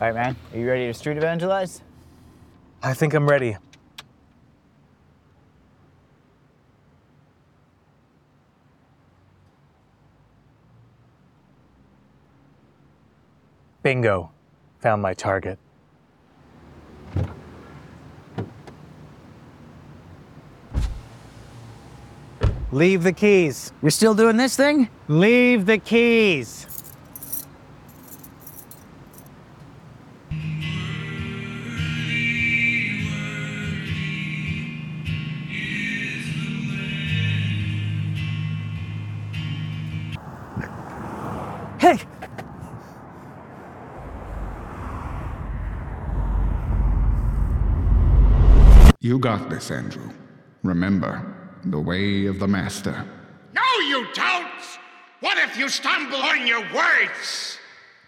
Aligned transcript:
All 0.00 0.06
right, 0.06 0.14
man. 0.14 0.36
Are 0.52 0.58
you 0.58 0.68
ready 0.68 0.86
to 0.86 0.94
street 0.94 1.16
evangelize? 1.16 1.82
I 2.84 2.94
think 2.94 3.14
I'm 3.14 3.28
ready. 3.28 3.56
Bingo. 13.82 14.30
Found 14.82 15.02
my 15.02 15.14
target. 15.14 15.58
Leave 22.70 23.02
the 23.02 23.12
keys. 23.12 23.72
You're 23.82 23.90
still 23.90 24.14
doing 24.14 24.36
this 24.36 24.54
thing? 24.54 24.90
Leave 25.08 25.66
the 25.66 25.78
keys. 25.78 26.77
You 49.18 49.22
got 49.22 49.50
this, 49.50 49.72
Andrew. 49.72 50.12
Remember, 50.62 51.34
the 51.64 51.80
way 51.80 52.26
of 52.26 52.38
the 52.38 52.46
master. 52.46 53.04
No, 53.52 53.62
you 53.80 54.06
don't! 54.14 54.46
What 55.18 55.38
if 55.38 55.56
you 55.58 55.68
stumble 55.68 56.18
on 56.18 56.46
your 56.46 56.60
words? 56.72 57.58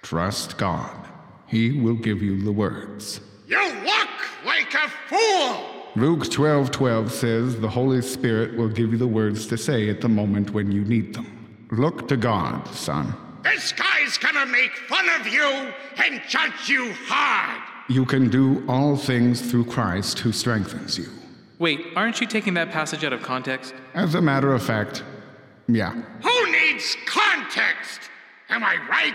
Trust 0.02 0.56
God. 0.56 1.08
He 1.48 1.80
will 1.80 1.96
give 1.96 2.22
you 2.22 2.40
the 2.44 2.52
words. 2.52 3.22
You 3.48 3.60
look 3.84 4.10
like 4.46 4.72
a 4.72 4.88
fool! 5.08 5.90
Luke 5.96 6.28
12:12 6.28 7.10
says 7.10 7.58
the 7.58 7.68
Holy 7.68 8.02
Spirit 8.02 8.56
will 8.56 8.68
give 8.68 8.92
you 8.92 8.98
the 8.98 9.08
words 9.08 9.48
to 9.48 9.58
say 9.58 9.90
at 9.90 10.00
the 10.00 10.08
moment 10.08 10.52
when 10.52 10.70
you 10.70 10.84
need 10.84 11.12
them. 11.12 11.66
Look 11.72 12.06
to 12.06 12.16
God, 12.16 12.68
son. 12.68 13.12
This 13.42 13.72
guy's 13.72 14.16
gonna 14.16 14.46
make 14.46 14.76
fun 14.88 15.08
of 15.18 15.26
you 15.26 15.72
and 16.04 16.22
judge 16.28 16.68
you 16.68 16.92
hard! 17.08 17.69
You 17.90 18.04
can 18.04 18.30
do 18.30 18.62
all 18.68 18.96
things 18.96 19.40
through 19.50 19.64
Christ 19.64 20.20
who 20.20 20.30
strengthens 20.30 20.96
you. 20.96 21.08
Wait, 21.58 21.80
aren't 21.96 22.20
you 22.20 22.26
taking 22.28 22.54
that 22.54 22.70
passage 22.70 23.02
out 23.04 23.12
of 23.12 23.20
context? 23.20 23.74
As 23.94 24.14
a 24.14 24.20
matter 24.22 24.54
of 24.54 24.62
fact, 24.62 25.02
yeah, 25.66 25.90
Who 26.22 26.52
needs 26.52 26.96
context? 27.04 28.02
Am 28.48 28.62
I 28.62 28.76
right? 28.88 29.14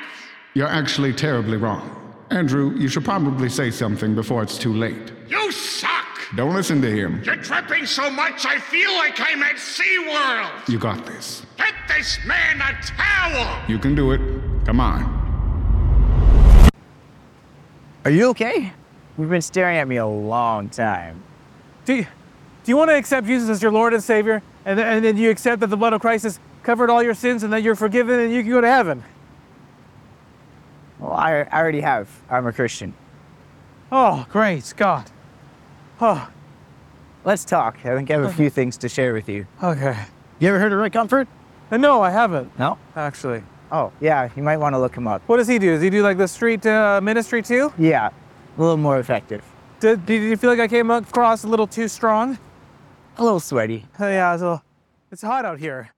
you're 0.55 0.67
actually 0.67 1.13
terribly 1.13 1.55
wrong. 1.55 1.83
Andrew, 2.31 2.73
you 2.77 2.89
should 2.89 3.05
probably 3.05 3.47
say 3.47 3.71
something 3.71 4.13
before 4.13 4.43
it's 4.43 4.57
too 4.57 4.73
late. 4.73 5.11
You 5.29 5.51
suck! 5.53 6.05
Don't 6.35 6.53
listen 6.53 6.81
to 6.81 6.91
him. 6.91 7.21
You're 7.23 7.37
dripping 7.37 7.85
so 7.85 8.09
much 8.09 8.45
I 8.45 8.59
feel 8.59 8.91
like 8.93 9.17
I'm 9.21 9.41
at 9.41 9.55
SeaWorld! 9.55 10.67
You 10.67 10.79
got 10.79 11.05
this. 11.05 11.45
Get 11.57 11.73
this 11.87 12.19
man 12.25 12.59
a 12.59 12.73
towel! 12.83 13.63
You 13.69 13.79
can 13.79 13.95
do 13.95 14.11
it. 14.11 14.19
Come 14.65 14.81
on. 14.81 15.24
Are 18.05 18.11
you 18.11 18.29
okay? 18.29 18.71
You've 19.17 19.29
been 19.29 19.41
staring 19.41 19.77
at 19.77 19.87
me 19.87 19.97
a 19.97 20.05
long 20.05 20.69
time. 20.69 21.21
Do 21.85 21.95
you, 21.95 22.03
do 22.03 22.71
you 22.71 22.77
want 22.77 22.89
to 22.91 22.95
accept 22.95 23.27
Jesus 23.27 23.49
as 23.49 23.61
your 23.61 23.71
Lord 23.71 23.93
and 23.93 24.03
Savior? 24.03 24.41
And 24.65 24.77
then, 24.79 24.87
and 24.97 25.05
then 25.05 25.17
you 25.17 25.29
accept 25.29 25.59
that 25.61 25.67
the 25.67 25.77
blood 25.77 25.93
of 25.93 26.01
Christ 26.01 26.23
has 26.23 26.39
covered 26.63 26.89
all 26.89 27.01
your 27.03 27.13
sins 27.13 27.43
and 27.43 27.51
that 27.53 27.61
you're 27.63 27.75
forgiven 27.75 28.19
and 28.19 28.33
you 28.33 28.41
can 28.41 28.51
go 28.51 28.61
to 28.61 28.67
heaven? 28.67 29.03
Well, 30.99 31.13
I, 31.13 31.41
I 31.51 31.59
already 31.59 31.81
have. 31.81 32.09
I'm 32.29 32.47
a 32.47 32.53
Christian. 32.53 32.93
Oh, 33.91 34.25
great 34.31 34.73
God. 34.77 35.09
Oh, 36.01 36.29
Let's 37.23 37.43
talk. 37.43 37.77
I 37.83 37.95
think 37.95 38.11
I 38.11 38.13
have 38.13 38.23
a 38.25 38.31
few 38.33 38.51
things 38.51 38.77
to 38.77 38.89
share 38.89 39.11
with 39.13 39.27
you. 39.27 39.47
okay. 39.63 39.97
You 40.37 40.49
ever 40.49 40.59
heard 40.59 40.71
of 40.73 40.77
Rick 40.79 40.93
Comfort? 40.93 41.27
Uh, 41.71 41.77
no, 41.77 42.01
I 42.03 42.11
haven't, 42.11 42.57
No? 42.59 42.77
actually. 42.95 43.41
Oh, 43.75 43.91
yeah. 43.99 44.29
You 44.37 44.43
might 44.43 44.55
want 44.57 44.73
to 44.73 44.79
look 44.79 44.95
him 44.95 45.05
up. 45.05 45.21
What 45.27 45.35
does 45.37 45.49
he 45.49 45.59
do? 45.59 45.71
Does 45.73 45.81
he 45.81 45.89
do 45.89 46.01
like 46.01 46.17
the 46.17 46.27
street 46.29 46.65
uh, 46.65 47.01
ministry 47.03 47.41
too? 47.41 47.73
Yeah, 47.77 48.09
a 48.57 48.61
little 48.61 48.77
more 48.77 48.99
effective. 48.99 49.43
Did, 49.81 50.05
did 50.05 50.21
you 50.23 50.37
feel 50.37 50.49
like 50.49 50.59
I 50.61 50.67
came 50.69 50.89
across 50.89 51.43
a 51.43 51.47
little 51.49 51.67
too 51.67 51.89
strong? 51.89 52.37
A 53.17 53.23
little 53.23 53.41
sweaty. 53.41 53.85
Oh, 53.99 54.07
yeah, 54.07 54.33
it's, 54.33 54.41
a 54.41 54.45
little- 54.45 54.63
it's 55.11 55.21
hot 55.21 55.43
out 55.43 55.59
here. 55.59 55.89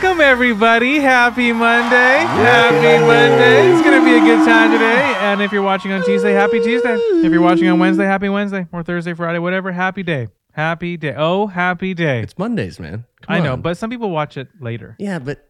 Welcome 0.00 0.20
everybody. 0.20 1.00
Happy 1.00 1.52
Monday. 1.52 2.18
Happy 2.18 3.04
Monday. 3.04 3.72
It's 3.72 3.82
going 3.82 3.98
to 3.98 4.04
be 4.04 4.16
a 4.16 4.20
good 4.20 4.46
time 4.46 4.70
today. 4.70 5.14
And 5.18 5.42
if 5.42 5.50
you're 5.50 5.62
watching 5.62 5.90
on 5.90 6.04
Tuesday, 6.04 6.32
happy 6.32 6.60
Tuesday. 6.60 6.94
If 6.94 7.32
you're 7.32 7.42
watching 7.42 7.66
on 7.68 7.80
Wednesday, 7.80 8.04
happy 8.04 8.28
Wednesday. 8.28 8.68
Or 8.70 8.84
Thursday, 8.84 9.12
Friday, 9.14 9.40
whatever, 9.40 9.72
happy 9.72 10.04
day. 10.04 10.28
Happy 10.52 10.96
day. 10.96 11.14
Oh, 11.16 11.48
happy 11.48 11.94
day. 11.94 12.22
It's 12.22 12.38
Mondays, 12.38 12.78
man. 12.78 13.06
Come 13.22 13.36
I 13.36 13.40
know, 13.40 13.54
on. 13.54 13.60
but 13.60 13.76
some 13.76 13.90
people 13.90 14.10
watch 14.10 14.36
it 14.36 14.46
later. 14.60 14.94
yeah, 15.00 15.18
but 15.18 15.44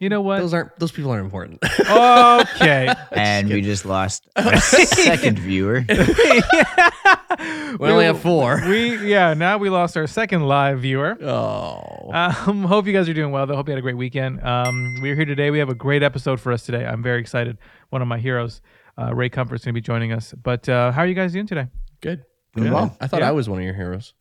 You 0.00 0.08
know 0.08 0.20
what? 0.20 0.40
those 0.40 0.52
aren't 0.52 0.76
those 0.78 0.90
people 0.92 1.10
aren't 1.12 1.24
important. 1.24 1.60
okay. 1.80 2.92
And 3.12 3.48
we 3.48 3.62
just 3.62 3.86
lost 3.86 4.28
our 4.36 4.60
second 4.60 5.38
viewer. 5.38 5.84
we 5.88 7.88
only 7.88 8.04
have 8.04 8.20
four. 8.20 8.60
we 8.68 9.08
yeah, 9.08 9.34
now 9.34 9.58
we 9.58 9.70
lost 9.70 9.96
our 9.96 10.06
second 10.06 10.46
live 10.46 10.80
viewer. 10.80 11.16
Oh, 11.22 12.10
Um, 12.12 12.64
hope 12.64 12.86
you 12.86 12.92
guys 12.92 13.08
are 13.08 13.14
doing 13.14 13.30
well. 13.32 13.46
Though 13.46 13.56
hope 13.56 13.68
you 13.68 13.72
had 13.72 13.78
a 13.78 13.82
great 13.82 13.96
weekend. 13.96 14.42
Um, 14.42 14.98
we're 15.00 15.14
here 15.14 15.24
today. 15.24 15.50
We 15.50 15.58
have 15.58 15.68
a 15.68 15.74
great 15.74 16.02
episode 16.02 16.40
for 16.40 16.52
us 16.52 16.64
today. 16.64 16.84
I'm 16.84 17.02
very 17.02 17.20
excited. 17.20 17.58
One 17.90 18.02
of 18.02 18.08
my 18.08 18.18
heroes, 18.18 18.60
uh, 18.98 19.14
Ray 19.14 19.28
Comfort's 19.28 19.64
going 19.64 19.74
to 19.74 19.80
be 19.80 19.84
joining 19.84 20.12
us. 20.12 20.34
But 20.34 20.68
uh, 20.68 20.92
how 20.92 21.02
are 21.02 21.06
you 21.06 21.14
guys 21.14 21.32
doing 21.32 21.46
today? 21.46 21.68
good. 22.00 22.24
Doing 22.54 22.68
Good. 22.68 22.74
well. 22.74 22.96
I 23.00 23.06
thought 23.08 23.20
Yeah. 23.20 23.28
I 23.28 23.32
was 23.32 23.48
one 23.48 23.58
of 23.60 23.64
your 23.64 23.74
heroes. 23.74 24.14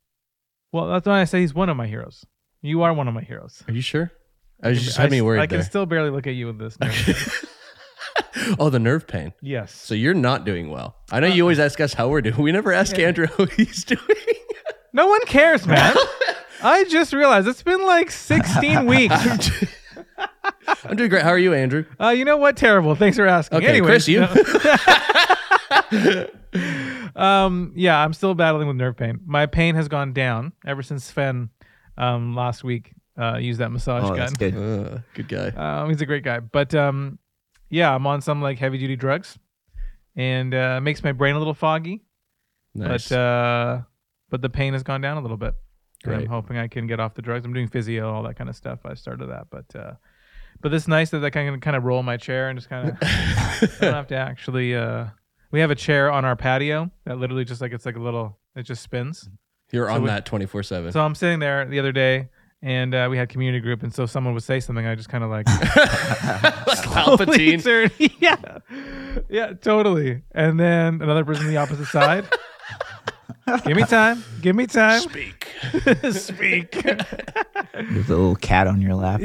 Well, 0.72 0.88
that's 0.88 1.05
why 1.05 1.22
I 1.22 1.25
say 1.25 1.41
he's 1.41 1.53
one 1.53 1.69
of 1.69 1.78
my 1.78 1.85
heroes. 1.88 2.25
You 2.61 2.81
are 2.84 2.94
one 2.94 3.07
of 3.07 3.13
my 3.13 3.22
heroes. 3.22 3.61
Are 3.67 3.73
you 3.73 3.81
sure? 3.81 4.11
I 4.63 4.69
was 4.69 4.84
just 4.84 4.97
I 5.00 5.03
had 5.03 5.12
me 5.12 5.22
worried 5.22 5.41
I 5.41 5.47
can 5.47 5.57
there. 5.57 5.66
still 5.66 5.85
barely 5.85 6.09
look 6.09 6.25
at 6.28 6.34
you 6.35 6.47
with 6.47 6.57
this. 6.57 6.78
oh, 8.59 8.69
the 8.69 8.79
nerve 8.79 9.06
pain. 9.07 9.34
yes. 9.41 9.74
So 9.74 9.94
you're 9.94 10.13
not 10.13 10.46
doing 10.46 10.69
well. 10.69 10.96
I 11.12 11.19
know 11.19 11.28
Uh, 11.28 11.31
you 11.34 11.44
always 11.44 11.59
ask 11.59 11.79
us 11.81 11.94
how 11.94 12.07
we're 12.09 12.22
doing. 12.22 12.41
We 12.41 12.51
never 12.51 12.72
ask 12.72 12.97
Andrew 12.97 13.28
how 13.38 13.46
he's 13.46 13.84
doing. 13.84 14.00
No 14.94 15.07
one 15.07 15.22
cares, 15.25 15.66
man. 15.68 15.96
I 16.63 16.85
just 16.85 17.13
realized 17.13 17.47
it's 17.47 17.63
been 17.63 17.84
like 17.85 18.09
16 18.12 18.85
weeks. 18.85 19.13
I'm 20.85 20.96
doing 20.96 21.09
great. 21.09 21.23
How 21.23 21.29
are 21.29 21.38
you, 21.38 21.53
Andrew? 21.53 21.85
Uh, 22.00 22.09
you 22.09 22.23
know 22.25 22.38
what? 22.38 22.56
Terrible. 22.57 22.96
Thanks 22.96 23.18
for 23.18 23.25
asking. 23.28 23.57
Okay, 23.57 23.68
Anyways, 23.68 24.06
Chris, 24.06 24.07
you. 24.07 24.22
um, 27.16 27.73
yeah, 27.75 27.97
I'm 28.00 28.13
still 28.13 28.34
battling 28.35 28.68
with 28.68 28.78
nerve 28.78 28.96
pain. 28.97 29.19
My 29.25 29.46
pain 29.46 29.75
has 29.75 29.88
gone 29.88 30.13
down 30.13 30.53
ever 30.66 30.81
since 30.84 31.03
Sven 31.06 31.50
um, 31.97 32.35
last 32.35 32.63
week 32.63 32.94
uh, 33.19 33.38
used 33.38 33.59
that 33.59 33.72
massage 33.72 34.03
Oh, 34.03 34.09
gun. 34.09 34.18
that's 34.18 34.34
good. 34.34 34.56
Uh, 34.56 35.00
good 35.13 35.28
guy. 35.28 35.47
Um, 35.50 35.90
he's 35.90 36.01
a 36.01 36.06
great 36.06 36.24
guy. 36.24 36.40
But 36.40 36.74
um, 36.75 37.19
yeah, 37.69 37.94
I'm 37.94 38.06
on 38.07 38.22
some 38.22 38.41
like 38.41 38.57
heavy 38.59 38.78
duty 38.78 38.96
drugs, 38.96 39.38
and 40.16 40.53
uh, 40.53 40.76
it 40.78 40.82
makes 40.82 41.03
my 41.03 41.11
brain 41.11 41.35
a 41.35 41.40
little 41.40 41.53
foggy. 41.53 42.03
Nice. 42.76 43.09
But 43.09 43.16
uh, 43.17 43.82
but 44.29 44.41
the 44.41 44.49
pain 44.49 44.73
has 44.73 44.84
gone 44.84 45.02
down 45.02 45.17
a 45.17 45.22
little 45.22 45.37
bit. 45.37 45.53
And 46.05 46.16
I'm 46.16 46.26
hoping 46.26 46.58
I 46.58 46.67
can 46.67 46.85
get 46.85 46.99
off 46.99 47.14
the 47.14 47.22
drugs. 47.22 47.46
I'm 47.46 47.53
doing 47.53 47.70
physio, 47.70 48.11
all 48.14 48.23
that 48.23 48.35
kind 48.35 48.49
of 48.49 48.58
stuff. 48.58 48.79
I 48.84 48.93
started 48.93 49.28
that, 49.28 49.47
but 49.49 49.73
uh, 49.73 49.93
but 50.59 50.73
it's 50.73 50.85
nice 50.85 51.11
that 51.11 51.23
I 51.23 51.29
can 51.29 51.61
kind 51.61 51.78
of 51.78 51.85
roll 51.85 52.03
my 52.03 52.17
chair 52.17 52.49
and 52.49 52.58
just 52.59 52.67
kind 52.67 52.90
of 52.90 52.97
I 53.02 53.67
don't 53.79 53.93
have 53.93 54.08
to 54.08 54.16
actually. 54.17 54.76
Uh, 54.76 55.05
we 55.52 55.61
have 55.61 55.72
a 55.72 55.76
chair 55.76 56.11
on 56.11 56.26
our 56.26 56.35
patio 56.35 56.91
that 57.05 57.20
literally 57.20 57.46
just 57.46 57.61
like 57.61 57.72
it's 57.72 57.85
like 57.85 57.96
a 57.96 58.02
little. 58.02 58.37
It 58.55 58.64
just 58.64 58.82
spins. 58.84 59.29
You're 59.72 59.87
so 59.87 59.93
on 59.93 60.02
we- 60.02 60.08
that 60.09 60.26
24 60.26 60.64
seven. 60.64 60.91
So 60.91 60.99
I'm 60.99 61.16
sitting 61.16 61.40
there 61.40 61.64
the 61.66 61.79
other 61.79 61.93
day, 61.93 62.28
and 62.63 62.95
uh, 62.95 63.07
we 63.11 63.17
had 63.17 63.27
community 63.29 63.59
group, 63.61 63.83
and 63.83 63.93
so 63.93 64.05
someone 64.05 64.33
would 64.33 64.41
say 64.43 64.59
something, 64.61 64.85
I 64.87 64.95
just 64.95 65.09
kind 65.09 65.23
of 65.23 65.29
like 65.29 65.45
Palpatine. 66.93 67.61
turn- 67.63 67.91
yeah, 68.19 68.37
yeah, 69.29 69.53
totally. 69.53 70.23
And 70.31 70.59
then 70.59 71.01
another 71.01 71.25
person 71.25 71.45
on 71.45 71.51
the 71.51 71.57
opposite 71.57 71.87
side. 71.87 72.25
Give 73.65 73.75
me 73.75 73.83
time. 73.83 74.23
Give 74.41 74.55
me 74.55 74.65
time. 74.67 75.01
Speak. 75.01 75.49
Speak. 76.11 76.71
There's 76.81 78.09
a 78.09 78.15
little 78.15 78.35
cat 78.37 78.67
on 78.67 78.81
your 78.81 78.95
lap. 78.95 79.19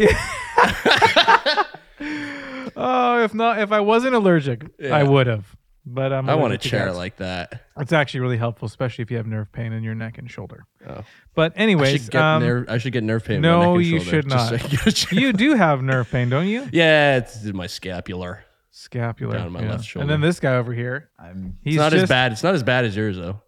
oh, 2.77 3.23
if 3.23 3.35
not, 3.35 3.61
if 3.61 3.71
I 3.73 3.81
wasn't 3.81 4.15
allergic, 4.17 4.65
I 4.85 5.03
would 5.05 5.27
have. 5.29 5.55
But 5.91 6.13
I'm 6.13 6.29
I 6.29 6.35
want 6.35 6.53
a 6.53 6.59
chair 6.59 6.87
cats. 6.87 6.97
like 6.99 7.17
that. 7.17 7.63
It's 7.79 7.93
actually 7.93 8.21
really 8.21 8.37
helpful, 8.37 8.67
especially 8.67 9.03
if 9.03 9.11
you 9.11 9.17
have 9.17 9.27
nerve 9.27 9.51
pain 9.53 9.73
in 9.73 9.83
your 9.83 9.95
neck 9.95 10.19
and 10.19 10.31
shoulder. 10.31 10.67
Oh. 10.87 11.03
But 11.35 11.55
I 11.57 11.63
anyways, 11.63 12.03
should 12.03 12.11
get 12.11 12.21
um, 12.23 12.43
nerve. 12.43 12.67
I 12.69 12.77
should 12.77 12.93
get 12.93 13.05
nerve 13.05 13.25
pain. 13.25 13.37
in 13.37 13.43
my 13.43 13.49
no, 13.49 13.59
neck 13.61 13.69
and 13.69 13.85
you 13.85 13.99
shoulder, 14.01 14.11
should 14.11 14.29
just 14.29 14.49
so 14.49 14.55
not. 14.55 14.55
I 14.55 14.59
can 14.59 14.71
get 14.71 14.87
a 14.87 14.93
chair. 14.93 15.19
you 15.21 15.33
do 15.33 15.55
have 15.55 15.83
nerve 15.83 16.11
pain, 16.11 16.29
don't 16.29 16.47
you? 16.47 16.69
yeah, 16.73 17.17
it's 17.17 17.43
in 17.45 17.57
my 17.57 17.67
scapular. 17.67 18.45
Scapular. 18.71 19.39
Down 19.39 19.53
my 19.53 19.63
yeah. 19.63 19.71
left 19.71 19.97
And 19.97 20.11
then 20.11 20.21
this 20.21 20.41
guy 20.41 20.57
over 20.57 20.75
here, 20.75 21.11
I'm 21.19 21.57
he's 21.63 21.75
It's 21.75 21.81
not 21.81 21.93
just, 21.93 22.03
as 22.05 22.09
bad. 22.09 22.33
It's 22.33 22.43
not 22.43 22.55
as 22.55 22.63
bad 22.63 22.85
as 22.85 22.95
yours 22.95 23.17
though. 23.17 23.41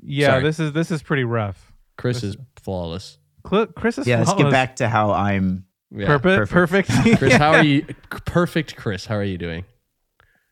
Yeah, 0.00 0.28
Sorry. 0.28 0.42
this 0.44 0.60
is 0.60 0.72
this 0.72 0.90
is 0.90 1.02
pretty 1.02 1.24
rough. 1.24 1.72
Chris 1.96 2.22
is 2.22 2.36
flawless. 2.56 3.18
Cl- 3.48 3.66
Chris 3.66 3.98
is 3.98 4.06
yeah. 4.06 4.18
Let's 4.20 4.34
get 4.34 4.50
back 4.50 4.76
to 4.76 4.88
how 4.88 5.12
I'm. 5.12 5.66
Yeah. 5.90 6.06
Perfect. 6.06 6.50
Perfect. 6.50 6.90
Chris, 7.18 7.34
how 7.34 7.52
are 7.52 7.64
you? 7.64 7.84
Perfect, 8.10 8.76
Chris. 8.76 9.06
How 9.06 9.16
are 9.16 9.24
you 9.24 9.38
doing? 9.38 9.64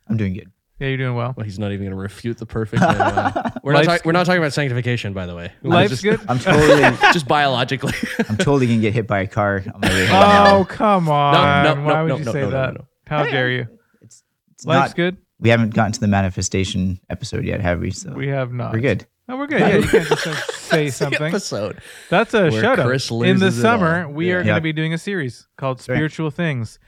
I'm 0.08 0.16
doing 0.16 0.34
good. 0.34 0.50
Yeah, 0.78 0.88
you're 0.88 0.98
doing 0.98 1.14
well. 1.14 1.32
Well, 1.36 1.44
he's 1.44 1.58
not 1.58 1.72
even 1.72 1.86
going 1.86 1.96
to 1.96 2.02
refute 2.02 2.36
the 2.36 2.44
perfect. 2.44 2.82
uh, 2.82 3.50
we're 3.62 3.72
not. 3.72 3.78
Life's 3.86 3.86
talk- 3.86 4.04
we're 4.04 4.12
not 4.12 4.26
talking 4.26 4.42
about 4.42 4.52
sanctification, 4.52 5.14
by 5.14 5.24
the 5.24 5.34
way. 5.34 5.50
We're 5.62 5.70
Life's 5.70 6.02
just, 6.02 6.02
good. 6.02 6.20
I'm 6.28 6.38
totally. 6.38 6.82
just 7.14 7.26
biologically. 7.26 7.94
I'm 8.28 8.36
totally 8.36 8.66
gonna 8.66 8.80
get 8.80 8.92
hit 8.92 9.06
by 9.06 9.20
a 9.20 9.26
car 9.26 9.62
on 9.74 9.80
my 9.80 9.88
way 9.88 10.06
home. 10.06 10.20
now. 10.20 10.56
Oh 10.58 10.64
come 10.66 11.08
on! 11.08 11.64
no, 11.64 11.74
Why 11.82 11.92
no, 11.94 12.02
would 12.02 12.08
no, 12.10 12.16
you 12.18 12.24
no, 12.24 12.32
say 12.32 12.40
no, 12.40 12.44
no, 12.46 12.50
that? 12.50 12.74
no, 12.74 12.80
no. 12.80 12.86
How 13.06 13.24
dare 13.24 13.50
you? 13.50 13.66
It's 14.02 14.22
Life's 14.66 14.90
not. 14.90 14.96
good. 14.96 15.16
We 15.40 15.48
haven't 15.48 15.74
gotten 15.74 15.92
to 15.92 16.00
the 16.00 16.08
manifestation 16.08 17.00
episode 17.08 17.44
yet, 17.46 17.60
have 17.62 17.80
we? 17.80 17.90
So 17.90 18.12
We 18.12 18.28
have 18.28 18.52
not. 18.52 18.72
we're 18.72 18.80
good. 18.80 19.06
No, 19.28 19.36
we're 19.38 19.46
good. 19.48 19.60
Yeah, 19.60 19.76
you 19.78 19.82
can't 19.88 20.06
just 20.08 20.26
like, 20.26 20.36
say 20.36 20.90
something. 20.90 21.22
episode. 21.26 21.80
That's 22.10 22.32
a 22.34 22.42
Where 22.50 22.60
shout 22.62 22.78
out. 22.78 22.86
Chris 22.86 23.10
In 23.10 23.18
the 23.18 23.24
loses 23.46 23.58
it 23.58 23.62
summer, 23.62 24.04
all. 24.06 24.12
we 24.12 24.28
Yeah. 24.28 24.34
are 24.34 24.38
going 24.38 24.46
Yeah. 24.48 24.54
to 24.56 24.60
be 24.60 24.72
doing 24.72 24.92
a 24.94 24.98
series 24.98 25.48
called 25.58 25.78
right. 25.78 25.82
Spiritual 25.96 26.30
Things. 26.30 26.78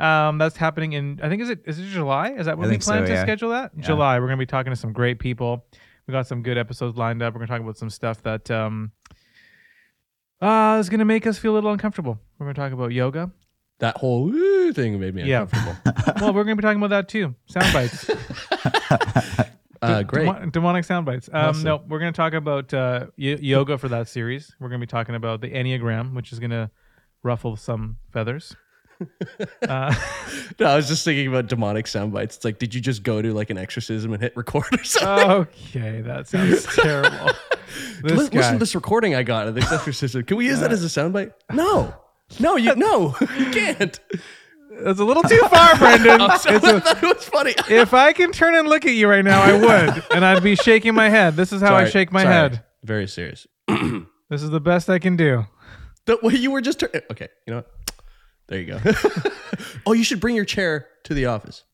Um, 0.00 0.38
that's 0.38 0.56
happening 0.56 0.94
in 0.94 1.20
I 1.22 1.28
think 1.28 1.42
is 1.42 1.50
it 1.50 1.62
is 1.66 1.78
it 1.78 1.86
July? 1.88 2.30
Is 2.30 2.46
that 2.46 2.56
when 2.56 2.68
we 2.68 2.74
think 2.74 2.82
so, 2.82 2.92
plan 2.92 3.04
to 3.04 3.12
yeah. 3.12 3.22
schedule 3.22 3.50
that? 3.50 3.72
Yeah. 3.76 3.82
July. 3.82 4.18
We're 4.18 4.26
gonna 4.26 4.38
be 4.38 4.46
talking 4.46 4.72
to 4.72 4.76
some 4.76 4.92
great 4.92 5.18
people. 5.18 5.66
We 6.06 6.12
got 6.12 6.26
some 6.26 6.42
good 6.42 6.56
episodes 6.56 6.96
lined 6.96 7.22
up. 7.22 7.34
We're 7.34 7.40
gonna 7.40 7.48
talk 7.48 7.60
about 7.60 7.76
some 7.76 7.90
stuff 7.90 8.22
that 8.22 8.50
um 8.50 8.92
uh 10.40 10.78
is 10.80 10.88
gonna 10.88 11.04
make 11.04 11.26
us 11.26 11.38
feel 11.38 11.52
a 11.52 11.56
little 11.56 11.70
uncomfortable. 11.72 12.18
We're 12.38 12.46
gonna 12.46 12.54
talk 12.54 12.72
about 12.72 12.92
yoga. 12.92 13.30
That 13.80 13.96
whole 13.98 14.30
thing 14.72 14.98
made 15.00 15.14
me 15.14 15.24
Yeah. 15.24 15.42
uncomfortable. 15.42 16.14
well, 16.20 16.32
we're 16.34 16.44
gonna 16.44 16.56
be 16.56 16.62
talking 16.62 16.78
about 16.82 16.90
that 16.90 17.08
too. 17.08 17.34
Sound 17.46 17.72
bites. 17.72 18.08
uh, 19.82 20.02
great. 20.02 20.26
Demo- 20.26 20.46
demonic 20.46 20.84
sound 20.84 21.06
bites. 21.06 21.28
Um, 21.32 21.50
Awesome. 21.50 21.64
No, 21.64 21.82
we're 21.88 21.98
going 21.98 22.12
to 22.12 22.16
talk 22.16 22.34
about 22.34 22.72
uh, 22.74 23.06
y- 23.18 23.38
yoga 23.40 23.78
for 23.78 23.88
that 23.88 24.08
series. 24.08 24.54
We're 24.60 24.68
going 24.68 24.80
to 24.80 24.86
be 24.86 24.90
talking 24.90 25.14
about 25.14 25.40
the 25.40 25.50
Enneagram, 25.50 26.14
which 26.14 26.32
is 26.32 26.38
going 26.38 26.50
to 26.50 26.70
ruffle 27.22 27.56
some 27.56 27.96
feathers. 28.12 28.54
Uh, 29.62 29.94
No, 30.60 30.66
I 30.66 30.76
was 30.76 30.88
just 30.88 31.04
thinking 31.04 31.26
about 31.28 31.46
demonic 31.46 31.86
sound 31.86 32.12
bites. 32.12 32.36
It's 32.36 32.44
like, 32.44 32.58
did 32.58 32.74
you 32.74 32.80
just 32.80 33.02
go 33.02 33.22
to 33.22 33.32
like 33.32 33.50
an 33.50 33.58
exorcism 33.58 34.12
and 34.12 34.22
hit 34.22 34.36
record 34.36 34.66
or 34.72 34.84
something? 34.84 35.30
okay, 35.30 36.00
that 36.02 36.28
sounds 36.28 36.66
terrible. 36.76 37.30
This 38.02 38.12
Listen, 38.32 38.52
to 38.54 38.58
this 38.58 38.74
recording 38.74 39.14
I 39.14 39.22
got 39.22 39.46
of 39.46 39.54
this 39.54 39.70
exorcism. 39.70 40.24
Can 40.24 40.36
we 40.38 40.46
use 40.46 40.58
that 40.60 40.72
as 40.72 40.82
a 40.82 40.88
sound 40.88 41.12
bite? 41.12 41.32
No. 41.52 41.94
No, 42.40 42.56
you 42.56 42.74
no, 42.74 43.14
you 43.20 43.50
can't. 43.52 44.00
That's 44.80 44.98
a 44.98 45.04
little 45.04 45.22
too 45.22 45.38
far, 45.50 45.76
Brendan. 45.76 46.20
I'm 46.20 46.36
sorry, 46.38 46.56
It's 46.56 46.64
I 46.64 46.70
a- 46.76 46.80
thought 46.80 47.02
it 47.04 47.16
was 47.16 47.24
funny. 47.28 47.54
if 47.68 47.94
I 47.94 48.12
can 48.12 48.32
turn 48.32 48.56
and 48.56 48.66
look 48.68 48.84
at 48.86 48.92
you 48.92 49.06
right 49.08 49.24
now, 49.24 49.40
I 49.40 49.52
would, 49.52 50.02
and 50.12 50.24
I'd 50.24 50.42
be 50.42 50.56
shaking 50.56 50.94
my 50.94 51.08
head. 51.10 51.36
This 51.36 51.52
is 51.52 51.60
how 51.60 51.74
I 51.76 51.80
Sorry, 51.82 51.90
shake 51.90 52.12
my 52.12 52.22
sorry. 52.22 52.34
head. 52.34 52.64
Very 52.82 53.06
serious. 53.06 53.46
This 53.68 54.42
is 54.42 54.50
the 54.50 54.60
best 54.60 54.90
I 54.90 54.98
can 54.98 55.16
do. 55.16 55.46
The 56.06 56.18
way 56.22 56.34
you 56.34 56.50
were 56.50 56.60
just 56.62 56.80
tur- 56.80 56.90
okay. 57.12 57.28
You 57.46 57.54
know 57.54 57.56
what? 57.58 57.70
There 58.50 58.60
you 58.60 58.66
go. 58.66 58.80
oh, 59.86 59.92
you 59.94 60.04
should 60.04 60.20
bring 60.20 60.36
your 60.36 60.44
chair 60.44 60.88
to 61.04 61.14
the 61.14 61.24
office. 61.26 61.64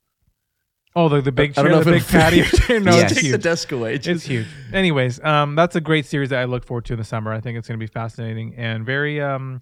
Oh, 0.94 1.08
the, 1.08 1.20
the 1.20 1.32
big 1.32 1.50
I 1.50 1.54
chair, 1.54 1.64
don't 1.64 1.72
know 1.72 1.82
the 1.90 1.96
if 1.96 2.06
big 2.06 2.14
it'll 2.14 2.20
patio 2.20 2.44
fit. 2.44 2.60
chair. 2.62 2.80
No, 2.80 2.92
Yes. 2.94 3.10
it's 3.10 3.14
Take 3.14 3.22
the 3.24 3.36
huge. 3.36 3.42
desk 3.42 3.72
away. 3.72 3.94
It's 3.94 4.04
Just- 4.06 4.26
huge. 4.26 4.46
Anyways, 4.72 5.22
um, 5.24 5.54
that's 5.56 5.74
a 5.76 5.80
great 5.80 6.06
series 6.06 6.30
that 6.30 6.38
I 6.38 6.44
look 6.44 6.64
forward 6.64 6.84
to 6.86 6.92
in 6.94 6.98
the 6.98 7.04
summer. 7.04 7.32
I 7.32 7.40
think 7.40 7.58
it's 7.58 7.66
going 7.66 7.78
to 7.78 7.82
be 7.82 7.90
fascinating 7.90 8.54
and 8.56 8.86
very 8.86 9.20
um, 9.20 9.60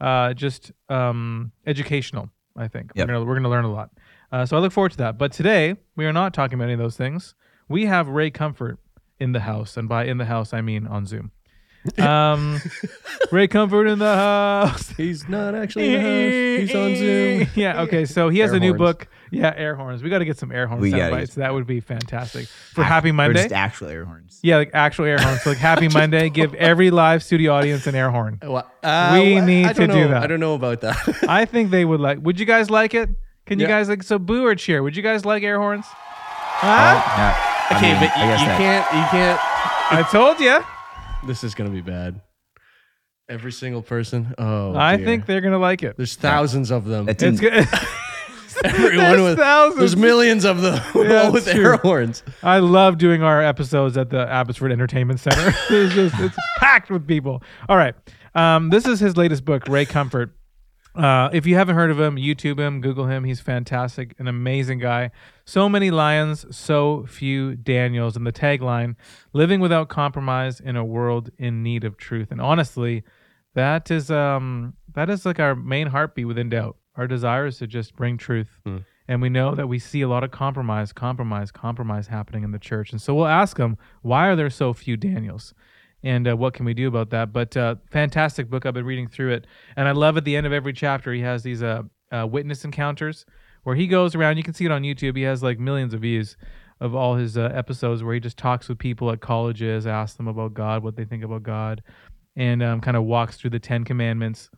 uh, 0.00 0.34
just 0.34 0.70
um, 0.88 1.52
educational. 1.66 2.30
I 2.56 2.68
think 2.68 2.92
Yep. 2.94 3.06
we're 3.08 3.14
gonna 3.14 3.24
we're 3.24 3.34
gonna 3.36 3.48
learn 3.48 3.64
a 3.64 3.72
lot. 3.72 3.90
Uh, 4.32 4.44
so 4.44 4.56
I 4.56 4.60
look 4.60 4.72
forward 4.72 4.90
to 4.92 4.98
that. 4.98 5.18
But 5.18 5.32
today 5.32 5.76
we 5.96 6.04
are 6.04 6.12
not 6.12 6.34
talking 6.34 6.54
about 6.56 6.64
any 6.64 6.72
of 6.74 6.78
those 6.80 6.96
things. 6.96 7.34
We 7.68 7.86
have 7.86 8.08
Ray 8.08 8.30
Comfort 8.30 8.78
in 9.20 9.32
the 9.32 9.40
house, 9.40 9.76
and 9.76 9.88
by 9.88 10.04
in 10.04 10.18
the 10.18 10.24
house 10.24 10.52
I 10.52 10.60
mean 10.60 10.86
on 10.86 11.06
Zoom. 11.06 11.30
Um, 11.98 12.60
Ray 13.32 13.48
Comfort 13.48 13.86
in 13.86 13.98
the 13.98 14.14
house. 14.14 14.88
He's 14.96 15.28
not 15.28 15.54
actually 15.54 15.94
in 15.94 16.02
the 16.02 16.60
house. 16.60 16.68
He's 16.68 16.74
on 16.76 16.96
Zoom. 16.96 17.48
Yeah. 17.54 17.82
Okay. 17.82 18.04
So 18.04 18.28
he 18.28 18.38
has 18.40 18.50
Air 18.50 18.56
a 18.56 18.60
new 18.60 18.68
horns. 18.76 18.78
book. 18.78 19.08
Yeah, 19.32 19.54
air 19.56 19.76
horns. 19.76 20.02
We 20.02 20.10
got 20.10 20.18
to 20.18 20.24
get 20.24 20.36
some 20.38 20.50
air 20.50 20.66
horn 20.66 20.80
We 20.80 20.90
sound 20.90 21.00
gotta 21.02 21.14
bites. 21.16 21.34
get 21.36 21.42
That 21.42 21.54
would 21.54 21.66
be 21.66 21.78
fantastic 21.80 22.48
for 22.48 22.82
Happy 22.82 23.10
Or 23.10 23.12
Monday. 23.14 23.42
just 23.42 23.52
actual 23.54 23.86
air 23.88 24.04
horns. 24.04 24.40
Yeah, 24.42 24.56
like 24.56 24.72
actual 24.74 25.04
air 25.04 25.18
horns. 25.18 25.42
So 25.42 25.50
like 25.50 25.58
Happy 25.58 25.88
Monday, 25.92 26.28
give 26.30 26.52
every 26.54 26.90
live 26.90 27.22
studio 27.22 27.52
audience 27.54 27.86
an 27.86 27.94
air 27.94 28.10
horn. 28.10 28.40
Well, 28.42 28.68
uh, 28.82 29.10
We 29.12 29.34
well, 29.36 29.46
need 29.46 29.66
I 29.66 29.72
don't 29.72 29.88
to 29.88 29.94
do 29.94 30.08
that. 30.08 30.22
I 30.22 30.26
don't 30.26 30.40
know 30.40 30.54
about 30.54 30.80
that. 30.80 30.96
I 31.28 31.44
think 31.44 31.70
they 31.70 31.84
would 31.84 32.00
like. 32.00 32.18
Would 32.22 32.40
you 32.40 32.46
guys 32.46 32.70
like 32.70 32.92
it? 32.92 33.08
Can 33.46 33.58
you 33.60 33.66
Yeah. 33.66 33.70
guys 33.78 33.88
like 33.88 34.02
so 34.02 34.18
boo 34.18 34.44
or 34.44 34.54
cheer? 34.56 34.82
Would 34.82 34.96
you 34.96 35.02
guys 35.02 35.24
like 35.24 35.42
air 35.44 35.58
horns? 35.58 35.86
Oh, 35.88 35.94
Huh? 36.62 36.66
yeah. 37.16 37.36
I 37.70 37.76
okay, 37.76 37.92
mean, 37.92 38.00
but 38.00 38.16
you, 38.18 38.24
guess 38.24 38.40
you 38.40 38.46
that- 38.46 38.58
can't. 38.58 38.94
You 38.94 39.04
can't. 39.10 39.40
I 39.92 40.08
told 40.10 40.40
you. 40.40 40.58
This 41.26 41.44
is 41.44 41.54
gonna 41.54 41.70
be 41.70 41.80
bad. 41.82 42.20
Every 43.28 43.52
single 43.52 43.82
person. 43.82 44.34
Oh, 44.38 44.74
I 44.74 44.96
dear. 44.96 45.06
think 45.06 45.26
they're 45.26 45.40
gonna 45.40 45.58
like 45.58 45.82
it. 45.82 45.96
there's 45.96 46.16
thousands 46.16 46.70
of 46.70 46.84
them. 46.84 47.06
That 47.06 47.22
It's 47.22 47.40
good. 47.40 47.66
Everyone 48.64 48.96
There's 48.96 49.22
with 49.22 49.38
thousands. 49.38 49.78
there's 49.78 49.96
millions 49.96 50.44
of 50.44 50.60
them 50.60 50.82
Yeah, 50.94 51.22
all 51.24 51.32
with 51.32 51.46
it's 51.46 51.56
air 51.56 51.62
true. 51.62 51.76
horns. 51.78 52.22
I 52.42 52.58
love 52.58 52.98
doing 52.98 53.22
our 53.22 53.40
episodes 53.42 53.96
at 53.96 54.10
the 54.10 54.28
Abbotsford 54.28 54.70
Entertainment 54.72 55.20
Center. 55.20 55.54
it's 55.70 55.94
just 55.94 56.14
it's 56.18 56.36
packed 56.58 56.90
with 56.90 57.06
people. 57.06 57.42
All 57.70 57.76
right, 57.76 57.94
um, 58.34 58.68
this 58.68 58.86
is 58.86 59.00
his 59.00 59.16
latest 59.16 59.44
book, 59.46 59.66
Ray 59.68 59.86
Comfort. 59.86 60.34
Uh, 60.94 61.30
if 61.32 61.46
you 61.46 61.54
haven't 61.54 61.76
heard 61.76 61.90
of 61.90 62.00
him, 62.00 62.16
YouTube 62.16 62.58
him, 62.58 62.80
Google 62.80 63.06
him. 63.06 63.24
He's 63.24 63.40
fantastic, 63.40 64.14
an 64.18 64.26
amazing 64.26 64.80
guy. 64.80 65.12
So 65.44 65.68
many 65.68 65.90
lions, 65.90 66.44
so 66.56 67.06
few 67.06 67.54
Daniels. 67.54 68.16
And 68.16 68.26
the 68.26 68.32
tagline: 68.32 68.96
"Living 69.32 69.60
without 69.60 69.88
compromise 69.88 70.58
in 70.58 70.76
a 70.76 70.84
world 70.84 71.30
in 71.38 71.62
need 71.62 71.84
of 71.84 71.96
truth." 71.96 72.32
And 72.32 72.40
honestly, 72.40 73.04
that 73.54 73.90
is 73.90 74.10
um 74.10 74.74
that 74.94 75.08
is 75.08 75.24
like 75.24 75.38
our 75.38 75.54
main 75.54 75.88
heartbeat 75.88 76.26
with 76.26 76.38
In 76.38 76.48
Doubt. 76.48 76.76
Our 76.96 77.06
desire 77.06 77.46
is 77.46 77.58
to 77.58 77.66
just 77.66 77.94
bring 77.94 78.18
truth. 78.18 78.48
And 79.08 79.22
we 79.22 79.28
know 79.28 79.54
that 79.54 79.68
we 79.68 79.78
see 79.78 80.02
a 80.02 80.08
lot 80.08 80.22
of 80.22 80.30
compromise, 80.30 80.92
compromise, 80.92 81.50
compromise 81.50 82.08
happening 82.08 82.44
in 82.44 82.52
the 82.52 82.58
church. 82.58 82.92
And 82.92 83.00
so 83.00 83.14
we'll 83.14 83.26
ask 83.26 83.56
them, 83.56 83.76
why 84.02 84.28
are 84.28 84.36
there 84.36 84.50
so 84.50 84.72
few 84.72 84.96
Daniels? 84.96 85.52
And 86.02 86.28
uh, 86.28 86.36
what 86.36 86.54
can 86.54 86.64
we 86.64 86.74
do 86.74 86.88
about 86.88 87.10
that? 87.10 87.32
But 87.32 87.56
uh, 87.56 87.76
fantastic 87.90 88.48
book. 88.48 88.64
I've 88.64 88.74
been 88.74 88.86
reading 88.86 89.08
through 89.08 89.32
it. 89.32 89.46
And 89.76 89.86
I 89.86 89.92
love 89.92 90.16
at 90.16 90.24
the 90.24 90.36
end 90.36 90.46
of 90.46 90.52
every 90.52 90.72
chapter, 90.72 91.12
he 91.12 91.20
has 91.20 91.42
these 91.42 91.62
uh, 91.62 91.82
uh, 92.10 92.26
witness 92.26 92.64
encounters 92.64 93.26
where 93.64 93.76
he 93.76 93.86
goes 93.86 94.14
around. 94.14 94.36
You 94.36 94.42
can 94.42 94.54
see 94.54 94.64
it 94.64 94.70
on 94.70 94.82
YouTube. 94.82 95.16
He 95.16 95.22
has 95.22 95.42
like 95.42 95.58
millions 95.58 95.94
of 95.94 96.00
views 96.00 96.36
of 96.80 96.94
all 96.94 97.14
his 97.14 97.36
uh, 97.36 97.50
episodes 97.54 98.02
where 98.02 98.14
he 98.14 98.20
just 98.20 98.38
talks 98.38 98.68
with 98.68 98.78
people 98.78 99.10
at 99.10 99.20
colleges, 99.20 99.86
asks 99.86 100.16
them 100.16 100.28
about 100.28 100.54
God, 100.54 100.82
what 100.82 100.96
they 100.96 101.04
think 101.04 101.22
about 101.22 101.42
God, 101.42 101.82
and 102.36 102.62
um, 102.62 102.80
kind 102.80 102.96
of 102.96 103.04
walks 103.04 103.36
through 103.36 103.50
the 103.50 103.58
Ten 103.58 103.84
Commandments. 103.84 104.50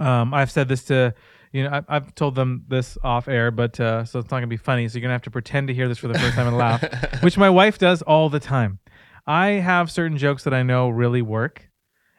Um, 0.00 0.34
I've 0.34 0.50
said 0.50 0.68
this 0.68 0.82
to, 0.84 1.14
you 1.52 1.62
know, 1.62 1.70
I've, 1.72 1.84
I've 1.88 2.14
told 2.16 2.34
them 2.34 2.64
this 2.66 2.98
off 3.04 3.28
air, 3.28 3.52
but 3.52 3.78
uh, 3.78 4.04
so 4.04 4.18
it's 4.18 4.30
not 4.30 4.38
gonna 4.38 4.48
be 4.48 4.56
funny. 4.56 4.88
So 4.88 4.98
you're 4.98 5.02
gonna 5.02 5.12
have 5.14 5.22
to 5.22 5.30
pretend 5.30 5.68
to 5.68 5.74
hear 5.74 5.86
this 5.86 5.98
for 5.98 6.08
the 6.08 6.18
first 6.18 6.34
time 6.34 6.48
and 6.48 6.58
laugh, 6.58 6.82
which 7.22 7.38
my 7.38 7.50
wife 7.50 7.78
does 7.78 8.02
all 8.02 8.28
the 8.28 8.40
time. 8.40 8.80
I 9.26 9.46
have 9.52 9.90
certain 9.90 10.18
jokes 10.18 10.44
that 10.44 10.54
I 10.54 10.62
know 10.62 10.88
really 10.88 11.22
work, 11.22 11.70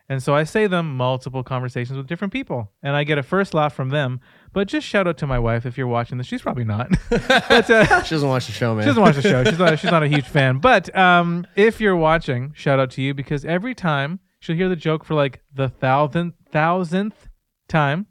and 0.10 0.22
so 0.22 0.36
I 0.36 0.44
say 0.44 0.68
them 0.68 0.96
multiple 0.98 1.44
conversations 1.44 1.98
with 1.98 2.08
different 2.08 2.32
people, 2.34 2.72
and 2.84 2.96
I 2.96 3.04
get 3.04 3.18
a 3.18 3.24
first 3.24 3.54
laugh 3.54 3.74
from 3.74 3.90
them. 3.90 4.20
But 4.54 4.68
just 4.68 4.88
shout 4.88 5.08
out 5.08 5.18
to 5.20 5.28
my 5.28 5.38
wife 5.40 5.66
if 5.66 5.78
you're 5.78 5.88
watching 5.88 6.18
this. 6.18 6.28
She's 6.28 6.42
probably 6.42 6.64
not, 6.64 6.90
but 7.10 7.70
uh, 7.70 8.04
She 8.04 8.16
doesn't 8.16 8.30
watch 8.30 8.46
the 8.48 8.52
show, 8.54 8.74
man. 8.74 8.84
she 8.84 8.88
doesn't 8.88 9.02
watch 9.04 9.16
the 9.16 9.22
show. 9.22 9.44
She's 9.44 9.60
not. 9.60 9.78
She's 9.80 9.92
not 9.92 10.04
a 10.04 10.08
huge 10.08 10.28
fan. 10.28 10.60
But 10.60 10.96
um, 10.98 11.46
if 11.56 11.80
you're 11.82 11.96
watching, 11.96 12.54
shout 12.56 12.80
out 12.80 12.92
to 12.92 13.02
you 13.02 13.14
because 13.14 13.46
every 13.46 13.76
time 13.76 14.20
she'll 14.40 14.56
hear 14.56 14.70
the 14.70 14.76
joke 14.76 15.04
for 15.04 15.14
like 15.14 15.42
the 15.54 15.70
thousandth 15.70 16.36
thousandth 16.52 17.28
time, 17.68 18.08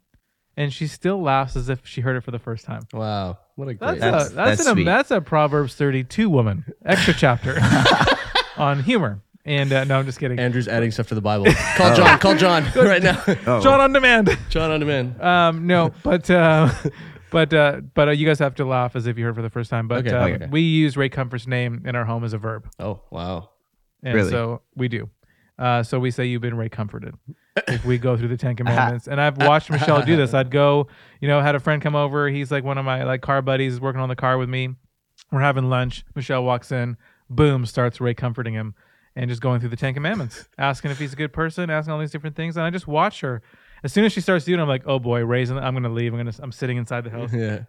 and 0.57 0.73
she 0.73 0.87
still 0.87 1.21
laughs 1.23 1.57
as 1.57 1.69
if 1.69 1.87
she 1.87 2.01
heard 2.03 2.17
it 2.17 2.21
for 2.23 2.31
the 2.31 2.39
first 2.39 2.65
time. 2.65 2.83
Wow, 2.93 3.39
what 3.57 3.69
a 3.69 3.75
That's 3.75 3.79
great. 3.79 4.01
That's- 4.01 4.27
a 4.31 4.35
that's, 4.35 4.57
that's 4.59 4.67
an, 4.69 4.75
sweet. 4.75 4.85
that's 4.85 5.11
a 5.11 5.21
Proverbs 5.21 5.75
32 5.77 6.29
woman 6.29 6.65
extra 6.85 7.15
chapter 7.15 7.55
on 8.57 8.83
humor. 8.83 9.21
And 9.47 9.73
uh, 9.73 9.85
no, 9.85 9.99
I'm 9.99 10.07
just 10.07 10.19
kidding. 10.19 10.39
Andrew's 10.39 10.69
adding 10.69 10.91
stuff 10.91 11.09
to 11.09 11.15
the 11.15 11.21
Bible. 11.21 11.47
Call 11.77 11.95
John. 11.95 12.19
Call 12.19 12.35
John 12.35 12.65
right 12.77 13.03
now. 13.03 13.23
Oh. 13.47 13.61
John 13.61 13.79
on 13.81 13.93
demand. 13.93 14.37
John 14.49 14.71
on 14.71 14.81
demand. 14.81 15.21
Um, 15.21 15.67
no, 15.67 15.93
but 16.03 16.31
uh, 16.31 16.73
but 17.31 17.53
uh, 17.53 17.83
but 17.93 18.09
uh, 18.09 18.13
you 18.13 18.27
guys 18.27 18.39
have 18.39 18.55
to 18.55 18.65
laugh 18.65 18.97
as 18.97 19.07
if 19.07 19.19
you 19.19 19.25
heard 19.27 19.35
for 19.35 19.43
the 19.43 19.51
first 19.51 19.69
time. 19.69 19.87
But 19.87 20.07
Okay, 20.07 20.17
um, 20.17 20.33
okay. 20.33 20.47
we 20.51 20.63
use 20.63 20.97
Ray 20.97 21.11
Comfort's 21.11 21.47
name 21.47 21.83
in 21.85 21.95
our 21.95 22.07
home 22.07 22.25
as 22.25 22.33
a 22.33 22.39
verb. 22.39 22.71
Oh 22.79 23.03
wow. 23.11 23.51
And 24.03 24.15
Really? 24.15 24.31
so 24.31 24.63
we 24.77 24.89
do. 24.89 25.11
Uh, 25.59 25.83
so 25.83 25.99
we 26.01 26.11
say 26.11 26.25
you've 26.25 26.43
been 26.43 26.57
Ray 26.57 26.69
comforted. 26.71 27.15
if 27.69 27.85
we 27.85 27.97
go 27.99 28.17
through 28.17 28.29
the 28.29 28.37
Ten 28.39 28.57
Commandments. 28.57 29.07
and 29.09 29.21
I've 29.21 29.37
watched 29.37 29.71
Michelle 29.71 30.03
do 30.03 30.17
this. 30.17 30.33
I'd 30.35 30.51
go, 30.51 30.89
you 31.21 31.29
know, 31.29 31.41
had 31.43 31.55
a 31.55 31.61
friend 31.61 31.81
come 31.83 31.95
over. 31.95 32.29
He's 32.31 32.51
like 32.51 32.65
one 32.65 32.77
of 32.79 32.85
my 32.87 33.05
like 33.05 33.21
car 33.21 33.43
buddies, 33.43 33.79
working 33.79 34.01
on 34.01 34.09
the 34.09 34.17
car 34.17 34.39
with 34.39 34.49
me. 34.49 34.71
We're 35.31 35.41
having 35.43 35.69
lunch. 35.71 36.05
Michelle 36.15 36.43
walks 36.45 36.73
in, 36.73 36.97
boom, 37.31 37.67
starts 37.67 38.01
Ray 38.01 38.15
comforting 38.15 38.55
him 38.55 38.75
and 39.17 39.29
just 39.31 39.41
going 39.41 39.61
through 39.61 39.69
the 39.71 39.77
Ten 39.77 39.95
Commandments, 39.95 40.49
asking 40.59 40.91
if 40.91 40.99
he's 40.99 41.13
a 41.13 41.17
good 41.17 41.33
person, 41.33 41.71
asking 41.71 41.93
all 41.93 41.99
these 42.01 42.11
different 42.11 42.37
things. 42.37 42.57
And 42.57 42.65
I 42.67 42.71
just 42.71 42.87
watch 42.89 43.21
her. 43.21 43.43
As 43.85 43.93
soon 43.93 44.05
as 44.05 44.13
she 44.13 44.21
starts 44.21 44.45
doing 44.45 44.59
it, 44.59 44.63
I'm 44.63 44.69
like, 44.69 44.83
oh 44.87 44.99
boy, 44.99 45.25
Ray's, 45.25 45.51
in, 45.51 45.59
I'm 45.59 45.75
going 45.75 45.83
to 45.85 45.89
leave. 45.89 46.13
I'm 46.13 46.21
going 46.21 46.33
to, 46.33 46.43
I'm 46.43 46.53
sitting 46.53 46.77
inside 46.79 47.05
the 47.05 47.11
house 47.11 47.33
Yeah. 47.33 47.65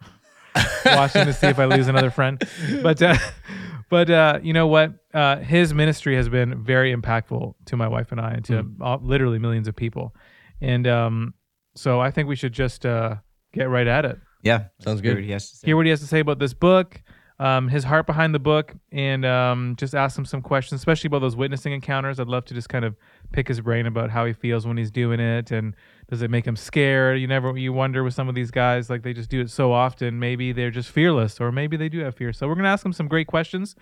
watching 0.85 1.25
to 1.25 1.33
see 1.33 1.47
if 1.47 1.59
I 1.59 1.65
lose 1.65 1.87
another 1.87 2.09
friend. 2.09 2.41
But 2.81 3.01
uh, 3.01 3.17
but 3.89 4.09
uh, 4.09 4.39
you 4.41 4.53
know 4.53 4.67
what? 4.67 4.93
Uh, 5.13 5.37
his 5.37 5.73
ministry 5.73 6.15
has 6.15 6.29
been 6.29 6.63
very 6.63 6.95
impactful 6.95 7.55
to 7.65 7.75
my 7.77 7.87
wife 7.87 8.11
and 8.11 8.21
I, 8.21 8.31
and 8.31 8.45
to 8.45 8.61
Hmm. 8.61 8.81
all, 8.81 8.99
literally 9.03 9.37
millions 9.39 9.67
of 9.67 9.75
people. 9.75 10.15
And 10.61 10.87
um, 10.87 11.33
so 11.75 11.99
I 11.99 12.09
think 12.11 12.29
we 12.29 12.35
should 12.37 12.53
just 12.53 12.85
uh, 12.85 13.15
get 13.53 13.69
right 13.69 13.87
at 13.87 14.05
it. 14.05 14.17
Yeah. 14.41 14.65
Sounds 14.79 15.01
Hear 15.01 15.11
good. 15.11 15.17
what 15.17 15.25
he 15.25 15.31
has 15.31 15.49
to 15.49 15.55
say. 15.57 15.67
Hear 15.67 15.75
what 15.75 15.85
he 15.85 15.89
has 15.89 15.99
to 15.99 16.07
say 16.07 16.19
about 16.19 16.39
this 16.39 16.53
book, 16.53 17.01
um, 17.39 17.67
his 17.67 17.83
heart 17.83 18.05
behind 18.05 18.33
the 18.33 18.39
book, 18.39 18.73
and 18.91 19.25
um, 19.25 19.75
just 19.77 19.93
ask 19.93 20.17
him 20.17 20.23
some 20.25 20.41
questions, 20.41 20.79
especially 20.79 21.07
about 21.09 21.19
those 21.19 21.35
witnessing 21.35 21.73
encounters. 21.73 22.19
I'd 22.19 22.27
love 22.27 22.45
to 22.45 22.53
just 22.53 22.69
kind 22.69 22.85
of 22.85 22.95
pick 23.33 23.47
his 23.47 23.59
brain 23.59 23.85
about 23.87 24.09
how 24.09 24.25
he 24.25 24.31
feels 24.33 24.65
when 24.65 24.77
he's 24.77 24.89
doing 24.91 25.19
it, 25.19 25.51
and 25.51 25.75
does 26.09 26.21
it 26.21 26.31
make 26.31 26.45
him 26.47 26.55
scared? 26.55 27.19
You 27.19 27.27
never, 27.27 27.57
you 27.57 27.73
wonder 27.73 28.03
with 28.03 28.13
some 28.13 28.29
of 28.29 28.35
these 28.35 28.51
guys, 28.51 28.89
like 28.89 29.03
they 29.03 29.11
just 29.13 29.29
do 29.29 29.41
it 29.41 29.49
so 29.49 29.73
often. 29.73 30.17
Maybe 30.17 30.53
they're 30.53 30.71
just 30.71 30.89
fearless, 30.89 31.41
or 31.41 31.51
maybe 31.51 31.75
they 31.75 31.89
do 31.89 31.99
have 31.99 32.15
fear. 32.15 32.31
So 32.31 32.47
we're 32.47 32.55
gonna 32.55 32.69
ask 32.69 32.85
him 32.85 32.93
some 32.93 33.07
great 33.09 33.27
questions, 33.27 33.75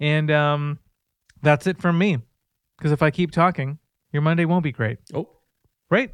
and 0.00 0.30
um, 0.30 0.78
that's 1.42 1.66
it 1.66 1.78
from 1.80 1.98
me. 1.98 2.18
Because 2.78 2.90
if 2.90 3.02
I 3.02 3.10
keep 3.10 3.30
talking, 3.32 3.78
your 4.12 4.22
Monday 4.22 4.46
won't 4.46 4.64
be 4.64 4.72
great, 4.72 4.98
Oh. 5.12 5.28
right? 5.90 6.10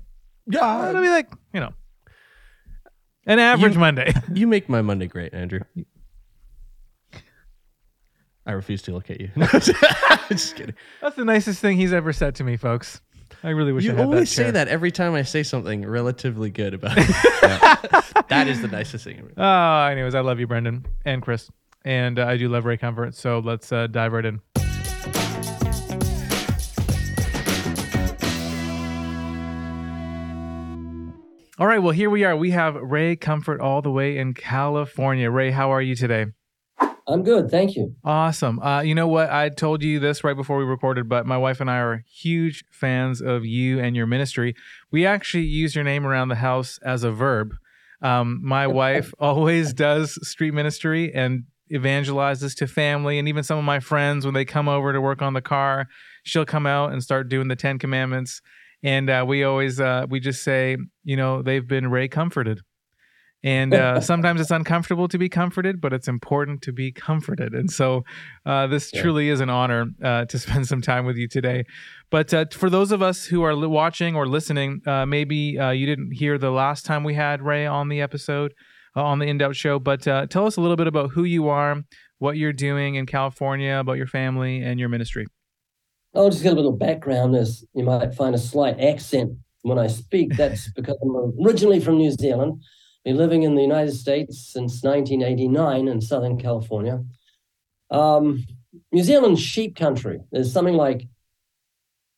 Yeah, 0.46 0.88
it'll 0.90 1.02
be 1.02 1.08
like 1.08 1.30
you 1.54 1.60
know, 1.60 1.72
an 3.26 3.38
average 3.38 3.74
You- 3.74 3.78
Monday. 3.80 4.12
You 4.34 4.46
make 4.48 4.68
my 4.68 4.82
Monday 4.82 5.06
great, 5.06 5.32
Andrew. 5.34 5.60
I 8.46 8.52
refuse 8.52 8.82
to 8.82 8.92
look 8.92 9.10
at 9.10 9.20
you. 9.20 9.30
Just 10.28 10.56
kidding. 10.56 10.74
That's 11.02 11.16
the 11.16 11.24
nicest 11.24 11.60
thing 11.60 11.76
he's 11.76 11.92
ever 11.92 12.12
said 12.12 12.34
to 12.36 12.44
me, 12.44 12.56
folks. 12.56 13.00
I 13.42 13.50
really 13.50 13.72
wish 13.72 13.84
You 13.84 13.92
I 13.92 13.96
had 13.96 14.04
always 14.04 14.20
that 14.20 14.26
say 14.34 14.42
chair. 14.44 14.52
that 14.52 14.68
every 14.68 14.90
time 14.90 15.14
I 15.14 15.22
say 15.22 15.42
something 15.42 15.86
relatively 15.86 16.50
good 16.50 16.74
about 16.74 16.94
it. 16.98 17.06
that 18.28 18.46
is 18.48 18.60
the 18.60 18.68
nicest 18.68 19.04
thing. 19.04 19.18
ever. 19.18 19.32
Oh, 19.36 19.86
anyways, 19.90 20.14
I 20.14 20.20
love 20.20 20.40
you, 20.40 20.46
Brendan 20.46 20.84
and 21.04 21.22
Chris, 21.22 21.50
and 21.84 22.18
uh, 22.18 22.26
I 22.26 22.36
do 22.36 22.48
love 22.48 22.64
Ray 22.64 22.76
Comfort. 22.76 23.14
So 23.14 23.38
let's 23.38 23.72
uh, 23.72 23.86
dive 23.86 24.12
right 24.12 24.24
in. 24.24 24.40
All 31.58 31.66
right, 31.66 31.78
well, 31.78 31.92
here 31.92 32.08
we 32.08 32.24
are. 32.24 32.34
We 32.34 32.52
have 32.52 32.74
Ray 32.76 33.16
Comfort 33.16 33.60
all 33.60 33.82
the 33.82 33.90
way 33.90 34.16
in 34.16 34.32
California. 34.32 35.30
Ray, 35.30 35.50
how 35.50 35.70
are 35.70 35.82
you 35.82 35.94
today? 35.94 36.26
I'm 37.06 37.22
good, 37.22 37.50
thank 37.50 37.76
you. 37.76 37.94
Awesome. 38.04 38.60
Uh, 38.60 38.80
you 38.82 38.94
know 38.94 39.08
what? 39.08 39.30
I 39.30 39.48
told 39.48 39.82
you 39.82 39.98
this 39.98 40.22
right 40.22 40.36
before 40.36 40.58
we 40.58 40.64
recorded, 40.64 41.08
but 41.08 41.26
my 41.26 41.38
wife 41.38 41.60
and 41.60 41.70
I 41.70 41.78
are 41.78 42.04
huge 42.06 42.64
fans 42.70 43.20
of 43.20 43.44
you 43.44 43.80
and 43.80 43.96
your 43.96 44.06
ministry. 44.06 44.54
We 44.90 45.06
actually 45.06 45.44
use 45.44 45.74
your 45.74 45.84
name 45.84 46.06
around 46.06 46.28
the 46.28 46.36
house 46.36 46.78
as 46.84 47.02
a 47.04 47.10
verb. 47.10 47.54
Um, 48.02 48.40
my 48.42 48.66
wife 48.66 49.12
always 49.18 49.72
does 49.72 50.18
street 50.26 50.52
ministry 50.52 51.12
and 51.14 51.44
evangelizes 51.72 52.56
to 52.56 52.66
family 52.66 53.18
and 53.18 53.28
even 53.28 53.44
some 53.44 53.58
of 53.58 53.64
my 53.64 53.80
friends 53.80 54.24
when 54.24 54.34
they 54.34 54.44
come 54.44 54.68
over 54.68 54.92
to 54.92 55.00
work 55.00 55.22
on 55.22 55.34
the 55.34 55.42
car. 55.42 55.86
She'll 56.24 56.44
come 56.44 56.66
out 56.66 56.92
and 56.92 57.02
start 57.02 57.28
doing 57.28 57.48
the 57.48 57.56
Ten 57.56 57.78
Commandments, 57.78 58.42
and 58.82 59.08
uh, 59.08 59.24
we 59.26 59.42
always 59.44 59.80
uh, 59.80 60.06
we 60.08 60.20
just 60.20 60.42
say, 60.42 60.76
you 61.02 61.16
know, 61.16 61.42
they've 61.42 61.66
been 61.66 61.90
Ray 61.90 62.08
comforted. 62.08 62.60
And 63.42 63.72
uh, 63.72 64.00
sometimes 64.12 64.40
it's 64.40 64.50
uncomfortable 64.50 65.08
to 65.08 65.18
be 65.18 65.28
comforted, 65.28 65.80
but 65.80 65.92
it's 65.92 66.08
important 66.08 66.62
to 66.62 66.72
be 66.72 66.92
comforted. 66.92 67.54
And 67.54 67.70
so 67.70 68.04
uh, 68.44 68.66
this 68.66 68.90
Yeah. 68.92 69.02
truly 69.02 69.28
is 69.28 69.40
an 69.40 69.50
honor 69.50 69.86
uh, 70.02 70.24
to 70.26 70.38
spend 70.44 70.66
some 70.66 70.82
time 70.82 71.06
with 71.06 71.16
you 71.16 71.26
today. 71.28 71.64
But 72.10 72.34
uh, 72.34 72.46
for 72.52 72.68
those 72.68 72.92
of 72.92 73.02
us 73.02 73.24
who 73.24 73.42
are 73.42 73.54
li- 73.54 73.66
watching 73.66 74.14
or 74.16 74.26
listening, 74.26 74.82
uh, 74.86 75.06
maybe 75.06 75.58
uh, 75.58 75.70
you 75.70 75.86
didn't 75.86 76.12
hear 76.12 76.38
the 76.38 76.50
last 76.50 76.84
time 76.84 77.04
we 77.04 77.14
had 77.14 77.40
Ray 77.42 77.66
on 77.66 77.88
the 77.88 78.00
episode, 78.00 78.52
uh, 78.96 79.02
on 79.02 79.18
the 79.20 79.26
In 79.26 79.38
Doubt 79.38 79.56
show. 79.56 79.78
But 79.78 80.06
uh, 80.06 80.26
tell 80.26 80.46
us 80.46 80.56
a 80.56 80.60
little 80.60 80.76
bit 80.76 80.86
about 80.86 81.10
who 81.10 81.24
you 81.24 81.48
are, 81.48 81.82
what 82.18 82.36
you're 82.36 82.52
doing 82.52 82.96
in 82.96 83.06
California, 83.06 83.76
about 83.76 83.94
your 83.96 84.06
family 84.08 84.60
and 84.62 84.78
your 84.78 84.88
ministry. 84.88 85.26
I'll 86.14 86.28
just 86.28 86.42
get 86.42 86.52
a 86.52 86.56
little 86.56 86.72
background 86.72 87.36
as 87.36 87.64
you 87.72 87.84
might 87.84 88.14
find 88.14 88.34
a 88.34 88.38
slight 88.38 88.80
accent 88.80 89.32
when 89.62 89.78
I 89.78 89.86
speak. 89.86 90.36
That's 90.36 90.68
because 90.76 90.96
I'm 91.00 91.32
originally 91.46 91.78
from 91.80 91.98
New 91.98 92.10
Zealand, 92.10 92.60
been 93.04 93.16
living 93.16 93.42
in 93.42 93.54
the 93.54 93.62
United 93.62 93.92
States 93.92 94.38
since 94.52 94.82
1989 94.82 95.88
in 95.88 96.00
Southern 96.00 96.38
California. 96.38 97.02
Um, 97.90 98.46
New 98.92 99.02
Zealand's 99.02 99.40
sheep 99.40 99.74
country. 99.76 100.20
There's 100.30 100.52
something 100.52 100.74
like 100.74 101.08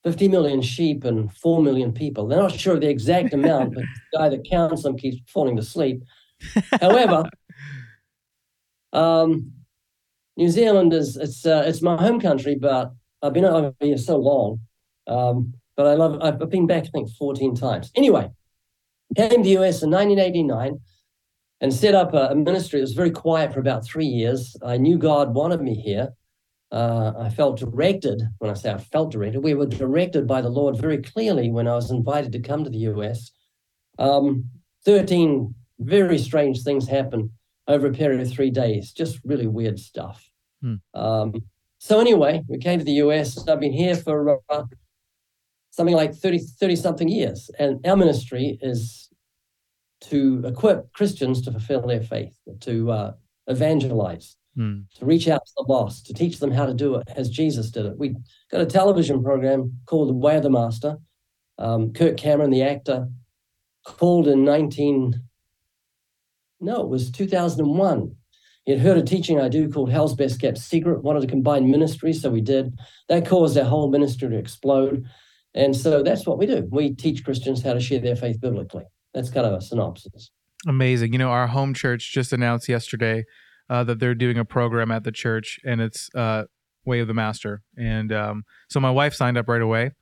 50 0.05 0.29
million 0.29 0.61
sheep 0.61 1.05
and 1.05 1.33
4 1.33 1.63
million 1.63 1.93
people. 1.93 2.27
They're 2.27 2.43
not 2.43 2.53
sure 2.53 2.75
of 2.75 2.81
the 2.81 2.89
exact 2.89 3.33
amount, 3.35 3.75
but 3.75 3.85
the 3.85 4.19
guy 4.19 4.29
that 4.29 4.49
counts 4.49 4.83
them 4.83 4.97
keeps 4.97 5.19
falling 5.31 5.57
to 5.57 5.63
sleep. 5.63 6.03
However, 6.81 7.25
um, 8.93 9.53
New 10.37 10.49
Zealand 10.49 10.93
is 10.93 11.17
it's 11.17 11.45
uh, 11.47 11.63
it's 11.67 11.83
my 11.83 11.97
home 11.97 12.19
country, 12.19 12.57
but 12.57 12.93
I've 13.23 13.35
been 13.35 13.45
over 13.45 13.75
here 13.81 13.99
so 13.99 14.17
long. 14.17 14.61
Um, 15.07 15.55
but 15.77 15.87
I 15.87 15.95
love 15.95 16.21
I've 16.23 16.51
been 16.51 16.67
back 16.67 16.85
I 16.85 16.89
think 16.89 17.11
14 17.19 17.55
times. 17.55 17.91
Anyway, 17.95 18.31
came 19.17 19.31
to 19.31 19.43
the 19.43 19.59
US 19.59 19.83
in 19.83 19.91
1989 19.91 20.81
and 21.61 21.73
set 21.73 21.95
up 21.95 22.15
a, 22.15 22.29
a 22.31 22.35
ministry. 22.35 22.81
It 22.81 22.83
was 22.83 22.93
very 22.93 23.11
quiet 23.11 23.53
for 23.53 23.61
about 23.61 23.85
three 23.85 24.07
years. 24.07 24.57
I 24.65 24.77
knew 24.77 24.99
God 24.99 25.35
wanted 25.35 25.61
me 25.61 25.75
here. 25.75 26.11
Uh, 26.71 27.13
I 27.19 27.29
felt 27.29 27.59
directed. 27.59 28.23
When 28.39 28.51
I 28.51 28.55
say 28.55 28.73
I 28.73 28.79
felt 28.79 29.13
directed, 29.13 29.43
we 29.43 29.55
were 29.55 29.67
directed 29.67 30.27
by 30.27 30.41
the 30.41 30.49
Lord 30.49 30.77
very 30.77 30.99
clearly 30.99 31.51
when 31.51 31.69
I 31.69 31.75
was 31.75 31.91
invited 31.91 32.33
to 32.33 32.41
come 32.41 32.65
to 32.65 32.71
the 32.71 32.79
US. 32.79 33.31
Um, 33.99 34.47
13 34.85 35.55
very 35.79 36.19
strange 36.19 36.63
things 36.63 36.87
happened 36.87 37.31
over 37.69 37.87
a 37.87 37.93
period 37.93 38.21
of 38.21 38.31
three 38.31 38.51
days, 38.51 38.93
just 38.93 39.21
really 39.25 39.47
weird 39.47 39.79
stuff. 39.79 40.29
Hmm. 40.61 40.77
Um, 40.95 41.43
so, 41.79 42.01
anyway, 42.01 42.43
we 42.49 42.59
came 42.59 42.79
to 42.79 42.85
the 42.85 43.03
US. 43.05 43.49
I've 43.49 43.61
been 43.61 43.73
here 43.73 43.97
for 43.97 44.41
uh, 44.49 44.63
something 45.71 45.97
like 45.97 46.15
30, 46.15 46.39
30 46.39 46.77
something 46.77 47.09
years. 47.09 47.51
And 47.59 47.85
our 47.87 47.97
ministry 47.97 48.59
is 48.63 49.02
to 50.11 50.43
equip 50.47 50.93
Christians 50.93 51.43
to 51.43 51.53
fulfill 51.53 51.87
their 51.87 52.03
faith, 52.03 52.37
to 52.61 52.91
uh, 52.91 53.13
evangelize, 53.47 54.37
Hmm. 54.55 54.81
to 54.97 55.07
reach 55.07 55.29
out 55.29 55.47
to 55.47 55.53
the 55.57 55.65
lost, 55.73 56.05
to 56.07 56.13
teach 56.13 56.39
them 56.39 56.51
how 56.51 56.67
to 56.67 56.75
do 56.75 56.97
it 56.97 57.09
as 57.17 57.31
Jesus 57.31 57.71
did 57.71 57.87
it. 57.87 57.97
We 57.99 58.17
got 58.51 58.61
a 58.61 58.67
television 58.67 59.23
program 59.23 59.81
called 59.87 60.11
The 60.11 60.15
Way 60.15 60.37
of 60.37 60.43
the 60.43 60.51
Master. 60.51 60.99
Um, 61.59 61.95
Kirk 61.95 62.19
Cameron, 62.19 62.51
the 62.51 62.63
actor, 62.63 63.09
called 63.87 64.29
in 64.29 64.45
19, 64.45 65.23
no, 66.61 66.83
it 66.83 66.89
was 66.89 67.11
2001. 67.11 68.15
He 68.65 68.73
had 68.73 68.81
heard 68.81 68.99
a 68.99 69.03
teaching 69.03 69.41
I 69.41 69.49
do 69.49 69.71
called 69.71 69.91
Hell's 69.91 70.15
Best 70.15 70.41
Kept 70.41 70.59
Secret, 70.59 71.03
wanted 71.03 71.23
to 71.23 71.27
combine 71.27 71.71
ministries, 71.71 72.21
so 72.21 72.31
we 72.31 72.41
did. 72.43 72.79
That 73.09 73.27
caused 73.27 73.57
our 73.57 73.65
whole 73.65 73.91
ministry 73.91 74.29
to 74.29 74.37
explode. 74.39 75.05
And 75.55 75.75
so 75.75 76.03
that's 76.03 76.27
what 76.27 76.39
we 76.39 76.47
do. 76.47 76.69
We 76.71 76.95
teach 76.95 77.25
Christians 77.25 77.63
how 77.63 77.73
to 77.73 77.81
share 77.81 78.01
their 78.01 78.17
faith 78.17 78.41
biblically. 78.41 78.85
That's 79.15 79.31
kind 79.31 79.47
of 79.47 79.53
a 79.53 79.61
synopsis. 79.61 80.31
Amazing. 80.67 81.13
You 81.13 81.19
know, 81.19 81.31
our 81.31 81.49
home 81.49 81.75
church 81.75 82.13
just 82.13 82.33
announced 82.33 82.69
yesterday 82.69 83.25
uh, 83.69 83.85
that 83.85 83.99
they're 83.99 84.15
doing 84.15 84.39
a 84.39 84.45
program 84.45 84.91
at 84.91 85.05
the 85.05 85.13
church, 85.13 85.59
and 85.65 85.81
it's 85.81 86.09
uh, 86.15 86.45
Way 86.85 87.01
of 87.01 87.09
the 87.09 87.15
Master. 87.15 87.63
And 87.77 88.13
um, 88.13 88.45
so 88.69 88.81
my 88.81 88.91
wife 88.91 89.15
signed 89.15 89.37
up 89.37 89.49
right 89.49 89.63
away, 89.63 89.93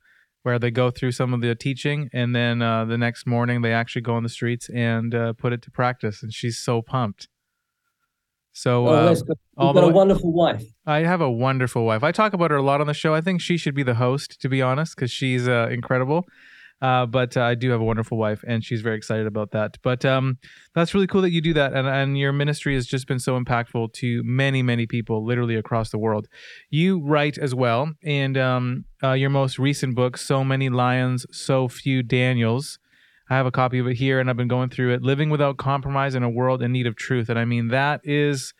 where 0.43 0.59
they 0.59 0.71
go 0.71 0.91
through 0.91 1.11
some 1.11 1.33
of 1.33 1.41
the 1.41 1.55
teaching, 1.55 2.09
and 2.13 2.35
then 2.35 2.61
uh, 2.61 2.85
the 2.85 2.97
next 2.97 3.25
morning 3.25 3.61
they 3.61 3.73
actually 3.73 4.03
go 4.03 4.13
on 4.15 4.23
the 4.23 4.29
streets 4.29 4.69
and 4.69 5.13
uh, 5.15 5.33
put 5.33 5.53
it 5.53 5.61
to 5.63 5.71
practice. 5.71 6.21
And 6.21 6.33
she's 6.33 6.59
so 6.59 6.81
pumped. 6.81 7.27
So 8.53 8.87
Oh, 8.87 8.91
uh, 8.91 9.05
that's 9.05 9.23
You've 9.57 9.75
got 9.75 9.83
a 9.83 9.89
wonderful 9.89 10.33
wife. 10.33 10.63
I 10.85 10.99
have 10.99 11.21
a 11.21 11.31
wonderful 11.31 11.85
wife. 11.85 12.03
I 12.03 12.11
talk 12.11 12.33
about 12.33 12.51
her 12.51 12.57
a 12.57 12.61
lot 12.61 12.81
on 12.81 12.87
the 12.87 12.93
show. 12.93 13.13
I 13.13 13.21
think 13.21 13.41
she 13.41 13.57
should 13.57 13.75
be 13.75 13.83
the 13.83 13.95
host, 13.95 14.41
to 14.41 14.49
be 14.49 14.61
honest, 14.61 14.95
because 14.95 15.11
she's 15.11 15.47
uh, 15.47 15.69
incredible. 15.71 16.25
Uh, 16.81 17.05
but 17.05 17.37
uh, 17.37 17.41
I 17.41 17.55
do 17.55 17.69
have 17.69 17.79
a 17.79 17.83
wonderful 17.83 18.17
wife, 18.17 18.43
and 18.47 18.65
she's 18.65 18.81
very 18.81 18.97
excited 18.97 19.27
about 19.27 19.51
that. 19.51 19.77
But 19.83 20.03
um, 20.03 20.39
that's 20.73 20.95
really 20.95 21.05
cool 21.05 21.21
that 21.21 21.31
you 21.31 21.39
do 21.39 21.53
that, 21.53 21.73
and 21.73 21.87
and 21.87 22.17
your 22.17 22.31
ministry 22.31 22.73
has 22.73 22.87
just 22.87 23.07
been 23.07 23.19
so 23.19 23.39
impactful 23.39 23.93
to 23.93 24.23
many, 24.23 24.63
many 24.63 24.87
people, 24.87 25.23
literally 25.23 25.55
across 25.55 25.91
the 25.91 25.99
world. 25.99 26.27
You 26.71 26.99
write 26.99 27.37
as 27.37 27.53
well, 27.53 27.93
and 28.03 28.35
um, 28.35 28.85
uh, 29.03 29.11
your 29.11 29.29
most 29.29 29.59
recent 29.59 29.95
book, 29.95 30.17
"So 30.17 30.43
Many 30.43 30.69
Lions, 30.69 31.25
So 31.31 31.67
Few 31.67 32.01
Daniels." 32.01 32.79
I 33.29 33.35
have 33.35 33.45
a 33.45 33.51
copy 33.51 33.79
of 33.79 33.87
it 33.87 33.95
here, 33.95 34.19
and 34.19 34.29
I've 34.29 34.35
been 34.35 34.49
going 34.49 34.69
through 34.69 34.93
it. 34.93 35.03
Living 35.03 35.29
without 35.29 35.57
compromise 35.57 36.15
in 36.15 36.23
a 36.23 36.29
world 36.29 36.61
in 36.63 36.71
need 36.71 36.87
of 36.87 36.95
truth, 36.95 37.29
and 37.29 37.37
I 37.37 37.45
mean 37.45 37.67
that 37.67 38.01
is 38.03 38.53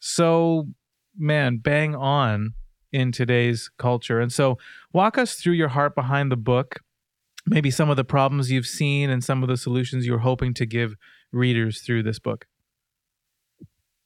so 0.00 0.66
man 1.16 1.58
bang 1.58 1.94
on 1.94 2.54
in 2.92 3.12
today's 3.12 3.70
culture. 3.78 4.20
And 4.20 4.32
so, 4.32 4.58
walk 4.92 5.16
us 5.16 5.34
through 5.34 5.52
your 5.52 5.68
heart 5.68 5.94
behind 5.94 6.32
the 6.32 6.36
book 6.36 6.80
maybe 7.46 7.70
some 7.70 7.90
of 7.90 7.96
the 7.96 8.04
problems 8.04 8.50
you've 8.50 8.66
seen 8.66 9.10
and 9.10 9.24
some 9.24 9.42
of 9.42 9.48
the 9.48 9.56
solutions 9.56 10.06
you're 10.06 10.18
hoping 10.18 10.54
to 10.54 10.66
give 10.66 10.94
readers 11.32 11.80
through 11.80 12.02
this 12.02 12.18
book. 12.18 12.46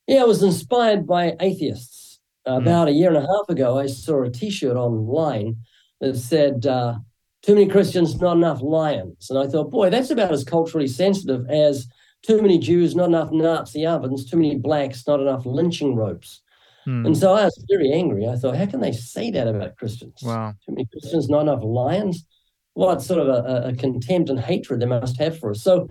Yeah, 0.07 0.21
I 0.21 0.25
was 0.25 0.43
inspired 0.43 1.07
by 1.07 1.35
atheists. 1.41 2.21
Hmm. 2.47 2.55
About 2.55 2.89
a 2.89 2.93
year 2.93 3.09
and 3.09 3.17
a 3.17 3.21
half 3.21 3.49
ago, 3.49 3.79
I 3.79 3.87
saw 3.87 4.23
a 4.23 4.31
T-shirt 4.31 4.77
online 4.77 5.57
that 6.01 6.17
said, 6.17 6.67
uh, 6.67 6.97
"Too 7.43 7.55
many 7.55 7.67
Christians, 7.67 8.21
not 8.21 8.37
enough 8.37 8.61
lions." 8.61 9.31
And 9.31 9.39
I 9.39 9.47
thought, 9.47 9.71
boy, 9.71 9.89
that's 9.89 10.11
about 10.11 10.33
as 10.33 10.45
culturally 10.45 10.87
sensitive 10.87 11.49
as 11.49 11.87
"Too 12.23 12.43
many 12.43 12.59
Jews, 12.59 12.95
not 12.95 13.09
enough 13.09 13.33
Nazi 13.33 13.87
ovens; 13.87 14.29
too 14.29 14.37
many 14.37 14.57
blacks, 14.57 15.07
not 15.07 15.21
enough 15.21 15.47
lynching 15.47 15.97
ropes." 15.97 16.43
Hmm. 16.85 17.07
And 17.07 17.17
so 17.17 17.33
I 17.33 17.45
was 17.45 17.65
very 17.71 17.91
angry. 17.93 18.29
I 18.29 18.37
thought, 18.37 18.57
how 18.57 18.67
can 18.67 18.81
they 18.81 18.93
say 18.93 19.31
that 19.31 19.49
about 19.49 19.77
Christians? 19.77 20.21
Wow. 20.23 20.53
Too 20.67 20.73
many 20.73 20.87
Christians, 20.93 21.31
not 21.31 21.43
enough 21.43 21.63
lions. 21.65 22.27
What 22.75 23.03
sort 23.03 23.21
of 23.21 23.29
a, 23.29 23.69
a- 23.69 23.75
contempt 23.77 24.31
and 24.31 24.39
hatred 24.39 24.81
they 24.81 24.87
must 24.87 25.19
have 25.19 25.39
for 25.39 25.51
us? 25.51 25.63
So 25.63 25.89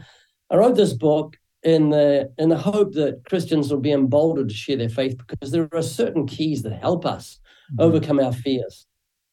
I 0.49 0.55
wrote 0.57 0.75
this 0.75 0.93
book 0.93 1.37
in 1.63 1.89
the 1.89 2.31
in 2.37 2.49
the 2.49 2.57
hope 2.57 2.93
that 2.93 3.21
Christians 3.25 3.71
will 3.71 3.79
be 3.79 3.91
emboldened 3.91 4.49
to 4.49 4.55
share 4.55 4.75
their 4.77 4.89
faith 4.89 5.17
because 5.17 5.51
there 5.51 5.69
are 5.73 5.81
certain 5.81 6.27
keys 6.27 6.61
that 6.63 6.73
help 6.73 7.05
us 7.05 7.39
overcome 7.79 8.19
our 8.19 8.33
fears. 8.33 8.85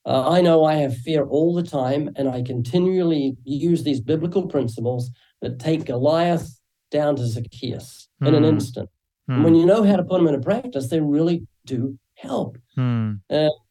Uh, 0.07 0.31
I 0.31 0.41
know 0.41 0.65
I 0.65 0.77
have 0.77 0.97
fear 0.97 1.25
all 1.25 1.53
the 1.55 1.63
time, 1.63 2.09
and 2.17 2.29
I 2.29 2.41
continually 2.43 3.37
use 3.45 3.83
these 3.83 4.01
biblical 4.01 4.47
principles 4.47 5.11
that 5.43 5.59
take 5.59 5.85
Goliath 5.87 6.59
down 6.91 7.17
to 7.17 7.27
Zacchaeus 7.27 8.09
in 8.23 8.35
an 8.35 8.43
Hmm. 8.45 8.49
instant. 8.49 8.89
Hmm. 9.27 9.35
And 9.35 9.45
when 9.45 9.55
you 9.57 9.67
know 9.67 9.83
how 9.83 9.97
to 9.97 10.05
put 10.05 10.19
them 10.19 10.27
into 10.29 10.41
practice, 10.41 10.89
they 10.89 11.01
really 11.01 11.47
do 11.67 11.99
help. 12.15 12.57
Hmm. 12.77 13.15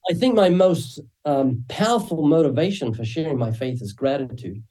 I 0.09 0.13
think 0.13 0.35
my 0.35 0.49
most 0.49 0.99
um, 1.25 1.63
powerful 1.67 2.27
motivation 2.27 2.93
for 2.93 3.05
sharing 3.05 3.37
my 3.37 3.51
faith 3.51 3.81
is 3.81 3.93
gratitude. 3.93 4.63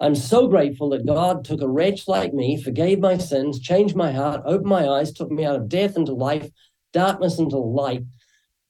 I'm 0.00 0.14
so 0.14 0.46
grateful 0.46 0.90
that 0.90 1.06
God 1.06 1.44
took 1.44 1.60
a 1.60 1.68
wretch 1.68 2.08
like 2.08 2.32
me, 2.32 2.62
forgave 2.62 3.00
my 3.00 3.18
sins, 3.18 3.60
changed 3.60 3.96
my 3.96 4.12
heart, 4.12 4.42
opened 4.46 4.70
my 4.70 4.88
eyes, 4.88 5.12
took 5.12 5.30
me 5.30 5.44
out 5.44 5.56
of 5.56 5.68
death 5.68 5.96
into 5.96 6.12
life, 6.12 6.48
darkness 6.92 7.38
into 7.38 7.58
light, 7.58 8.04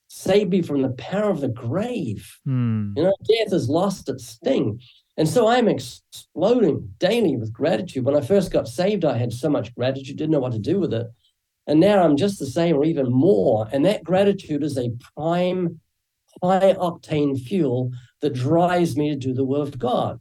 saved 0.08 0.50
me 0.50 0.62
from 0.62 0.82
the 0.82 0.88
power 0.90 1.30
of 1.30 1.40
the 1.40 1.48
grave. 1.48 2.38
Hmm. 2.44 2.94
You 2.96 3.04
know, 3.04 3.16
death 3.28 3.52
has 3.52 3.68
lost 3.68 4.08
its 4.08 4.26
sting. 4.26 4.80
And 5.18 5.28
so 5.28 5.46
I'm 5.46 5.68
exploding 5.68 6.94
daily 6.98 7.36
with 7.36 7.52
gratitude. 7.52 8.04
When 8.04 8.16
I 8.16 8.22
first 8.22 8.50
got 8.50 8.66
saved, 8.66 9.04
I 9.04 9.18
had 9.18 9.32
so 9.32 9.50
much 9.50 9.74
gratitude, 9.74 10.16
didn't 10.16 10.30
know 10.30 10.40
what 10.40 10.52
to 10.52 10.58
do 10.58 10.80
with 10.80 10.94
it. 10.94 11.06
And 11.66 11.78
now 11.80 12.02
I'm 12.02 12.16
just 12.16 12.38
the 12.38 12.46
same 12.46 12.76
or 12.76 12.84
even 12.84 13.12
more. 13.12 13.68
And 13.70 13.84
that 13.84 14.02
gratitude 14.02 14.64
is 14.64 14.78
a 14.78 14.90
prime, 15.14 15.80
high 16.42 16.74
octane 16.74 17.40
fuel 17.40 17.92
that 18.20 18.34
drives 18.34 18.96
me 18.96 19.10
to 19.10 19.16
do 19.16 19.32
the 19.34 19.44
will 19.44 19.62
of 19.62 19.78
God. 19.78 20.20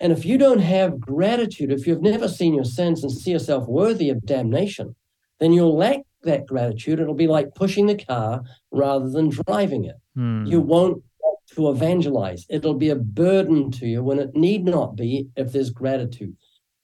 And 0.00 0.12
if 0.12 0.24
you 0.24 0.38
don't 0.38 0.60
have 0.60 1.00
gratitude, 1.00 1.70
if 1.70 1.86
you've 1.86 2.02
never 2.02 2.28
seen 2.28 2.54
your 2.54 2.64
sins 2.64 3.02
and 3.02 3.12
see 3.12 3.30
yourself 3.30 3.66
worthy 3.68 4.10
of 4.10 4.26
damnation, 4.26 4.94
then 5.40 5.52
you'll 5.52 5.76
lack 5.76 6.00
that 6.22 6.46
gratitude. 6.46 7.00
It'll 7.00 7.14
be 7.14 7.26
like 7.26 7.54
pushing 7.54 7.86
the 7.86 7.96
car 7.96 8.42
rather 8.70 9.08
than 9.08 9.28
driving 9.30 9.84
it 9.84 9.96
Hmm. 10.14 10.46
you 10.46 10.60
won't 10.60 11.02
want 11.20 11.38
to 11.54 11.70
evangelize. 11.70 12.46
It'll 12.48 12.74
be 12.74 12.90
a 12.90 12.96
burden 12.96 13.70
to 13.72 13.86
you 13.86 14.02
when 14.02 14.18
it 14.20 14.34
need 14.34 14.64
not 14.64 14.94
be 14.96 15.28
if 15.36 15.52
there's 15.52 15.70
gratitude. 15.70 16.36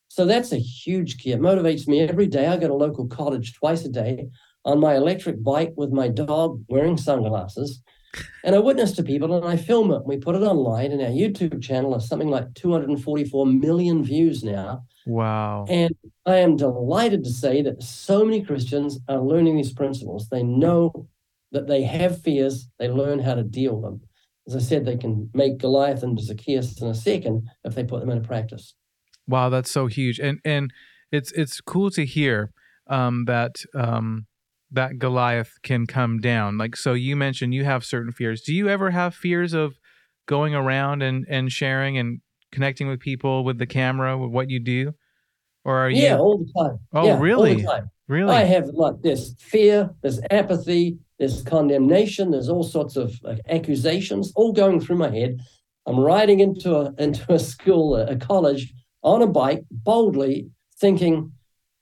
So 0.09 0.25
that's 0.25 0.51
a 0.53 0.59
huge 0.59 1.19
key. 1.19 1.31
It 1.31 1.41
motivates 1.41 1.87
me 1.87 2.01
every 2.01 2.27
day. 2.27 2.49
I 2.49 2.57
go 2.57 2.67
to 2.67 2.75
local 2.75 3.07
college 3.07 3.55
twice 3.55 3.85
a 3.85 3.89
day 3.89 4.29
on 4.65 4.81
my 4.81 4.97
electric 4.97 5.43
bike 5.43 5.73
with 5.77 5.91
my 5.93 6.09
dog 6.09 6.65
wearing 6.69 6.97
sunglasses. 6.97 7.81
And 8.43 8.57
I 8.57 8.59
witness 8.59 8.93
to 8.93 9.03
people 9.03 9.37
and 9.37 9.47
I 9.47 9.57
film 9.57 9.93
it. 9.93 10.05
We 10.05 10.17
put 10.17 10.35
it 10.35 10.43
online, 10.43 10.93
and 10.93 11.01
our 11.01 11.09
YouTube 11.09 11.63
channel 11.63 11.95
is 11.97 12.09
something 12.09 12.29
like 12.29 12.55
244 12.55 13.47
million 13.47 14.03
views 14.03 14.43
now. 14.43 14.85
Wow. 15.07 15.67
And 15.69 15.95
I 16.27 16.37
am 16.37 16.57
delighted 16.57 17.25
to 17.25 17.31
say 17.31 17.63
that 17.63 17.83
so 17.83 18.25
many 18.25 18.43
Christians 18.43 18.99
are 19.09 19.21
learning 19.21 19.57
these 19.57 19.73
principles. 19.73 20.29
They 20.29 20.43
know 20.43 21.09
that 21.53 21.67
they 21.67 21.83
have 21.83 22.23
fears, 22.23 22.69
they 22.79 22.89
learn 22.89 23.19
how 23.19 23.35
to 23.35 23.43
deal 23.43 23.77
with 23.77 23.85
them. 23.85 24.01
As 24.47 24.57
I 24.57 24.61
said, 24.61 24.85
they 24.85 24.97
can 24.97 25.31
make 25.35 25.59
Goliath 25.59 26.03
into 26.03 26.23
Zacchaeus 26.23 26.81
in 26.81 26.89
a 26.89 26.95
second 26.95 27.49
if 27.65 27.75
they 27.75 27.85
put 27.85 28.01
them 28.01 28.11
into 28.11 28.27
practice. 28.27 28.75
Wow, 29.27 29.49
that's 29.49 29.71
so 29.71 29.87
huge, 29.87 30.19
and 30.19 30.41
and 30.45 30.73
it's 31.13 31.31
it's 31.33 31.61
cool 31.61 31.91
to 31.93 32.05
hear 32.05 32.53
um, 32.89 33.27
that 33.27 33.57
um, 33.75 34.27
that 34.73 34.99
Goliath 34.99 35.53
can 35.63 35.87
come 35.87 36.21
down. 36.21 36.59
Like 36.59 36.77
so, 36.77 36.93
you 36.93 37.17
mentioned 37.17 37.55
you 37.55 37.65
have 37.65 37.85
certain 37.85 38.13
fears. 38.13 38.43
Do 38.43 38.55
you 38.55 38.69
ever 38.69 38.91
have 38.91 39.15
fears 39.15 39.53
of 39.53 39.75
going 40.27 40.55
around 40.55 41.03
and 41.03 41.27
and 41.29 41.51
sharing 41.51 41.99
and 41.99 42.21
connecting 42.53 42.89
with 42.89 43.01
people 43.01 43.45
with 43.45 43.59
the 43.59 43.67
camera 43.67 44.17
with 44.19 44.31
what 44.31 44.51
you 44.51 44.61
do, 44.61 44.93
or 45.65 45.77
are 45.79 45.91
you 45.91 46.03
Yeah, 46.03 46.19
all 46.19 46.39
the 46.39 46.53
time. 46.61 46.79
Oh, 46.93 47.07
Yeah, 47.07 47.13
All 47.15 47.19
really? 47.21 47.55
the 47.57 47.63
time. 47.65 47.91
really? 48.09 48.33
I 48.35 48.43
have 48.45 48.67
like 48.69 49.03
this 49.03 49.35
fear, 49.39 49.91
there's 50.03 50.21
apathy, 50.31 50.99
there's 51.19 51.43
condemnation, 51.43 52.31
there's 52.33 52.49
all 52.49 52.63
sorts 52.65 52.97
of 52.97 53.15
like, 53.23 53.41
accusations 53.49 54.33
all 54.37 54.53
going 54.53 54.81
through 54.81 54.97
my 54.99 55.11
head. 55.11 55.39
I'm 55.87 55.99
riding 55.99 56.41
into 56.41 56.77
a 56.77 56.93
into 56.99 57.33
a 57.33 57.39
school, 57.39 57.97
a, 57.97 58.07
a 58.07 58.17
college, 58.17 58.73
on 59.03 59.23
a 59.23 59.27
bike, 59.27 59.65
boldly 59.71 60.51
thinking, 60.81 61.33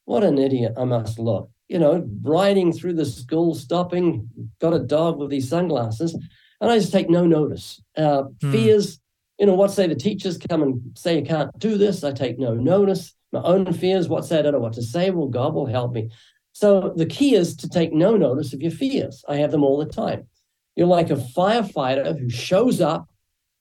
"What 0.05 0.23
an 0.25 0.39
idiot 0.39 0.73
I 0.77 0.85
must 0.85 1.19
look." 1.19 1.51
You 1.69 1.79
know, 1.79 2.09
riding 2.23 2.73
through 2.73 2.95
the 2.95 3.05
school, 3.05 3.55
stopping, 3.55 4.29
got 4.61 4.73
a 4.73 4.79
dog 4.79 5.19
with 5.19 5.31
these 5.31 5.49
sunglasses, 5.51 6.15
and 6.61 6.71
I 6.71 6.79
just 6.79 6.93
take 6.93 7.11
no 7.11 7.27
notice. 7.27 7.81
Uh, 7.97 8.25
Hmm. 8.43 8.53
Fears, 8.53 9.01
you 9.39 9.47
know, 9.47 9.55
what 9.55 9.71
say 9.71 9.87
the 9.87 9.95
teachers 9.95 10.39
come 10.39 10.63
and 10.63 10.81
say 10.97 11.19
you 11.19 11.25
can't 11.25 11.57
do 11.59 11.77
this? 11.79 12.03
I 12.05 12.13
take 12.13 12.39
no 12.39 12.55
notice. 12.55 13.15
My 13.33 13.43
own 13.43 13.73
fears, 13.75 14.09
what 14.09 14.25
say 14.25 14.39
I 14.39 14.43
don't 14.43 14.53
know 14.53 14.59
what 14.61 14.73
to 14.75 14.83
say? 14.83 15.11
Well, 15.11 15.29
God 15.29 15.53
will 15.55 15.67
help 15.67 15.93
me. 15.93 16.11
So 16.53 16.93
the 16.97 17.07
key 17.07 17.35
is 17.35 17.55
to 17.57 17.69
take 17.69 17.93
no 17.93 18.17
notice 18.17 18.53
of 18.55 18.63
your 18.63 18.73
fears. 18.73 19.23
I 19.29 19.37
have 19.37 19.51
them 19.53 19.63
all 19.63 19.77
the 19.79 19.85
time. 19.87 20.27
You're 20.75 20.87
like 20.87 21.11
a 21.11 21.17
firefighter 21.17 22.19
who 22.19 22.31
shows 22.31 22.81
up 22.81 23.09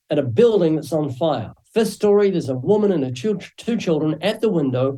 at 0.09 0.17
a 0.17 0.23
building 0.23 0.75
that's 0.75 0.93
on 0.93 1.11
fire. 1.11 1.53
Fifth 1.73 1.89
story, 1.93 2.31
there's 2.31 2.49
a 2.49 2.55
woman 2.55 2.91
and 2.93 3.03
her 3.03 3.11
chil- 3.11 3.39
two 3.57 3.75
children 3.77 4.17
at 4.21 4.39
the 4.41 4.49
window. 4.49 4.97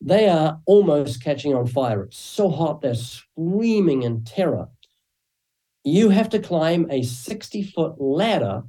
They 0.00 0.28
are 0.28 0.60
almost 0.66 1.22
catching 1.22 1.54
on 1.54 1.66
fire. 1.66 2.02
It's 2.04 2.18
so 2.18 2.50
hot, 2.50 2.80
they're 2.80 2.94
screaming 2.94 4.02
in 4.02 4.24
terror. 4.24 4.68
You 5.84 6.10
have 6.10 6.28
to 6.30 6.38
climb 6.38 6.86
a 6.90 7.02
60 7.02 7.62
foot 7.64 8.00
ladder 8.00 8.62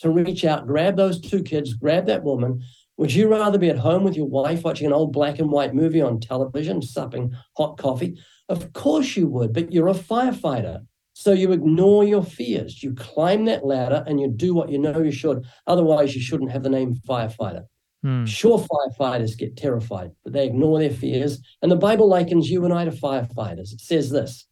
to 0.00 0.10
reach 0.10 0.44
out, 0.44 0.66
grab 0.66 0.96
those 0.96 1.20
two 1.20 1.42
kids, 1.42 1.74
grab 1.74 2.06
that 2.06 2.24
woman. 2.24 2.62
Would 2.96 3.12
you 3.14 3.28
rather 3.28 3.58
be 3.58 3.70
at 3.70 3.78
home 3.78 4.04
with 4.04 4.16
your 4.16 4.26
wife 4.26 4.62
watching 4.64 4.86
an 4.86 4.92
old 4.92 5.12
black 5.12 5.38
and 5.38 5.50
white 5.50 5.74
movie 5.74 6.02
on 6.02 6.20
television, 6.20 6.82
supping 6.82 7.34
hot 7.56 7.78
coffee? 7.78 8.18
Of 8.48 8.72
course 8.72 9.16
you 9.16 9.26
would, 9.28 9.52
but 9.52 9.72
you're 9.72 9.88
a 9.88 9.94
firefighter. 9.94 10.86
So 11.12 11.32
you 11.32 11.52
ignore 11.52 12.04
your 12.04 12.24
fears. 12.24 12.82
You 12.82 12.94
climb 12.94 13.44
that 13.44 13.64
ladder 13.64 14.04
and 14.06 14.20
you 14.20 14.28
do 14.28 14.54
what 14.54 14.70
you 14.70 14.78
know 14.78 15.00
you 15.00 15.12
should. 15.12 15.44
Otherwise, 15.66 16.14
you 16.14 16.22
shouldn't 16.22 16.50
have 16.52 16.62
the 16.62 16.70
name 16.70 16.94
firefighter. 16.94 17.64
Hmm. 18.02 18.24
Sure, 18.24 18.58
firefighters 18.58 19.36
get 19.36 19.56
terrified, 19.56 20.12
but 20.24 20.32
they 20.32 20.46
ignore 20.46 20.78
their 20.78 20.90
fears. 20.90 21.40
And 21.60 21.70
the 21.70 21.76
Bible 21.76 22.08
likens 22.08 22.50
you 22.50 22.64
and 22.64 22.72
I 22.72 22.84
to 22.86 22.90
firefighters. 22.90 23.72
It 23.72 23.80
says 23.80 24.10
this 24.10 24.46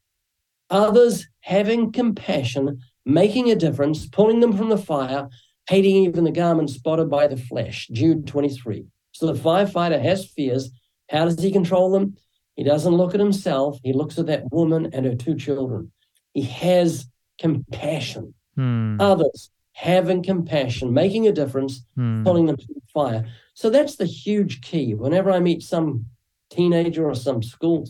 others 0.70 1.26
having 1.40 1.92
compassion, 1.92 2.78
making 3.06 3.50
a 3.50 3.56
difference, 3.56 4.06
pulling 4.06 4.40
them 4.40 4.54
from 4.54 4.68
the 4.68 4.76
fire, 4.76 5.28
hating 5.68 6.04
even 6.04 6.24
the 6.24 6.30
garment 6.30 6.68
spotted 6.68 7.08
by 7.08 7.26
the 7.26 7.38
flesh. 7.38 7.88
Jude 7.90 8.26
23. 8.26 8.84
So 9.12 9.26
the 9.26 9.40
firefighter 9.40 10.00
has 10.00 10.26
fears. 10.26 10.70
How 11.08 11.24
does 11.24 11.40
he 11.40 11.50
control 11.50 11.90
them? 11.90 12.16
He 12.54 12.64
doesn't 12.64 12.94
look 12.94 13.14
at 13.14 13.20
himself, 13.20 13.78
he 13.82 13.92
looks 13.92 14.18
at 14.18 14.26
that 14.26 14.50
woman 14.52 14.90
and 14.92 15.06
her 15.06 15.14
two 15.14 15.36
children. 15.36 15.92
He 16.34 16.42
has 16.42 17.06
compassion. 17.38 18.34
Hmm. 18.56 19.00
Others 19.00 19.50
having 19.78 20.24
compassion, 20.24 20.92
making 20.92 21.28
a 21.28 21.32
difference, 21.32 21.84
Hmm. 21.94 22.24
pulling 22.24 22.46
them 22.46 22.56
to 22.56 22.66
the 22.74 22.80
fire. 22.92 23.24
So 23.54 23.70
that's 23.70 23.94
the 23.94 24.06
huge 24.06 24.60
key. 24.60 24.94
Whenever 24.94 25.30
I 25.30 25.38
meet 25.38 25.62
some 25.62 26.06
teenager 26.50 27.08
or 27.08 27.14
some 27.14 27.44
school, 27.44 27.86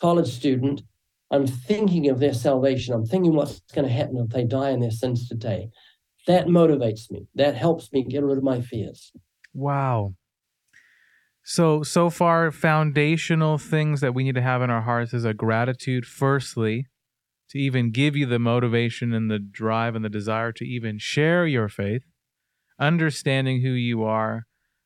college 0.00 0.26
student, 0.28 0.82
I'm 1.30 1.46
thinking 1.46 2.08
of 2.08 2.18
their 2.18 2.34
salvation. 2.34 2.92
I'm 2.94 3.06
thinking 3.06 3.34
what's 3.34 3.60
going 3.72 3.86
to 3.86 3.92
happen 3.92 4.16
if 4.16 4.30
they 4.30 4.42
die 4.42 4.70
in 4.70 4.80
their 4.80 4.90
sins 4.90 5.28
today. 5.28 5.70
That 6.26 6.46
motivates 6.46 7.08
me. 7.12 7.28
That 7.36 7.54
helps 7.54 7.92
me 7.92 8.02
get 8.02 8.24
rid 8.24 8.36
of 8.38 8.42
my 8.42 8.60
fears. 8.60 9.12
Wow. 9.54 10.14
So 11.44 11.84
so 11.84 12.10
far, 12.10 12.50
foundational 12.50 13.56
things 13.56 14.00
that 14.00 14.14
we 14.14 14.24
need 14.24 14.34
to 14.34 14.42
have 14.42 14.62
in 14.62 14.70
our 14.70 14.82
hearts 14.82 15.14
is 15.14 15.24
a 15.24 15.32
gratitude. 15.32 16.06
Firstly, 16.06 16.86
to 17.50 17.58
even 17.58 17.90
give 17.90 18.16
you 18.16 18.26
the 18.26 18.38
motivation 18.38 19.12
and 19.12 19.30
the 19.30 19.38
drive 19.38 19.94
and 19.94 20.04
the 20.04 20.08
desire 20.08 20.52
to 20.52 20.64
even 20.64 20.98
share 20.98 21.46
your 21.46 21.68
faith, 21.68 22.02
understanding 22.78 23.62
who 23.62 23.70
you 23.70 24.04
are, 24.04 24.44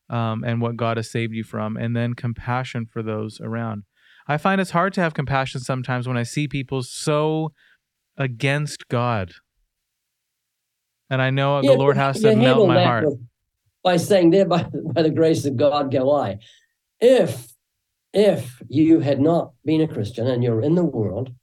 um, 0.09 0.43
and 0.45 0.61
what 0.61 0.77
God 0.77 0.97
has 0.97 1.11
saved 1.11 1.35
you 1.35 1.45
from, 1.45 1.77
and 1.77 1.95
then 1.95 2.15
compassion 2.15 2.87
for 2.91 3.03
those 3.03 3.41
around. 3.41 3.85
I 4.27 4.39
find 4.39 4.61
it's 4.61 4.71
hard 4.71 4.95
to 4.95 5.03
have 5.03 5.13
compassion 5.13 5.61
sometimes 5.61 6.09
when 6.09 6.17
I 6.17 6.23
see 6.23 6.49
people 6.49 6.83
so 6.83 7.53
against 8.17 8.89
God. 8.89 9.33
And 11.11 11.21
I 11.21 11.31
know 11.31 11.61
Yeah, 11.61 11.73
the 11.73 11.79
Lord 11.79 11.97
has 11.97 12.21
to 12.23 12.35
melt 12.35 12.67
my 12.67 12.83
heart. 12.83 13.07
by 13.83 13.99
saying, 13.99 14.31
there 14.31 14.47
by, 14.47 14.67
by 14.95 15.03
the 15.03 15.11
grace 15.11 15.45
of 15.45 15.57
God 15.57 15.93
go 15.93 16.15
I. 16.15 16.39
If 17.01 17.53
if 18.15 18.63
you 18.69 19.01
had 19.01 19.21
not 19.21 19.53
been 19.65 19.81
a 19.81 19.89
Christian 19.89 20.29
and 20.29 20.43
you're 20.43 20.63
in 20.63 20.77
the 20.77 20.85
world 20.85 21.35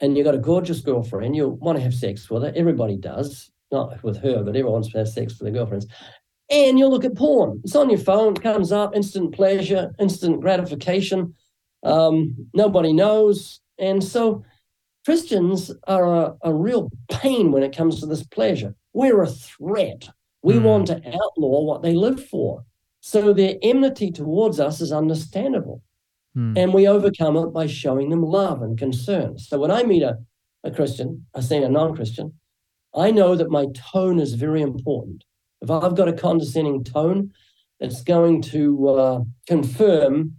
and 0.00 0.16
you've 0.16 0.24
got 0.24 0.34
a 0.34 0.38
gorgeous 0.38 0.80
girlfriend, 0.80 1.36
you 1.36 1.48
want 1.48 1.76
to 1.78 1.82
have 1.82 1.94
sex 1.94 2.30
with 2.30 2.42
her, 2.42 2.52
everybody 2.56 2.96
does, 2.96 3.50
not 3.70 4.02
with 4.02 4.16
her, 4.18 4.42
but 4.42 4.50
everyone 4.50 4.72
wants 4.72 4.90
to 4.92 4.98
have 4.98 5.08
sex 5.08 5.32
with 5.38 5.46
their 5.46 5.52
girlfriends. 5.52 5.86
And 6.50 6.78
you 6.78 6.86
look 6.88 7.04
at 7.04 7.14
porn. 7.16 7.60
It's 7.62 7.76
on 7.76 7.90
your 7.90 7.98
phone, 7.98 8.32
it 8.36 8.42
comes 8.42 8.72
up, 8.72 8.96
instant 8.96 9.32
pleasure, 9.34 9.92
instant 10.00 10.40
gratification. 10.40 11.34
Um, 11.82 12.48
nobody 12.54 12.92
knows. 12.92 13.60
And 13.78 14.02
so 14.02 14.44
Christians 15.04 15.70
are 15.86 16.04
a, 16.04 16.34
a 16.42 16.52
real 16.52 16.90
pain 17.10 17.52
when 17.52 17.62
it 17.62 17.76
comes 17.76 18.00
to 18.00 18.06
this 18.06 18.22
pleasure. 18.24 18.74
We're 18.92 19.22
a 19.22 19.28
threat. 19.28 20.08
We 20.42 20.54
Hmm. 20.56 20.64
want 20.64 20.86
to 20.88 20.96
outlaw 21.06 21.62
what 21.64 21.82
they 21.82 21.94
live 21.94 22.24
for. 22.24 22.64
So 23.00 23.32
their 23.32 23.56
enmity 23.62 24.10
towards 24.10 24.58
us 24.60 24.80
is 24.80 24.92
understandable. 24.92 25.82
Hmm. 26.34 26.56
And 26.56 26.72
we 26.72 26.86
overcome 26.86 27.36
it 27.36 27.48
by 27.52 27.66
showing 27.66 28.10
them 28.10 28.22
love 28.22 28.62
and 28.62 28.78
concern. 28.78 29.38
So 29.38 29.58
when 29.58 29.70
I 29.70 29.82
meet 29.82 30.02
a, 30.02 30.18
a 30.64 30.70
Christian, 30.70 31.26
I 31.34 31.40
say 31.40 31.62
a 31.62 31.68
non 31.68 31.94
Christian, 31.94 32.34
I 32.94 33.10
know 33.10 33.34
that 33.36 33.50
my 33.50 33.66
tone 33.74 34.18
is 34.20 34.34
very 34.34 34.62
important. 34.62 35.24
If 35.60 35.70
I've 35.70 35.96
got 35.96 36.08
a 36.08 36.12
condescending 36.12 36.84
tone, 36.84 37.32
it's 37.80 38.02
going 38.02 38.42
to 38.42 38.88
uh, 38.88 39.20
confirm 39.46 40.36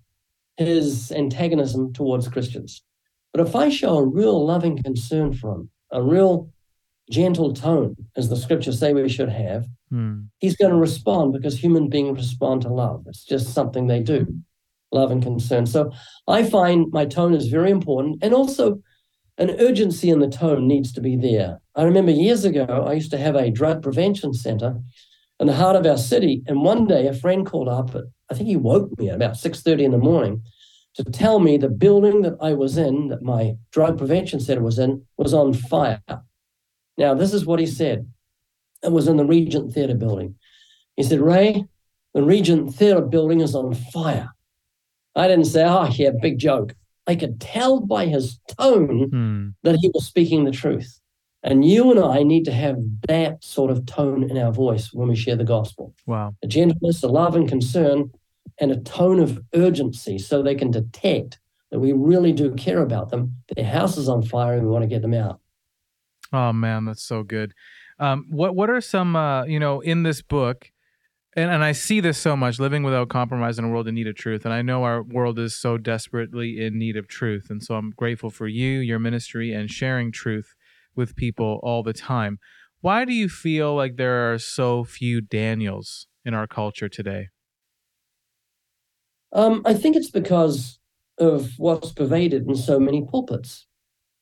his 0.57 1.11
antagonism 1.11 1.93
towards 1.93 2.27
Christians. 2.27 2.83
But 3.33 3.47
if 3.47 3.55
I 3.55 3.69
show 3.69 3.97
a 3.97 4.05
real 4.05 4.45
loving 4.45 4.81
concern 4.81 5.33
for 5.33 5.55
him, 5.55 5.69
a 5.91 6.01
real 6.01 6.49
gentle 7.09 7.53
tone, 7.53 7.95
as 8.15 8.29
the 8.29 8.35
scriptures 8.37 8.79
say 8.79 8.93
we 8.93 9.09
should 9.09 9.29
have, 9.29 9.65
Hmm. 9.89 10.21
he's 10.39 10.55
going 10.55 10.71
to 10.71 10.77
respond 10.77 11.33
because 11.33 11.57
human 11.59 11.89
beings 11.89 12.17
respond 12.17 12.61
to 12.61 12.69
love. 12.69 13.03
It's 13.07 13.25
just 13.25 13.53
something 13.53 13.87
they 13.87 14.01
do, 14.01 14.25
love 14.91 15.11
and 15.11 15.23
concern. 15.23 15.65
So 15.65 15.91
I 16.27 16.43
find 16.43 16.91
my 16.91 17.05
tone 17.05 17.33
is 17.33 17.47
very 17.47 17.71
important. 17.71 18.19
And 18.21 18.33
also, 18.33 18.81
an 19.37 19.51
urgency 19.59 20.09
in 20.09 20.19
the 20.19 20.27
tone 20.27 20.67
needs 20.67 20.91
to 20.93 21.01
be 21.01 21.15
there. 21.15 21.59
I 21.75 21.83
remember 21.83 22.11
years 22.11 22.45
ago, 22.45 22.65
I 22.87 22.93
used 22.93 23.11
to 23.11 23.17
have 23.17 23.35
a 23.35 23.49
drug 23.49 23.81
prevention 23.81 24.33
center 24.33 24.79
in 25.39 25.47
the 25.47 25.55
heart 25.55 25.75
of 25.75 25.85
our 25.85 25.97
city. 25.97 26.43
And 26.47 26.61
one 26.61 26.85
day, 26.85 27.07
a 27.07 27.13
friend 27.13 27.45
called 27.45 27.69
up 27.69 27.95
I 28.31 28.33
think 28.33 28.47
he 28.47 28.55
woke 28.55 28.97
me 28.97 29.09
at 29.09 29.15
about 29.15 29.33
6.30 29.33 29.83
in 29.83 29.91
the 29.91 29.97
morning 29.97 30.41
to 30.95 31.03
tell 31.03 31.39
me 31.39 31.57
the 31.57 31.69
building 31.69 32.21
that 32.21 32.37
I 32.41 32.53
was 32.53 32.77
in, 32.77 33.09
that 33.09 33.21
my 33.21 33.55
drug 33.71 33.97
prevention 33.97 34.39
center 34.39 34.61
was 34.61 34.79
in, 34.79 35.05
was 35.17 35.33
on 35.33 35.53
fire. 35.53 36.01
Now, 36.97 37.13
this 37.13 37.33
is 37.33 37.45
what 37.45 37.59
he 37.59 37.67
said. 37.67 38.09
It 38.83 38.91
was 38.91 39.09
in 39.09 39.17
the 39.17 39.25
Regent 39.25 39.73
Theatre 39.73 39.95
building. 39.95 40.35
He 40.95 41.03
said, 41.03 41.19
Ray, 41.19 41.65
the 42.13 42.23
Regent 42.23 42.73
Theatre 42.73 43.01
building 43.01 43.41
is 43.41 43.53
on 43.53 43.73
fire. 43.73 44.29
I 45.15 45.27
didn't 45.27 45.45
say, 45.45 45.63
oh, 45.65 45.87
yeah, 45.91 46.11
big 46.21 46.37
joke. 46.39 46.73
I 47.07 47.15
could 47.15 47.41
tell 47.41 47.79
by 47.81 48.05
his 48.05 48.39
tone 48.57 49.09
Hmm. 49.09 49.47
that 49.63 49.77
he 49.81 49.89
was 49.93 50.05
speaking 50.05 50.43
the 50.45 50.51
truth. 50.51 50.99
And 51.43 51.65
you 51.65 51.89
and 51.89 51.99
I 51.99 52.21
need 52.23 52.45
to 52.45 52.51
have 52.53 52.77
that 53.07 53.43
sort 53.43 53.71
of 53.71 53.85
tone 53.87 54.23
in 54.29 54.37
our 54.37 54.51
voice 54.51 54.93
when 54.93 55.07
we 55.09 55.15
share 55.15 55.35
the 55.35 55.43
gospel 55.43 55.95
Wow. 56.05 56.35
a 56.43 56.47
gentleness, 56.47 57.01
a 57.03 57.07
love 57.07 57.35
and 57.35 57.49
concern, 57.49 58.11
and 58.59 58.71
a 58.71 58.77
tone 58.79 59.19
of 59.19 59.41
urgency 59.55 60.19
so 60.19 60.41
they 60.43 60.53
can 60.55 60.69
detect 60.69 61.39
that 61.71 61.79
we 61.79 61.93
really 61.93 62.31
do 62.31 62.53
care 62.53 62.81
about 62.83 63.09
them. 63.09 63.37
Their 63.55 63.65
house 63.65 63.97
is 63.97 64.07
on 64.07 64.21
fire 64.21 64.53
and 64.53 64.63
we 64.63 64.69
want 64.71 64.83
to 64.83 64.87
get 64.87 65.01
them 65.01 65.15
out. 65.15 65.39
Oh 66.31 66.53
man, 66.53 66.85
that's 66.85 67.03
so 67.03 67.23
good. 67.23 67.53
Um, 67.99 68.27
what 68.29 68.55
what 68.55 68.69
are 68.69 68.79
some 68.81 69.15
uh, 69.15 69.43
you 69.45 69.59
know 69.59 69.79
in 69.81 70.03
this 70.03 70.21
book, 70.21 70.70
and 71.35 71.49
and 71.51 71.63
I 71.63 71.71
see 71.71 71.99
this 71.99 72.17
so 72.17 72.35
much, 72.35 72.59
living 72.59 72.83
without 72.83 73.09
compromise 73.09 73.57
in 73.59 73.65
a 73.65 73.69
world 73.69 73.87
in 73.87 73.95
need 73.95 74.07
of 74.07 74.15
truth, 74.15 74.45
and 74.45 74.53
I 74.53 74.61
know 74.61 74.83
our 74.83 75.01
world 75.03 75.39
is 75.39 75.55
so 75.55 75.77
desperately 75.77 76.59
in 76.63 76.77
need 76.77 76.97
of 76.97 77.07
truth, 77.07 77.47
and 77.49 77.63
so 77.63 77.75
I'm 77.75 77.91
grateful 77.91 78.29
for 78.29 78.47
you, 78.47 78.79
your 78.79 78.99
ministry, 78.99 79.53
and 79.53 79.69
sharing 79.69 80.11
truth 80.11 80.53
with 80.95 81.15
people 81.15 81.59
all 81.63 81.83
the 81.83 81.93
time. 81.93 82.39
Why 82.81 83.05
do 83.05 83.13
you 83.13 83.29
feel 83.29 83.75
like 83.75 83.95
there 83.97 84.33
are 84.33 84.39
so 84.39 84.83
few 84.83 85.21
Daniels 85.21 86.07
in 86.25 86.33
our 86.33 86.47
culture 86.47 86.89
today? 86.89 87.29
Um, 89.33 89.61
I 89.65 89.73
think 89.73 89.95
it's 89.95 90.09
because 90.11 90.79
of 91.17 91.51
what's 91.57 91.91
pervaded 91.91 92.47
in 92.47 92.55
so 92.55 92.79
many 92.79 93.05
pulpits. 93.05 93.67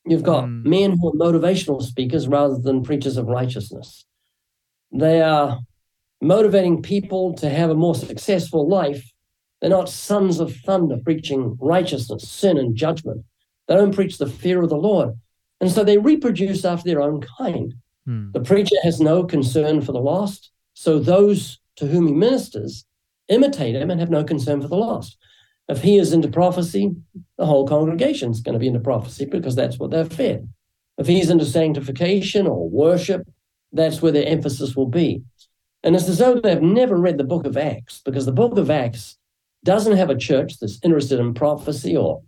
You've 0.06 0.22
got 0.24 0.52
Hmm. 0.52 0.62
men 0.64 0.92
who 0.98 1.08
are 1.10 1.12
motivational 1.32 1.82
speakers 1.82 2.28
rather 2.28 2.58
than 2.58 2.82
preachers 2.84 3.16
of 3.18 3.26
righteousness. 3.26 4.06
They 4.92 5.22
are 5.22 5.60
motivating 6.20 6.82
people 6.82 7.34
to 7.34 7.48
have 7.48 7.70
a 7.70 7.74
more 7.74 7.94
successful 7.94 8.68
life. 8.68 9.10
They're 9.60 9.70
not 9.70 9.88
sons 9.88 10.40
of 10.40 10.54
thunder 10.56 10.98
preaching 11.02 11.56
righteousness, 11.60 12.28
sin, 12.28 12.58
and 12.58 12.76
judgment. 12.76 13.24
They 13.68 13.74
don't 13.74 13.94
preach 13.94 14.18
the 14.18 14.26
fear 14.26 14.62
of 14.62 14.70
the 14.70 14.76
Lord. 14.76 15.18
And 15.60 15.70
so 15.70 15.84
they 15.84 15.98
reproduce 15.98 16.64
after 16.64 16.88
their 16.88 17.02
own 17.02 17.20
kind. 17.38 17.74
Hmm. 18.06 18.32
The 18.32 18.40
preacher 18.40 18.76
has 18.82 19.00
no 19.00 19.24
concern 19.24 19.82
for 19.82 19.92
the 19.92 20.00
lost. 20.00 20.50
So 20.74 20.98
those 20.98 21.58
to 21.76 21.86
whom 21.86 22.06
he 22.06 22.14
ministers 22.14 22.84
imitate 23.28 23.76
him 23.76 23.90
and 23.90 24.00
have 24.00 24.10
no 24.10 24.24
concern 24.24 24.60
for 24.60 24.68
the 24.68 24.76
lost. 24.76 25.16
If 25.68 25.82
he 25.82 25.98
is 25.98 26.12
into 26.12 26.28
prophecy, 26.28 26.96
the 27.38 27.46
whole 27.46 27.66
congregation 27.66 28.32
is 28.32 28.40
going 28.40 28.54
to 28.54 28.58
be 28.58 28.66
into 28.66 28.80
prophecy 28.80 29.24
because 29.24 29.54
that's 29.54 29.78
what 29.78 29.90
they're 29.90 30.04
fed. 30.04 30.48
If 30.98 31.06
he's 31.06 31.30
into 31.30 31.44
sanctification 31.44 32.46
or 32.46 32.68
worship, 32.68 33.22
that's 33.72 34.02
where 34.02 34.12
their 34.12 34.26
emphasis 34.26 34.74
will 34.74 34.88
be. 34.88 35.22
And 35.82 35.96
it's 35.96 36.08
as 36.08 36.18
though 36.18 36.34
they've 36.34 36.60
never 36.60 36.96
read 36.96 37.18
the 37.18 37.24
book 37.24 37.46
of 37.46 37.56
Acts 37.56 38.02
because 38.04 38.26
the 38.26 38.32
book 38.32 38.58
of 38.58 38.70
Acts 38.70 39.16
doesn't 39.64 39.96
have 39.96 40.10
a 40.10 40.16
church 40.16 40.58
that's 40.58 40.78
interested 40.82 41.18
in 41.18 41.34
prophecy 41.34 41.96
or, 41.96 42.22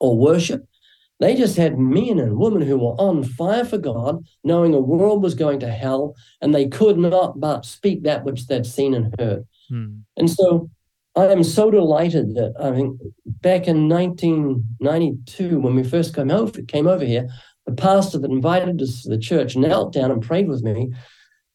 or 0.00 0.16
worship. 0.16 0.66
They 1.18 1.34
just 1.34 1.56
had 1.56 1.78
men 1.78 2.18
and 2.18 2.36
women 2.36 2.62
who 2.62 2.76
were 2.76 2.94
on 2.98 3.24
fire 3.24 3.64
for 3.64 3.78
God, 3.78 4.24
knowing 4.44 4.74
a 4.74 4.80
world 4.80 5.22
was 5.22 5.34
going 5.34 5.60
to 5.60 5.70
hell, 5.70 6.14
and 6.42 6.54
they 6.54 6.68
could 6.68 6.98
not 6.98 7.40
but 7.40 7.64
speak 7.64 8.02
that 8.02 8.24
which 8.24 8.46
they'd 8.46 8.66
seen 8.66 8.94
and 8.94 9.14
heard. 9.18 9.46
Hmm. 9.68 10.00
And 10.16 10.30
so 10.30 10.70
I 11.16 11.26
am 11.28 11.42
so 11.42 11.70
delighted 11.70 12.34
that 12.34 12.52
I 12.60 12.70
mean, 12.70 12.98
back 13.24 13.66
in 13.66 13.88
1992, 13.88 15.58
when 15.58 15.74
we 15.74 15.82
first 15.82 16.14
came 16.14 16.30
over, 16.30 16.60
came 16.62 16.86
over 16.86 17.04
here, 17.04 17.28
the 17.64 17.72
pastor 17.72 18.18
that 18.18 18.30
invited 18.30 18.80
us 18.82 19.02
to 19.02 19.08
the 19.08 19.18
church 19.18 19.56
knelt 19.56 19.94
down 19.94 20.10
and 20.10 20.22
prayed 20.22 20.48
with 20.48 20.62
me. 20.62 20.92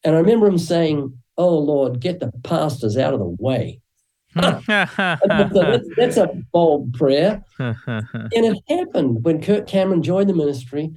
And 0.02 0.16
I 0.16 0.18
remember 0.18 0.48
him 0.48 0.58
saying, 0.58 1.16
Oh 1.38 1.58
Lord, 1.58 2.00
get 2.00 2.20
the 2.20 2.32
pastors 2.42 2.96
out 2.96 3.14
of 3.14 3.20
the 3.20 3.36
way. 3.38 3.80
That's, 4.34 5.56
a, 5.56 5.82
that's 5.96 6.16
a 6.16 6.28
bold 6.52 6.94
prayer. 6.94 7.44
And 7.58 8.30
it 8.32 8.62
happened 8.66 9.24
when 9.24 9.42
Kirk 9.42 9.66
Cameron 9.66 10.02
joined 10.02 10.30
the 10.30 10.34
ministry. 10.34 10.90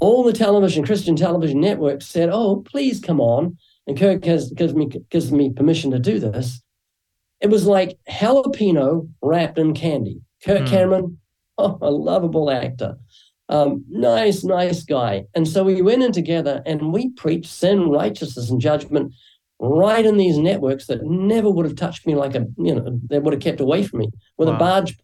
All 0.00 0.24
the 0.24 0.32
television, 0.32 0.84
Christian 0.84 1.16
television 1.16 1.60
networks 1.60 2.06
said, 2.06 2.30
"Oh, 2.32 2.62
please 2.62 2.98
come 2.98 3.20
on." 3.20 3.58
And 3.86 3.98
Kirk 3.98 4.24
has 4.24 4.50
gives 4.52 4.74
me 4.74 4.88
gives 5.10 5.30
me 5.30 5.52
permission 5.52 5.90
to 5.90 5.98
do 5.98 6.18
this. 6.18 6.62
It 7.40 7.50
was 7.50 7.66
like 7.66 7.98
jalapeno 8.08 9.08
wrapped 9.22 9.58
in 9.58 9.74
candy. 9.74 10.22
Kirk 10.42 10.60
Hmm. 10.60 10.66
Cameron, 10.66 11.18
oh, 11.58 11.78
a 11.82 11.90
lovable 11.90 12.50
actor, 12.50 12.98
um, 13.48 13.84
nice, 13.88 14.44
nice 14.44 14.82
guy. 14.82 15.24
And 15.34 15.46
so 15.46 15.64
we 15.64 15.82
went 15.82 16.02
in 16.02 16.12
together 16.12 16.62
and 16.66 16.92
we 16.92 17.10
preached 17.10 17.50
sin, 17.50 17.88
righteousness, 17.88 18.50
and 18.50 18.60
judgment 18.60 19.12
right 19.58 20.04
in 20.04 20.16
these 20.16 20.38
networks 20.38 20.86
that 20.86 21.04
never 21.04 21.50
would 21.50 21.64
have 21.66 21.76
touched 21.76 22.06
me 22.06 22.14
like 22.14 22.34
a, 22.34 22.46
you 22.58 22.74
know, 22.74 23.00
they 23.08 23.18
would 23.18 23.32
have 23.32 23.42
kept 23.42 23.60
away 23.60 23.82
from 23.82 24.00
me 24.00 24.10
with 24.36 24.48
Wow. 24.48 24.56
a 24.56 24.58
barge 24.58 24.96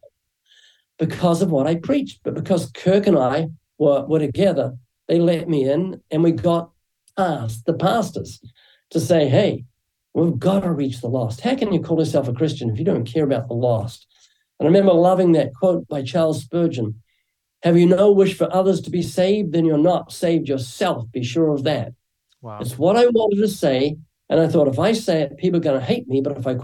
because 0.99 1.43
of 1.43 1.51
what 1.51 1.67
I 1.67 1.77
preached. 1.77 2.21
But 2.23 2.35
because 2.35 2.71
Kirk 2.71 3.07
and 3.07 3.19
I 3.19 3.49
were, 3.79 4.05
were 4.07 4.19
together, 4.19 4.77
they 5.09 5.19
let 5.19 5.49
me 5.49 5.69
in 5.69 6.01
and 6.11 6.23
we 6.23 6.33
got 6.33 6.71
asked, 7.17 7.67
the 7.67 7.75
pastors, 7.75 8.41
to 8.91 9.01
say, 9.01 9.29
hey, 9.29 9.65
we've 10.15 10.39
got 10.39 10.61
to 10.61 10.71
reach 10.73 11.01
the 11.01 11.09
lost. 11.09 11.41
How 11.41 11.55
can 11.57 11.73
you 11.73 11.81
call 11.81 11.99
yourself 11.99 12.29
a 12.29 12.33
Christian 12.33 12.71
if 12.71 12.79
you 12.79 12.85
don't 12.85 13.05
care 13.05 13.25
about 13.25 13.49
the 13.49 13.55
lost? 13.55 14.07
And 14.61 14.67
I 14.67 14.71
remember 14.71 14.93
loving 14.93 15.33
that 15.33 15.55
quote 15.55 15.89
by 15.89 16.03
Charles 16.03 16.43
Spurgeon 16.43 17.03
Have 17.63 17.77
you 17.79 17.87
no 17.87 18.13
wish 18.13 18.37
for 18.37 18.53
others 18.55 18.81
to 18.83 18.91
be 18.91 19.03
saved? 19.03 19.53
Then 19.53 19.65
you're 19.65 19.79
not 19.79 20.13
saved 20.13 20.49
yourself. 20.49 21.11
Be 21.11 21.25
sure 21.25 21.51
of 21.55 21.65
that. 21.65 21.95
wow. 22.43 22.59
It's 22.61 22.79
what 22.79 22.97
I 22.97 23.07
wanted 23.07 23.41
to 23.41 23.49
say. 23.49 23.97
And 24.33 24.41
I 24.41 24.49
thought 24.49 24.67
if 24.67 24.79
I 24.79 24.93
say 24.93 25.21
it, 25.21 25.37
people 25.37 25.59
are 25.59 25.63
going 25.63 25.79
to 25.79 25.85
hate 25.85 26.09
me. 26.09 26.23
But 26.23 26.39
if 26.39 26.47
I 26.47 26.57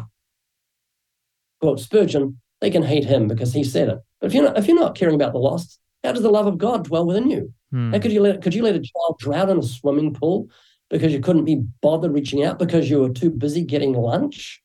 quote 1.61 1.81
Spurgeon, 1.81 2.41
they 2.63 2.71
can 2.71 2.83
hate 2.83 3.05
him 3.05 3.29
because 3.29 3.53
he 3.53 3.63
said 3.63 3.91
it. 3.91 3.99
But 4.21 4.29
if 4.29 4.35
you're 4.35 4.45
not, 4.45 4.57
if 4.57 4.67
you're 4.67 4.81
not 4.81 4.95
caring 4.95 5.17
about 5.17 5.33
the 5.33 5.39
lost, 5.39 5.79
how 6.03 6.13
does 6.13 6.23
the 6.23 6.31
love 6.31 6.47
of 6.47 6.57
God 6.57 6.85
dwell 6.85 7.05
within 7.05 7.31
you? 7.31 7.53
Hmm. 7.71 7.93
How 7.93 7.99
could 7.99 8.11
you 8.11 8.23
let 8.23 8.41
could 8.41 8.55
you 8.55 8.63
let 8.63 8.75
a 8.75 8.81
child 8.81 9.19
drown 9.19 9.51
in 9.51 9.59
a 9.59 9.63
swimming 9.63 10.15
pool 10.15 10.49
because 10.89 11.13
you 11.13 11.21
couldn't 11.21 11.45
be 11.45 11.63
bothered 11.83 12.15
reaching 12.15 12.43
out 12.43 12.59
because 12.59 12.89
you 12.89 13.01
were 13.01 13.11
too 13.11 13.29
busy 13.29 13.63
getting 13.63 13.93
lunch? 13.93 14.63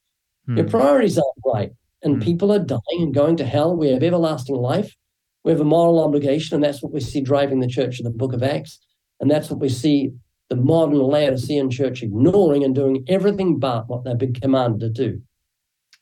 Your 0.48 0.64
Hmm. 0.64 0.72
priorities 0.72 1.18
aren't 1.18 1.46
right, 1.46 1.72
and 2.04 2.16
Hmm. 2.16 2.22
people 2.22 2.54
are 2.54 2.60
dying 2.60 3.02
and 3.02 3.14
going 3.14 3.36
to 3.36 3.46
hell. 3.46 3.76
We 3.76 3.90
have 3.90 4.02
everlasting 4.02 4.56
life. 4.56 4.96
We 5.44 5.52
have 5.52 5.60
a 5.60 5.66
moral 5.66 6.00
obligation, 6.00 6.56
and 6.56 6.64
that's 6.64 6.82
what 6.82 6.94
we 6.94 7.02
see 7.02 7.20
driving 7.20 7.60
the 7.60 7.68
church 7.68 8.00
in 8.00 8.06
the 8.06 8.12
Book 8.12 8.32
of 8.32 8.44
Acts, 8.44 8.80
and 9.20 9.30
that's 9.30 9.50
what 9.50 9.60
we 9.60 9.68
see 9.68 10.14
the 10.56 10.62
the 10.62 10.66
modern 10.66 10.98
Laodicean 11.00 11.70
church 11.70 12.04
ignoring 12.04 12.64
and 12.64 12.76
doing 12.76 13.04
everything 13.08 13.60
but 13.60 13.88
what 13.88 14.04
they've 14.04 14.18
been 14.18 14.34
commanded 14.34 14.96
to 14.96 15.10
do. 15.10 15.22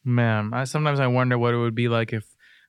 Man, 0.04 0.52
I 0.54 0.64
sometimes 0.64 1.00
I 1.00 1.08
wonder 1.08 1.38
what 1.38 1.54
it 1.54 1.58
would 1.58 1.76
be 1.76 1.88
like 1.88 2.14
if 2.14 2.26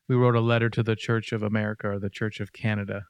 we 0.09 0.17
wrote 0.17 0.37
a 0.37 0.41
letter 0.41 0.69
to 0.71 0.83
the 0.83 0.97
Church 0.97 1.33
of 1.33 1.43
America 1.43 1.89
or 1.89 1.99
the 1.99 2.11
Church 2.11 2.41
of 2.41 2.53
Canada. 2.53 3.05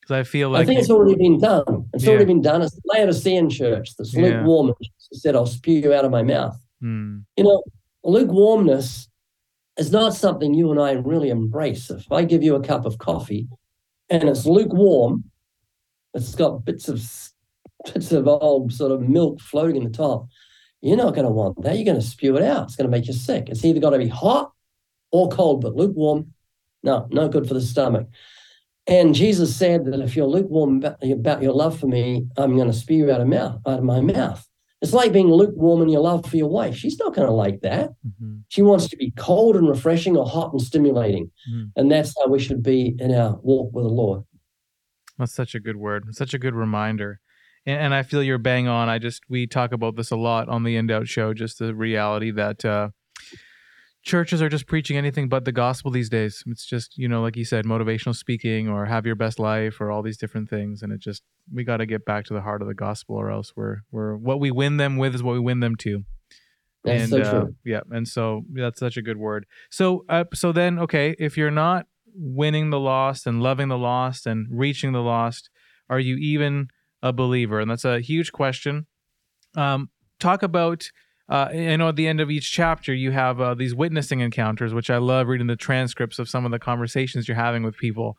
Because 0.00 0.14
I 0.14 0.22
feel 0.24 0.50
like 0.50 0.62
I 0.62 0.64
think 0.66 0.80
it's 0.80 0.90
already 0.90 1.14
been 1.16 1.38
done. 1.38 1.88
It's 1.94 2.04
Yeah. 2.04 2.10
already 2.10 2.24
been 2.24 2.42
done. 2.42 2.62
It's 2.62 2.74
the 2.74 2.82
Laodicean 2.86 3.50
church 3.50 3.96
that's 3.96 4.14
Yeah. 4.14 4.22
lukewarm. 4.40 4.74
said, 5.12 5.34
I'll 5.34 5.46
spew 5.46 5.78
you 5.78 5.94
out 5.94 6.04
of 6.04 6.10
my 6.10 6.22
mouth. 6.22 6.60
Hmm. 6.80 7.20
You 7.36 7.44
know, 7.44 7.62
lukewarmness 8.04 9.08
is 9.78 9.90
not 9.90 10.12
something 10.14 10.54
you 10.54 10.70
and 10.70 10.78
I 10.80 10.92
really 10.92 11.30
embrace. 11.30 11.90
If 11.90 12.10
I 12.12 12.24
give 12.24 12.42
you 12.42 12.54
a 12.56 12.60
cup 12.62 12.84
of 12.84 12.98
coffee 12.98 13.48
and 14.10 14.24
it's 14.28 14.44
lukewarm, 14.44 15.24
it's 16.14 16.34
got 16.34 16.64
bits 16.64 16.88
of 16.88 17.00
s- 17.88 17.92
bits 17.94 18.12
of 18.12 18.26
old 18.28 18.72
sort 18.72 18.92
of 18.92 19.00
milk 19.02 19.40
floating 19.40 19.76
in 19.76 19.84
the 19.84 19.90
top. 19.90 20.26
You're 20.80 20.96
not 20.96 21.14
going 21.14 21.26
to 21.26 21.30
want 21.32 21.60
that. 21.62 21.76
You're 21.76 21.84
going 21.84 22.00
to 22.00 22.06
spew 22.06 22.36
it 22.36 22.42
out. 22.42 22.64
It's 22.64 22.76
going 22.76 22.88
to 22.90 22.96
make 22.96 23.06
you 23.08 23.12
sick. 23.12 23.48
It's 23.48 23.64
either 23.64 23.80
got 23.80 23.90
to 23.90 23.98
be 23.98 24.08
hot 24.08 24.52
or 25.10 25.28
cold, 25.28 25.60
but 25.60 25.74
lukewarm, 25.74 26.32
no, 26.82 27.08
no 27.10 27.28
good 27.28 27.48
for 27.48 27.54
the 27.54 27.60
stomach. 27.60 28.06
And 28.86 29.14
Jesus 29.14 29.54
said 29.54 29.84
that 29.86 30.00
if 30.00 30.16
you're 30.16 30.26
lukewarm 30.26 30.82
about, 31.02 31.42
your 31.42 31.52
love 31.52 31.78
for 31.78 31.88
me, 31.88 32.26
I'm 32.36 32.54
going 32.56 32.68
to 32.70 32.76
spew 32.76 32.96
you 33.06 33.10
out 33.12 33.20
of 33.20 33.26
mouth, 33.26 33.60
out 33.66 33.78
of 33.80 33.84
my 33.84 34.00
mouth. 34.00 34.46
It's 34.80 34.92
like 34.92 35.12
being 35.12 35.26
lukewarm 35.30 35.82
in 35.82 35.88
your 35.88 36.00
love 36.00 36.24
for 36.24 36.36
your 36.36 36.48
wife. 36.48 36.76
She's 36.76 36.98
not 36.98 37.12
going 37.12 37.26
to 37.26 37.32
like 37.34 37.60
that. 37.62 37.90
Mhm. 38.06 38.44
She 38.48 38.62
wants 38.62 38.88
to 38.88 38.96
be 38.96 39.10
cold 39.16 39.56
and 39.56 39.68
refreshing 39.68 40.16
or 40.16 40.24
hot 40.24 40.52
and 40.52 40.62
stimulating. 40.62 41.32
Mhm. 41.52 41.72
And 41.74 41.90
that's 41.90 42.14
how 42.16 42.28
we 42.28 42.38
should 42.38 42.62
be 42.62 42.94
in 43.00 43.12
our 43.12 43.38
walk 43.42 43.72
with 43.74 43.84
the 43.84 43.90
Lord. 43.90 44.22
That's 45.18 45.34
such 45.34 45.56
a 45.56 45.60
good 45.60 45.76
word. 45.76 46.04
Such 46.14 46.32
a 46.32 46.38
good 46.38 46.54
reminder. 46.54 47.20
And, 47.66 47.80
and 47.80 47.94
I 47.94 48.02
feel 48.02 48.22
you're 48.22 48.38
bang 48.38 48.68
on. 48.68 48.88
I 48.88 48.98
just 48.98 49.22
we 49.28 49.46
talk 49.46 49.72
about 49.72 49.96
this 49.96 50.10
a 50.10 50.16
lot 50.16 50.48
on 50.48 50.64
the 50.64 50.76
In 50.76 50.86
Doubt 50.86 51.08
show. 51.08 51.34
Just 51.34 51.58
the 51.58 51.74
reality 51.74 52.30
that 52.32 52.64
uh, 52.64 52.90
churches 54.02 54.40
are 54.40 54.48
just 54.48 54.66
preaching 54.66 54.96
anything 54.96 55.28
but 55.28 55.44
the 55.44 55.52
gospel 55.52 55.90
these 55.90 56.08
days. 56.08 56.42
It's 56.46 56.64
just 56.64 56.98
you 56.98 57.08
know, 57.08 57.22
like 57.22 57.36
you 57.36 57.44
said, 57.44 57.64
motivational 57.64 58.16
speaking 58.16 58.68
or 58.68 58.86
have 58.86 59.06
your 59.06 59.14
best 59.14 59.38
life 59.38 59.80
or 59.80 59.90
all 59.90 60.02
these 60.02 60.16
different 60.16 60.48
things. 60.48 60.82
And 60.82 60.92
it 60.92 61.00
just 61.00 61.22
we 61.52 61.64
got 61.64 61.78
to 61.78 61.86
get 61.86 62.04
back 62.04 62.24
to 62.26 62.34
the 62.34 62.40
heart 62.40 62.62
of 62.62 62.68
the 62.68 62.74
gospel, 62.74 63.16
or 63.16 63.30
else 63.30 63.52
we're 63.54 63.78
we're 63.90 64.16
what 64.16 64.40
we 64.40 64.50
win 64.50 64.76
them 64.76 64.96
with 64.96 65.14
is 65.14 65.22
what 65.22 65.34
we 65.34 65.40
win 65.40 65.60
them 65.60 65.76
to. 65.76 66.04
That's 66.84 67.02
and 67.02 67.10
so 67.10 67.18
uh, 67.20 67.30
true. 67.30 67.54
yeah, 67.64 67.80
and 67.90 68.06
so 68.06 68.44
that's 68.52 68.78
such 68.80 68.96
a 68.96 69.02
good 69.02 69.18
word. 69.18 69.46
So 69.70 70.04
uh, 70.08 70.24
so 70.34 70.52
then 70.52 70.78
okay, 70.78 71.14
if 71.18 71.36
you're 71.36 71.50
not 71.50 71.86
winning 72.14 72.70
the 72.70 72.80
lost 72.80 73.26
and 73.26 73.42
loving 73.42 73.68
the 73.68 73.78
lost 73.78 74.26
and 74.26 74.46
reaching 74.50 74.92
the 74.92 75.02
lost, 75.02 75.50
are 75.88 76.00
you 76.00 76.16
even 76.16 76.68
a 77.02 77.12
believer? 77.12 77.60
And 77.60 77.70
that's 77.70 77.84
a 77.84 78.00
huge 78.00 78.32
question. 78.32 78.86
Um, 79.54 79.90
talk 80.18 80.42
about. 80.42 80.90
Uh, 81.30 81.48
I 81.52 81.76
know 81.76 81.88
at 81.88 81.96
the 81.96 82.08
end 82.08 82.20
of 82.20 82.30
each 82.30 82.50
chapter 82.50 82.94
you 82.94 83.10
have 83.10 83.38
uh, 83.38 83.54
these 83.54 83.74
witnessing 83.74 84.20
encounters, 84.20 84.72
which 84.72 84.88
I 84.88 84.96
love 84.96 85.28
reading 85.28 85.46
the 85.46 85.56
transcripts 85.56 86.18
of 86.18 86.28
some 86.28 86.46
of 86.46 86.52
the 86.52 86.58
conversations 86.58 87.28
you're 87.28 87.36
having 87.36 87.62
with 87.62 87.76
people, 87.76 88.16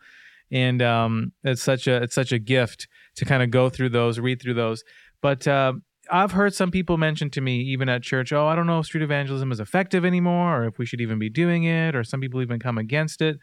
and 0.52 0.80
um, 0.84 1.32
it's 1.44 1.64
such 1.64 1.88
a 1.88 2.04
it's 2.04 2.14
such 2.14 2.32
a 2.32 2.38
gift 2.38 2.88
to 3.16 3.26
kind 3.26 3.42
of 3.42 3.50
go 3.50 3.68
through 3.68 3.90
those, 3.90 4.20
read 4.20 4.40
through 4.40 4.54
those. 4.54 4.84
But 5.24 5.48
uh, 5.48 5.74
I've 6.12 6.34
heard 6.34 6.54
some 6.54 6.70
people 6.70 6.98
mention 6.98 7.32
to 7.32 7.42
me, 7.42 7.62
even 7.62 7.90
at 7.90 8.04
church, 8.04 8.32
oh, 8.32 8.46
I 8.46 8.56
don't 8.56 8.68
know 8.68 8.80
if 8.80 8.86
street 8.86 9.04
evangelism 9.04 9.52
is 9.52 9.60
effective 9.60 10.06
anymore, 10.06 10.62
or 10.62 10.68
if 10.68 10.78
we 10.78 10.86
should 10.86 11.02
even 11.02 11.18
be 11.18 11.30
doing 11.30 11.64
it, 11.64 11.96
or 11.96 12.04
some 12.04 12.22
people 12.22 12.42
even 12.42 12.60
come 12.60 12.78
against 12.78 13.22
it. 13.22 13.38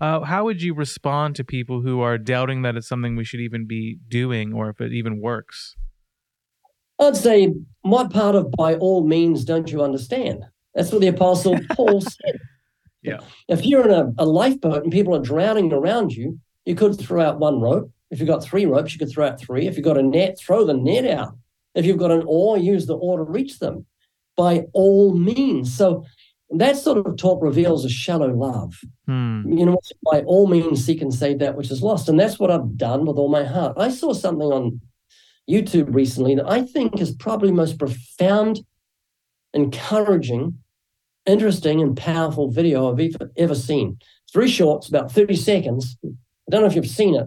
Uh, 0.00 0.20
how 0.20 0.44
would 0.44 0.62
you 0.62 0.74
respond 0.74 1.36
to 1.36 1.44
people 1.44 1.82
who 1.82 2.00
are 2.00 2.16
doubting 2.16 2.62
that 2.62 2.76
it's 2.76 2.88
something 2.88 3.16
we 3.16 3.24
should 3.24 3.40
even 3.40 3.66
be 3.66 3.98
doing, 4.08 4.54
or 4.54 4.70
if 4.70 4.80
it 4.80 4.92
even 4.92 5.20
works? 5.20 5.76
I'd 6.98 7.16
say, 7.16 7.52
what 7.82 8.10
part 8.10 8.34
of 8.34 8.50
by 8.52 8.74
all 8.74 9.06
means 9.06 9.44
don't 9.44 9.70
you 9.70 9.82
understand? 9.82 10.44
That's 10.74 10.92
what 10.92 11.00
the 11.00 11.08
Apostle 11.08 11.58
Paul 11.70 12.00
said. 12.00 12.38
Yeah. 13.02 13.20
If 13.48 13.64
you're 13.64 13.88
in 13.88 13.94
a, 13.94 14.12
a 14.18 14.26
lifeboat 14.26 14.82
and 14.82 14.92
people 14.92 15.14
are 15.14 15.22
drowning 15.22 15.72
around 15.72 16.12
you, 16.12 16.38
you 16.64 16.74
could 16.74 16.98
throw 16.98 17.22
out 17.22 17.38
one 17.38 17.60
rope. 17.60 17.90
If 18.10 18.18
you've 18.18 18.28
got 18.28 18.44
three 18.44 18.66
ropes, 18.66 18.92
you 18.92 18.98
could 18.98 19.10
throw 19.10 19.26
out 19.26 19.40
three. 19.40 19.66
If 19.66 19.76
you've 19.76 19.84
got 19.84 19.96
a 19.98 20.02
net, 20.02 20.38
throw 20.38 20.66
the 20.66 20.74
net 20.74 21.06
out. 21.06 21.36
If 21.74 21.86
you've 21.86 21.98
got 21.98 22.10
an 22.10 22.24
oar, 22.26 22.58
use 22.58 22.86
the 22.86 22.96
oar 22.96 23.18
to 23.18 23.24
reach 23.24 23.58
them 23.58 23.86
by 24.36 24.64
all 24.72 25.14
means. 25.14 25.72
So 25.72 26.04
that 26.52 26.76
sort 26.76 27.06
of 27.06 27.16
talk 27.16 27.42
reveals 27.42 27.84
a 27.84 27.88
shallow 27.88 28.32
love. 28.32 28.74
Hmm. 29.06 29.42
You 29.46 29.66
know, 29.66 29.78
by 30.10 30.22
all 30.22 30.46
means, 30.46 30.84
seek 30.84 31.00
and 31.00 31.14
save 31.14 31.38
that 31.38 31.56
which 31.56 31.70
is 31.70 31.82
lost. 31.82 32.08
And 32.08 32.18
that's 32.18 32.38
what 32.38 32.50
I've 32.50 32.76
done 32.76 33.06
with 33.06 33.16
all 33.16 33.28
my 33.28 33.44
heart. 33.44 33.74
I 33.76 33.90
saw 33.90 34.12
something 34.12 34.48
on 34.48 34.80
YouTube 35.48 35.94
recently 35.94 36.34
that 36.34 36.50
I 36.50 36.62
think 36.62 37.00
is 37.00 37.12
probably 37.12 37.52
most 37.52 37.78
profound, 37.78 38.60
encouraging, 39.54 40.58
interesting, 41.26 41.80
and 41.80 41.96
powerful 41.96 42.50
video 42.50 42.90
I've 42.90 43.00
ever, 43.00 43.30
ever 43.36 43.54
seen. 43.54 43.98
It's 44.24 44.34
very 44.34 44.48
short, 44.48 44.82
it's 44.82 44.88
about 44.88 45.12
30 45.12 45.36
seconds. 45.36 45.96
I 46.04 46.08
don't 46.50 46.62
know 46.62 46.66
if 46.66 46.74
you've 46.74 46.86
seen 46.86 47.14
it. 47.14 47.26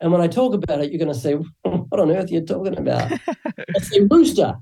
And 0.00 0.12
when 0.12 0.20
I 0.20 0.26
talk 0.26 0.54
about 0.54 0.80
it, 0.80 0.90
you're 0.90 0.98
going 0.98 1.12
to 1.12 1.18
say, 1.18 1.34
What 1.62 2.00
on 2.00 2.10
earth 2.10 2.30
are 2.30 2.34
you 2.34 2.40
talking 2.40 2.76
about? 2.76 3.12
it's 3.68 3.96
a 3.96 4.02
rooster. 4.10 4.54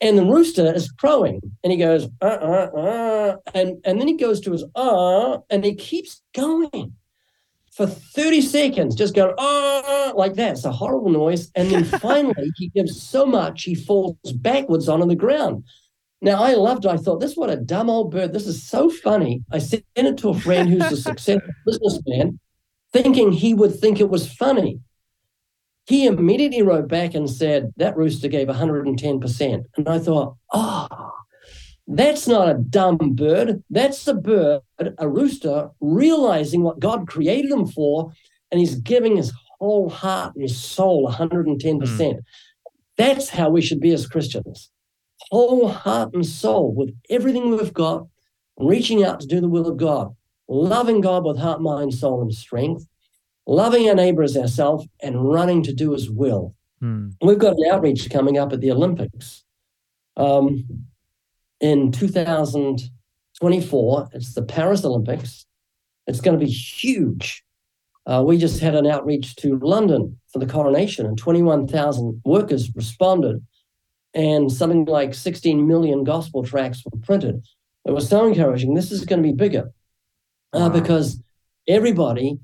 And 0.00 0.16
the 0.16 0.24
rooster 0.24 0.72
is 0.72 0.90
crowing. 0.90 1.40
And 1.62 1.72
he 1.72 1.78
goes, 1.78 2.08
uh, 2.22 2.24
uh, 2.24 2.70
uh. 2.76 3.36
And, 3.54 3.78
and 3.84 4.00
then 4.00 4.08
he 4.08 4.16
goes 4.16 4.40
to 4.40 4.52
his 4.52 4.64
uh, 4.74 5.38
and 5.50 5.64
he 5.64 5.74
keeps 5.74 6.22
going 6.34 6.94
for 7.72 7.86
30 7.86 8.40
seconds, 8.40 8.94
just 8.94 9.14
going, 9.14 9.34
uh, 9.38 10.12
like 10.14 10.34
that. 10.34 10.52
It's 10.52 10.64
a 10.64 10.72
horrible 10.72 11.10
noise. 11.10 11.50
And 11.54 11.70
then 11.70 11.84
finally, 12.00 12.50
he 12.56 12.68
gives 12.68 13.00
so 13.02 13.26
much, 13.26 13.62
he 13.64 13.74
falls 13.74 14.16
backwards 14.34 14.88
onto 14.88 15.06
the 15.06 15.16
ground. 15.16 15.64
Now, 16.22 16.42
I 16.42 16.54
loved 16.54 16.84
it. 16.84 16.90
I 16.90 16.96
thought, 16.96 17.20
this 17.20 17.36
what 17.36 17.50
a 17.50 17.56
dumb 17.56 17.88
old 17.88 18.10
bird. 18.10 18.32
This 18.32 18.46
is 18.46 18.62
so 18.62 18.90
funny. 18.90 19.42
I 19.50 19.58
sent 19.58 19.84
it 19.96 20.18
to 20.18 20.30
a 20.30 20.38
friend 20.38 20.68
who's 20.68 20.92
a 20.92 20.96
successful 21.02 21.48
businessman, 21.66 22.38
thinking 22.92 23.32
he 23.32 23.54
would 23.54 23.78
think 23.78 24.00
it 24.00 24.10
was 24.10 24.30
funny. 24.30 24.80
He 25.86 26.06
immediately 26.06 26.62
wrote 26.62 26.88
back 26.88 27.14
and 27.14 27.28
said, 27.28 27.72
that 27.76 27.96
rooster 27.96 28.28
gave 28.28 28.48
110%. 28.48 29.64
And 29.76 29.88
I 29.88 29.98
thought, 29.98 30.36
oh, 30.52 31.12
that's 31.86 32.28
not 32.28 32.48
a 32.48 32.54
dumb 32.54 32.98
bird. 33.14 33.64
That's 33.70 34.06
a 34.06 34.14
bird, 34.14 34.60
a 34.98 35.08
rooster, 35.08 35.70
realizing 35.80 36.62
what 36.62 36.78
God 36.78 37.08
created 37.08 37.50
him 37.50 37.66
for, 37.66 38.12
and 38.50 38.60
he's 38.60 38.76
giving 38.76 39.16
his 39.16 39.32
whole 39.58 39.88
heart 39.88 40.34
and 40.34 40.42
his 40.42 40.58
soul 40.58 41.10
110%. 41.10 42.12
Hmm. 42.12 42.18
That's 42.96 43.28
how 43.30 43.50
we 43.50 43.60
should 43.60 43.80
be 43.80 43.92
as 43.92 44.06
Christians. 44.06 44.70
Whole 45.30 45.68
heart 45.68 46.14
and 46.14 46.24
soul 46.24 46.72
with 46.72 46.94
everything 47.08 47.50
we've 47.50 47.74
got, 47.74 48.06
reaching 48.56 49.04
out 49.04 49.20
to 49.20 49.26
do 49.26 49.40
the 49.40 49.48
will 49.48 49.66
of 49.66 49.76
God, 49.76 50.14
loving 50.48 51.00
God 51.00 51.24
with 51.24 51.38
heart, 51.38 51.60
mind, 51.60 51.94
soul, 51.94 52.22
and 52.22 52.32
strength, 52.32 52.86
loving 53.50 53.88
our 53.88 53.96
neighbor 53.96 54.22
as 54.22 54.36
ourselves, 54.36 54.86
and 55.02 55.28
running 55.28 55.64
to 55.64 55.74
do 55.74 55.90
his 55.92 56.08
will. 56.08 56.54
Hmm. 56.80 57.08
We've 57.20 57.38
got 57.38 57.56
an 57.56 57.64
outreach 57.70 58.08
coming 58.08 58.38
up 58.38 58.52
at 58.52 58.60
the 58.60 58.70
Olympics 58.70 59.42
um, 60.16 60.64
in 61.60 61.90
2024. 61.90 64.08
It's 64.12 64.34
the 64.34 64.42
Paris 64.42 64.84
Olympics. 64.84 65.46
It's 66.06 66.20
going 66.20 66.38
to 66.38 66.44
be 66.44 66.50
huge. 66.50 67.42
Uh, 68.06 68.22
we 68.24 68.38
just 68.38 68.60
had 68.60 68.76
an 68.76 68.86
outreach 68.86 69.34
to 69.36 69.58
London 69.58 70.18
for 70.32 70.38
the 70.38 70.46
coronation, 70.46 71.06
and 71.06 71.18
21,000 71.18 72.22
workers 72.24 72.72
responded, 72.76 73.44
and 74.14 74.52
something 74.52 74.84
like 74.84 75.12
16 75.12 75.66
million 75.66 76.04
gospel 76.04 76.44
tracts 76.44 76.84
were 76.84 77.00
printed. 77.00 77.44
It 77.84 77.90
was 77.90 78.08
so 78.08 78.26
encouraging. 78.26 78.74
This 78.74 78.92
is 78.92 79.04
going 79.04 79.20
to 79.22 79.28
be 79.28 79.34
bigger 79.34 79.72
uh, 80.52 80.68
because 80.68 81.20
everybody 81.66 82.38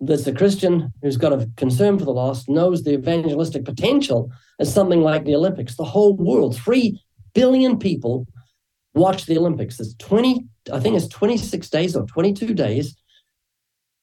that's 0.00 0.26
a 0.26 0.32
Christian 0.32 0.92
who's 1.02 1.16
got 1.16 1.32
a 1.32 1.48
concern 1.56 1.98
for 1.98 2.04
the 2.04 2.12
lost 2.12 2.48
knows 2.48 2.82
the 2.82 2.94
evangelistic 2.94 3.64
potential 3.64 4.30
as 4.60 4.72
something 4.72 5.00
like 5.00 5.24
the 5.24 5.34
Olympics. 5.34 5.76
The 5.76 5.84
whole 5.84 6.16
world, 6.16 6.56
three 6.56 7.00
billion 7.34 7.78
people 7.78 8.26
watch 8.94 9.26
the 9.26 9.38
Olympics. 9.38 9.76
There's 9.78 9.94
20, 9.96 10.44
I 10.72 10.80
think 10.80 10.96
it's 10.96 11.08
26 11.08 11.68
days 11.70 11.96
or 11.96 12.04
22 12.06 12.54
days, 12.54 12.96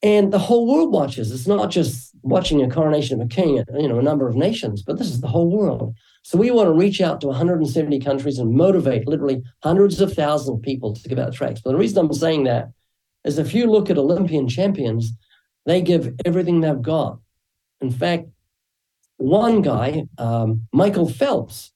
and 0.01 0.33
the 0.33 0.39
whole 0.39 0.67
world 0.67 0.91
watches. 0.91 1.31
It's 1.31 1.47
not 1.47 1.71
just 1.71 2.11
watching 2.23 2.61
a 2.61 2.69
coronation 2.69 3.19
of 3.19 3.25
a 3.25 3.29
king 3.29 3.63
you 3.77 3.87
know 3.87 3.99
a 3.99 4.03
number 4.03 4.27
of 4.27 4.35
nations, 4.35 4.81
but 4.81 4.97
this 4.97 5.07
is 5.07 5.21
the 5.21 5.27
whole 5.27 5.49
world. 5.49 5.95
So 6.23 6.37
we 6.37 6.51
want 6.51 6.67
to 6.67 6.73
reach 6.73 7.01
out 7.01 7.21
to 7.21 7.27
170 7.27 7.99
countries 7.99 8.39
and 8.39 8.53
motivate 8.53 9.07
literally 9.07 9.43
hundreds 9.61 10.01
of 10.01 10.13
thousands 10.13 10.57
of 10.57 10.61
people 10.61 10.93
to 10.93 11.09
give 11.09 11.19
out 11.19 11.33
tracts. 11.33 11.61
But 11.61 11.71
the 11.71 11.77
reason 11.77 11.99
I'm 11.99 12.13
saying 12.13 12.45
that 12.45 12.69
is 13.25 13.37
if 13.37 13.53
you 13.53 13.67
look 13.67 13.89
at 13.89 13.97
Olympian 13.97 14.47
champions, 14.47 15.13
they 15.65 15.81
give 15.81 16.13
everything 16.25 16.61
they've 16.61 16.81
got. 16.81 17.19
In 17.81 17.91
fact, 17.91 18.27
one 19.17 19.61
guy, 19.61 20.07
um, 20.17 20.67
Michael 20.71 21.07
Phelps, 21.07 21.71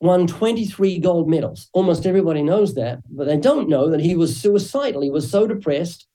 won 0.00 0.26
23 0.26 0.98
gold 0.98 1.28
medals. 1.28 1.68
Almost 1.72 2.06
everybody 2.06 2.42
knows 2.42 2.74
that, 2.74 3.00
but 3.10 3.26
they 3.26 3.36
don't 3.36 3.68
know 3.68 3.90
that 3.90 4.00
he 4.00 4.14
was 4.14 4.40
suicidal. 4.40 5.02
He 5.02 5.10
was 5.10 5.30
so 5.30 5.46
depressed, 5.46 6.06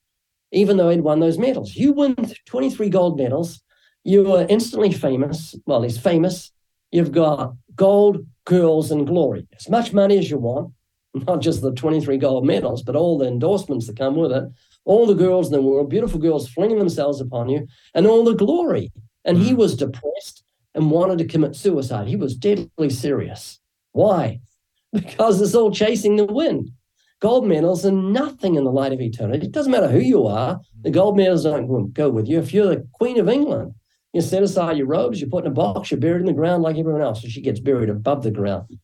even 0.52 0.76
though 0.76 0.88
he'd 0.88 1.02
won 1.02 1.20
those 1.20 1.38
medals. 1.38 1.74
You 1.74 1.92
win 1.92 2.16
23 2.46 2.88
gold 2.88 3.18
medals, 3.18 3.60
you 4.04 4.32
are 4.34 4.46
instantly 4.48 4.92
famous. 4.92 5.54
Well, 5.66 5.82
he's 5.82 5.98
famous. 5.98 6.52
you've 6.92 7.12
got 7.12 7.54
gold, 7.74 8.26
girls, 8.44 8.90
and 8.90 9.06
glory. 9.06 9.48
As 9.56 9.68
much 9.68 9.92
money 9.92 10.18
as 10.18 10.30
you 10.30 10.38
want, 10.38 10.72
not 11.14 11.40
just 11.40 11.62
the 11.62 11.72
23 11.72 12.18
gold 12.18 12.46
medals, 12.46 12.82
but 12.82 12.96
all 12.96 13.18
the 13.18 13.26
endorsements 13.26 13.86
that 13.86 13.96
come 13.96 14.16
with 14.16 14.32
it, 14.32 14.44
all 14.84 15.06
the 15.06 15.14
girls 15.14 15.46
in 15.46 15.52
the 15.52 15.62
world, 15.62 15.90
beautiful 15.90 16.20
girls 16.20 16.48
flinging 16.48 16.78
themselves 16.78 17.20
upon 17.20 17.48
you, 17.48 17.66
and 17.94 18.06
all 18.06 18.24
the 18.24 18.34
glory. 18.34 18.92
And 19.24 19.38
he 19.38 19.52
mm. 19.52 19.56
was 19.56 19.76
depressed 19.76 20.44
and 20.74 20.90
wanted 20.90 21.18
to 21.18 21.24
commit 21.24 21.56
suicide. 21.56 22.08
He 22.08 22.16
was 22.16 22.36
deadly 22.36 22.90
serious. 22.90 23.60
Why? 23.92 24.40
Because 24.92 25.40
it's 25.42 25.56
all 25.56 25.72
chasing 25.72 26.14
the 26.14 26.24
wind. 26.24 26.70
Gold 27.18 27.48
medals 27.48 27.84
are 27.84 27.90
nothing 27.90 28.54
in 28.54 28.62
the 28.62 28.70
light 28.70 28.92
of 28.92 29.00
eternity. 29.00 29.46
It 29.46 29.50
doesn't 29.50 29.72
matter 29.72 29.88
who 29.88 29.98
you 29.98 30.24
are, 30.28 30.60
the 30.82 30.90
mm. 30.90 30.94
gold 30.94 31.16
medals 31.16 31.42
don't 31.42 31.92
go 31.92 32.10
with 32.10 32.28
you. 32.28 32.38
If 32.38 32.54
you're 32.54 32.68
the 32.68 32.86
Queen 32.92 33.18
of 33.18 33.28
England, 33.28 33.74
you 34.12 34.20
set 34.20 34.44
aside 34.44 34.76
your 34.76 34.86
robes, 34.86 35.20
you 35.20 35.26
put 35.26 35.44
in 35.44 35.50
a 35.50 35.54
box, 35.54 35.90
you're 35.90 35.98
buried 35.98 36.20
in 36.20 36.26
the 36.26 36.32
ground 36.32 36.62
like 36.62 36.76
everyone 36.76 37.02
else. 37.02 37.22
So 37.22 37.28
she 37.28 37.40
gets 37.40 37.58
buried 37.58 37.90
above 37.90 38.22
the 38.22 38.30
ground. 38.30 38.78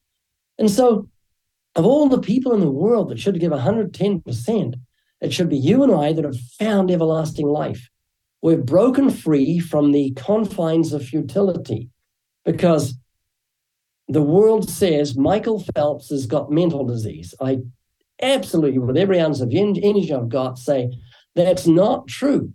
And 0.58 0.68
so, 0.68 1.08
of 1.76 1.86
all 1.86 2.08
the 2.08 2.20
people 2.20 2.52
in 2.52 2.60
the 2.60 2.70
world 2.70 3.10
that 3.10 3.20
should 3.20 3.38
give 3.38 3.52
110%, 3.52 4.74
it 5.20 5.32
should 5.32 5.48
be 5.48 5.58
you 5.58 5.82
and 5.82 5.92
I 5.92 6.12
that 6.12 6.24
have 6.24 6.38
found 6.58 6.90
everlasting 6.90 7.46
life. 7.46 7.88
We're 8.42 8.56
broken 8.56 9.10
free 9.10 9.58
from 9.58 9.92
the 9.92 10.12
confines 10.12 10.92
of 10.92 11.04
futility 11.04 11.90
because 12.44 12.94
the 14.08 14.22
world 14.22 14.68
says 14.68 15.16
Michael 15.16 15.64
Phelps 15.74 16.10
has 16.10 16.26
got 16.26 16.50
mental 16.50 16.84
disease. 16.84 17.34
I 17.40 17.60
absolutely, 18.20 18.78
with 18.78 18.96
every 18.96 19.20
ounce 19.20 19.40
of 19.40 19.52
energy 19.52 20.12
I've 20.12 20.28
got, 20.28 20.58
say 20.58 20.90
that's 21.34 21.66
not 21.66 22.08
true. 22.08 22.52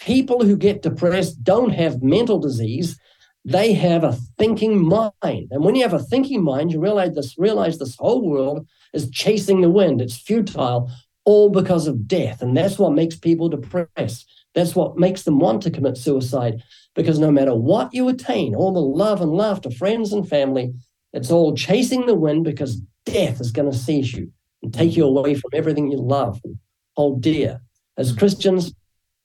People 0.00 0.44
who 0.44 0.56
get 0.56 0.82
depressed 0.82 1.42
don't 1.42 1.70
have 1.70 2.02
mental 2.02 2.38
disease. 2.38 2.98
They 3.44 3.72
have 3.72 4.04
a 4.04 4.18
thinking 4.38 4.86
mind. 4.86 5.48
And 5.50 5.64
when 5.64 5.74
you 5.74 5.82
have 5.82 5.94
a 5.94 5.98
thinking 5.98 6.42
mind, 6.42 6.72
you 6.72 6.80
realize 6.80 7.14
this, 7.14 7.38
realize 7.38 7.78
this 7.78 7.96
whole 7.96 8.28
world 8.28 8.66
is 8.92 9.10
chasing 9.10 9.60
the 9.60 9.70
wind. 9.70 10.00
It's 10.00 10.18
futile, 10.18 10.90
all 11.28 11.50
because 11.50 11.86
of 11.86 12.08
death. 12.08 12.40
And 12.40 12.56
that's 12.56 12.78
what 12.78 12.94
makes 12.94 13.14
people 13.14 13.50
depressed. 13.50 14.26
That's 14.54 14.74
what 14.74 14.96
makes 14.96 15.24
them 15.24 15.38
want 15.38 15.62
to 15.64 15.70
commit 15.70 15.98
suicide. 15.98 16.62
Because 16.94 17.18
no 17.18 17.30
matter 17.30 17.54
what 17.54 17.92
you 17.92 18.08
attain, 18.08 18.54
all 18.54 18.72
the 18.72 18.80
love 18.80 19.20
and 19.20 19.30
laughter, 19.30 19.70
friends 19.70 20.10
and 20.10 20.26
family, 20.26 20.72
it's 21.12 21.30
all 21.30 21.54
chasing 21.54 22.06
the 22.06 22.14
wind 22.14 22.44
because 22.44 22.80
death 23.04 23.42
is 23.42 23.52
going 23.52 23.70
to 23.70 23.76
seize 23.76 24.14
you 24.14 24.32
and 24.62 24.72
take 24.72 24.96
you 24.96 25.04
away 25.04 25.34
from 25.34 25.50
everything 25.52 25.90
you 25.90 25.98
love 25.98 26.40
and 26.44 26.58
hold 26.96 27.20
dear. 27.20 27.60
As 27.98 28.16
Christians, 28.16 28.72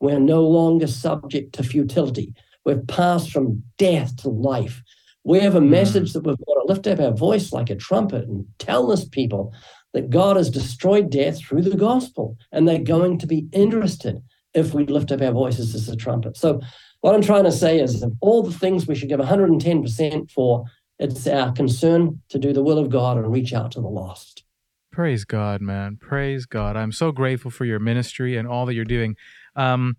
we're 0.01 0.19
no 0.19 0.43
longer 0.45 0.87
subject 0.87 1.55
to 1.55 1.63
futility. 1.63 2.33
We've 2.65 2.85
passed 2.85 3.31
from 3.31 3.63
death 3.77 4.17
to 4.17 4.29
life. 4.29 4.83
We 5.23 5.39
have 5.39 5.55
a 5.55 5.61
hmm. 5.61 5.69
message 5.69 6.11
that 6.11 6.25
we've 6.25 6.35
got 6.35 6.53
to 6.55 6.65
lift 6.67 6.85
up 6.85 6.99
our 6.99 7.13
voice 7.13 7.53
like 7.53 7.69
a 7.69 7.75
trumpet 7.75 8.27
and 8.27 8.45
tell 8.59 8.87
this 8.87 9.05
people 9.05 9.53
that 9.93 10.09
God 10.09 10.37
has 10.37 10.49
destroyed 10.49 11.09
death 11.09 11.39
through 11.39 11.61
the 11.61 11.77
gospel, 11.77 12.37
and 12.51 12.67
they're 12.67 12.79
going 12.79 13.17
to 13.19 13.27
be 13.27 13.47
interested 13.51 14.21
if 14.53 14.73
we 14.73 14.85
lift 14.85 15.11
up 15.11 15.21
our 15.21 15.31
voices 15.31 15.73
as 15.75 15.89
a 15.89 15.95
trumpet. 15.95 16.37
So, 16.37 16.61
what 17.01 17.15
I'm 17.15 17.21
trying 17.21 17.43
to 17.43 17.51
say 17.51 17.79
is, 17.79 18.01
of 18.01 18.13
all 18.21 18.43
the 18.43 18.57
things 18.57 18.87
we 18.87 18.95
should 18.95 19.09
give 19.09 19.19
110% 19.19 20.31
for, 20.31 20.63
it's 20.99 21.27
our 21.27 21.51
concern 21.51 22.21
to 22.29 22.39
do 22.39 22.53
the 22.53 22.63
will 22.63 22.77
of 22.77 22.89
God 22.89 23.17
and 23.17 23.29
reach 23.31 23.53
out 23.53 23.71
to 23.73 23.81
the 23.81 23.87
lost. 23.87 24.43
Praise 24.91 25.25
God, 25.25 25.59
man. 25.59 25.97
Praise 25.99 26.45
God. 26.45 26.77
I'm 26.77 26.91
so 26.91 27.11
grateful 27.11 27.51
for 27.51 27.65
your 27.65 27.79
ministry 27.79 28.37
and 28.37 28.47
all 28.47 28.65
that 28.67 28.73
you're 28.73 28.85
doing. 28.85 29.17
Um, 29.55 29.97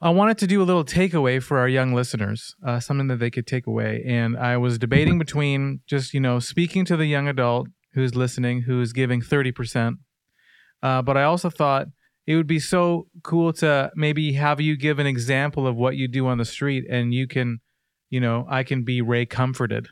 I 0.00 0.10
wanted 0.10 0.38
to 0.38 0.46
do 0.46 0.62
a 0.62 0.64
little 0.64 0.84
takeaway 0.84 1.42
for 1.42 1.58
our 1.58 1.68
young 1.68 1.94
listeners, 1.94 2.54
uh, 2.64 2.80
something 2.80 3.08
that 3.08 3.18
they 3.18 3.30
could 3.30 3.46
take 3.46 3.66
away. 3.66 4.04
And 4.06 4.36
I 4.36 4.56
was 4.56 4.78
debating 4.78 5.18
between 5.18 5.80
just, 5.86 6.14
you 6.14 6.20
know, 6.20 6.38
speaking 6.38 6.84
to 6.86 6.96
the 6.96 7.06
young 7.06 7.28
adult 7.28 7.68
who's 7.94 8.14
listening, 8.14 8.62
who's 8.62 8.92
giving 8.92 9.20
30%. 9.20 9.94
Uh, 10.82 11.02
but 11.02 11.16
I 11.16 11.24
also 11.24 11.48
thought 11.48 11.86
it 12.26 12.36
would 12.36 12.46
be 12.46 12.58
so 12.58 13.06
cool 13.22 13.52
to 13.54 13.90
maybe 13.94 14.32
have 14.34 14.60
you 14.60 14.76
give 14.76 14.98
an 14.98 15.06
example 15.06 15.66
of 15.66 15.76
what 15.76 15.96
you 15.96 16.08
do 16.08 16.26
on 16.26 16.38
the 16.38 16.44
street 16.44 16.84
and 16.90 17.14
you 17.14 17.26
can, 17.26 17.60
you 18.10 18.20
know, 18.20 18.46
I 18.48 18.62
can 18.62 18.84
be 18.84 19.00
Ray 19.00 19.26
comforted 19.26 19.88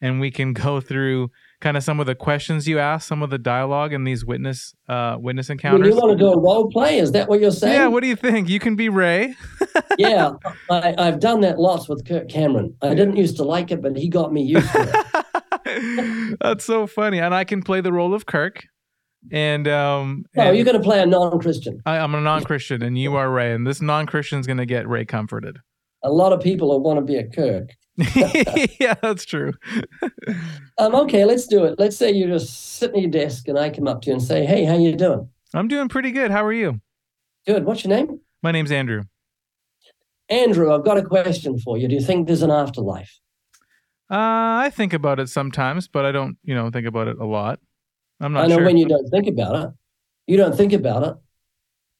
and 0.00 0.20
we 0.20 0.30
can 0.30 0.52
go 0.54 0.80
through 0.80 1.30
kind 1.60 1.76
of 1.76 1.82
some 1.82 2.00
of 2.00 2.06
the 2.06 2.14
questions 2.14 2.66
you 2.66 2.78
ask, 2.78 3.06
some 3.06 3.22
of 3.22 3.30
the 3.30 3.38
dialogue 3.38 3.92
in 3.92 4.04
these 4.04 4.24
witness 4.24 4.74
uh, 4.88 5.16
witness 5.18 5.50
encounters. 5.50 5.88
you 5.88 5.94
want 5.94 6.12
to 6.12 6.18
do 6.18 6.32
a 6.32 6.38
role 6.38 6.70
play? 6.70 6.98
Is 6.98 7.12
that 7.12 7.28
what 7.28 7.40
you're 7.40 7.50
saying? 7.50 7.74
yeah, 7.74 7.86
what 7.86 8.02
do 8.02 8.08
you 8.08 8.16
think? 8.16 8.48
You 8.48 8.60
can 8.60 8.76
be 8.76 8.88
Ray. 8.88 9.34
yeah, 9.98 10.32
I, 10.70 10.94
I've 10.96 11.20
done 11.20 11.40
that 11.42 11.58
lots 11.58 11.88
with 11.88 12.06
Kirk 12.06 12.28
Cameron. 12.28 12.76
I 12.82 12.94
didn't 12.94 13.16
used 13.16 13.36
to 13.36 13.44
like 13.44 13.70
it, 13.70 13.82
but 13.82 13.96
he 13.96 14.08
got 14.08 14.32
me 14.32 14.42
used 14.42 14.70
to 14.72 14.82
it. 14.82 15.24
That's 16.40 16.64
so 16.64 16.86
funny, 16.86 17.18
and 17.18 17.34
I 17.34 17.44
can 17.44 17.62
play 17.62 17.80
the 17.80 17.92
role 17.92 18.14
of 18.14 18.26
Kirk. 18.26 18.64
And 19.30 19.68
um, 19.68 20.24
No, 20.34 20.44
and 20.44 20.56
you're 20.56 20.64
going 20.64 20.78
to 20.78 20.82
play 20.82 21.02
a 21.02 21.06
non-Christian. 21.06 21.82
I, 21.84 21.98
I'm 21.98 22.14
a 22.14 22.20
non-Christian, 22.20 22.82
and 22.82 22.96
you 22.96 23.16
are 23.16 23.30
Ray, 23.30 23.52
and 23.52 23.66
this 23.66 23.80
non-Christian's 23.80 24.46
gonna 24.46 24.66
get 24.66 24.88
Ray 24.88 25.04
comforted. 25.04 25.58
A 26.02 26.10
lot 26.10 26.32
of 26.32 26.40
people 26.40 26.68
will 26.68 26.80
want 26.80 26.98
to 26.98 27.04
be 27.04 27.16
a 27.16 27.28
Kirk. 27.28 27.70
yeah, 28.80 28.94
that's 29.02 29.24
true. 29.24 29.52
Um, 30.78 30.94
okay, 30.94 31.26
let's 31.26 31.46
do 31.46 31.66
it. 31.66 31.78
Let's 31.78 31.94
say 31.94 32.10
you're 32.10 32.28
just 32.28 32.76
sitting 32.76 32.96
at 32.96 33.02
your 33.02 33.10
desk, 33.10 33.48
and 33.48 33.58
I 33.58 33.68
come 33.68 33.86
up 33.86 34.00
to 34.02 34.06
you 34.06 34.14
and 34.14 34.22
say, 34.22 34.46
"Hey, 34.46 34.64
how 34.64 34.78
you 34.78 34.96
doing?" 34.96 35.28
I'm 35.52 35.68
doing 35.68 35.88
pretty 35.88 36.10
good. 36.10 36.30
How 36.30 36.42
are 36.42 36.54
you? 36.54 36.80
Good. 37.46 37.66
What's 37.66 37.84
your 37.84 37.94
name? 37.94 38.20
My 38.42 38.50
name's 38.50 38.72
Andrew. 38.72 39.02
Andrew. 40.30 40.72
I've 40.72 40.84
got 40.84 40.96
a 40.96 41.02
question 41.02 41.58
for 41.58 41.76
you. 41.76 41.86
Do 41.86 41.94
you 41.94 42.00
think 42.00 42.26
there's 42.28 42.40
an 42.40 42.50
afterlife? 42.50 43.20
Uh, 44.10 44.66
I 44.66 44.70
think 44.74 44.92
about 44.92 45.20
it 45.20 45.28
sometimes, 45.28 45.86
but 45.86 46.04
I 46.04 46.10
don't, 46.10 46.36
you 46.42 46.54
know, 46.54 46.70
think 46.70 46.86
about 46.86 47.06
it 47.06 47.18
a 47.18 47.24
lot. 47.24 47.60
I'm 48.20 48.32
not 48.32 48.44
I 48.44 48.46
know 48.48 48.56
sure. 48.56 48.64
when 48.64 48.76
you 48.76 48.86
don't 48.86 49.08
think 49.08 49.28
about 49.28 49.54
it. 49.54 49.74
You 50.26 50.36
don't 50.36 50.56
think 50.56 50.72
about 50.72 51.04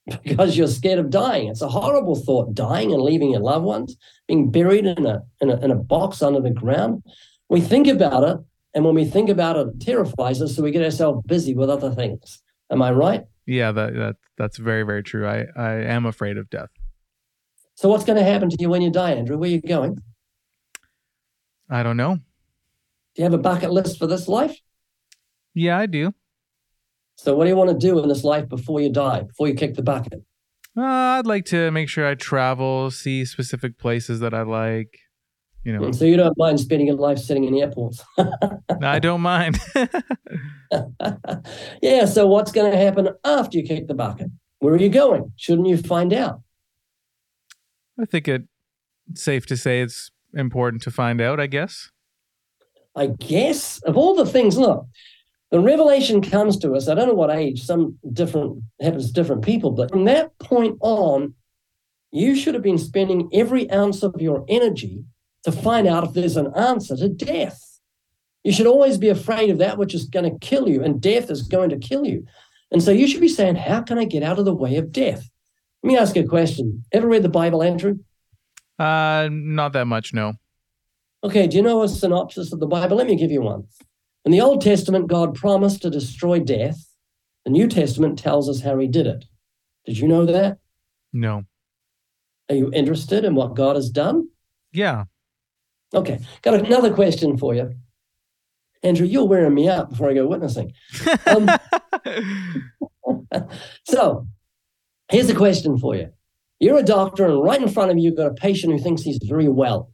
it 0.09 0.19
because 0.25 0.57
you're 0.57 0.67
scared 0.67 0.99
of 0.99 1.11
dying. 1.11 1.49
It's 1.49 1.63
a 1.63 1.69
horrible 1.69 2.17
thought, 2.17 2.55
dying 2.55 2.93
and 2.93 3.03
leaving 3.03 3.31
your 3.31 3.41
loved 3.41 3.65
ones, 3.65 3.97
being 4.27 4.51
buried 4.51 4.87
in 4.87 5.07
a, 5.07 5.23
in 5.41 5.51
a, 5.51 5.61
in 5.61 5.71
a 5.71 5.77
box 5.77 6.21
under 6.21 6.41
the 6.41 6.51
ground. 6.51 7.05
We 7.49 7.61
think 7.61 7.87
about 7.87 8.25
it, 8.25 8.39
and 8.75 8.85
when 8.85 8.95
we 8.95 9.05
think 9.05 9.29
about 9.29 9.57
it, 9.57 9.69
it 9.69 9.81
terrifies 9.81 10.43
us, 10.43 10.55
so 10.55 10.63
we 10.63 10.71
get 10.71 10.85
ourselves 10.85 11.23
busy 11.27 11.55
with 11.55 11.71
other 11.71 11.93
things. 11.93 12.43
Am 12.71 12.83
I 12.83 12.93
right? 12.93 13.25
yeah, 13.47 13.73
that 13.73 13.95
that 13.95 14.17
that's 14.39 14.59
very 14.59 14.85
very 14.85 15.03
true. 15.03 15.27
I 15.27 15.47
I 15.57 15.73
am 15.73 16.07
afraid 16.07 16.37
of 16.37 16.49
death. 16.51 16.71
So 17.75 17.89
what's 17.89 18.05
going 18.05 18.19
to 18.19 18.25
happen 18.25 18.49
to 18.51 18.57
you 18.61 18.69
when 18.69 18.83
you 18.83 18.91
die, 18.91 19.13
Andrew? 19.13 19.39
Where 19.39 19.49
are 19.49 19.53
you 19.53 19.61
going? 19.61 19.99
I 21.71 21.83
don't 21.83 21.97
know. 21.97 22.17
Do 22.17 22.23
you 23.23 23.25
have 23.25 23.33
a 23.33 23.39
bucket 23.39 23.71
list 23.71 23.99
for 23.99 24.07
this 24.07 24.29
life? 24.29 24.57
Yeah, 25.55 25.79
I 25.79 25.87
do. 25.87 26.13
So 27.17 27.37
what 27.37 27.45
do 27.45 27.51
you 27.51 27.57
want 27.57 27.71
to 27.71 27.77
do 27.77 28.03
in 28.03 28.09
this 28.09 28.25
life 28.25 28.49
before 28.49 28.81
you 28.81 28.91
die, 28.91 29.23
before 29.23 29.47
you 29.49 29.55
kick 29.55 29.75
the 29.75 29.83
bucket? 29.83 30.25
Uh, 30.77 30.83
I'd 30.83 31.27
like 31.27 31.45
to 31.47 31.71
make 31.71 31.89
sure 31.89 32.07
I 32.07 32.15
travel, 32.15 32.91
see 32.91 33.25
specific 33.25 33.79
places 33.79 34.21
that 34.21 34.33
I 34.33 34.43
like. 34.43 34.99
You 35.63 35.79
know, 35.79 35.93
So 35.93 36.07
you 36.07 36.17
don't 36.17 36.37
mind 36.39 36.59
spending 36.59 36.87
your 36.87 36.97
life 36.97 37.19
sitting 37.19 37.45
in 37.45 37.55
airports. 37.55 38.03
I 38.83 38.99
don't 38.99 39.21
mind. 39.21 39.59
yeah, 41.83 42.07
so 42.07 42.27
what's 42.27 42.51
going 42.51 42.73
to 42.73 42.79
happen 42.79 43.11
after 43.25 43.59
you 43.59 43.65
kick 43.65 43.87
the 43.87 43.95
bucket? 43.95 44.29
Where 44.61 44.73
are 44.73 44.79
you 44.79 44.89
going? 44.89 45.33
Shouldn't 45.37 45.69
you 45.69 45.77
find 45.77 46.15
out? 46.15 46.41
I 48.01 48.07
think 48.07 48.27
it's 48.27 48.47
safe 49.15 49.45
to 49.47 49.57
say 49.57 49.83
it's 49.83 50.11
important 50.35 50.83
to 50.83 50.91
find 50.91 51.21
out. 51.21 51.41
I 51.41 51.47
guess. 51.47 51.91
I 52.97 53.07
guess 53.07 53.81
of 53.83 53.97
all 53.97 54.15
the 54.15 54.27
things, 54.27 54.59
look, 54.59 54.87
the 55.51 55.61
revelation 55.61 56.23
comes 56.23 56.57
to 56.59 56.73
us. 56.73 56.89
I 56.89 56.95
don't 56.95 57.09
know 57.09 57.15
what 57.15 57.31
age, 57.31 57.63
some 57.63 57.99
different 58.13 58.63
happens 58.81 59.09
to 59.09 59.13
different 59.13 59.45
people, 59.45 59.71
but 59.71 59.91
from 59.91 60.05
that 60.05 60.37
point 60.39 60.77
on, 60.81 61.35
you 62.13 62.35
should 62.35 62.55
have 62.55 62.63
been 62.63 62.79
spending 62.79 63.29
every 63.33 63.71
ounce 63.71 64.03
of 64.03 64.21
your 64.21 64.45
energy 64.49 65.05
to 65.45 65.53
find 65.53 65.87
out 65.87 66.05
if 66.05 66.13
there's 66.13 66.37
an 66.37 66.53
answer 66.57 66.97
to 66.97 67.09
death. 67.09 67.61
You 68.43 68.53
should 68.53 68.67
always 68.67 68.99
be 68.99 69.09
afraid 69.09 69.51
of 69.51 69.59
that 69.59 69.79
which 69.79 69.95
is 69.95 70.07
going 70.07 70.31
to 70.31 70.39
kill 70.39 70.69
you, 70.69 70.83
and 70.83 71.01
death 71.01 71.31
is 71.31 71.43
going 71.43 71.71
to 71.71 71.79
kill 71.79 72.07
you. 72.07 72.27
And 72.73 72.83
so 72.83 72.91
you 72.91 73.07
should 73.07 73.21
be 73.21 73.29
saying, 73.29 73.57
How 73.57 73.83
can 73.83 73.99
I 73.99 74.05
get 74.05 74.23
out 74.23 74.39
of 74.39 74.45
the 74.45 74.55
way 74.55 74.77
of 74.77 74.93
death? 74.93 75.29
Let 75.83 75.89
me 75.89 75.99
ask 75.99 76.17
you 76.17 76.23
a 76.23 76.29
question. 76.29 76.85
Ever 76.93 77.09
read 77.09 77.23
the 77.23 77.29
Bible, 77.29 77.63
Andrew? 77.63 77.99
Uh, 78.81 79.29
not 79.31 79.75
that 79.75 79.87
much. 79.87 80.15
No. 80.15 80.33
Okay, 81.23 81.47
do 81.47 81.59
you 81.59 81.63
know 81.63 81.83
a 81.83 81.89
synopsis 81.89 82.51
of 82.51 82.61
the 82.61 82.67
Bible? 82.67 82.97
Let 82.97 83.07
me 83.07 83.15
give 83.15 83.31
you 83.31 83.43
one. 83.43 83.65
In 84.25 84.33
the 84.33 84.41
Old 84.41 84.63
Testament, 84.63 85.07
God 85.07 85.35
promised 85.35 85.83
to 85.83 85.91
destroy 85.91 86.41
death. 86.41 86.87
The 87.45 87.51
New 87.51 87.69
Testament 87.69 88.19
tells 88.19 88.49
us 88.49 88.63
how 88.63 88.79
he 88.79 88.87
did 88.87 89.07
it. 89.07 89.27
Did 89.85 89.99
you 89.99 90.09
know 90.09 90.25
that? 90.25 90.59
No. 91.13 91.45
Are 92.49 92.55
you 92.55 92.71
interested 92.73 93.25
in 93.25 93.35
what 93.35 93.55
God 93.55 93.77
has 93.77 93.91
done? 93.91 94.29
Yeah. 94.73 95.05
Okay, 95.95 96.21
got 96.41 96.55
another 96.55 96.93
question 96.95 97.37
for 97.37 97.55
you. 97.55 97.75
Andrew, 98.83 99.07
you're 99.07 99.27
wearing 99.27 99.55
me 99.55 99.69
out 99.69 99.91
before 99.91 100.09
I 100.09 100.15
go 100.15 100.27
witnessing. 100.27 100.73
Um, 101.27 101.51
so, 103.85 104.27
here's 105.11 105.29
a 105.29 105.35
question 105.35 105.79
for 105.79 105.95
you. 105.97 106.11
You're 106.61 106.79
a 106.79 106.83
doctor, 106.83 107.25
and 107.25 107.43
right 107.43 107.61
in 107.61 107.69
front 107.69 107.91
of 107.91 107.97
you, 107.97 108.05
you've 108.05 108.17
got 108.17 108.27
a 108.31 108.35
patient 108.35 108.73
who 108.73 108.79
thinks 108.79 109.03
he's 109.03 109.19
very 109.23 109.49
well. 109.49 109.91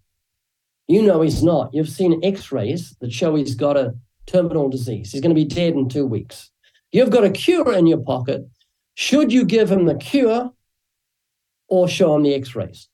You 0.88 1.02
know 1.02 1.22
he's 1.22 1.42
not. 1.42 1.72
You've 1.72 1.88
seen 1.88 2.20
x 2.22 2.52
rays 2.52 2.96
that 3.00 3.12
show 3.12 3.34
he's 3.34 3.54
got 3.54 3.76
a 3.76 3.94
terminal 4.26 4.68
disease. 4.68 5.12
He's 5.12 5.20
going 5.20 5.34
to 5.34 5.40
be 5.40 5.44
dead 5.44 5.74
in 5.74 5.88
two 5.88 6.06
weeks. 6.06 6.50
You've 6.92 7.10
got 7.10 7.24
a 7.24 7.30
cure 7.30 7.72
in 7.72 7.86
your 7.86 7.98
pocket. 7.98 8.46
Should 8.94 9.32
you 9.32 9.44
give 9.44 9.70
him 9.70 9.86
the 9.86 9.94
cure 9.94 10.52
or 11.68 11.88
show 11.88 12.14
him 12.14 12.22
the 12.22 12.34
x 12.34 12.54
rays? 12.54 12.88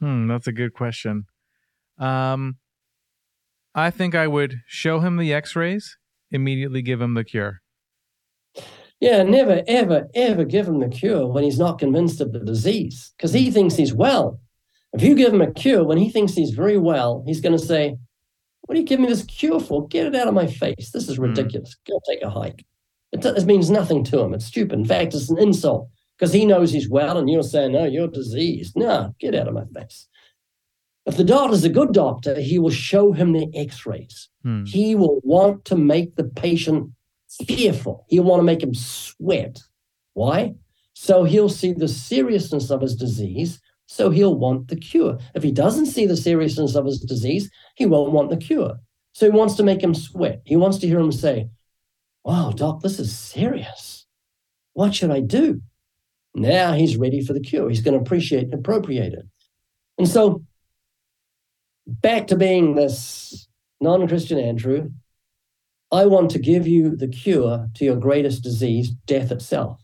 Hmm, 0.00 0.28
that's 0.28 0.46
a 0.46 0.52
good 0.52 0.74
question. 0.74 1.26
Um, 1.98 2.58
I 3.74 3.90
think 3.90 4.14
I 4.14 4.26
would 4.26 4.62
show 4.66 5.00
him 5.00 5.16
the 5.16 5.32
X-rays, 5.32 5.96
immediately 6.30 6.82
give 6.82 7.00
him 7.00 7.14
the 7.14 7.24
cure. 7.24 7.60
Yeah, 9.00 9.22
never, 9.22 9.62
ever, 9.68 10.08
ever 10.14 10.44
give 10.44 10.66
him 10.66 10.80
the 10.80 10.88
cure 10.88 11.26
when 11.26 11.44
he's 11.44 11.58
not 11.58 11.78
convinced 11.78 12.20
of 12.20 12.32
the 12.32 12.40
disease 12.40 13.12
because 13.16 13.32
he 13.32 13.50
thinks 13.50 13.76
he's 13.76 13.94
well. 13.94 14.40
If 14.92 15.02
you 15.02 15.14
give 15.14 15.32
him 15.32 15.42
a 15.42 15.52
cure 15.52 15.84
when 15.84 15.98
he 15.98 16.10
thinks 16.10 16.32
he's 16.32 16.50
very 16.50 16.78
well, 16.78 17.22
he's 17.26 17.40
going 17.40 17.56
to 17.56 17.64
say, 17.64 17.96
What 18.62 18.76
are 18.76 18.80
you 18.80 18.86
giving 18.86 19.04
me 19.04 19.10
this 19.10 19.24
cure 19.24 19.60
for? 19.60 19.86
Get 19.86 20.06
it 20.06 20.16
out 20.16 20.28
of 20.28 20.34
my 20.34 20.46
face. 20.46 20.90
This 20.92 21.08
is 21.08 21.18
ridiculous. 21.18 21.76
Go 21.86 22.00
take 22.08 22.22
a 22.22 22.30
hike. 22.30 22.64
It, 23.12 23.24
it 23.24 23.46
means 23.46 23.70
nothing 23.70 24.02
to 24.04 24.20
him. 24.20 24.34
It's 24.34 24.46
stupid. 24.46 24.78
In 24.78 24.84
fact, 24.84 25.14
it's 25.14 25.30
an 25.30 25.38
insult 25.38 25.88
because 26.18 26.32
he 26.32 26.44
knows 26.44 26.72
he's 26.72 26.90
well 26.90 27.18
and 27.18 27.30
you're 27.30 27.42
saying, 27.42 27.72
No, 27.72 27.84
you're 27.84 28.08
diseased. 28.08 28.76
No, 28.76 29.14
get 29.20 29.34
out 29.34 29.48
of 29.48 29.54
my 29.54 29.64
face. 29.74 30.08
If 31.06 31.16
the 31.16 31.24
doctor's 31.24 31.64
a 31.64 31.70
good 31.70 31.92
doctor, 31.92 32.38
he 32.38 32.58
will 32.58 32.70
show 32.70 33.12
him 33.12 33.32
the 33.32 33.48
x 33.54 33.86
rays. 33.86 34.28
Hmm. 34.42 34.64
He 34.64 34.94
will 34.94 35.20
want 35.22 35.64
to 35.66 35.76
make 35.76 36.16
the 36.16 36.24
patient 36.24 36.90
fearful. 37.28 38.04
He'll 38.08 38.24
want 38.24 38.40
to 38.40 38.44
make 38.44 38.62
him 38.62 38.74
sweat. 38.74 39.60
Why? 40.14 40.54
So 40.94 41.24
he'll 41.24 41.48
see 41.48 41.72
the 41.72 41.88
seriousness 41.88 42.70
of 42.70 42.80
his 42.80 42.96
disease. 42.96 43.60
So 43.86 44.10
he'll 44.10 44.36
want 44.36 44.68
the 44.68 44.76
cure. 44.76 45.18
If 45.34 45.42
he 45.42 45.52
doesn't 45.52 45.86
see 45.86 46.06
the 46.06 46.16
seriousness 46.16 46.74
of 46.74 46.84
his 46.84 47.00
disease, 47.00 47.50
he 47.76 47.86
won't 47.86 48.12
want 48.12 48.30
the 48.30 48.36
cure. 48.36 48.78
So 49.12 49.26
he 49.26 49.36
wants 49.36 49.54
to 49.54 49.62
make 49.62 49.82
him 49.82 49.94
sweat. 49.94 50.42
He 50.44 50.56
wants 50.56 50.78
to 50.78 50.86
hear 50.86 50.98
him 50.98 51.12
say, 51.12 51.48
Wow, 52.24 52.50
doc, 52.50 52.82
this 52.82 52.98
is 52.98 53.16
serious. 53.16 54.06
What 54.74 54.94
should 54.94 55.10
I 55.10 55.20
do? 55.20 55.62
Now 56.34 56.72
he's 56.72 56.96
ready 56.96 57.24
for 57.24 57.32
the 57.32 57.40
cure. 57.40 57.68
He's 57.68 57.80
going 57.80 57.94
to 57.94 58.00
appreciate 58.00 58.44
and 58.44 58.54
appropriate 58.54 59.12
it. 59.14 59.24
And 59.96 60.06
so 60.06 60.44
back 61.86 62.26
to 62.28 62.36
being 62.36 62.74
this 62.74 63.48
non 63.80 64.06
Christian 64.06 64.38
Andrew, 64.38 64.90
I 65.90 66.06
want 66.06 66.30
to 66.32 66.38
give 66.38 66.66
you 66.66 66.94
the 66.96 67.08
cure 67.08 67.68
to 67.74 67.84
your 67.84 67.96
greatest 67.96 68.42
disease, 68.42 68.90
death 69.06 69.30
itself. 69.32 69.80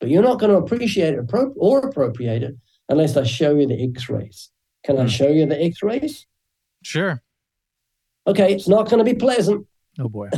But 0.00 0.10
you're 0.10 0.22
not 0.22 0.40
going 0.40 0.50
to 0.52 0.58
appreciate 0.58 1.14
it 1.14 1.30
or 1.56 1.78
appropriate 1.78 2.42
it 2.42 2.56
unless 2.88 3.16
I 3.16 3.22
show 3.24 3.54
you 3.54 3.66
the 3.66 3.82
x 3.90 4.08
rays. 4.08 4.50
Can 4.84 4.98
I 4.98 5.02
Hmm. 5.02 5.08
show 5.08 5.28
you 5.28 5.46
the 5.46 5.62
x 5.62 5.82
rays? 5.82 6.26
Sure. 6.82 7.22
Okay, 8.26 8.52
it's 8.52 8.68
not 8.68 8.88
going 8.90 9.04
to 9.04 9.10
be 9.10 9.18
pleasant. 9.18 9.66
Oh 10.00 10.08
boy. 10.08 10.28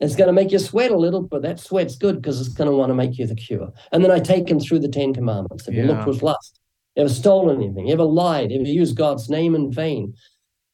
It's 0.00 0.16
going 0.16 0.26
to 0.26 0.34
make 0.34 0.52
you 0.52 0.58
sweat 0.58 0.90
a 0.90 0.96
little, 0.98 1.22
but 1.22 1.40
that 1.40 1.58
sweat's 1.58 1.96
good 1.96 2.16
because 2.20 2.38
it's 2.42 2.50
going 2.52 2.68
to 2.68 2.76
want 2.76 2.90
to 2.90 2.94
make 2.94 3.16
you 3.16 3.26
the 3.26 3.34
cure. 3.34 3.72
And 3.90 4.04
then 4.04 4.10
I 4.10 4.18
take 4.20 4.50
him 4.50 4.60
through 4.60 4.80
the 4.80 4.88
Ten 4.88 5.14
Commandments. 5.14 5.64
Have 5.64 5.74
you 5.74 5.84
looked 5.84 6.06
with 6.06 6.22
lust? 6.22 6.60
Ever 6.98 7.08
stolen 7.08 7.62
anything? 7.62 7.90
Ever 7.90 8.02
lied? 8.04 8.50
Have 8.50 8.60
you 8.60 8.60
ever 8.60 8.68
used 8.68 8.94
God's 8.98 9.30
name 9.30 9.54
in 9.54 9.72
vain? 9.72 10.12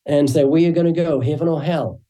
And 0.04 0.28
say, 0.28 0.42
where 0.42 0.60
are 0.60 0.64
you 0.64 0.72
going 0.72 0.92
to 0.92 1.00
go, 1.00 1.20
heaven 1.20 1.46
or 1.46 1.62
hell? 1.62 2.00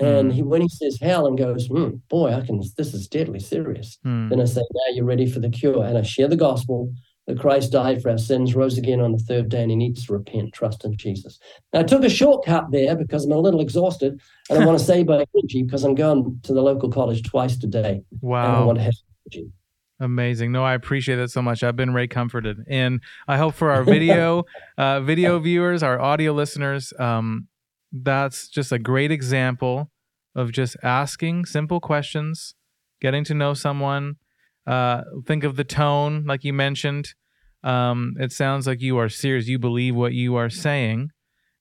And 0.00 0.32
he, 0.32 0.42
when 0.42 0.60
he 0.60 0.68
says 0.68 0.98
hell 1.00 1.26
and 1.26 1.38
goes, 1.38 1.66
hmm, 1.68 1.90
boy, 2.08 2.32
I 2.32 2.40
can. 2.44 2.60
This 2.76 2.94
is 2.94 3.06
deadly 3.06 3.38
serious. 3.38 3.98
Hmm. 4.02 4.28
Then 4.28 4.40
I 4.40 4.44
say, 4.44 4.60
now 4.60 4.94
you're 4.94 5.04
ready 5.04 5.26
for 5.26 5.38
the 5.40 5.48
cure. 5.50 5.84
And 5.84 5.96
I 5.96 6.02
share 6.02 6.26
the 6.28 6.36
gospel 6.36 6.92
that 7.26 7.38
Christ 7.38 7.72
died 7.72 8.02
for 8.02 8.10
our 8.10 8.18
sins, 8.18 8.54
rose 8.54 8.76
again 8.76 9.00
on 9.00 9.12
the 9.12 9.18
third 9.18 9.48
day, 9.48 9.62
and 9.62 9.70
he 9.70 9.76
needs 9.76 10.04
to 10.06 10.12
repent, 10.12 10.52
trust 10.52 10.84
in 10.84 10.96
Jesus. 10.96 11.38
Now, 11.72 11.80
I 11.80 11.82
took 11.84 12.04
a 12.04 12.10
shortcut 12.10 12.70
there 12.70 12.96
because 12.96 13.24
I'm 13.24 13.32
a 13.32 13.38
little 13.38 13.60
exhausted 13.60 14.20
and 14.50 14.58
I 14.58 14.66
want 14.66 14.78
to 14.78 14.84
save 14.92 15.06
my 15.06 15.24
energy 15.34 15.62
because 15.62 15.84
I'm 15.84 15.94
going 15.94 16.40
to 16.42 16.52
the 16.52 16.60
local 16.60 16.90
college 16.90 17.22
twice 17.22 17.56
today. 17.56 18.02
And 18.10 18.22
I 18.22 18.26
Wow. 18.28 18.66
want 18.66 18.78
to 18.78 18.84
have 18.84 18.94
energy. 19.32 19.48
Amazing. 20.00 20.50
No, 20.50 20.64
I 20.64 20.74
appreciate 20.74 21.16
that 21.16 21.30
so 21.30 21.40
much. 21.40 21.62
I've 21.62 21.76
been 21.76 21.94
Ray 21.94 22.08
comforted, 22.08 22.58
and 22.68 23.00
I 23.28 23.38
hope 23.38 23.54
for 23.54 23.70
our 23.70 23.84
video, 23.84 24.44
uh, 24.76 25.00
video 25.00 25.38
viewers, 25.38 25.84
our 25.84 26.00
audio 26.00 26.32
listeners, 26.32 26.92
um, 26.98 27.46
that's 28.02 28.48
just 28.48 28.72
a 28.72 28.78
great 28.78 29.10
example 29.10 29.90
of 30.34 30.52
just 30.52 30.76
asking 30.82 31.46
simple 31.46 31.80
questions, 31.80 32.54
getting 33.00 33.24
to 33.24 33.34
know 33.34 33.54
someone. 33.54 34.16
Uh, 34.66 35.02
think 35.26 35.44
of 35.44 35.56
the 35.56 35.64
tone, 35.64 36.24
like 36.24 36.42
you 36.42 36.52
mentioned. 36.52 37.14
Um, 37.62 38.14
it 38.18 38.32
sounds 38.32 38.66
like 38.66 38.80
you 38.80 38.98
are 38.98 39.08
serious. 39.08 39.46
You 39.46 39.58
believe 39.58 39.94
what 39.94 40.12
you 40.12 40.34
are 40.36 40.50
saying, 40.50 41.10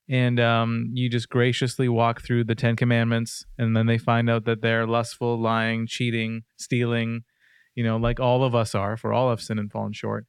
and 0.10 0.40
um, 0.40 0.90
you 0.94 1.10
just 1.10 1.30
graciously 1.30 1.88
walk 1.88 2.22
through 2.22 2.46
the 2.46 2.56
Ten 2.56 2.76
Commandments, 2.76 3.46
and 3.58 3.76
then 3.76 3.86
they 3.86 3.98
find 3.98 4.30
out 4.30 4.46
that 4.46 4.62
they're 4.62 4.88
lustful, 4.88 5.40
lying, 5.40 5.88
cheating, 5.88 6.44
stealing 6.58 7.24
you 7.76 7.84
know, 7.84 7.98
like 7.98 8.20
all 8.20 8.44
of 8.44 8.56
us 8.56 8.76
are, 8.76 8.98
for 8.98 9.14
all 9.14 9.30
have 9.30 9.42
sinned 9.42 9.60
and 9.60 9.72
fallen 9.72 9.94
short. 9.94 10.26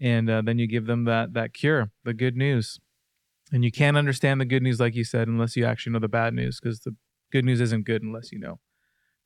And 0.00 0.28
uh, 0.30 0.42
then 0.42 0.58
you 0.58 0.66
give 0.66 0.86
them 0.86 1.04
that 1.04 1.34
that 1.34 1.54
cure, 1.54 1.90
the 2.04 2.14
good 2.14 2.36
news. 2.36 2.78
And 3.52 3.64
you 3.64 3.72
can't 3.72 3.96
understand 3.96 4.40
the 4.40 4.44
good 4.44 4.62
news, 4.62 4.80
like 4.80 4.94
you 4.94 5.04
said, 5.04 5.28
unless 5.28 5.56
you 5.56 5.64
actually 5.64 5.92
know 5.92 6.00
the 6.00 6.08
bad 6.08 6.34
news, 6.34 6.60
because 6.60 6.80
the 6.80 6.94
good 7.32 7.44
news 7.44 7.60
isn't 7.60 7.86
good 7.86 8.02
unless 8.02 8.30
you 8.32 8.38
know 8.38 8.60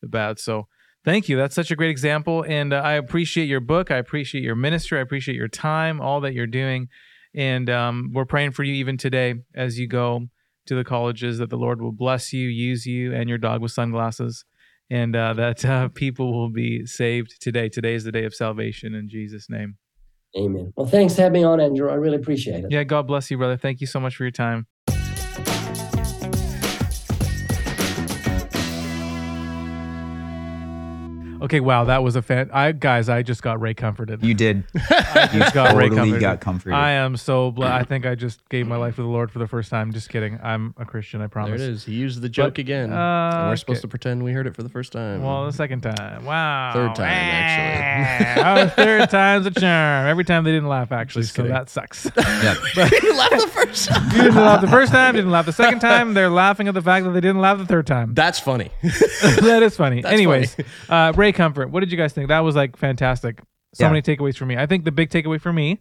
the 0.01 0.09
bad. 0.09 0.39
So 0.39 0.69
thank 1.05 1.29
you. 1.29 1.37
That's 1.37 1.55
such 1.55 1.71
a 1.71 1.77
great 1.77 1.91
example. 1.91 2.45
And 2.47 2.73
uh, 2.73 2.77
I 2.77 2.93
appreciate 2.95 3.47
your 3.47 3.61
book. 3.61 3.91
I 3.91 3.97
appreciate 3.97 4.45
your 4.45 4.55
ministry. 4.55 4.99
I 4.99 5.03
appreciate 5.03 5.37
your 5.37 5.49
time, 5.49 6.01
all 6.01 6.21
that 6.21 6.35
you're 6.35 6.47
doing. 6.47 6.89
And 7.35 7.69
um, 7.71 8.11
we're 8.13 8.27
praying 8.27 8.53
for 8.53 8.63
you 8.63 8.75
even 8.75 8.97
today 8.97 9.37
as 9.55 9.79
you 9.79 9.89
go 9.89 10.29
to 10.67 10.75
the 10.75 10.85
colleges 10.85 11.39
that 11.39 11.51
the 11.51 11.57
Lord 11.57 11.81
will 11.81 11.93
bless 11.93 12.33
you, 12.33 12.49
use 12.49 12.87
you, 12.87 13.13
and 13.15 13.29
your 13.29 13.39
dog 13.39 13.63
with 13.63 13.73
sunglasses 13.73 14.45
and 14.93 15.17
uh, 15.17 15.33
that 15.33 15.65
uh, 15.65 15.89
people 15.89 16.35
will 16.35 16.51
be 16.51 16.85
saved 16.85 17.41
today. 17.41 17.71
Today 17.71 17.95
is 17.95 18.05
the 18.05 18.13
day 18.13 18.25
of 18.25 18.35
salvation 18.35 18.95
in 18.95 19.09
Jesus' 19.09 19.49
name. 19.49 19.79
Amen. 20.37 20.73
Well, 20.77 20.87
thanks 20.87 21.15
for 21.15 21.23
having 21.23 21.43
me 21.43 21.45
on, 21.45 21.61
Andrew. 21.61 21.91
I 21.91 21.95
really 21.95 22.17
appreciate 22.17 22.65
it. 22.65 22.73
Yeah, 22.73 22.85
God 22.85 23.07
bless 23.07 23.31
you, 23.31 23.37
brother. 23.37 23.57
Thank 23.57 23.81
you 23.81 23.87
so 23.87 24.01
much 24.01 24.17
for 24.17 24.25
your 24.25 24.31
time. 24.31 24.67
Okay, 31.43 31.61
wow, 31.61 31.85
that 31.85 32.03
was 32.05 32.15
a 32.17 32.23
fan. 32.23 32.51
I 32.53 32.71
guys, 32.73 33.09
I 33.09 33.23
just 33.23 33.43
got 33.43 33.61
Ray 33.61 33.75
comforted. 33.75 34.23
You 34.23 34.33
did. 34.33 34.63
I 34.91 35.29
just 35.33 35.53
got 35.55 35.75
Ray 35.75 35.89
totally 35.89 35.97
comforted. 35.97 36.21
got 36.21 36.41
comforted. 36.41 36.75
I 36.75 36.93
am 36.93 37.17
so 37.17 37.51
blessed. 37.51 37.73
I 37.73 37.83
think 37.83 38.07
I 38.07 38.15
just 38.15 38.49
gave 38.49 38.67
my 38.69 38.77
life 38.77 38.95
to 38.97 39.03
the 39.03 39.09
Lord 39.09 39.31
for 39.33 39.41
the 39.41 39.49
first 39.49 39.69
time. 39.69 39.93
Just 39.93 40.09
kidding. 40.09 40.39
I'm 40.43 40.73
a 40.79 40.85
Christian. 40.85 41.21
I 41.21 41.27
promise. 41.27 41.51
There 41.51 41.59
promise. 41.59 41.69
it 41.69 41.73
is. 41.73 41.85
He 41.85 41.95
used 41.95 42.21
the 42.23 42.29
joke 42.29 42.55
But, 42.55 42.59
again. 42.61 42.93
uh, 42.93 43.31
and 43.35 43.49
we're 43.49 43.57
supposed 43.57 43.79
okay. 43.79 43.83
to 43.83 43.89
pretend 43.89 44.23
we 44.23 44.33
heard 44.33 44.47
it 44.47 44.55
for 44.55 44.63
the 44.63 44.69
first 44.69 44.93
time. 44.93 45.23
Well, 45.25 45.47
the 45.47 45.53
second 45.53 45.81
time. 45.81 46.25
Wow. 46.25 46.71
Third 46.75 46.95
time, 46.95 47.09
actually. 47.11 48.43
oh, 48.63 48.69
third 48.69 49.11
time's 49.11 49.47
a 49.47 49.51
charm. 49.51 50.07
Every 50.07 50.25
time 50.25 50.45
they 50.45 50.53
didn't 50.53 50.69
laugh, 50.69 50.93
actually. 50.93 51.23
Just 51.23 51.35
so 51.35 51.43
kidding. 51.43 51.53
that 51.55 51.69
sucks. 51.69 52.05
yeah. 52.17 52.55
you 53.03 53.17
laughed 53.19 53.41
the 53.41 53.49
first 53.53 53.89
time. 53.89 54.05
you 54.13 54.23
didn't 54.23 54.37
laugh 54.37 54.61
the 54.61 54.69
first 54.69 54.93
time, 54.93 55.17
didn't 55.17 55.31
laugh 55.33 55.47
the 55.47 55.53
second 55.53 55.81
time. 55.81 56.15
They're 56.15 56.31
laughing 56.31 56.69
at 56.69 56.75
the 56.75 56.83
fact 56.83 57.05
that 57.05 57.11
they 57.11 57.21
didn't 57.21 57.41
laugh 57.41 57.59
the 57.59 57.67
third 57.67 57.87
time. 57.89 58.15
That's 58.15 58.39
funny. 58.39 58.71
that 58.83 59.61
is 59.65 59.77
funny. 59.77 60.03
That's 60.03 60.13
Anyways, 60.13 60.57
Uh, 60.89 61.13
Ray 61.17 61.32
Comfort, 61.33 61.71
what 61.71 61.81
did 61.81 61.91
you 61.93 61.99
guys 61.99 62.13
think? 62.13 62.29
That 62.29 62.41
was 62.41 62.55
like 62.57 62.77
fantastic. 62.77 63.41
So 63.75 63.85
Yeah. 63.85 63.91
many 63.91 64.03
takeaways 64.03 64.37
for 64.37 64.47
me. 64.47 64.57
I 64.57 64.67
think 64.67 64.85
the 64.85 64.93
big 64.93 65.11
takeaway 65.11 65.41
for 65.41 65.53
me 65.53 65.81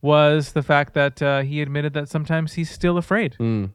was 0.00 0.52
the 0.52 0.62
fact 0.62 0.94
that 0.94 1.22
uh, 1.22 1.42
he 1.42 1.60
admitted 1.62 1.92
that 1.94 2.08
sometimes 2.08 2.54
he's 2.54 2.70
still 2.70 2.98
afraid. 2.98 3.36
Mm. 3.38 3.70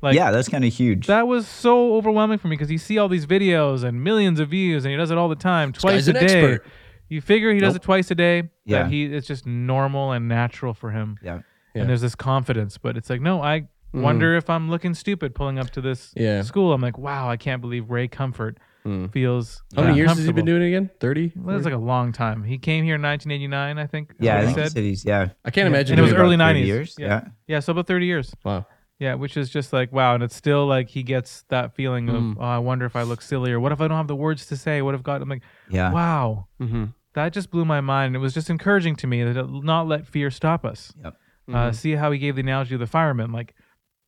Like, 0.00 0.14
yeah, 0.16 0.30
that's 0.32 0.48
kind 0.48 0.64
of 0.64 0.72
huge. 0.72 1.06
That 1.06 1.28
was 1.28 1.46
so 1.46 1.94
overwhelming 1.94 2.38
for 2.38 2.48
me 2.48 2.56
because 2.56 2.70
you 2.70 2.78
see 2.78 2.98
all 2.98 3.08
these 3.08 3.26
videos 3.26 3.84
and 3.84 4.02
millions 4.02 4.40
of 4.40 4.48
views, 4.48 4.84
and 4.84 4.90
he 4.90 4.96
does 4.96 5.10
it 5.12 5.18
all 5.18 5.28
the 5.28 5.36
time, 5.36 5.72
twice 5.72 6.06
guy's 6.06 6.08
a 6.08 6.10
an 6.18 6.26
day. 6.26 6.42
expert. 6.54 6.66
You 7.08 7.20
figure 7.20 7.52
he 7.52 7.60
does 7.60 7.76
it 7.76 7.82
twice 7.82 8.10
a 8.10 8.14
day. 8.14 8.50
Yeah. 8.64 8.88
He 8.88 9.04
it's 9.04 9.26
just 9.28 9.46
normal 9.46 10.12
and 10.12 10.28
natural 10.28 10.74
for 10.74 10.90
him. 10.90 11.18
yeah. 11.22 11.40
Yeah. 11.74 11.82
And 11.82 11.88
there's 11.90 12.00
this 12.02 12.14
confidence, 12.14 12.76
but 12.78 12.96
it's 12.98 13.08
like, 13.08 13.20
no, 13.22 13.42
I 13.42 13.68
wonder 13.94 14.36
if 14.36 14.50
I'm 14.50 14.68
looking 14.70 14.92
stupid 14.94 15.34
pulling 15.34 15.58
up 15.58 15.70
to 15.70 15.80
this 15.80 16.12
Yeah. 16.16 16.42
school. 16.42 16.72
I'm 16.74 16.80
like, 16.82 16.98
wow, 16.98 17.30
I 17.30 17.36
can't 17.36 17.60
believe 17.62 17.88
Ray 17.90 18.08
Comfort 18.08 18.58
Mm. 18.86 19.12
feels. 19.12 19.62
How 19.76 19.82
many 19.82 19.96
years 19.96 20.10
has 20.10 20.24
he 20.24 20.32
been 20.32 20.44
doing 20.44 20.62
it 20.62 20.66
again? 20.68 20.90
30? 21.00 21.32
Well, 21.36 21.56
it's 21.56 21.64
like 21.64 21.74
a 21.74 21.78
long 21.78 22.10
time. 22.12 22.42
He 22.42 22.58
came 22.58 22.84
here 22.84 22.96
in 22.96 23.02
1989, 23.02 23.78
I 23.78 23.86
think. 23.86 24.10
is 24.10 24.16
Yeah, 24.18 24.34
what 24.34 24.36
I 24.36 24.40
he 24.40 24.46
think 24.46 24.56
he 24.58 24.62
said. 24.64 24.72
said 24.72 24.82
he's, 24.84 25.04
yeah. 25.04 25.28
I 25.44 25.50
can't 25.50 25.66
Yeah. 25.66 25.76
imagine. 25.76 25.92
And 25.94 25.98
it 26.00 26.02
was 26.02 26.10
doing 26.12 26.20
early 26.22 26.34
about 26.34 26.48
30 26.48 26.62
90s. 26.62 26.66
years. 26.66 26.94
Yeah. 26.98 27.06
Yeah. 27.06 27.24
Yeah, 27.46 27.60
so 27.60 27.70
about 27.72 27.86
30 27.86 28.06
years. 28.06 28.34
Wow. 28.44 28.66
Yeah, 28.98 29.14
which 29.14 29.36
is 29.36 29.50
just 29.50 29.72
like 29.72 29.92
wow, 29.92 30.14
and 30.14 30.22
it's 30.22 30.36
still 30.36 30.66
like 30.66 30.88
he 30.88 31.02
gets 31.02 31.42
that 31.48 31.74
feeling 31.74 32.08
of 32.08 32.22
Mm. 32.22 32.36
oh, 32.38 32.44
I 32.44 32.58
wonder 32.58 32.84
if 32.86 32.94
I 32.94 33.02
look 33.02 33.20
silly 33.22 33.50
or 33.50 33.58
what 33.58 33.72
if 33.72 33.80
I 33.80 33.88
don't 33.88 33.96
have 33.96 34.06
the 34.06 34.14
words 34.14 34.46
to 34.46 34.56
say? 34.56 34.80
What 34.80 34.94
if 34.94 35.02
God? 35.02 35.20
I'm 35.22 35.28
like, 35.28 35.42
Yeah. 35.68 35.90
wow, 35.92 36.46
Mm-hmm. 36.60 36.84
that 37.14 37.32
just 37.32 37.50
blew 37.50 37.64
my 37.64 37.80
mind. 37.80 38.14
It 38.14 38.18
was 38.20 38.32
just 38.34 38.48
encouraging 38.48 38.94
to 38.96 39.06
me 39.08 39.24
that 39.24 39.36
it, 39.36 39.46
not 39.64 39.88
let 39.88 40.06
fear 40.06 40.30
stop 40.30 40.64
us. 40.64 40.92
Yep. 41.02 41.16
Uh, 41.52 41.72
see 41.72 41.92
how 41.96 42.12
he 42.12 42.18
gave 42.18 42.36
the 42.36 42.42
analogy 42.42 42.74
of 42.74 42.80
the 42.80 42.86
fireman. 42.86 43.32
Like 43.32 43.54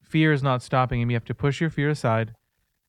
fear 0.05 0.33
is 0.33 0.43
not 0.45 0.62
stopping 0.62 1.01
him. 1.01 1.11
You 1.11 1.16
have 1.16 1.25
to 1.25 1.35
push 1.35 1.61
your 1.61 1.70
fear 1.70 1.91
aside, 1.91 2.35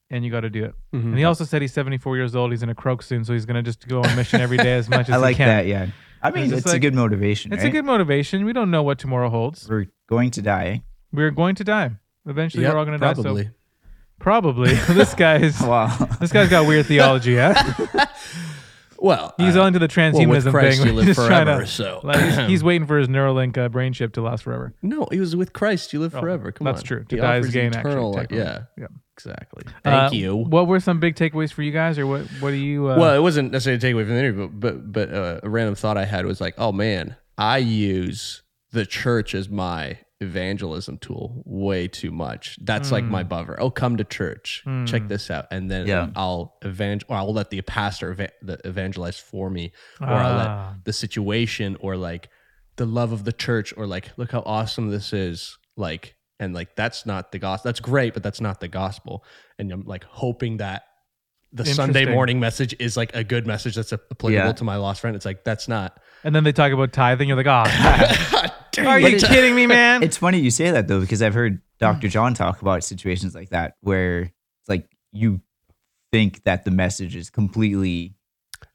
and 0.10 0.24
you 0.26 0.32
got 0.32 0.41
to 0.41 0.49
do 0.49 0.66
it. 0.66 0.74
Mm-hmm. 0.93 1.10
And 1.10 1.18
he 1.18 1.24
also 1.24 1.43
said 1.45 1.62
he's 1.62 1.74
74 1.74 2.16
years 2.18 2.36
old. 2.36 2.51
He's 2.51 2.64
in 2.64 2.70
a 2.70 2.76
croak 2.76 3.01
soon, 3.03 3.24
so 3.26 3.34
he's 3.34 3.45
gonna 3.45 3.64
just 3.64 3.88
go 3.88 4.01
on 4.03 4.16
mission 4.16 4.41
every 4.41 4.58
day 4.58 4.74
as 4.76 4.88
much 4.95 5.10
as 5.10 5.16
I 5.16 5.18
like 5.18 5.36
he 5.36 5.43
can. 5.43 5.47
that. 5.47 5.66
Yeah. 5.68 5.88
I 6.22 6.32
mean, 6.32 6.49
just 6.49 6.66
it's 6.66 6.74
a 6.74 6.80
good 6.80 6.93
motivation. 6.95 7.53
It's 7.53 7.62
right? 7.64 7.70
a 7.70 7.72
good 7.72 7.86
motivation. 7.86 8.45
We 8.45 8.53
don't 8.53 8.72
know 8.72 8.82
what 8.84 8.97
tomorrow 8.97 9.30
holds. 9.30 9.70
We're 9.70 9.88
going 10.10 10.32
to 10.32 10.41
die. 10.41 10.84
We're 11.12 11.30
going 11.32 11.56
to 11.56 11.64
die. 11.64 11.91
Eventually, 12.26 12.64
Yep, 12.64 12.74
we're 12.74 12.80
all 12.80 12.86
going 12.86 12.99
to 12.99 13.06
die. 13.06 13.14
probably. 13.14 13.43
So 13.43 13.49
probably 14.20 14.74
this 14.89 15.14
guy's 15.14 15.60
Wow. 15.62 15.95
this 16.20 16.32
guy's 16.32 16.49
got 16.49 16.68
weird 16.68 16.88
theology. 16.88 17.34
Yeah, 17.34 17.53
well, 19.06 19.34
he's 19.38 19.56
uh, 19.56 19.62
on 19.64 19.74
to 19.74 19.80
the 19.80 19.88
transhumanism 19.88 20.51
well, 20.51 20.64
thing. 20.64 20.86
you 20.88 20.93
live 20.93 21.16
trying 21.16 21.45
forever. 21.45 21.62
to- 21.62 21.68
so 21.68 21.99
like, 22.03 22.20
he's, 22.20 22.47
he's 22.47 22.64
waiting 22.64 22.88
for 22.88 22.97
his 22.97 23.08
Neuralink 23.08 23.58
uh, 23.58 23.70
brain 23.70 23.93
chip 23.93 24.14
to 24.14 24.22
last 24.22 24.43
forever. 24.43 24.74
no, 24.82 25.08
he 25.12 25.20
was 25.20 25.36
with 25.36 25.53
Christ. 25.53 25.93
You 25.93 25.99
live 26.01 26.12
forever. 26.12 26.51
Come 26.51 26.68
Oh, 26.68 26.72
that's 26.72 26.82
on, 26.82 26.88
true. 26.88 27.03
To 27.06 27.16
He 27.16 27.22
die 27.22 27.38
is 27.38 27.49
gain, 27.51 27.68
actually, 27.74 27.91
eternal 27.91 28.12
life. 28.14 28.28
Yeah, 28.32 28.64
Yeah. 28.78 28.88
exactly. 29.16 29.64
Thank 29.84 30.12
Uh, 30.14 30.16
you. 30.16 30.36
What 30.36 30.68
were 30.68 30.80
some 30.80 30.99
big 30.99 31.16
takeaways 31.16 31.53
for 31.53 31.62
you 31.62 31.72
guys, 31.72 31.97
or 31.99 32.08
what? 32.08 32.22
What 32.39 32.49
do 32.51 32.58
you? 32.58 32.89
Uh, 32.89 32.97
well, 32.97 33.16
it 33.16 33.22
wasn't 33.22 33.51
necessarily 33.51 33.78
a 33.78 33.93
takeaway 33.93 34.06
from 34.06 34.16
the 34.16 34.20
interview, 34.20 34.47
but 34.49 34.91
but 34.91 35.14
uh, 35.14 35.39
a 35.43 35.49
random 35.49 35.76
thought 35.76 35.97
I 35.97 36.06
had 36.06 36.26
was 36.26 36.41
like, 36.41 36.56
oh 36.58 36.72
man, 36.72 37.16
I 37.38 37.60
use 37.60 38.41
the 38.72 38.86
church 38.86 39.34
as 39.36 39.47
my 39.49 39.99
evangelism 40.22 40.97
tool 40.97 41.43
way 41.45 41.88
too 41.88 42.11
much. 42.11 42.57
That's 42.61 42.91
like 42.91 43.03
Hmm. 43.03 43.11
my 43.11 43.24
buffer. 43.24 43.59
Oh, 43.59 43.70
come 43.70 43.97
to 43.97 44.03
church, 44.03 44.63
check 44.86 45.07
this 45.07 45.30
out, 45.30 45.47
and 45.51 45.70
then 45.70 45.88
Yeah. 45.88 46.09
I'll 46.16 46.57
evangel. 46.63 47.07
Or 47.09 47.18
I'll 47.18 47.34
let 47.34 47.49
the 47.49 47.61
pastor 47.61 48.11
eva- 48.11 48.30
the 48.41 48.59
evangelize 48.66 49.20
for 49.20 49.49
me, 49.49 49.72
or 50.01 50.07
I'll 50.07 50.39
Ah. 50.39 50.70
let 50.74 50.86
the 50.86 50.93
situation 50.93 51.76
or 51.80 51.97
like 51.97 52.30
the 52.78 52.86
love 52.86 53.11
of 53.11 53.24
the 53.26 53.34
church, 53.34 53.74
or 53.78 53.86
like 53.88 54.11
look 54.18 54.32
how 54.32 54.43
awesome 54.45 54.89
this 54.89 55.13
is, 55.13 55.57
like. 55.78 56.16
And 56.38 56.53
like 56.53 56.76
that's 56.76 57.05
not 57.05 57.32
the 57.32 57.39
gospel. 57.39 57.70
That's 57.70 57.80
great, 57.80 58.13
but 58.13 58.22
that's 58.22 58.41
not 58.41 58.59
the 58.59 58.68
gospel. 58.68 59.24
And 59.57 59.72
I'm 59.72 59.84
like 59.86 60.03
hoping 60.03 60.57
that 60.57 60.84
the 61.53 61.63
Sunday 61.66 62.03
morning 62.05 62.41
message 62.41 62.76
is 62.78 62.97
like 62.97 63.16
a 63.16 63.24
good 63.24 63.47
message 63.47 63.76
that's 63.76 63.93
applicable 63.93 64.32
Yeah. 64.32 64.51
to 64.51 64.63
my 64.66 64.76
lost 64.76 64.99
friend. 64.99 65.16
It's 65.16 65.24
like 65.26 65.45
that's 65.45 65.70
not. 65.70 65.97
and 66.26 66.36
then 66.36 66.43
they 66.43 66.51
talk 66.51 66.74
about 66.74 66.91
tithing. 66.91 67.30
You're 67.30 67.38
like, 67.41 67.47
oh, 67.49 68.47
are 68.80 68.99
you 68.99 69.07
it- 69.15 69.23
kidding 69.23 69.55
me, 69.55 69.67
man? 69.67 70.03
It's 70.03 70.17
funny 70.17 70.39
you 70.39 70.51
say 70.51 70.71
that 70.71 70.88
though, 70.88 70.99
because 71.01 71.21
I've 71.21 71.34
heard 71.34 71.61
Dr. 71.80 72.07
John 72.07 72.34
talk 72.34 72.61
about 72.61 72.84
situations 72.84 73.36
like 73.36 73.49
that 73.49 73.76
where 73.82 74.21
it's 74.21 74.69
like 74.69 74.88
you 75.11 75.41
think 76.11 76.43
that 76.45 76.63
the 76.65 76.71
message 76.71 77.15
is 77.15 77.30
completely 77.30 78.13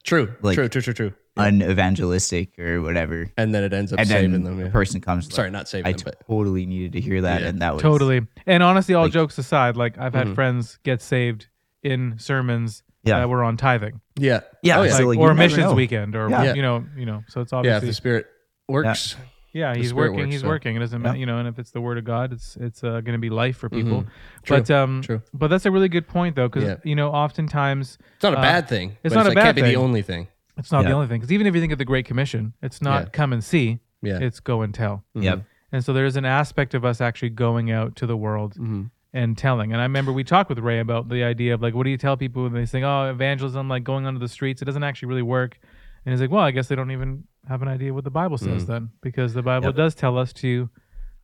True, 0.03 0.33
Like- 0.41 0.55
true, 0.55 0.67
true, 0.69 0.81
true, 0.81 0.93
true. 0.93 1.13
unevangelistic 1.37 2.57
or 2.59 2.81
whatever. 2.81 3.31
And 3.37 3.53
then 3.53 3.63
it 3.63 3.73
ends 3.73 3.93
up 3.93 3.99
And 3.99 4.07
saving 4.07 4.31
then 4.31 4.43
them. 4.43 4.65
a 4.65 4.69
person 4.69 4.99
comes 5.01 5.33
Sorry, 5.33 5.47
like, 5.47 5.53
not 5.53 5.67
saving 5.69 5.87
I 5.87 5.91
them, 5.93 6.01
but 6.05 6.27
totally 6.27 6.65
needed 6.65 6.93
to 6.93 7.01
hear 7.01 7.21
that 7.21 7.41
Yeah. 7.41 7.47
and 7.47 7.61
that 7.61 7.73
was 7.73 7.81
Totally. 7.81 8.21
And 8.45 8.63
honestly, 8.63 8.95
all 8.95 9.03
Like- 9.05 9.13
jokes 9.13 9.37
aside, 9.37 9.75
like 9.77 9.97
I've 9.97 10.13
had 10.13 10.27
Mhm. 10.27 10.35
friends 10.35 10.79
get 10.83 11.01
saved 11.01 11.47
in 11.83 12.15
sermons 12.19 12.83
Yeah. 13.03 13.19
that 13.19 13.29
were 13.29 13.43
on 13.43 13.57
tithing, 13.57 14.01
yeah, 14.17 14.41
Yeah, 14.61 14.79
oh, 14.79 14.83
yeah. 14.83 14.91
so, 14.91 15.07
like, 15.07 15.17
like, 15.17 15.19
or 15.19 15.33
missions 15.33 15.63
know. 15.63 15.73
weekend, 15.73 16.15
or 16.15 16.29
Yeah. 16.29 16.53
you 16.53 16.61
know, 16.61 16.85
you 16.95 17.05
know. 17.05 17.23
So 17.27 17.41
it's 17.41 17.51
yeah. 17.51 17.59
If 17.59 17.65
obviously 17.65 17.87
the 17.87 17.93
spirit 17.93 18.27
works, 18.67 19.15
Yeah, 19.17 19.25
The 19.53 19.73
he's 19.75 19.93
working. 19.93 20.19
works, 20.19 20.31
he's 20.31 20.41
so- 20.41 20.47
working. 20.47 20.75
It 20.75 20.79
doesn't 20.79 20.99
Yeah. 21.01 21.03
matter, 21.07 21.17
you 21.19 21.25
know. 21.25 21.37
And 21.37 21.47
if 21.47 21.59
it's 21.59 21.71
the 21.71 21.81
word 21.81 21.97
of 21.97 22.03
God, 22.05 22.31
it's 22.33 22.55
it's 22.57 22.83
uh, 22.83 23.01
going 23.01 23.13
to 23.13 23.17
be 23.17 23.29
life 23.29 23.57
for 23.57 23.69
people. 23.69 24.03
Mhm. 24.03 24.07
True, 24.43 24.57
But 24.57 24.71
um, 24.71 25.01
true. 25.01 25.21
but 25.33 25.47
that's 25.49 25.65
a 25.65 25.71
really 25.71 25.89
good 25.89 26.07
point 26.07 26.35
though, 26.35 26.47
because 26.47 26.63
Yeah. 26.63 26.75
you 26.83 26.95
know, 26.95 27.09
oftentimes 27.11 27.97
it's 28.15 28.23
not 28.23 28.33
a 28.33 28.37
uh, 28.39 28.41
bad 28.41 28.67
thing. 28.67 28.97
it's 29.03 29.13
but 29.13 29.19
not 29.21 29.25
a 29.25 29.29
like, 29.29 29.35
bad 29.35 29.43
can't 29.43 29.55
be 29.57 29.61
the 29.63 29.75
only 29.75 30.01
thing. 30.01 30.27
it's 30.57 30.71
not 30.71 30.83
the 30.85 30.91
only 30.91 31.07
thing. 31.07 31.19
Because 31.19 31.31
even 31.31 31.47
if 31.47 31.55
you 31.55 31.61
think 31.61 31.71
of 31.73 31.79
the 31.79 31.85
Great 31.85 32.05
Commission, 32.05 32.53
it's 32.61 32.81
not 32.81 33.03
Yeah. 33.03 33.09
come 33.09 33.33
and 33.33 33.43
see; 33.43 33.79
Yeah, 34.01 34.19
it's 34.19 34.39
go 34.39 34.61
and 34.61 34.73
tell. 34.73 35.03
Yep. 35.15 35.43
And 35.71 35.83
so 35.85 35.93
there's 35.93 36.15
an 36.17 36.25
aspect 36.25 36.73
of 36.73 36.83
us 36.83 36.99
actually 37.01 37.29
going 37.29 37.71
out 37.71 37.95
to 37.97 38.05
the 38.05 38.17
world 38.17 38.55
Mhm. 38.59 38.89
and 39.13 39.37
telling. 39.37 39.71
And 39.71 39.79
I 39.81 39.85
remember 39.85 40.11
we 40.11 40.23
talked 40.23 40.49
with 40.49 40.59
Ray 40.59 40.79
about 40.79 41.07
the 41.09 41.23
idea 41.23 41.53
of 41.53 41.61
like, 41.61 41.73
what 41.73 41.83
do 41.83 41.89
you 41.89 41.97
tell 41.97 42.17
people 42.17 42.43
when 42.43 42.53
they 42.53 42.65
think, 42.65 42.83
oh, 42.85 43.09
evangelism, 43.09 43.69
like 43.69 43.83
going 43.83 44.05
onto 44.05 44.19
the 44.19 44.27
streets, 44.27 44.61
it 44.61 44.65
doesn't 44.65 44.83
actually 44.83 45.07
really 45.09 45.21
work. 45.21 45.59
And 46.05 46.11
he's 46.13 46.19
like, 46.21 46.29
well, 46.31 46.43
I 46.43 46.51
guess 46.51 46.67
they 46.67 46.75
don't 46.75 46.91
even 46.91 47.23
have 47.47 47.61
an 47.61 47.67
idea 47.67 47.93
what 47.93 48.03
the 48.03 48.09
Bible 48.11 48.37
says 48.37 48.65
then, 48.65 48.89
because 49.01 49.33
the 49.33 49.41
Bible 49.43 49.67
Yep. 49.67 49.75
does 49.75 49.95
tell 49.95 50.17
us 50.17 50.31
to 50.33 50.69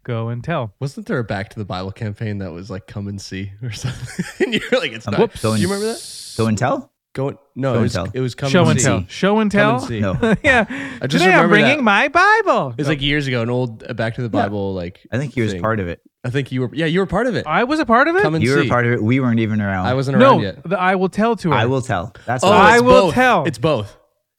go 0.04 0.30
and 0.30 0.44
tell. 0.44 0.74
Wasn't 0.80 1.06
there 1.06 1.20
a 1.20 1.24
Back 1.24 1.50
to 1.50 1.60
the 1.60 1.66
Bible 1.66 1.92
campaign 1.92 2.38
that 2.40 2.52
was 2.52 2.70
like 2.70 2.88
"Come 2.88 3.08
and 3.08 3.22
see" 3.22 3.52
or 3.62 3.72
something? 3.84 4.26
and 4.46 4.54
you're 4.54 4.80
like, 4.80 4.92
"It's 4.94 5.08
Um, 5.08 5.12
not." 5.14 5.20
whoops. 5.22 5.42
Go 5.42 5.50
Do 5.50 5.54
and- 5.54 5.62
you 5.62 5.68
remember 5.68 5.88
that? 5.94 6.34
Go 6.38 6.48
and 6.48 6.58
tell? 6.58 6.92
Go 7.14 7.40
no, 7.56 7.70
Show 7.70 7.74
it 7.74 7.76
and 7.78 7.82
was, 7.84 7.94
tell. 7.94 8.08
it 8.14 8.20
was 8.20 8.36
"Come 8.36 8.50
Show 8.52 8.62
and, 8.62 8.72
and 8.72 8.80
see." 8.82 8.86
tell. 8.86 9.06
Show 9.08 9.40
and 9.40 9.52
Come 9.52 9.60
tell. 9.60 9.76
and 9.78 9.88
see. 9.88 10.00
No. 10.02 10.36
yeah. 10.44 10.66
I 11.02 11.08
just 11.08 11.24
Today 11.24 11.34
I'm 11.36 11.50
bringing 11.50 11.78
that. 11.78 11.84
my 11.84 12.08
Bible. 12.10 12.70
It 12.72 12.78
was 12.78 12.88
like 12.88 13.02
years 13.02 13.26
ago, 13.28 13.42
an 13.42 13.50
old 13.50 13.84
uh, 13.90 13.94
Back 13.94 14.16
to 14.16 14.22
the 14.22 14.30
Bible 14.30 14.74
like. 14.76 15.06
I 15.12 15.18
think 15.18 15.34
he 15.34 15.42
was 15.42 15.54
thing. 15.54 15.62
part 15.62 15.80
of 15.80 15.88
it. 15.88 16.00
I 16.24 16.30
think 16.30 16.52
you 16.52 16.62
were. 16.62 16.70
Yeah, 16.74 16.86
you 16.86 17.00
were 17.00 17.06
part 17.08 17.26
of 17.26 17.36
it. 17.36 17.48
I 17.48 17.64
was 17.64 17.80
a 17.80 17.86
part 17.86 18.08
of 18.08 18.16
it. 18.18 18.22
Come 18.22 18.36
and 18.36 18.44
You 18.44 18.54
see. 18.54 18.62
were 18.64 18.68
part 18.68 18.86
of 18.86 18.92
it. 18.94 19.02
We 19.02 19.20
weren't 19.20 19.40
even 19.40 19.62
around. 19.62 19.88
I 19.88 19.94
wasn't 19.96 20.18
around 20.18 20.38
no, 20.38 20.42
yet. 20.44 20.64
the 20.64 20.80
I 20.80 20.94
will 20.96 21.10
tell 21.10 21.36
to 21.38 21.50
her. 21.50 21.56
I 21.56 21.66
will 21.66 21.82
tell. 21.82 22.14
That's 22.28 22.44
Oh, 22.44 22.50
what 22.50 22.58
I 22.58 22.80
will 22.82 23.08
both. 23.08 23.14
tell. 23.16 23.46
It's 23.46 23.58
both. 23.58 23.98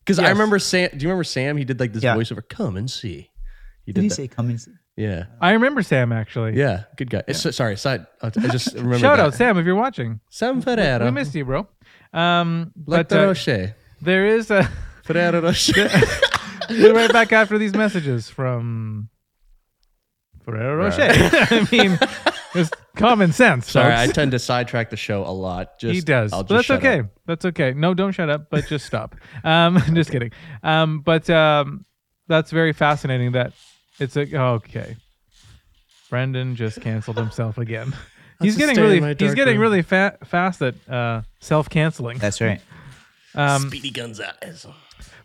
Because 0.08 0.18
I 0.18 0.22
Yes. 0.22 0.32
remember 0.32 0.58
Sam. 0.58 0.88
Do 0.96 0.96
you 1.02 1.08
remember 1.08 1.24
Sam? 1.24 1.56
He 1.58 1.64
did 1.64 1.78
like 1.78 1.92
this 1.92 2.02
Yeah. 2.02 2.16
voiceover. 2.16 2.48
Come 2.48 2.76
and 2.78 2.90
see. 2.90 3.30
He 3.84 3.92
did 3.92 3.96
did 3.96 4.02
he 4.04 4.08
that. 4.08 4.14
say 4.14 4.28
come 4.28 4.48
and 4.48 4.58
see? 4.58 4.70
Yeah. 4.96 5.24
I 5.40 5.52
remember 5.52 5.82
Sam 5.82 6.12
actually. 6.12 6.56
Yeah. 6.56 6.84
Good 6.96 7.10
guy. 7.10 7.22
It's- 7.28 7.54
sorry. 7.54 7.76
Side. 7.76 8.06
I 8.22 8.30
just 8.30 8.74
remember. 8.74 8.98
Shout 9.04 9.18
that. 9.18 9.26
out 9.26 9.34
Sam 9.34 9.58
if 9.58 9.66
you're 9.66 9.74
watching. 9.76 10.20
Sam 10.30 10.62
Ferreira. 10.62 11.04
We 11.04 11.10
missed 11.10 11.34
you, 11.34 11.44
bro. 11.44 11.68
Um, 12.14 12.72
Like 12.86 13.08
but 13.10 13.18
uh, 13.18 13.26
Rocher. 13.26 13.76
there 14.00 14.26
is 14.26 14.50
a. 14.50 14.68
Ferreira 15.04 15.40
Rocher. 15.42 15.88
we'll 16.70 16.92
be 16.92 16.98
right 16.98 17.12
back 17.12 17.32
after 17.32 17.58
these 17.58 17.74
messages 17.74 18.28
from 18.30 19.08
Ferrero 20.44 20.76
Rocher. 20.76 21.08
I 21.10 21.66
mean, 21.70 21.98
it's 22.54 22.70
common 22.96 23.32
sense. 23.32 23.70
Sorry, 23.70 23.94
I 23.94 24.06
tend 24.06 24.32
to 24.32 24.38
sidetrack 24.38 24.90
the 24.90 24.96
show 24.96 25.24
a 25.24 25.30
lot. 25.32 25.78
Just, 25.78 25.94
he 25.94 26.00
does. 26.00 26.32
I'll 26.32 26.42
just 26.42 26.48
that's 26.50 26.66
shut 26.66 26.78
okay. 26.78 27.00
up. 27.00 27.06
That's 27.26 27.44
okay. 27.46 27.72
No, 27.74 27.94
don't 27.94 28.12
shut 28.12 28.30
up, 28.30 28.48
but 28.50 28.66
just 28.66 28.86
stop. 28.86 29.14
Um, 29.44 29.82
just 29.94 30.10
kidding. 30.10 30.32
Um, 30.62 31.00
but 31.00 31.28
um, 31.30 31.84
that's 32.26 32.50
very 32.50 32.72
fascinating. 32.72 33.32
That 33.32 33.52
it's 33.98 34.16
a 34.16 34.34
okay. 34.36 34.96
Brendan 36.10 36.56
just 36.56 36.80
canceled 36.80 37.18
himself 37.18 37.58
again. 37.58 37.94
he's 38.40 38.56
getting 38.56 38.76
really 38.76 39.14
he's 39.14 39.34
getting 39.34 39.54
room. 39.54 39.62
really 39.62 39.82
fa- 39.82 40.16
fast 40.24 40.62
at 40.62 40.74
uh, 40.88 41.22
self 41.40 41.68
canceling. 41.68 42.18
That's 42.18 42.40
right. 42.40 42.60
Um, 43.34 43.68
Speedy 43.68 43.90
Gonzalez. 43.90 44.66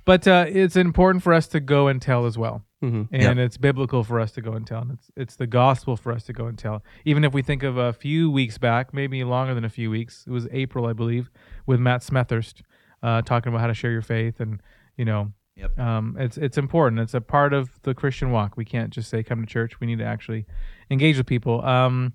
but 0.06 0.28
uh, 0.28 0.46
it's 0.48 0.76
important 0.76 1.24
for 1.24 1.34
us 1.34 1.48
to 1.48 1.60
go 1.60 1.88
and 1.88 2.02
tell 2.02 2.26
as 2.26 2.38
well. 2.38 2.66
Mhm. 2.84 3.08
and 3.12 3.40
it's 3.40 3.58
biblical 3.58 4.04
for 4.04 4.20
us 4.20 4.32
to 4.34 4.42
go 4.42 4.54
and 4.54 4.68
tell. 4.68 4.82
And 4.82 4.92
it's 4.92 5.10
it's 5.16 5.36
the 5.38 5.48
gospel 5.48 5.96
for 5.96 6.12
us 6.12 6.24
to 6.26 6.34
go 6.34 6.48
and 6.48 6.58
tell. 6.58 6.84
Even 7.06 7.24
if 7.24 7.34
we 7.34 7.42
think 7.42 7.64
of 7.64 7.78
a 7.78 7.94
few 7.94 8.30
weeks 8.30 8.58
back, 8.58 8.94
maybe 8.94 9.24
longer 9.24 9.54
than 9.56 9.64
a 9.66 9.70
few 9.70 9.90
weeks, 9.90 10.26
it 10.28 10.32
was 10.32 10.48
April, 10.52 10.86
I 10.86 10.94
believe, 10.94 11.30
with 11.66 11.80
Matt 11.80 12.02
Smethurst 12.02 12.62
uh, 13.02 13.22
talking 13.22 13.50
about 13.52 13.62
how 13.62 13.68
to 13.68 13.74
share 13.74 13.92
your 13.92 14.02
faith, 14.02 14.40
and 14.40 14.62
you 14.98 15.06
know, 15.06 15.32
Yep. 15.56 15.78
um, 15.80 16.16
it's 16.20 16.38
it's 16.38 16.58
important. 16.58 17.00
It's 17.02 17.14
a 17.14 17.22
part 17.22 17.54
of 17.54 17.70
the 17.84 17.94
Christian 17.94 18.32
walk. 18.32 18.58
We 18.58 18.66
can't 18.66 18.90
just 18.92 19.10
say 19.10 19.24
come 19.24 19.40
to 19.42 19.48
church. 19.48 19.80
We 19.80 19.88
need 19.88 20.00
to 20.00 20.06
actually 20.06 20.46
engage 20.90 21.18
with 21.18 21.26
people. 21.28 21.64
Um, 21.66 22.14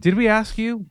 did 0.00 0.14
we 0.14 0.26
ask 0.28 0.58
you 0.58 0.86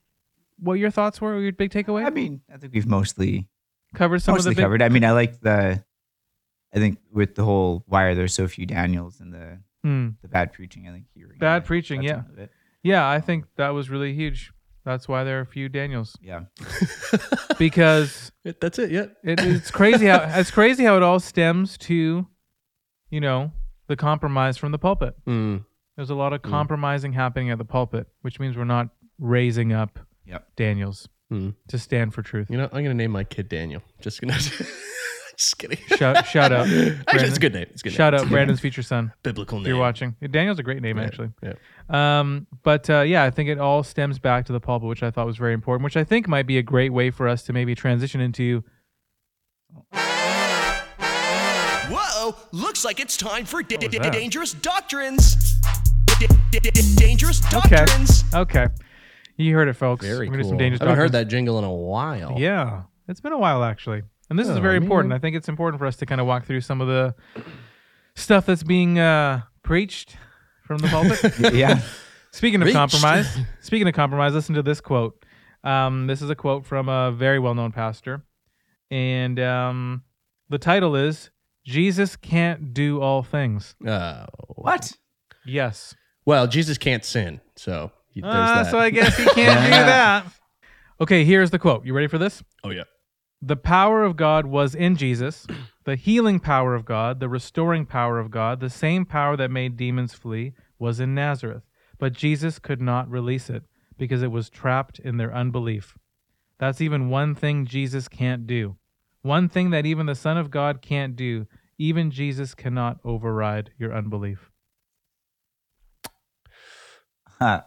what 0.59 0.76
your 0.76 0.89
thoughts 0.91 1.20
were? 1.20 1.36
Or 1.36 1.41
your 1.41 1.51
big 1.51 1.72
takeaway? 1.72 2.05
I 2.05 2.09
mean, 2.09 2.41
I 2.53 2.57
think 2.57 2.74
we've 2.74 2.88
mostly 2.88 3.47
covered 3.95 4.22
some 4.22 4.36
mostly 4.36 4.51
of 4.51 4.55
the 4.55 4.59
big, 4.61 4.64
covered. 4.64 4.82
I 4.82 4.89
mean, 4.89 5.03
I 5.03 5.11
like 5.11 5.39
the. 5.41 5.84
I 6.74 6.80
think 6.80 6.97
with 7.11 7.36
the 7.36 7.43
whole 7.43 7.84
why 7.88 8.03
are 8.03 8.15
there 8.15 8.28
so 8.28 8.47
few 8.47 8.65
Daniels 8.65 9.19
and 9.19 9.34
the 9.34 9.59
Hmm. 9.84 10.09
the 10.21 10.28
bad 10.30 10.53
preaching, 10.53 10.88
I 10.88 10.91
think 10.93 11.05
you 11.13 11.28
were 11.28 11.34
Bad 11.34 11.39
gonna 11.39 11.61
preaching, 11.61 12.01
touch 12.03 12.09
yeah. 12.38 12.43
it. 12.43 12.51
Yeah, 12.84 13.07
I 13.09 13.19
think 13.19 13.45
that 13.57 13.69
was 13.69 13.89
really 13.89 14.13
huge. 14.13 14.51
That's 14.86 15.07
why 15.07 15.24
there 15.24 15.38
are 15.39 15.41
a 15.41 15.45
few 15.45 15.69
Daniels 15.69 16.17
Yeah. 16.21 16.41
because 17.57 18.32
It- 18.43 18.59
That's 18.59 18.80
it. 18.80 18.91
Yeah. 18.91 19.05
it, 19.24 19.39
it's 19.41 19.71
crazy 19.71 20.07
how 20.07 20.19
it's 20.39 20.51
crazy 20.51 20.84
how 20.84 20.97
it 20.97 21.03
all 21.03 21.19
stems 21.19 21.78
to, 21.80 22.28
you 23.09 23.21
know, 23.21 23.51
the 23.88 23.95
compromise 23.95 24.57
from 24.57 24.71
the 24.71 24.80
pulpit. 24.80 25.15
Mm. 25.26 25.65
There's 25.95 26.09
a 26.09 26.15
lot 26.15 26.34
of 26.34 26.41
compromising 26.41 27.13
happening 27.13 27.49
at 27.51 27.57
the 27.57 27.65
pulpit, 27.65 28.07
which 28.21 28.39
means 28.39 28.57
we're 28.57 28.63
not 28.65 28.89
raising 29.19 29.71
up 29.74 29.99
Yep. 30.26 30.55
Daniels 30.55 31.07
Hmm. 31.30 31.49
to 31.67 31.78
stand 31.78 32.13
for 32.13 32.21
truth. 32.21 32.49
You 32.49 32.57
know, 32.57 32.65
I'm 32.71 32.84
gonna 32.84 32.93
name 32.93 33.11
my 33.11 33.24
kid 33.24 33.49
Daniel. 33.49 33.82
Just 34.01 34.19
gonna. 34.21 34.38
just 35.38 35.57
kidding. 35.57 35.77
Shout, 35.97 36.25
shout 36.25 36.51
out, 36.51 36.67
Actually, 37.07 37.27
it's 37.27 37.38
a 37.38 37.39
good 37.39 37.53
name. 37.53 37.67
It's 37.71 37.81
a 37.81 37.84
good. 37.86 37.93
shout 37.93 38.13
name. 38.13 38.21
out 38.23 38.29
Brandon's 38.29 38.59
future 38.59 38.84
son. 38.84 39.11
Biblical 39.23 39.59
name. 39.59 39.67
you're 39.67 39.77
watching, 39.79 40.15
Daniel's 40.31 40.59
a 40.59 40.63
great 40.63 40.81
name 40.81 40.97
Yeah, 40.97 41.03
actually. 41.03 41.29
Yeah. 41.41 41.53
Um, 41.89 42.47
but 42.63 42.89
uh, 42.89 43.01
yeah, 43.01 43.23
I 43.23 43.29
think 43.31 43.49
it 43.49 43.59
all 43.59 43.84
stems 43.84 44.19
back 44.19 44.45
to 44.45 44.53
the 44.53 44.59
pulpit, 44.59 44.88
which 44.88 45.03
I 45.03 45.11
thought 45.11 45.25
was 45.25 45.38
very 45.38 45.53
important. 45.53 45.84
Which 45.84 45.97
I 45.97 46.03
think 46.03 46.27
might 46.27 46.47
be 46.47 46.57
a 46.57 46.63
great 46.63 46.93
way 46.93 47.11
for 47.11 47.27
us 47.27 47.43
to 47.43 47.53
maybe 47.53 47.75
transition 47.75 48.21
into. 48.21 48.63
Whoa! 51.89 52.36
Looks 52.51 52.86
like 52.86 52.99
it's 52.99 53.17
time 53.17 53.45
for 53.45 53.61
da- 53.61 53.77
was 53.77 53.89
da- 53.89 54.09
dangerous 54.09 54.53
doctrines. 54.53 55.59
Da- 56.05 56.27
da- 56.27 56.59
da- 56.59 56.71
da- 56.71 56.95
dangerous 56.95 57.41
Okay, 57.53 57.75
doctrines. 57.75 58.23
okay, 58.34 58.61
okay. 58.63 58.73
you 59.36 59.53
heard 59.53 59.67
it, 59.67 59.73
folks. 59.73 60.05
Very 60.05 60.29
We're 60.29 60.39
cool. 60.41 60.49
some 60.49 60.57
dangerous 60.57 60.81
I 60.81 60.86
haven't 60.86 60.97
heard 60.99 61.11
that 61.13 61.27
jingle 61.27 61.57
in 61.59 61.65
a 61.65 61.73
while. 61.73 62.36
Yeah, 62.38 62.84
it's 63.09 63.19
been 63.19 63.34
a 63.34 63.38
while 63.38 63.63
actually, 63.63 64.03
and 64.34 64.39
this 64.39 64.47
is 64.49 64.57
Oh, 64.57 64.61
very 64.61 64.79
man. 64.79 64.84
important. 64.84 65.13
I 65.13 65.19
think 65.19 65.36
it's 65.36 65.47
important 65.47 65.79
for 65.79 65.86
us 65.86 65.95
to 65.97 66.07
kind 66.07 66.19
of 66.19 66.25
walk 66.25 66.45
through 66.45 66.61
some 66.61 66.81
of 66.81 66.88
the 66.88 67.13
stuff 68.15 68.47
that's 68.47 68.63
being 68.63 68.97
uh, 68.97 69.41
preached 69.61 70.17
from 70.65 70.79
the 70.79 70.88
pulpit. 70.88 71.53
yeah. 71.53 71.81
speaking 72.31 72.59
of 72.61 72.65
Preached. 72.65 72.75
compromise, 72.75 73.38
speaking 73.61 73.88
of 73.88 73.93
compromise, 73.93 74.34
listen 74.34 74.55
to 74.55 74.63
this 74.63 74.81
quote. 74.81 75.23
Um, 75.63 76.07
this 76.07 76.21
is 76.23 76.31
a 76.31 76.36
quote 76.36 76.65
from 76.65 76.89
a 76.89 77.11
very 77.11 77.38
well-known 77.38 77.71
pastor, 77.71 78.23
and 78.89 79.39
um, 79.39 80.01
the 80.49 80.57
title 80.57 80.95
is 80.95 81.29
"Jesus 81.63 82.15
can't 82.15 82.73
do 82.73 82.99
all 83.01 83.21
things." 83.21 83.75
Oh. 83.86 84.25
What? 84.55 84.93
Yes, 85.45 85.93
Well, 86.25 86.47
Jesus 86.47 86.77
can't 86.79 87.05
sin, 87.05 87.39
so 87.55 87.91
he- 88.09 88.21
there's 88.21 88.34
Ah, 88.34 88.63
that. 88.63 88.71
so 88.71 88.79
I 88.79 88.89
guess 88.89 89.15
he 89.15 89.25
can't 89.25 89.36
do 89.63 89.69
that. 89.69 90.25
Okay, 91.01 91.23
here's 91.25 91.51
the 91.51 91.59
quote. 91.59 91.86
You 91.86 91.93
ready 91.93 92.07
for 92.07 92.17
this? 92.17 92.41
oh 92.63 92.69
yeah. 92.71 92.84
The 93.45 93.57
power 93.57 94.05
of 94.05 94.15
God 94.15 94.45
was 94.45 94.73
in 94.73 94.95
Jesus, 94.95 95.45
the 95.83 95.97
healing 95.97 96.39
power 96.39 96.73
of 96.73 96.85
God, 96.85 97.19
the 97.19 97.27
restoring 97.27 97.85
power 97.85 98.17
of 98.17 98.31
God, 98.31 98.61
the 98.61 98.69
same 98.69 99.05
power 99.05 99.35
that 99.35 99.51
made 99.51 99.75
demons 99.75 100.13
flee 100.13 100.53
was 100.79 101.01
in 101.01 101.13
Nazareth. 101.13 101.63
But 101.99 102.13
Jesus 102.13 102.57
could 102.57 102.81
not 102.81 103.11
release 103.11 103.49
it 103.49 103.63
because 103.97 104.23
it 104.23 104.31
was 104.31 104.49
trapped 104.49 104.97
in 104.97 105.17
their 105.17 105.33
unbelief. 105.35 105.97
That's 106.57 106.79
even 106.79 107.09
one 107.09 107.35
thing 107.35 107.65
Jesus 107.65 108.07
can't 108.07 108.47
do. 108.47 108.77
One 109.23 109.49
thing 109.49 109.71
that 109.71 109.85
even 109.85 110.05
the 110.05 110.15
Son 110.15 110.37
of 110.37 110.49
God 110.49 110.81
can't 110.81 111.17
do. 111.17 111.45
Even 111.77 112.11
Jesus 112.11 112.55
cannot 112.55 112.99
override 113.03 113.71
your 113.77 113.93
unbelief. 113.93 114.51
Huh. 117.27 117.63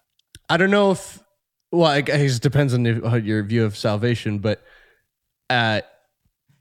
I 0.49 0.57
don't 0.57 0.71
know 0.71 0.93
if 0.93 1.23
well, 1.71 1.91
I 1.91 2.01
guess 2.01 2.37
it 2.37 2.43
depends 2.43 2.73
on 2.73 2.87
uh, 3.05 3.17
your 3.17 3.43
view 3.43 3.67
of 3.67 3.77
salvation, 3.77 4.39
but 4.39 4.63
uh 5.51 5.81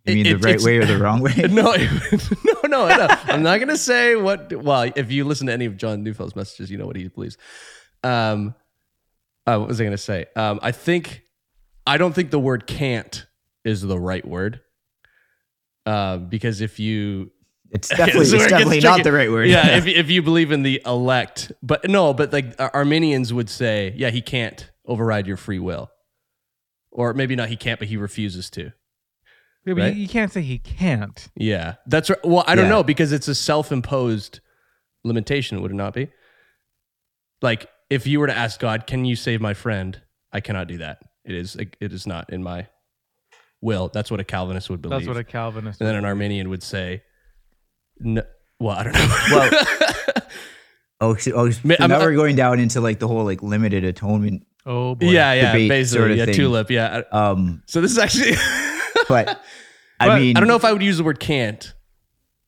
You 0.05 0.15
mean 0.15 0.25
it- 0.27 0.41
the 0.41 0.47
right 0.47 0.61
way 0.61 0.77
or 0.77 0.85
the 0.85 0.97
wrong 1.03 1.21
way? 1.21 1.33
no, 1.49 1.73
no, 2.67 2.87
no, 2.87 2.87
no. 2.87 3.07
I'm 3.25 3.41
not 3.43 3.59
gonna 3.59 3.77
say 3.77 4.15
what. 4.15 4.53
Well, 4.63 4.91
if 4.95 5.11
you 5.11 5.23
listen 5.25 5.47
to 5.47 5.53
any 5.53 5.65
of 5.65 5.77
John 5.77 6.03
Neufeld's 6.03 6.35
messages, 6.35 6.69
you 6.69 6.77
know 6.77 6.85
what 6.85 6.95
he 6.95 7.07
believes. 7.07 7.37
Um, 8.03 8.53
uh, 9.47 9.57
what 9.57 9.67
was 9.67 9.81
I 9.81 9.83
gonna 9.83 9.97
say? 9.97 10.25
Um, 10.35 10.59
I 10.61 10.71
think 10.71 11.23
I 11.87 11.97
don't 11.97 12.13
think 12.13 12.29
the 12.31 12.39
word 12.39 12.67
"can't" 12.67 13.25
is 13.63 13.81
the 13.81 13.99
right 13.99 14.25
word. 14.25 14.61
Uh, 15.85 16.17
because 16.17 16.61
if 16.61 16.79
you 16.79 17.31
It's 17.71 17.89
definitely, 17.89 18.21
it's 18.21 18.31
where 18.31 18.41
it 18.45 18.49
gets 18.49 18.51
definitely 18.51 18.79
not 18.81 19.03
the 19.03 19.11
right 19.11 19.29
word. 19.31 19.47
Yeah, 19.47 19.77
if 19.77 19.85
if 19.87 20.09
you 20.09 20.21
believe 20.23 20.51
in 20.51 20.63
the 20.63 20.81
elect, 20.85 21.51
but 21.61 21.87
no, 21.89 22.13
but 22.13 22.31
like 22.33 22.55
Ar- 22.59 22.71
Arminians 22.73 23.33
would 23.33 23.49
say, 23.49 23.93
yeah, 23.95 24.09
he 24.09 24.21
can't 24.21 24.69
override 24.87 25.27
your 25.27 25.37
free 25.37 25.59
will, 25.59 25.89
or 26.95 27.13
maybe 27.13 27.35
not. 27.35 27.49
He 27.49 27.55
can't, 27.57 27.77
but 27.79 27.87
he 27.89 27.97
refuses 27.97 28.49
to. 28.51 28.71
Yeah, 29.65 29.73
but 29.73 29.77
Right. 29.77 29.95
you, 29.95 30.01
you 30.03 30.07
can't 30.07 30.31
say 30.31 30.41
he 30.41 30.57
can't. 30.59 31.27
Yeah, 31.35 31.75
that's 31.87 32.09
right. 32.09 32.19
Well, 32.23 32.43
I 32.47 32.55
don't 32.55 32.65
Yeah. 32.65 32.69
know 32.71 32.83
because 32.83 33.11
it's 33.11 33.27
a 33.27 33.35
self-imposed 33.35 34.39
limitation, 35.03 35.61
would 35.61 35.71
it 35.71 35.75
not 35.75 35.93
be? 35.93 36.07
Like 37.41 37.67
if 37.89 38.07
you 38.07 38.19
were 38.19 38.27
to 38.27 38.35
ask 38.35 38.59
God, 38.59 38.87
"Can 38.87 39.05
you 39.05 39.15
save 39.15 39.41
my 39.41 39.53
friend?" 39.53 40.01
I 40.31 40.39
cannot 40.41 40.67
do 40.67 40.77
that. 40.79 40.99
It 41.23 41.35
is 41.35 41.55
it 41.55 41.75
is 41.79 42.05
not 42.07 42.31
in 42.31 42.41
my 42.43 42.67
will. 43.61 43.89
That's 43.93 44.09
what 44.11 44.19
a 44.19 44.23
Calvinist 44.23 44.69
would 44.69 44.81
believe. 44.81 44.99
That's 44.99 45.07
what 45.07 45.17
a 45.17 45.23
Calvinist. 45.23 45.79
and 45.81 45.87
then 45.87 45.95
would 45.95 45.99
an 45.99 46.03
believe. 46.03 46.11
Arminian 46.11 46.49
would 46.49 46.63
say, 46.63 47.03
no, 47.99 48.23
"Well, 48.59 48.77
I 48.77 48.83
don't 48.83 48.93
know." 48.93 49.17
Well, 49.31 50.21
oh, 51.01 51.15
so, 51.15 51.31
oh, 51.33 51.49
so 51.49 51.59
Ma- 51.63 51.75
I'm- 51.79 51.89
now 51.89 51.99
we're 51.99 52.15
going 52.15 52.35
down 52.35 52.59
into 52.59 52.81
like 52.81 52.99
the 52.99 53.07
whole 53.07 53.23
like 53.25 53.41
limited 53.43 53.83
atonement. 53.83 54.45
Oh 54.65 54.95
boy. 54.95 55.07
yeah, 55.07 55.33
yeah, 55.33 55.51
debate 55.51 55.69
basically, 55.69 55.99
sort 55.99 56.11
of 56.11 56.17
yeah, 56.17 56.25
thing. 56.25 56.33
tulip, 56.33 56.71
yeah. 56.71 57.01
Um, 57.11 57.61
So 57.67 57.81
this 57.81 57.91
is 57.91 57.97
actually, 57.97 58.33
but 59.09 59.39
I 59.99 60.07
But 60.07 60.19
mean, 60.21 60.35
I 60.37 60.39
don't 60.39 60.47
know 60.47 60.55
if 60.55 60.65
I 60.65 60.73
would 60.73 60.81
use 60.83 60.97
the 60.97 61.03
word 61.03 61.19
"can't." 61.19 61.73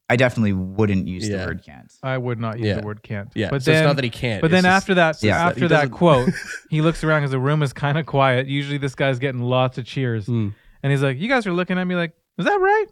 I 0.09 0.15
definitely 0.15 0.53
wouldn't 0.53 1.07
use 1.07 1.27
Yeah. 1.27 1.39
the 1.41 1.45
word 1.47 1.63
can't. 1.65 1.91
I 2.01 2.17
would 2.17 2.39
not 2.39 2.57
use 2.59 2.67
Yeah. 2.67 2.79
the 2.79 2.87
word 2.87 3.03
can't. 3.03 3.29
Yeah, 3.35 3.49
but 3.49 3.61
so 3.61 3.71
then, 3.71 3.83
it's 3.83 3.87
not 3.87 3.95
that 3.97 4.05
he 4.05 4.09
can't. 4.09 4.41
But 4.41 4.51
then 4.51 4.63
just- 4.63 4.73
after 4.73 4.93
that, 4.95 5.21
Yeah. 5.21 5.47
after 5.49 5.59
He 5.61 5.67
that 5.67 5.91
quote, 5.91 6.29
he 6.69 6.81
looks 6.81 7.03
around 7.03 7.21
because 7.21 7.31
the 7.31 7.39
room 7.39 7.61
is 7.61 7.73
kind 7.73 7.97
of 7.97 8.05
quiet. 8.05 8.47
Usually, 8.47 8.77
this 8.77 8.95
guy's 8.95 9.19
getting 9.19 9.41
lots 9.41 9.77
of 9.77 9.85
cheers, 9.85 10.25
Hmm. 10.27 10.49
and 10.81 10.91
he's 10.91 11.03
like, 11.03 11.17
"You 11.19 11.27
guys 11.27 11.45
are 11.45 11.51
looking 11.53 11.77
at 11.77 11.83
me 11.83 11.95
like, 11.95 12.13
is 12.37 12.45
that 12.45 12.55
right? 12.59 12.85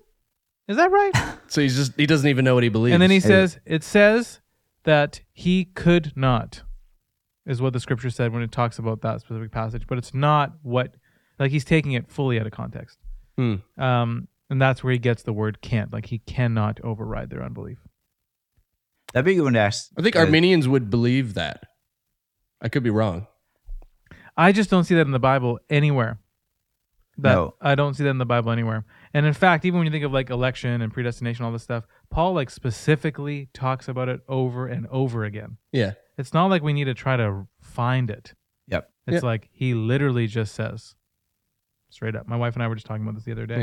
Is 0.67 0.76
that 0.78 0.91
right?" 0.91 1.13
so 1.47 1.61
he's 1.61 1.76
just 1.78 1.93
he 1.97 2.05
doesn't 2.05 2.30
even 2.30 2.43
know 2.43 2.53
what 2.53 2.63
he 2.63 2.69
believes. 2.69 2.93
and 2.93 3.01
then 3.01 3.11
he 3.11 3.21
says, 3.21 3.59
"It 3.65 3.84
says 3.84 4.41
that 4.84 5.21
he 5.32 5.65
could 5.73 6.11
not," 6.17 6.63
is 7.46 7.62
what 7.62 7.74
the 7.74 7.80
scripture 7.80 8.10
said 8.10 8.34
when 8.34 8.41
it 8.41 8.52
talks 8.52 8.80
about 8.80 9.02
that 9.02 9.22
specific 9.22 9.52
passage. 9.52 9.86
But 9.88 9.98
it's 9.98 10.14
not 10.14 10.54
what, 10.64 10.96
like 11.39 11.52
he's 11.52 11.66
taking 11.66 11.93
it 11.93 12.10
fully 12.10 12.39
out 12.39 12.46
of 12.46 12.52
context. 12.52 12.98
Hmm. 13.38 13.56
Um, 13.78 14.28
and 14.50 14.62
that's 14.62 14.84
where 14.84 14.93
he 14.93 15.00
gets 15.00 15.24
the 15.24 15.34
word 15.34 15.62
can't. 15.62 15.91
Like 15.91 16.08
he 16.08 16.20
cannot 16.20 16.80
override 16.84 17.30
their 17.30 17.43
unbelief. 17.43 17.80
That'd 19.14 19.26
be 19.26 19.34
a 19.34 19.36
good 19.36 19.43
one 19.43 19.54
to 19.54 19.60
ask. 19.60 19.89
I 19.98 20.02
think 20.02 20.16
uh, 20.16 20.20
Arminians 20.20 20.68
would 20.68 20.89
believe 20.89 21.36
that. 21.36 21.64
I 22.62 22.70
could 22.70 22.84
be 22.84 22.89
wrong. 22.89 23.28
I 24.38 24.52
just 24.52 24.70
don't 24.70 24.84
see 24.84 24.96
that 24.96 25.06
in 25.06 25.12
the 25.12 25.20
Bible 25.20 25.60
anywhere. 25.70 26.20
That 27.18 27.36
No. 27.36 27.54
I 27.62 27.76
don't 27.76 27.93
see 27.93 28.04
that 28.04 28.10
in 28.10 28.18
the 28.18 28.26
Bible 28.26 28.52
anywhere. 28.52 28.86
And 29.14 29.26
in 29.26 29.34
fact, 29.34 29.64
even 29.64 29.80
when 29.80 29.86
you 29.86 29.91
think 29.91 30.04
of 30.04 30.12
like 30.12 30.30
election 30.30 30.82
and 30.82 30.91
predestination, 30.91 31.46
all 31.46 31.52
this 31.52 31.64
stuff, 31.64 31.86
Paul 32.10 32.34
like 32.34 32.50
specifically 32.50 33.50
talks 33.54 33.88
about 33.88 34.10
it 34.10 34.20
over 34.28 34.68
and 34.68 34.88
over 34.88 35.24
again. 35.24 35.58
Yeah. 35.72 35.93
It's 36.18 36.34
not 36.34 36.47
like 36.47 36.61
we 36.63 36.74
need 36.74 36.86
to 36.86 36.93
try 36.93 37.18
to 37.18 37.47
find 37.61 38.09
it. 38.09 38.34
Yep. 38.68 38.89
It's 39.07 39.24
Yeah. 39.24 39.28
like 39.30 39.49
he 39.51 39.74
literally 39.74 40.28
just 40.28 40.55
says 40.55 40.95
straight 41.89 42.16
up. 42.16 42.28
My 42.28 42.36
wife 42.38 42.55
and 42.55 42.63
I 42.63 42.68
were 42.68 42.76
just 42.76 42.88
talking 42.88 43.03
about 43.03 43.16
this 43.16 43.26
the 43.26 43.32
other 43.32 43.45
day. 43.45 43.61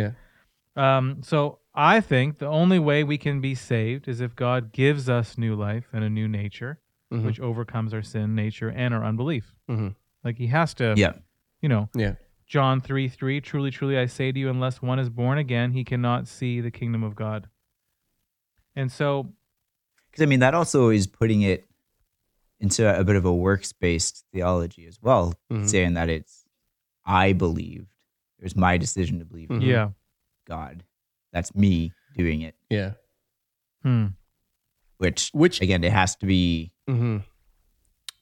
Yeah. 0.76 0.96
Um, 0.98 1.22
so 1.22 1.58
I 1.74 2.00
think 2.00 2.38
the 2.38 2.46
only 2.46 2.78
way 2.78 3.04
we 3.04 3.18
can 3.18 3.40
be 3.40 3.54
saved 3.54 4.08
is 4.08 4.20
if 4.20 4.34
God 4.36 4.72
gives 4.72 5.08
us 5.08 5.36
new 5.36 5.54
life 5.54 5.88
and 5.92 6.02
a 6.04 6.10
new 6.10 6.28
nature, 6.28 6.80
Mhm. 7.12 7.24
which 7.24 7.40
overcomes 7.40 7.92
our 7.92 8.02
sin 8.02 8.34
nature 8.34 8.70
and 8.70 8.94
our 8.94 9.04
unbelief. 9.04 9.54
Mhm. 9.68 9.94
Like 10.24 10.38
he 10.38 10.46
has 10.48 10.72
to, 10.74 10.94
Yeah. 10.96 11.14
you 11.60 11.68
know, 11.68 11.90
Yeah. 11.94 12.14
John 12.46 12.80
3 12.80 13.08
3, 13.08 13.40
truly, 13.40 13.70
truly, 13.70 13.98
I 13.98 14.06
say 14.06 14.30
to 14.32 14.38
you, 14.38 14.48
unless 14.50 14.80
one 14.82 14.98
is 14.98 15.08
born 15.10 15.38
again, 15.38 15.72
he 15.72 15.84
cannot 15.84 16.28
see 16.28 16.60
the 16.60 16.70
kingdom 16.70 17.02
of 17.02 17.14
God. 17.14 17.48
And 18.76 18.90
so, 18.92 19.32
Because 20.10 20.22
I 20.22 20.26
mean, 20.26 20.40
that 20.40 20.54
also 20.54 20.90
is 20.90 21.06
putting 21.06 21.40
it 21.42 21.66
into 22.62 22.98
a 22.98 23.02
bit 23.04 23.16
of 23.16 23.24
a 23.24 23.34
works 23.34 23.72
based 23.72 24.24
theology 24.32 24.86
as 24.86 24.98
well, 25.02 25.34
Mhm. 25.50 25.68
saying 25.68 25.94
that 25.94 26.08
it's, 26.08 26.44
I 27.04 27.32
believed. 27.32 27.92
It 28.38 28.44
was 28.44 28.56
my 28.56 28.78
decision 28.78 29.18
to 29.18 29.24
believe 29.24 29.50
in 29.50 29.60
Mhm. 29.60 29.66
yeah. 29.66 29.90
God. 30.46 30.84
That's 31.32 31.54
me 31.54 31.92
doing 32.16 32.42
it, 32.42 32.54
Yeah. 32.70 32.92
Hmm. 33.82 34.06
which, 34.98 35.30
Which 35.32 35.60
again, 35.60 35.82
it 35.84 35.92
has 35.92 36.14
to 36.16 36.26
be 36.26 36.72
hmm 36.86 37.18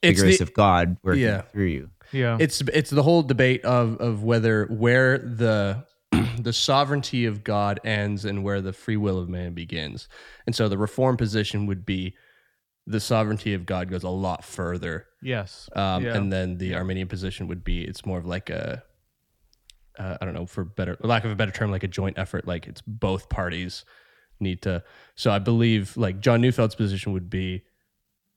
it's 0.01 0.19
vigorous 0.19 0.37
the, 0.39 0.43
of 0.45 0.53
God 0.53 0.97
working 1.03 1.21
Yeah. 1.23 1.41
through 1.41 1.65
you. 1.67 1.91
Yeah. 2.11 2.37
it's 2.39 2.61
it's 2.73 2.89
the 2.89 3.03
whole 3.03 3.21
debate 3.23 3.63
of 3.63 3.97
of 4.01 4.23
whether 4.23 4.65
where 4.65 5.17
the 5.19 5.85
the 6.39 6.51
sovereignty 6.51 7.25
of 7.25 7.43
God 7.43 7.79
ends 7.85 8.25
and 8.25 8.43
where 8.43 8.61
the 8.61 8.73
free 8.73 8.97
will 8.97 9.17
of 9.19 9.29
man 9.29 9.53
begins. 9.53 10.07
And 10.47 10.55
so 10.55 10.67
the 10.67 10.77
reform 10.77 11.15
position 11.17 11.67
would 11.67 11.85
be 11.85 12.15
the 12.87 12.99
sovereignty 12.99 13.53
of 13.53 13.65
God 13.65 13.89
goes 13.89 14.03
a 14.03 14.09
lot 14.09 14.43
further. 14.43 15.05
yes. 15.21 15.69
Um, 15.75 16.03
Yeah. 16.03 16.15
And 16.17 16.31
then 16.33 16.57
the 16.57 16.75
Arminian 16.75 17.07
position 17.07 17.47
would 17.47 17.63
be 17.63 17.83
it's 17.83 18.05
more 18.05 18.17
of 18.17 18.25
like 18.25 18.49
a, 18.49 18.83
uh, 19.99 20.17
I 20.19 20.25
don't 20.25 20.33
know, 20.33 20.45
for 20.45 20.63
better 20.63 20.97
lack 21.01 21.23
of 21.25 21.31
a 21.31 21.35
better 21.35 21.51
term, 21.51 21.69
like 21.71 21.83
a 21.83 21.87
joint 21.87 22.17
effort. 22.17 22.47
Like 22.47 22.67
it's 22.67 22.81
both 22.81 23.29
parties 23.29 23.85
need 24.39 24.61
to. 24.63 24.83
So 25.15 25.31
I 25.31 25.39
believe 25.39 25.95
like 25.95 26.19
John 26.21 26.41
Neufeld's 26.41 26.75
position 26.75 27.13
would 27.13 27.29
be 27.29 27.63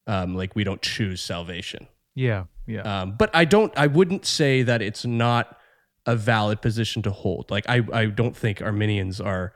um, 0.07 0.35
like 0.35 0.55
we 0.55 0.65
don't 0.65 0.83
choose 0.83 1.21
salvation. 1.23 1.87
Yeah. 2.15 2.45
Yeah. 2.67 2.83
Um, 2.83 3.17
but 3.17 3.31
I 3.35 3.45
don't. 3.47 3.73
I 3.79 3.87
wouldn't 3.87 4.27
say 4.27 4.63
that 4.63 4.83
it's 4.83 5.05
not 5.07 5.57
a 6.07 6.15
valid 6.17 6.61
position 6.61 7.03
to 7.03 7.11
hold. 7.11 7.51
Like 7.51 7.65
I, 7.69 7.83
I 7.93 8.07
don't 8.07 8.37
think 8.37 8.61
Arminians 8.61 9.21
are 9.21 9.55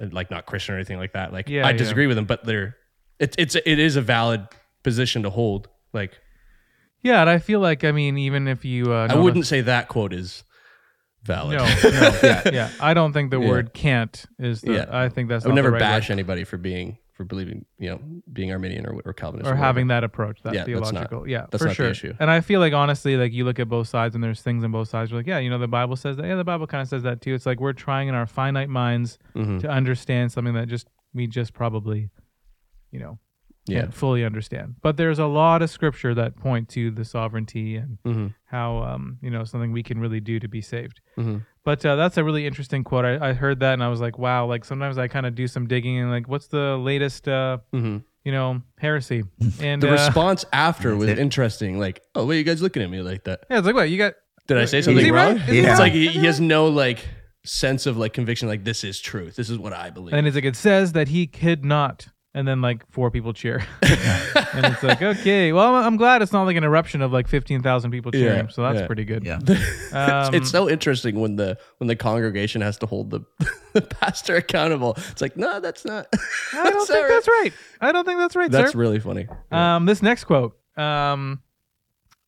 uh, 0.00 0.06
like 0.10 0.30
not 0.30 0.44
Christian 0.46 0.74
or 0.74 0.78
anything 0.78 0.98
like 0.98 1.12
that. 1.12 1.32
Like 1.32 1.48
Yeah, 1.48 1.66
I 1.66 1.70
yeah. 1.70 1.76
disagree 1.76 2.06
with 2.08 2.16
them, 2.16 2.24
but 2.26 2.44
they're 2.44 2.76
it's 3.18 3.36
it's 3.38 3.54
it 3.54 3.78
is 3.78 3.96
a 3.96 4.02
valid 4.02 4.46
position 4.82 5.22
to 5.22 5.30
hold. 5.30 5.68
Like 5.92 6.18
yeah. 7.02 7.20
And 7.20 7.30
I 7.30 7.38
feel 7.38 7.60
like, 7.60 7.84
I 7.84 7.92
mean, 7.92 8.18
even 8.18 8.48
if 8.48 8.64
you, 8.64 8.92
uh, 8.92 9.06
I 9.10 9.14
wouldn't 9.16 9.46
say 9.46 9.60
that 9.60 9.86
quote 9.88 10.12
is 10.12 10.42
valid. 11.22 11.58
No, 11.58 11.64
no, 11.90 12.18
yeah, 12.22 12.42
yeah. 12.52 12.70
I 12.80 12.94
don't 12.94 13.12
think 13.12 13.30
the 13.30 13.40
Yeah. 13.40 13.48
word 13.48 13.72
can't 13.74 14.24
is 14.38 14.60
the, 14.62 14.72
Yeah. 14.74 14.86
I 14.90 15.08
think 15.08 15.28
that's 15.28 15.44
I 15.44 15.48
would 15.48 15.54
never 15.54 15.70
right 15.70 15.78
bash 15.78 16.08
word. 16.08 16.14
anybody 16.14 16.44
for 16.44 16.56
being 16.56 16.98
for 17.12 17.24
believing 17.24 17.64
you 17.78 17.88
know 17.90 18.00
being 18.32 18.52
Arminian 18.52 18.84
or, 18.86 19.00
or 19.04 19.12
Calvinist 19.12 19.46
or 19.46 19.52
whatever. 19.52 19.64
having 19.64 19.86
that 19.88 20.04
approach, 20.04 20.42
that 20.42 20.52
Yeah, 20.54 20.64
that's 20.64 20.92
not- 20.92 21.08
theological. 21.10 21.28
yeah, 21.28 21.46
that's 21.50 21.62
for 21.62 21.68
not 21.68 21.70
the 21.70 21.74
sure. 21.74 21.90
issue. 21.90 22.14
And 22.18 22.30
I 22.30 22.40
feel 22.40 22.60
like 22.60 22.72
honestly, 22.74 23.16
like 23.16 23.32
you 23.32 23.44
look 23.44 23.58
at 23.58 23.68
both 23.68 23.88
sides 23.88 24.14
and 24.14 24.22
there's 24.22 24.42
things 24.42 24.62
on 24.64 24.72
both 24.72 24.88
sides. 24.88 25.10
You're 25.10 25.20
like, 25.20 25.26
yeah, 25.26 25.38
you 25.38 25.48
know, 25.48 25.58
the 25.58 25.68
Bible 25.68 25.96
says 25.96 26.16
that. 26.18 26.26
Yeah, 26.26 26.34
the 26.34 26.44
Bible 26.44 26.66
kind 26.66 26.82
of 26.82 26.88
says 26.88 27.04
that 27.04 27.20
too. 27.22 27.34
It's 27.34 27.46
like 27.46 27.60
we're 27.60 27.72
trying 27.72 28.08
in 28.08 28.14
our 28.14 28.26
finite 28.26 28.68
minds 28.68 29.18
Mhm. 29.34 29.60
to 29.60 29.68
understand 29.70 30.32
something 30.32 30.54
that 30.54 30.68
just 30.68 30.88
we 31.14 31.26
just 31.26 31.54
probably, 31.54 32.10
you 32.96 33.02
know, 33.04 33.18
Yeah. 33.66 33.80
can't 33.80 33.94
fully 33.94 34.24
understand. 34.24 34.76
But 34.80 34.96
there's 34.96 35.18
a 35.18 35.26
lot 35.26 35.60
of 35.64 35.68
scripture 35.70 36.14
that 36.14 36.36
point 36.36 36.68
to 36.76 36.90
the 36.98 37.04
sovereignty 37.04 37.76
and 37.76 37.98
Mhm. 38.04 38.34
how 38.46 38.68
um 38.90 39.18
you 39.24 39.30
know 39.34 39.44
something 39.44 39.70
we 39.72 39.82
can 39.82 39.98
really 40.04 40.20
do 40.30 40.38
to 40.44 40.48
be 40.48 40.62
saved. 40.62 41.00
Mhm. 41.18 41.44
But 41.68 41.84
uh, 41.84 41.96
that's 41.96 42.16
a 42.16 42.22
really 42.28 42.46
interesting 42.46 42.84
quote. 42.84 43.04
I, 43.04 43.30
I 43.30 43.32
heard 43.34 43.58
that 43.60 43.72
and 43.74 43.82
I 43.82 43.88
was 43.88 44.00
like, 44.00 44.16
wow. 44.26 44.46
Like 44.46 44.64
sometimes 44.64 44.96
I 44.98 45.08
kind 45.08 45.26
of 45.26 45.34
do 45.34 45.46
some 45.48 45.66
digging 45.66 45.98
and 45.98 46.10
like, 46.16 46.26
what's 46.28 46.46
the 46.58 46.76
latest, 46.90 47.26
uh, 47.28 47.58
Mhm. 47.74 48.04
you 48.24 48.32
know, 48.36 48.62
heresy? 48.78 49.24
And 49.60 49.82
The 49.82 49.88
uh, 49.88 49.92
response 49.92 50.44
after 50.52 50.94
was 50.96 51.08
it. 51.08 51.18
interesting. 51.18 51.72
Like, 51.86 52.00
oh, 52.14 52.24
wait, 52.26 52.38
you 52.38 52.44
guys 52.44 52.62
looking 52.62 52.82
at 52.84 52.90
me 52.90 53.00
like 53.02 53.24
that? 53.24 53.40
yeah, 53.50 53.58
it's 53.58 53.66
like, 53.66 53.74
what 53.74 53.90
you 53.90 53.98
got? 53.98 54.14
Did 54.46 54.58
I 54.58 54.64
say 54.66 54.80
something 54.80 55.12
wrong? 55.12 55.38
right? 55.38 55.48
Yeah. 55.52 55.70
It's 55.72 55.80
like 55.80 55.92
he, 55.92 56.06
he 56.06 56.20
he 56.20 56.26
has 56.26 56.38
no 56.40 56.68
like 56.68 57.00
sense 57.44 57.84
of 57.86 57.96
like 57.96 58.12
conviction. 58.12 58.46
Like 58.48 58.62
this 58.62 58.84
is 58.84 59.00
truth. 59.00 59.34
This 59.34 59.50
is 59.50 59.58
what 59.58 59.72
I 59.72 59.90
believe. 59.90 60.14
And 60.14 60.24
it's 60.26 60.36
like 60.36 60.44
it 60.44 60.54
says 60.56 60.92
that 60.92 61.08
he 61.08 61.26
could 61.26 61.64
not, 61.64 62.06
and 62.36 62.46
then 62.46 62.60
like 62.60 62.84
four 62.92 63.10
people 63.10 63.32
cheer, 63.32 63.66
and 63.82 64.66
it's 64.66 64.82
like 64.82 65.00
okay. 65.00 65.54
Well, 65.54 65.74
I'm, 65.74 65.84
I'm 65.86 65.96
glad 65.96 66.20
it's 66.20 66.32
not 66.32 66.42
like 66.44 66.56
an 66.56 66.64
eruption 66.64 67.00
of 67.00 67.10
like 67.10 67.26
fifteen 67.28 67.62
thousand 67.62 67.90
people 67.92 68.12
cheering. 68.12 68.44
Yeah, 68.44 68.50
so 68.52 68.62
that's 68.62 68.80
yeah. 68.80 68.86
pretty 68.86 69.04
good. 69.06 69.24
Yeah. 69.24 69.38
It's- 69.48 70.28
Um, 70.28 70.34
it's 70.34 70.50
so 70.50 70.68
interesting 70.68 71.18
when 71.18 71.36
the 71.36 71.56
when 71.78 71.88
the 71.88 71.96
congregation 71.96 72.60
has 72.60 72.76
to 72.78 72.86
hold 72.86 73.10
the, 73.10 73.20
the 73.72 73.80
pastor 73.80 74.36
accountable. 74.36 74.94
It's 75.10 75.22
like, 75.22 75.36
no, 75.38 75.58
that's 75.60 75.86
not. 75.86 76.06
I 76.52 76.64
don't 76.64 76.74
that's 76.74 76.86
think 76.88 77.00
not 77.00 77.08
that's 77.08 77.28
right. 77.28 77.52
I 77.80 77.92
don't 77.92 78.04
think 78.04 78.18
that's 78.18 78.36
right, 78.36 78.50
That's 78.50 78.72
sir. 78.72 78.78
really 78.78 79.00
funny. 79.00 79.26
Um, 79.50 79.86
this 79.86 80.02
next 80.02 80.24
quote, 80.24 80.58
um, 80.76 81.40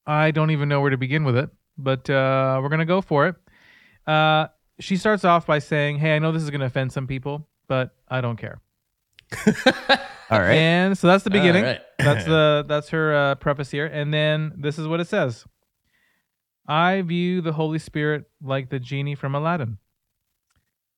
I 0.07 0.31
don't 0.31 0.51
even 0.53 0.71
know 0.71 0.81
where 0.81 0.91
to 0.91 0.97
begin 0.97 1.25
with 1.25 1.37
it, 1.37 1.51
but 1.77 2.09
uh, 2.09 2.59
we're 2.63 2.71
gonna 2.71 2.87
go 2.87 3.03
for 3.03 3.27
it. 3.29 3.35
Uh, 4.11 4.47
she 4.81 4.97
starts 4.97 5.25
off 5.27 5.45
by 5.47 5.59
saying, 5.59 5.99
"Hey, 5.99 6.17
I 6.17 6.19
know 6.19 6.33
this 6.33 6.43
is 6.43 6.49
gonna 6.49 6.65
offend 6.65 6.93
some 6.93 7.07
people, 7.07 7.47
but 7.67 7.95
I 8.09 8.23
don't 8.23 8.39
care." 8.39 8.63
All 10.31 10.39
right. 10.41 10.57
And 10.57 10.99
so 10.99 11.07
that's 11.07 11.25
the 11.25 11.31
beginning. 11.31 11.65
right. 11.65 11.81
that's 11.99 12.25
the 12.25 12.65
that's 12.69 12.91
her 12.91 13.15
uh, 13.15 13.35
preface 13.37 13.71
here, 13.71 13.87
and 13.87 14.13
then 14.13 14.53
this 14.57 14.79
is 14.79 14.87
what 14.87 15.01
it 15.01 15.09
says. 15.09 15.45
I 16.67 17.01
view 17.01 17.41
the 17.41 17.53
Holy 17.53 17.79
Spirit 17.79 18.25
like 18.43 18.69
the 18.69 18.79
genie 18.79 19.15
from 19.15 19.35
Aladdin. 19.35 19.79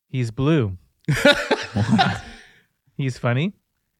He's 0.08 0.32
blue. 0.32 0.76
he's 2.96 3.18
funny. 3.18 3.52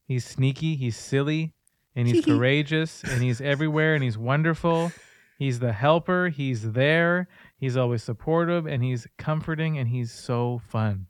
He's 0.05 0.25
sneaky. 0.25 0.75
He's 0.75 0.97
silly. 0.97 1.53
And 1.95 2.09
he's 2.09 2.25
courageous. 2.25 3.01
And 3.05 3.23
he's 3.23 3.39
everywhere. 3.39 3.95
And 3.95 4.03
he's 4.03 4.17
wonderful. 4.17 4.91
He's 5.39 5.59
the 5.59 5.71
helper. 5.71 6.27
He's 6.27 6.73
there. 6.73 7.29
He's 7.57 7.77
always 7.77 8.03
supportive. 8.03 8.67
And 8.67 8.83
he's 8.83 9.07
comforting. 9.17 9.77
And 9.77 9.87
he's 9.87 10.11
so 10.11 10.61
fun. 10.67 11.07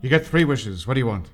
You 0.00 0.08
get 0.08 0.24
three 0.24 0.44
wishes. 0.44 0.86
What 0.86 0.94
do 0.94 1.00
you 1.00 1.06
want? 1.06 1.26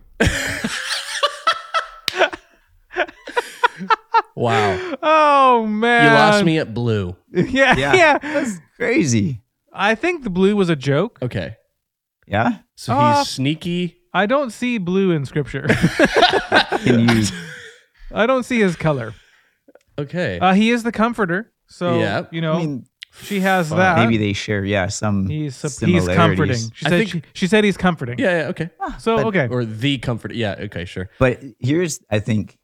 Wow. 4.41 4.97
Oh, 5.03 5.67
man. 5.67 6.05
You 6.05 6.11
lost 6.11 6.45
me 6.45 6.59
at 6.59 6.73
blue. 6.75 7.17
Yeah. 7.33 7.77
Yeah. 7.77 7.95
Yeah. 7.95 8.19
That's 8.19 8.59
crazy. 8.77 9.43
I 9.73 9.95
think 9.95 10.25
the 10.25 10.31
blue 10.31 10.57
was 10.57 10.69
a 10.71 10.77
joke. 10.77 11.19
Okay. 11.23 11.57
Yeah. 12.27 12.59
So 12.75 12.95
Uh, 12.95 13.19
he's 13.19 13.29
sneaky. 13.29 13.99
I 14.13 14.27
don't 14.27 14.51
see 14.51 14.79
blue 14.79 15.13
in 15.13 15.25
scripture. 15.27 15.67
Can 16.85 17.09
you? 17.09 17.25
I 18.13 18.27
don't 18.27 18.43
see 18.45 18.59
his 18.61 18.75
color. 18.77 19.15
Okay. 19.99 20.39
Uh, 20.41 20.55
he 20.55 20.71
is 20.71 20.83
the 20.83 20.93
comforter. 20.93 21.53
So, 21.69 21.99
Yeah. 22.01 22.25
you 22.33 22.41
know, 22.41 22.55
I 22.55 22.59
mean, 22.59 22.87
she 23.23 23.41
has 23.41 23.69
that. 23.71 23.99
maybe 23.99 24.17
they 24.17 24.33
share. 24.33 24.65
Yeah, 24.65 24.87
some. 24.89 25.29
He's 25.29 25.61
he's 25.61 25.75
similarities. 25.77 26.17
comforting. 26.17 26.57
She 26.75 26.87
I 26.87 26.89
said 26.89 26.99
think- 26.99 27.11
she, 27.11 27.23
she 27.35 27.47
said 27.47 27.65
he's 27.65 27.77
comforting. 27.77 28.19
yeah, 28.19 28.39
yeah, 28.43 28.49
okay. 28.49 28.71
So 28.99 29.29
okay. 29.29 29.47
Or 29.49 29.65
the 29.65 29.99
comfort. 29.99 30.35
Yeah, 30.35 30.57
okay, 30.67 30.85
sure. 30.85 31.11
But 31.19 31.41
here's, 31.59 32.01
I 32.11 32.19
think, 32.21 32.57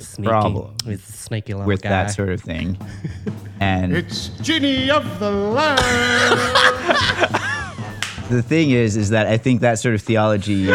Sneaky. 0.00 0.28
Problem 0.28 0.74
He's 0.84 1.08
a 1.08 1.12
sneaky 1.12 1.54
little 1.54 1.68
with 1.68 1.82
guy. 1.82 1.88
that 1.90 2.06
sort 2.10 2.30
of 2.30 2.40
thing, 2.40 2.76
and 3.60 3.96
It's 3.96 4.28
Genie 4.40 4.90
of 4.90 5.20
the 5.20 5.30
Lamb. 5.30 5.76
the 8.30 8.42
thing 8.42 8.72
is, 8.72 8.96
is 8.96 9.10
that 9.10 9.28
I 9.28 9.36
think 9.36 9.60
that 9.60 9.78
sort 9.78 9.94
of 9.94 10.02
theology 10.02 10.66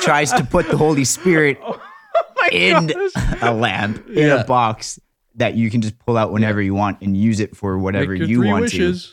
tries 0.00 0.32
to 0.32 0.44
put 0.44 0.66
the 0.68 0.78
Holy 0.78 1.04
Spirit 1.04 1.58
oh 1.62 1.78
in 2.50 2.90
a 3.42 3.52
lamp 3.52 4.08
in 4.08 4.28
Yeah. 4.28 4.40
a 4.40 4.44
box 4.44 4.98
that 5.34 5.54
you 5.54 5.70
can 5.70 5.82
just 5.82 5.98
pull 5.98 6.16
out 6.16 6.32
whenever 6.32 6.60
you 6.62 6.74
want 6.74 7.02
and 7.02 7.14
use 7.16 7.38
it 7.38 7.54
for 7.56 7.78
whatever 7.78 8.12
Make 8.12 8.20
your 8.20 8.28
you 8.28 8.36
three 8.38 8.48
want 8.48 8.62
wishes. 8.62 9.04
to. 9.06 9.12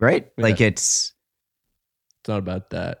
Right? 0.00 0.30
Yeah. 0.38 0.44
Like 0.44 0.60
it's 0.60 1.12
It's 2.20 2.28
not 2.28 2.38
about 2.38 2.70
that. 2.70 2.98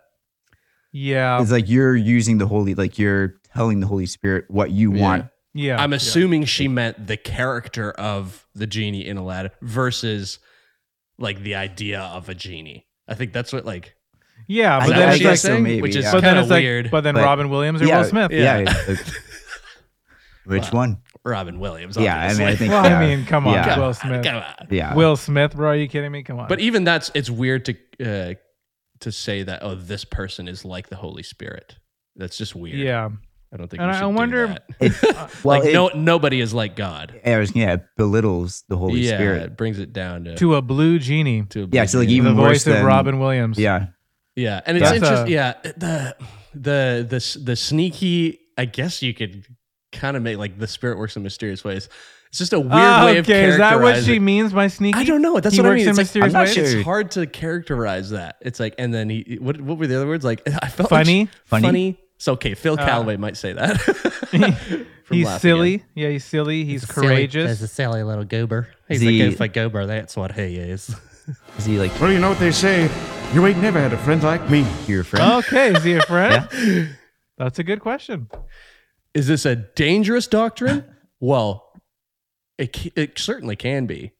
Yeah. 0.92 1.40
it's 1.40 1.52
like 1.52 1.68
you're 1.68 1.94
using 1.96 2.38
the 2.38 2.46
holy 2.46 2.74
like 2.74 2.98
you're 2.98 3.36
telling 3.54 3.80
the 3.80 3.86
Holy 3.86 4.06
Spirit 4.06 4.44
what 4.48 4.70
you 4.70 4.94
Yeah. 4.94 5.02
want. 5.02 5.26
Yeah. 5.54 5.82
I'm 5.82 5.92
assuming 5.92 6.44
she 6.44 6.68
meant 6.68 7.06
the 7.06 7.16
character 7.16 7.90
of 7.92 8.46
the 8.54 8.66
genie 8.66 9.06
in 9.06 9.16
Aladdin 9.16 9.50
versus 9.62 10.38
like 11.18 11.42
the 11.42 11.54
idea 11.56 12.00
of 12.00 12.28
a 12.28 12.34
genie. 12.34 12.86
I 13.08 13.14
think 13.14 13.32
that's 13.32 13.52
what 13.52 13.64
like 13.64 13.94
yeah, 14.46 14.78
but 14.80 14.88
then 14.90 14.98
what 15.00 15.14
it's 15.16 15.24
like, 15.24 15.30
was 15.32 15.40
saying? 15.42 15.62
maybe, 15.62 15.82
Which 15.82 15.96
is 15.96 16.04
yeah. 16.04 16.12
kinda 16.20 16.42
like, 16.44 16.62
weird. 16.62 16.90
but 16.90 17.02
then 17.02 17.14
But- 17.14 17.24
Robin 17.24 17.48
Williams 17.50 17.82
or 17.82 17.86
yeah, 17.86 17.98
Will 18.00 18.08
Smith. 18.08 18.30
Yeah. 18.30 18.58
Yeah. 18.58 18.74
it's 18.86 18.88
like- 19.14 19.22
which 20.46 20.72
one? 20.72 20.98
Robin 21.24 21.58
Williams. 21.60 21.96
Yeah, 21.98 22.16
I 22.18 22.32
mean, 22.32 22.48
I 22.48 22.54
think. 22.56 22.70
Well, 22.72 22.84
yeah, 22.84 22.98
I 22.98 23.06
mean, 23.16 23.26
come 23.26 23.46
on, 23.46 23.52
yeah, 23.54 23.78
Will 23.78 23.92
Smith. 23.92 24.24
Come 24.24 24.36
on. 24.36 24.66
Yeah. 24.70 24.94
Will 24.94 25.16
Smith, 25.16 25.54
bro? 25.54 25.70
Are 25.70 25.76
you 25.76 25.88
kidding 25.88 26.10
me? 26.10 26.22
Come 26.22 26.38
on. 26.38 26.48
But 26.48 26.60
even 26.60 26.84
that's 26.84 27.10
it's 27.14 27.28
weird 27.28 27.66
to 27.66 27.74
uh, 28.00 28.34
to 29.00 29.12
say 29.12 29.42
that 29.42 29.62
oh 29.62 29.74
this 29.74 30.04
person 30.06 30.48
is 30.48 30.64
like 30.64 30.88
the 30.88 30.96
Holy 30.96 31.22
Spirit. 31.22 31.76
That's 32.16 32.38
just 32.38 32.54
weird. 32.56 32.78
yeah, 32.78 33.10
I 33.52 33.56
don't 33.56 33.68
think. 33.68 33.80
And 33.80 33.90
we 33.90 33.96
I 33.96 34.00
should 34.00 34.08
do 34.10 34.14
wonder- 34.16 34.46
that. 34.48 34.64
It, 34.80 35.02
well, 35.44 35.58
like 35.60 35.64
it, 35.64 35.72
no 35.72 35.88
nobody 35.94 36.40
is 36.40 36.52
like 36.52 36.76
God. 36.76 37.18
I 37.24 37.38
was, 37.38 37.54
yeah, 37.56 37.74
it 37.74 37.82
belittles 37.96 38.64
the 38.68 38.76
Holy 38.76 39.00
yeah, 39.00 39.16
Spirit. 39.16 39.42
it 39.42 39.56
brings 39.56 39.78
it 39.78 39.92
down 39.92 40.24
to 40.24 40.36
to 40.36 40.54
a 40.56 40.62
blue 40.62 40.98
genie, 40.98 41.44
to 41.50 41.64
a 41.64 41.68
Yeah, 41.72 41.86
so 41.86 41.98
like 42.00 42.08
even 42.08 42.36
the 42.36 42.42
worse 42.42 42.64
voice 42.64 42.76
of 42.76 42.84
Robin 42.84 43.18
Williams. 43.18 43.58
Yeah, 43.58 43.86
Yeah, 44.36 44.60
and 44.66 44.76
it's 44.76 44.90
interesting. 44.90 45.28
Yeah, 45.32 45.54
the 45.62 46.16
the 46.54 47.06
the 47.08 47.40
the 47.44 47.56
sneaky. 47.56 48.38
I 48.58 48.64
guess 48.64 49.02
you 49.02 49.14
could 49.14 49.46
kind 49.92 50.16
of 50.16 50.22
make 50.22 50.36
like 50.36 50.58
the 50.58 50.66
spirit 50.66 50.98
works 50.98 51.16
in 51.16 51.22
mysterious 51.22 51.64
ways. 51.64 51.88
It's 52.28 52.38
just 52.38 52.52
a 52.52 52.60
weird 52.60 52.72
Ah, 52.74 53.06
way 53.06 53.16
of 53.18 53.24
okay, 53.24 53.46
is 53.46 53.56
that 53.56 53.80
what 53.80 54.04
she 54.04 54.18
means 54.18 54.52
by 54.52 54.66
sneaky? 54.66 54.98
I 54.98 55.04
don't 55.04 55.22
know. 55.22 55.40
That's 55.40 55.54
he 55.54 55.62
what 55.62 55.70
I 55.70 55.74
mean. 55.76 55.84
in 55.84 55.88
It's, 55.88 55.96
like, 55.96 56.04
mysterious 56.04 56.34
I'm 56.34 56.40
not 56.40 56.46
ways. 56.48 56.54
sure. 56.54 56.66
Sure. 56.66 56.78
it's 56.80 56.84
hard 56.84 57.10
to 57.12 57.26
characterize 57.26 58.10
that. 58.10 58.36
It's 58.42 58.60
like, 58.60 58.74
and 58.76 58.92
then 58.92 59.08
he. 59.08 59.38
What 59.40 59.58
what 59.62 59.78
were 59.78 59.86
the 59.86 59.96
other 59.96 60.06
words? 60.06 60.26
Like 60.26 60.42
I 60.62 60.68
felt 60.68 60.90
Funny? 60.90 61.20
Like, 61.20 61.30
Funny? 61.46 61.62
funny. 61.66 61.98
So 62.18 62.32
okay, 62.32 62.54
Phil 62.54 62.74
Uh, 62.74 62.84
Callaway 62.84 63.16
might 63.16 63.36
say 63.36 63.52
that. 63.52 63.76
He's 65.10 65.40
silly. 65.40 65.74
Again. 65.74 65.86
Yeah, 65.94 66.08
he's 66.10 66.24
silly. 66.24 66.64
He's, 66.64 66.82
He's 66.82 66.90
a 66.90 66.92
silly- 66.92 67.06
courageous. 67.06 67.50
He's 67.50 67.62
a 67.62 67.68
silly 67.68 68.02
little 68.02 68.24
goober. 68.24 68.68
He's 68.88 69.00
Is 69.02 69.08
he- 69.08 69.22
a 69.22 69.30
goofy 69.30 69.48
goober. 69.48 69.86
That's 69.86 70.14
what 70.16 70.32
he 70.32 70.56
is. 70.56 70.94
is 71.58 71.64
he 71.64 71.78
like 71.78 71.98
well, 72.00 72.12
you 72.12 72.18
know 72.18 72.28
what 72.30 72.38
they 72.38 72.52
say. 72.52 72.90
You 73.32 73.46
ain't 73.46 73.58
never 73.62 73.80
had 73.80 73.92
a 73.94 73.98
friend 73.98 74.22
like 74.22 74.50
me. 74.50 74.66
your 74.86 75.04
friend? 75.04 75.44
okay, 75.44 75.72
is 75.74 75.82
he 75.84 75.94
a 75.94 76.02
friend? 76.02 76.94
That's 77.38 77.58
a 77.58 77.64
good 77.64 77.80
question. 77.80 78.28
Is 79.14 79.26
this 79.28 79.46
a 79.46 79.56
dangerous 79.56 80.26
doctrine? 80.26 80.84
well, 81.20 81.72
it 82.58 82.92
it 82.96 83.18
certainly 83.18 83.56
can 83.56 83.86
be. 83.86 84.12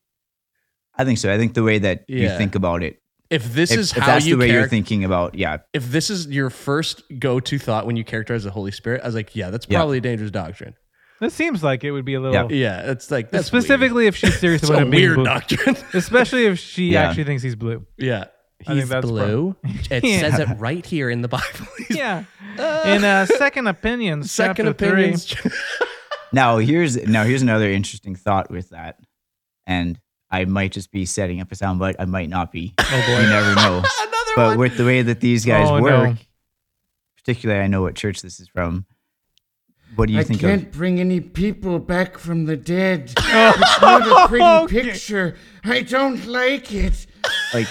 I 0.97 1.05
think 1.05 1.19
so. 1.19 1.33
I 1.33 1.37
think 1.39 1.53
the 1.55 1.63
way 1.63 1.79
that 1.81 2.05
you 2.09 2.29
think 2.31 2.55
about 2.55 2.83
it, 2.83 3.01
If 3.31 3.53
this 3.53 3.71
if, 3.73 3.79
is 3.79 3.91
if 3.93 3.99
how 3.99 4.07
that's 4.07 4.27
you 4.27 4.37
the 4.37 4.41
way 4.41 4.51
you're 4.51 4.69
thinking 4.69 5.05
about, 5.05 5.35
yeah, 5.35 5.59
if 5.75 5.91
this 5.91 6.09
is 6.09 6.27
your 6.29 6.49
first 6.49 7.03
go-to 7.19 7.59
thought 7.59 7.87
when 7.87 7.97
you 7.97 8.05
characterize 8.05 8.45
the 8.45 8.51
Holy 8.51 8.71
Spirit, 8.73 9.03
I 9.03 9.07
was 9.07 9.15
like, 9.15 9.37
yeah, 9.37 9.51
that's 9.51 9.67
Yeah. 9.69 9.79
probably 9.79 9.99
a 9.99 10.01
dangerous 10.01 10.31
doctrine. 10.31 10.75
This 11.21 11.35
seems 11.35 11.63
like 11.63 11.85
it 11.85 11.91
would 11.91 12.05
be 12.07 12.15
a 12.15 12.21
little. 12.21 12.51
Yeah, 12.53 12.91
it's 12.91 13.11
like 13.11 13.31
that's 13.31 13.51
weird. 13.53 13.65
specifically 13.65 14.07
if 14.07 14.17
she's 14.17 14.39
serious 14.39 14.63
about 14.69 14.79
a 14.79 14.83
him 14.83 14.91
being 14.91 15.03
weird 15.03 15.15
blue. 15.17 15.25
doctrine. 15.25 15.77
Especially 15.93 16.47
if 16.47 16.59
she 16.59 16.93
Yeah. 16.93 17.09
actually 17.09 17.25
thinks 17.25 17.43
he's 17.43 17.57
blue. 17.57 17.85
yeah, 17.99 18.27
I 18.63 18.65
think 18.65 18.79
He's 18.81 18.89
that's 18.89 19.05
blue. 19.07 19.57
It 19.91 20.05
Yeah. 20.05 20.21
says 20.21 20.39
it 20.39 20.49
right 20.59 20.87
here 20.87 21.11
in 21.11 21.21
the 21.23 21.29
Bible. 21.29 21.45
Yeah. 21.91 22.25
In 22.57 23.05
uh, 23.05 23.27
Second 23.27 23.67
Opinions, 23.67 24.31
second 24.33 24.67
chapter 24.67 24.73
three. 24.91 25.11
opinions. 25.11 25.35
Now 26.33 26.59
here's 26.59 26.97
now 27.07 27.25
here's 27.25 27.43
another 27.43 27.71
interesting 27.71 28.15
thought 28.15 28.51
with 28.51 28.71
that, 28.71 28.99
and 29.67 29.99
I 30.31 30.45
might 30.45 30.73
just 30.73 30.91
be 30.93 31.07
setting 31.07 31.41
up 31.41 31.51
a 31.53 31.55
soundbite. 31.55 31.97
I 31.99 32.05
might 32.05 32.29
not 32.29 32.53
be. 32.53 32.75
Oh 32.79 33.05
boy. 33.07 33.21
You 33.21 33.29
never 33.29 33.55
know. 33.55 33.79
Another 34.01 34.33
but 34.37 34.47
one. 34.51 34.59
with 34.59 34.77
the 34.77 34.85
way 34.85 35.03
that 35.03 35.21
these 35.21 35.45
guys 35.45 35.69
Oh, 35.69 35.79
no. 35.79 35.83
work, 35.83 36.17
particularly, 37.17 37.63
I 37.63 37.67
know 37.67 37.83
what 37.83 37.95
church 37.95 38.21
this 38.23 38.39
is 38.41 38.49
from. 38.49 38.85
What 39.97 40.07
do 40.07 40.13
you 40.13 40.21
I 40.21 40.25
think 40.25 40.45
I 40.45 40.49
can't 40.49 40.63
of? 40.67 40.73
bring 40.73 41.01
any 41.01 41.21
people 41.21 41.79
back 41.79 42.19
from 42.19 42.45
the 42.45 42.57
dead. 42.57 43.05
it's 43.19 43.81
not 43.81 44.07
a 44.07 44.29
pretty 44.29 44.45
Okay. 44.45 44.83
picture. 44.91 45.37
I 45.65 45.81
don't 45.81 46.27
like 46.27 46.73
it. 46.75 47.07
Like, 47.55 47.67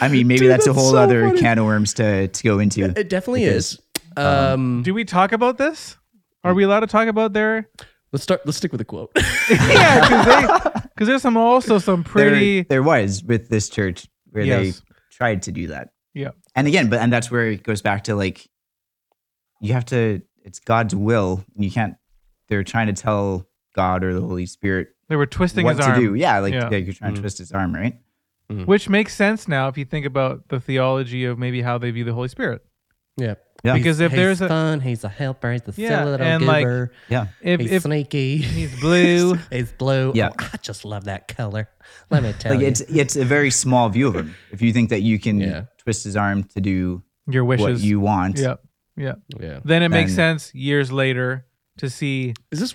I 0.00 0.08
mean, 0.08 0.26
maybe 0.26 0.40
Dude, 0.40 0.50
that's, 0.50 0.66
a 0.66 0.72
whole 0.72 0.92
so 0.92 0.96
other 0.98 1.26
funny. 1.28 1.40
can 1.40 1.58
of 1.58 1.66
worms 1.66 1.94
to 1.94 2.28
to 2.28 2.42
go 2.42 2.58
into. 2.58 2.84
It 2.98 3.08
definitely 3.10 3.44
Because, 3.44 3.74
is. 3.74 3.78
Um, 4.16 4.82
Do 4.82 4.94
we 4.94 5.04
talk 5.04 5.32
about 5.32 5.58
this? 5.58 5.96
Are 6.44 6.54
we 6.54 6.64
allowed 6.64 6.80
to 6.80 6.86
talk 6.86 7.08
about 7.08 7.34
their? 7.34 7.68
Let's 8.12 8.22
start. 8.22 8.42
Let's 8.44 8.58
stick 8.58 8.72
with 8.72 8.78
the 8.78 8.84
quote. 8.84 9.10
yeah, 9.50 10.58
because 10.94 11.06
there's 11.08 11.22
some 11.22 11.36
also 11.36 11.78
some 11.78 12.04
pretty. 12.04 12.62
there, 12.62 12.66
there 12.68 12.82
was 12.82 13.22
with 13.24 13.48
this 13.48 13.68
church 13.68 14.06
where 14.30 14.44
Yes. 14.44 14.80
they 14.80 14.94
tried 15.10 15.42
to 15.42 15.52
do 15.52 15.68
that. 15.68 15.90
Yeah. 16.14 16.30
And 16.54 16.66
again, 16.66 16.88
but 16.90 17.00
and 17.00 17.12
that's 17.12 17.30
where 17.30 17.50
it 17.50 17.62
goes 17.62 17.82
back 17.82 18.04
to 18.04 18.14
like 18.14 18.48
you 19.60 19.72
have 19.72 19.84
to 19.86 20.22
it's 20.44 20.58
God's 20.58 20.94
will. 20.94 21.44
You 21.56 21.70
can't 21.70 21.94
they're 22.48 22.64
trying 22.64 22.88
to 22.88 22.92
tell 22.92 23.46
God 23.74 24.04
or 24.04 24.12
the 24.12 24.20
Holy 24.20 24.44
Spirit 24.46 24.88
They 25.08 25.16
were 25.16 25.26
twisting 25.26 25.64
what 25.64 25.76
his 25.76 25.86
to 25.86 25.92
arm, 25.92 26.00
do. 26.00 26.14
Yeah, 26.14 26.38
like 26.40 26.52
Yeah. 26.52 26.68
yeah, 26.70 26.76
you're 26.78 26.92
trying 26.94 27.12
to 27.12 27.14
mm-hmm. 27.16 27.22
twist 27.22 27.38
his 27.38 27.52
arm, 27.52 27.74
right? 27.74 27.98
Mm-hmm. 28.50 28.64
which 28.64 28.88
makes 28.88 29.14
sense 29.14 29.48
now 29.48 29.68
if 29.68 29.78
you 29.78 29.84
think 29.86 30.04
about 30.04 30.48
the 30.48 30.60
theology 30.60 31.24
of 31.24 31.38
maybe 31.38 31.62
how 31.62 31.78
they 31.78 31.90
view 31.90 32.04
the 32.04 32.12
Holy 32.12 32.28
Spirit. 32.28 32.62
yeah. 33.16 33.34
Yeah. 33.64 33.74
Because 33.74 34.00
if 34.00 34.10
he's 34.10 34.18
there's 34.18 34.40
a 34.40 34.48
fun, 34.48 34.80
he's 34.80 35.04
a 35.04 35.08
helper. 35.08 35.52
He's 35.52 35.62
a 35.62 35.72
Yeah, 35.80 35.88
silly 36.00 36.10
little 36.10 36.26
and, 36.26 36.46
like. 36.46 36.90
Yeah. 37.08 37.26
if 37.40 37.60
he's 37.60 37.70
if 37.72 37.82
sneaky. 37.82 38.38
he's 38.38 38.80
blue, 38.80 39.34
he's 39.50 39.72
blue. 39.72 40.12
Yeah. 40.14 40.30
Oh, 40.38 40.50
I 40.52 40.56
just 40.58 40.84
love 40.84 41.04
that 41.04 41.28
color. 41.28 41.68
Let 42.10 42.22
me 42.24 42.32
tell 42.38 42.52
Like 42.52 42.60
you. 42.62 42.66
it's 42.66 42.80
it's 42.82 43.14
a 43.16 43.24
very 43.24 43.50
small 43.50 43.88
view 43.88 44.08
of 44.08 44.16
him. 44.16 44.34
If 44.50 44.62
you 44.62 44.72
think 44.72 44.90
that 44.90 45.02
you 45.02 45.18
can 45.18 45.38
Yeah. 45.40 45.64
twist 45.78 46.04
his 46.04 46.16
arm 46.16 46.42
to 46.44 46.60
do 46.60 47.02
your 47.28 47.44
what 47.44 47.60
wishes. 47.60 47.84
you 47.84 48.00
want, 48.00 48.38
yeah, 48.38 48.54
Yeah. 48.96 49.14
Yeah. 49.40 49.60
Then 49.64 49.82
it 49.84 49.88
makes 49.90 50.10
Then- 50.16 50.38
sense 50.38 50.54
years 50.54 50.90
later 50.90 51.46
to 51.78 51.88
see, 51.88 52.34
Is 52.50 52.58
this 52.60 52.74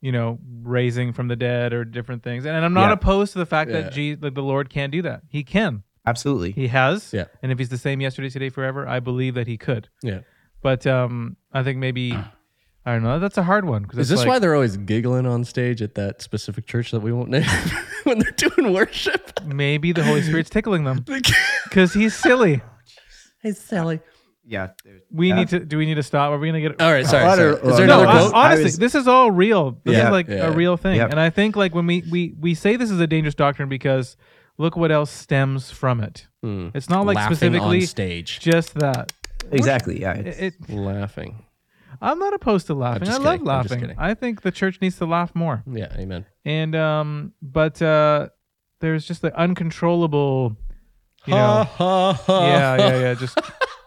you 0.00 0.12
know, 0.12 0.38
raising 0.62 1.12
from 1.14 1.28
the 1.28 1.36
dead 1.36 1.72
or 1.72 1.82
different 1.82 2.22
things. 2.22 2.44
And 2.44 2.54
I'm 2.62 2.74
not 2.74 2.88
Yeah. 2.88 2.92
opposed 2.92 3.32
to 3.34 3.38
the 3.38 3.46
fact 3.46 3.70
Yeah. 3.70 3.80
that 3.82 3.92
Jesus, 3.92 4.22
like 4.22 4.34
the 4.34 4.42
Lord 4.42 4.68
can 4.68 4.90
do 4.90 5.00
that. 5.00 5.22
He 5.28 5.42
can. 5.44 5.82
Absolutely. 6.06 6.52
He 6.52 6.68
has. 6.68 7.12
Yeah. 7.12 7.24
And 7.42 7.50
if 7.50 7.58
he's 7.58 7.68
the 7.70 7.78
same 7.78 8.00
yesterday, 8.00 8.28
today, 8.28 8.48
forever, 8.50 8.86
I 8.86 9.00
believe 9.00 9.34
that 9.34 9.46
he 9.46 9.56
could. 9.56 9.88
yeah? 10.02 10.20
But 10.62 10.86
um, 10.86 11.36
I 11.52 11.62
think 11.62 11.78
maybe 11.78 12.12
I 12.86 12.92
don't 12.92 13.02
know. 13.02 13.18
That's 13.18 13.38
a 13.38 13.42
hard 13.42 13.64
one. 13.64 13.84
'cause 13.86 13.98
Is 13.98 14.10
it's 14.10 14.10
this 14.10 14.18
like, 14.20 14.28
why 14.28 14.38
they're 14.38 14.54
always 14.54 14.76
giggling 14.76 15.26
on 15.26 15.44
stage 15.44 15.80
at 15.82 15.94
that 15.94 16.20
specific 16.22 16.66
church 16.66 16.90
that 16.90 17.00
we 17.00 17.12
won't 17.12 17.30
name 17.30 17.44
when 18.04 18.18
they're 18.18 18.30
doing 18.32 18.72
worship? 18.72 19.40
maybe 19.46 19.92
the 19.92 20.04
Holy 20.04 20.22
Spirit's 20.22 20.50
tickling 20.50 20.84
them 20.84 21.04
because 21.64 21.92
he's 21.94 22.14
silly? 22.14 22.60
hey, 23.42 23.52
silly. 23.52 24.00
Yeah. 24.46 24.68
there's- 24.84 25.00
We 25.10 25.28
yeah. 25.28 25.34
need 25.36 25.48
to. 25.48 25.60
Do 25.60 25.78
we 25.78 25.86
need 25.86 25.94
to 25.94 26.02
stop? 26.02 26.30
Are 26.30 26.38
we 26.38 26.48
gonna 26.48 26.60
get? 26.60 26.80
All 26.82 26.92
right, 26.92 27.06
sorry. 27.06 27.24
I 27.24 27.36
sorry. 27.36 27.52
don't- 27.56 27.64
Is 27.64 27.76
there 27.78 27.86
no, 27.86 27.96
no, 27.96 28.02
another 28.02 28.06
I- 28.06 28.20
hon- 28.20 28.30
quote? 28.30 28.44
honestly, 28.44 28.64
was- 28.64 28.76
this 28.78 28.94
is 28.94 29.08
all 29.08 29.30
real. 29.30 29.80
This 29.84 29.96
Yeah. 29.96 30.06
is 30.06 30.10
like 30.12 30.28
Yeah. 30.28 30.48
a 30.48 30.52
real 30.52 30.76
thing, 30.76 30.96
Yep. 30.96 31.10
and 31.12 31.18
I 31.20 31.30
think 31.30 31.56
like 31.56 31.74
when 31.74 31.86
we 31.86 32.04
we 32.10 32.34
we 32.38 32.54
say 32.54 32.76
this 32.76 32.90
is 32.90 33.00
a 33.00 33.06
dangerous 33.06 33.34
doctrine 33.34 33.70
because 33.70 34.18
look 34.58 34.76
what 34.76 34.90
else 34.92 35.10
stems 35.10 35.70
from 35.70 36.00
it. 36.00 36.26
Hmm. 36.42 36.68
It's 36.74 36.88
not 36.88 37.06
like 37.06 37.16
Laughing 37.16 37.36
specifically 37.36 37.80
on 37.80 37.86
stage, 37.86 38.40
just 38.40 38.74
that. 38.74 39.12
Exactly. 39.50 40.00
Yeah. 40.00 40.14
It, 40.14 40.26
It's, 40.26 40.56
it- 40.68 40.74
laughing. 40.74 41.44
I'm 42.02 42.18
not 42.18 42.34
opposed 42.34 42.66
to 42.66 42.74
laughing. 42.74 43.02
I 43.04 43.06
just 43.06 43.20
love 43.22 43.38
kidding. 43.38 43.48
I'm 43.48 43.62
just 43.62 43.74
laughing. 43.80 43.96
I 43.98 44.14
think 44.14 44.42
the 44.42 44.50
church 44.50 44.80
needs 44.80 44.96
to 44.98 45.06
laugh 45.06 45.34
more. 45.34 45.62
Yeah, 45.70 45.94
amen. 45.96 46.26
And 46.44 46.74
um, 46.74 47.32
but 47.40 47.80
uh, 47.80 48.28
there's 48.80 49.06
just 49.06 49.22
the 49.22 49.34
uncontrollable, 49.38 50.56
you 51.24 51.34
know. 51.34 51.64
ha 51.64 52.12
ha. 52.12 52.46
yeah, 52.48 52.76
yeah, 52.76 52.98
yeah. 53.00 53.14
Just 53.14 53.38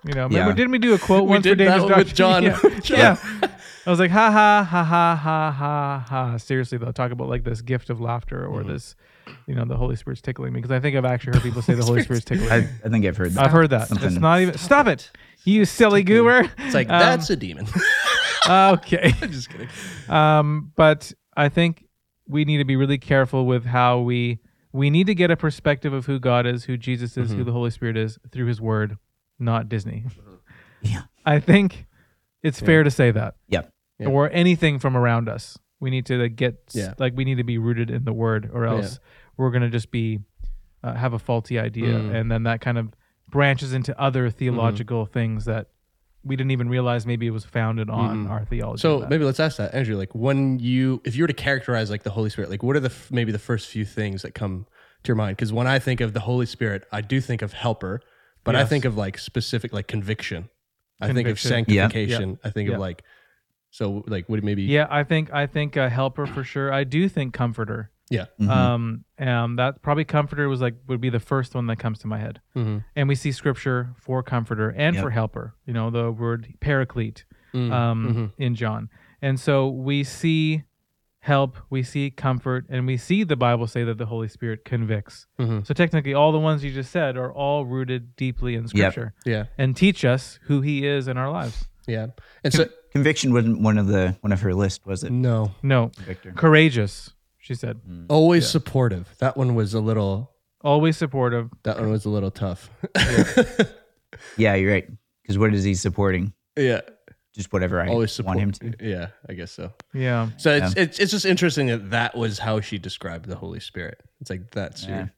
you 0.06 0.14
know, 0.14 0.24
remember? 0.28 0.38
Yeah. 0.38 0.54
Didn't 0.56 0.72
we 0.72 0.80
do 0.80 0.94
a 0.94 0.98
quote 0.98 1.24
We 1.26 1.32
once 1.32 1.44
did 1.44 1.58
for 1.58 1.66
that 1.66 1.80
Dangerous 1.80 1.92
one 1.92 2.00
with 2.06 2.14
John. 2.16 2.44
Yeah. 2.44 3.18
yeah. 3.42 3.48
I 3.88 3.90
was 3.90 4.00
like, 4.00 4.12
ha 4.12 4.30
ha 4.30 4.64
ha 4.70 4.84
ha 4.84 5.16
ha 5.16 5.52
ha 5.52 6.06
ha. 6.08 6.38
Seriously, 6.38 6.78
they'll 6.78 6.92
talk 6.94 7.12
about 7.12 7.30
like 7.30 7.44
this 7.46 7.62
gift 7.62 7.90
of 7.90 8.02
laughter 8.02 8.46
or 8.46 8.60
Mm-hmm. 8.60 8.72
this, 8.74 8.96
you 9.48 9.56
know, 9.56 9.64
the 9.66 9.78
Holy 9.78 9.96
Spirit's 9.96 10.22
tickling 10.22 10.52
me 10.54 10.60
because 10.60 10.72
I 10.72 10.80
think 10.82 10.96
I've 10.98 11.06
actually 11.06 11.34
heard 11.34 11.44
people 11.44 11.62
say 11.62 11.74
the 11.74 11.86
Holy 11.86 12.04
Spirit's 12.04 12.26
tickling. 12.26 12.52
I, 12.52 12.60
me. 12.62 12.68
I 12.86 12.90
think 12.90 13.06
I've 13.06 13.16
heard 13.18 13.32
that. 13.32 13.46
I've 13.46 13.52
heard 13.52 13.70
that. 13.70 13.88
Something- 13.88 14.08
It's 14.12 14.18
not 14.20 14.42
even. 14.42 14.58
Stop 14.58 14.88
it, 14.88 15.10
you 15.46 15.64
silly 15.66 16.04
goober. 16.04 16.52
It's 16.60 16.74
like 16.76 16.90
Um, 16.90 17.00
that's 17.00 17.30
a 17.30 17.36
demon. 17.38 17.66
okay. 18.50 19.14
I'm 19.22 19.32
just 19.32 19.50
kidding. 19.50 19.70
Um, 20.10 20.72
but 20.76 21.14
I 21.36 21.48
think 21.50 21.86
we 22.28 22.44
need 22.46 22.58
to 22.58 22.66
be 22.66 22.76
really 22.76 22.98
careful 22.98 23.46
with 23.46 23.66
how 23.66 24.00
we 24.00 24.40
we 24.74 24.90
need 24.90 25.08
to 25.08 25.16
get 25.16 25.32
a 25.32 25.38
perspective 25.38 25.94
of 25.94 26.06
who 26.06 26.20
God 26.20 26.46
is, 26.46 26.66
who 26.66 26.76
Jesus 26.78 27.16
is, 27.18 27.30
Mm-hmm. 27.30 27.38
who 27.38 27.44
the 27.46 27.52
Holy 27.54 27.70
Spirit 27.72 27.96
is 27.98 28.20
through 28.32 28.48
His 28.48 28.60
Word, 28.60 28.98
not 29.40 29.70
Disney. 29.70 30.04
Yeah. 30.82 31.04
I 31.26 31.40
think 31.40 31.88
it's 32.44 32.60
fair 32.60 32.84
to 32.84 32.92
say 32.92 33.12
that, 33.12 33.36
Yep. 33.48 33.72
Yeah. 34.00 34.08
or 34.10 34.30
anything 34.32 34.80
from 34.80 34.96
around 34.96 35.28
us. 35.30 35.58
We 35.80 35.90
need 35.90 36.06
to 36.08 36.18
like, 36.18 36.36
get 36.36 36.56
Yeah. 36.74 36.94
like 36.98 37.14
we 37.16 37.24
need 37.26 37.36
to 37.38 37.44
be 37.44 37.58
rooted 37.58 37.90
in 37.92 38.04
the 38.06 38.14
Word, 38.14 38.50
or 38.54 38.66
else 38.66 39.00
we're 39.38 39.52
gonna 39.52 39.70
just 39.70 39.92
be 39.92 40.20
uh, 40.84 40.94
have 40.94 41.14
a 41.14 41.20
faulty 41.20 41.58
idea, 41.60 41.94
Mm. 42.00 42.14
and 42.16 42.32
then 42.32 42.44
that 42.44 42.62
kind 42.62 42.78
of 42.78 42.94
branches 43.30 43.74
into 43.74 44.00
other 44.00 44.30
theological 44.30 45.06
things 45.08 45.46
that 45.46 45.68
we 46.24 46.36
didn't 46.36 46.52
even 46.52 46.70
realize 46.70 47.06
maybe 47.06 47.26
it 47.26 47.32
was 47.32 47.46
founded 47.46 47.90
on 47.90 48.26
Mhm. 48.26 48.30
our 48.30 48.46
theology. 48.46 48.82
So 48.82 49.06
maybe 49.10 49.24
let's 49.26 49.40
ask 49.40 49.58
that, 49.58 49.74
Andrew. 49.74 49.96
Like 49.98 50.14
when 50.14 50.60
you, 50.60 51.02
if 51.06 51.16
you 51.16 51.24
were 51.24 51.28
to 51.28 51.34
characterize 51.34 51.90
like 51.90 52.04
the 52.04 52.10
Holy 52.12 52.30
Spirit, 52.30 52.50
like 52.50 52.62
what 52.64 52.76
are 52.76 52.80
the 52.80 52.90
f- 52.90 53.10
maybe 53.12 53.32
the 53.32 53.40
first 53.40 53.68
few 53.70 53.86
things 53.86 54.22
that 54.22 54.34
come 54.36 54.66
to 55.04 55.08
your 55.10 55.16
mind? 55.16 55.36
Because 55.38 55.52
when 55.54 55.68
I 55.68 55.80
think 55.80 56.00
of 56.02 56.14
the 56.14 56.22
Holy 56.22 56.46
Spirit, 56.46 56.86
I 56.92 57.02
do 57.02 57.20
think 57.22 57.42
of 57.42 57.54
helper, 57.54 58.02
but 58.44 58.56
I 58.56 58.64
think 58.66 58.86
of 58.86 58.96
like 58.98 59.18
specific 59.18 59.74
like 59.74 59.88
conviction. 59.88 60.50
I 61.02 61.08
think 61.08 61.28
of 61.28 61.38
Conviction. 61.38 61.50
sanctification. 61.50 62.40
I 62.44 62.50
think 62.52 62.70
Yeah. 62.70 62.76
of 62.76 62.82
like, 62.82 63.04
so 63.78 64.04
like 64.08 64.28
would 64.28 64.40
it 64.40 64.44
maybe? 64.46 64.64
Yeah, 64.64 64.88
I 64.90 65.04
think 65.04 65.32
I 65.32 65.46
think 65.46 65.76
a 65.76 65.88
helper 65.90 66.26
for 66.26 66.44
sure. 66.44 66.74
I 66.74 66.84
do 66.84 67.08
think 67.08 67.34
comforter. 67.34 67.92
Yeah. 68.10 68.26
Mhm. 68.40 68.50
Um, 68.50 69.06
um, 69.20 69.56
that 69.58 69.82
probably 69.84 70.04
comforter 70.06 70.50
was 70.50 70.62
like 70.62 70.76
would 70.88 71.00
be 71.02 71.10
the 71.12 71.20
first 71.20 71.54
one 71.54 71.68
that 71.68 71.78
comes 71.78 72.00
to 72.00 72.08
my 72.08 72.18
head. 72.18 72.40
Mhm. 72.56 72.84
And 72.96 73.08
we 73.08 73.14
see 73.16 73.32
scripture 73.32 73.90
for 73.98 74.24
comforter 74.24 74.70
and 74.72 74.96
Yep. 74.96 75.04
for 75.04 75.10
helper. 75.12 75.54
You 75.68 75.74
know, 75.74 75.90
the 75.92 76.12
word 76.12 76.48
paraclete 76.60 77.26
Mm. 77.54 77.72
um, 77.72 78.08
Mhm. 78.14 78.32
in 78.44 78.56
John. 78.56 78.90
And 79.22 79.40
so 79.40 79.68
we 79.70 80.04
see 80.04 80.64
help, 81.20 81.58
we 81.70 81.84
see 81.84 82.10
comfort, 82.10 82.66
and 82.70 82.88
we 82.88 82.96
see 82.98 83.24
the 83.24 83.36
Bible 83.36 83.68
say 83.68 83.84
that 83.84 83.98
the 83.98 84.06
Holy 84.06 84.28
Spirit 84.30 84.64
convicts. 84.66 85.28
Mhm. 85.40 85.66
So 85.68 85.74
technically, 85.74 86.14
all 86.14 86.32
the 86.32 86.40
ones 86.40 86.64
you 86.64 86.72
just 86.72 86.92
said 86.92 87.18
are 87.18 87.32
all 87.32 87.66
rooted 87.66 88.16
deeply 88.16 88.56
in 88.56 88.68
Scripture 88.68 89.14
Yeah. 89.26 89.46
and 89.58 89.76
teach 89.76 90.04
us 90.06 90.40
who 90.44 90.62
He 90.62 90.86
is 90.88 91.08
in 91.08 91.18
our 91.18 91.30
lives. 91.30 91.68
Yeah. 91.88 92.08
And 92.44 92.54
so 92.54 92.66
Conviction 92.92 93.34
wasn't 93.34 93.62
one 93.62 93.78
of 93.78 93.88
the 93.88 94.18
one 94.22 94.32
of 94.32 94.42
her 94.42 94.54
list, 94.54 94.86
was 94.86 95.04
it, 95.04 95.12
no, 95.12 95.52
No, 95.62 95.92
Victor? 96.00 96.32
courageous. 96.32 97.12
She 97.40 97.54
said, 97.56 97.78
hmm. 97.86 98.06
always 98.10 98.48
supportive. 98.50 99.14
That 99.20 99.38
one 99.38 99.56
was 99.56 99.74
a 99.74 99.80
little. 99.80 100.32
always 100.62 100.98
supportive. 100.98 101.50
That 101.64 101.80
one 101.80 101.90
was 101.92 102.06
a 102.06 102.10
little 102.10 102.32
tough. 102.32 102.70
Yeah, 104.38 104.56
you're 104.56 104.72
right. 104.72 104.88
Because 105.22 105.38
what 105.38 105.54
is 105.54 105.64
he 105.64 105.76
supporting? 105.76 106.34
yeah. 106.56 106.82
Just 107.34 107.54
whatever 107.54 107.80
I 107.80 107.90
Always 107.90 108.12
support 108.14 108.38
want 108.38 108.64
him 108.64 108.74
to. 108.80 108.84
Yeah, 108.90 109.08
I 109.30 109.34
guess 109.34 109.52
so. 109.52 109.72
Yeah. 109.94 110.30
So 110.38 110.56
it's, 110.56 110.74
it's 110.76 110.98
it's 111.00 111.12
just 111.12 111.24
interesting 111.24 111.68
that 111.68 111.92
that 111.92 112.18
was 112.18 112.40
how 112.40 112.62
she 112.62 112.80
described 112.80 113.28
the 113.30 113.36
Holy 113.36 113.60
Spirit. 113.60 114.02
It's 114.20 114.32
like 114.32 114.50
that's 114.50 114.84
Yeah. 114.84 114.90
your 114.98 115.12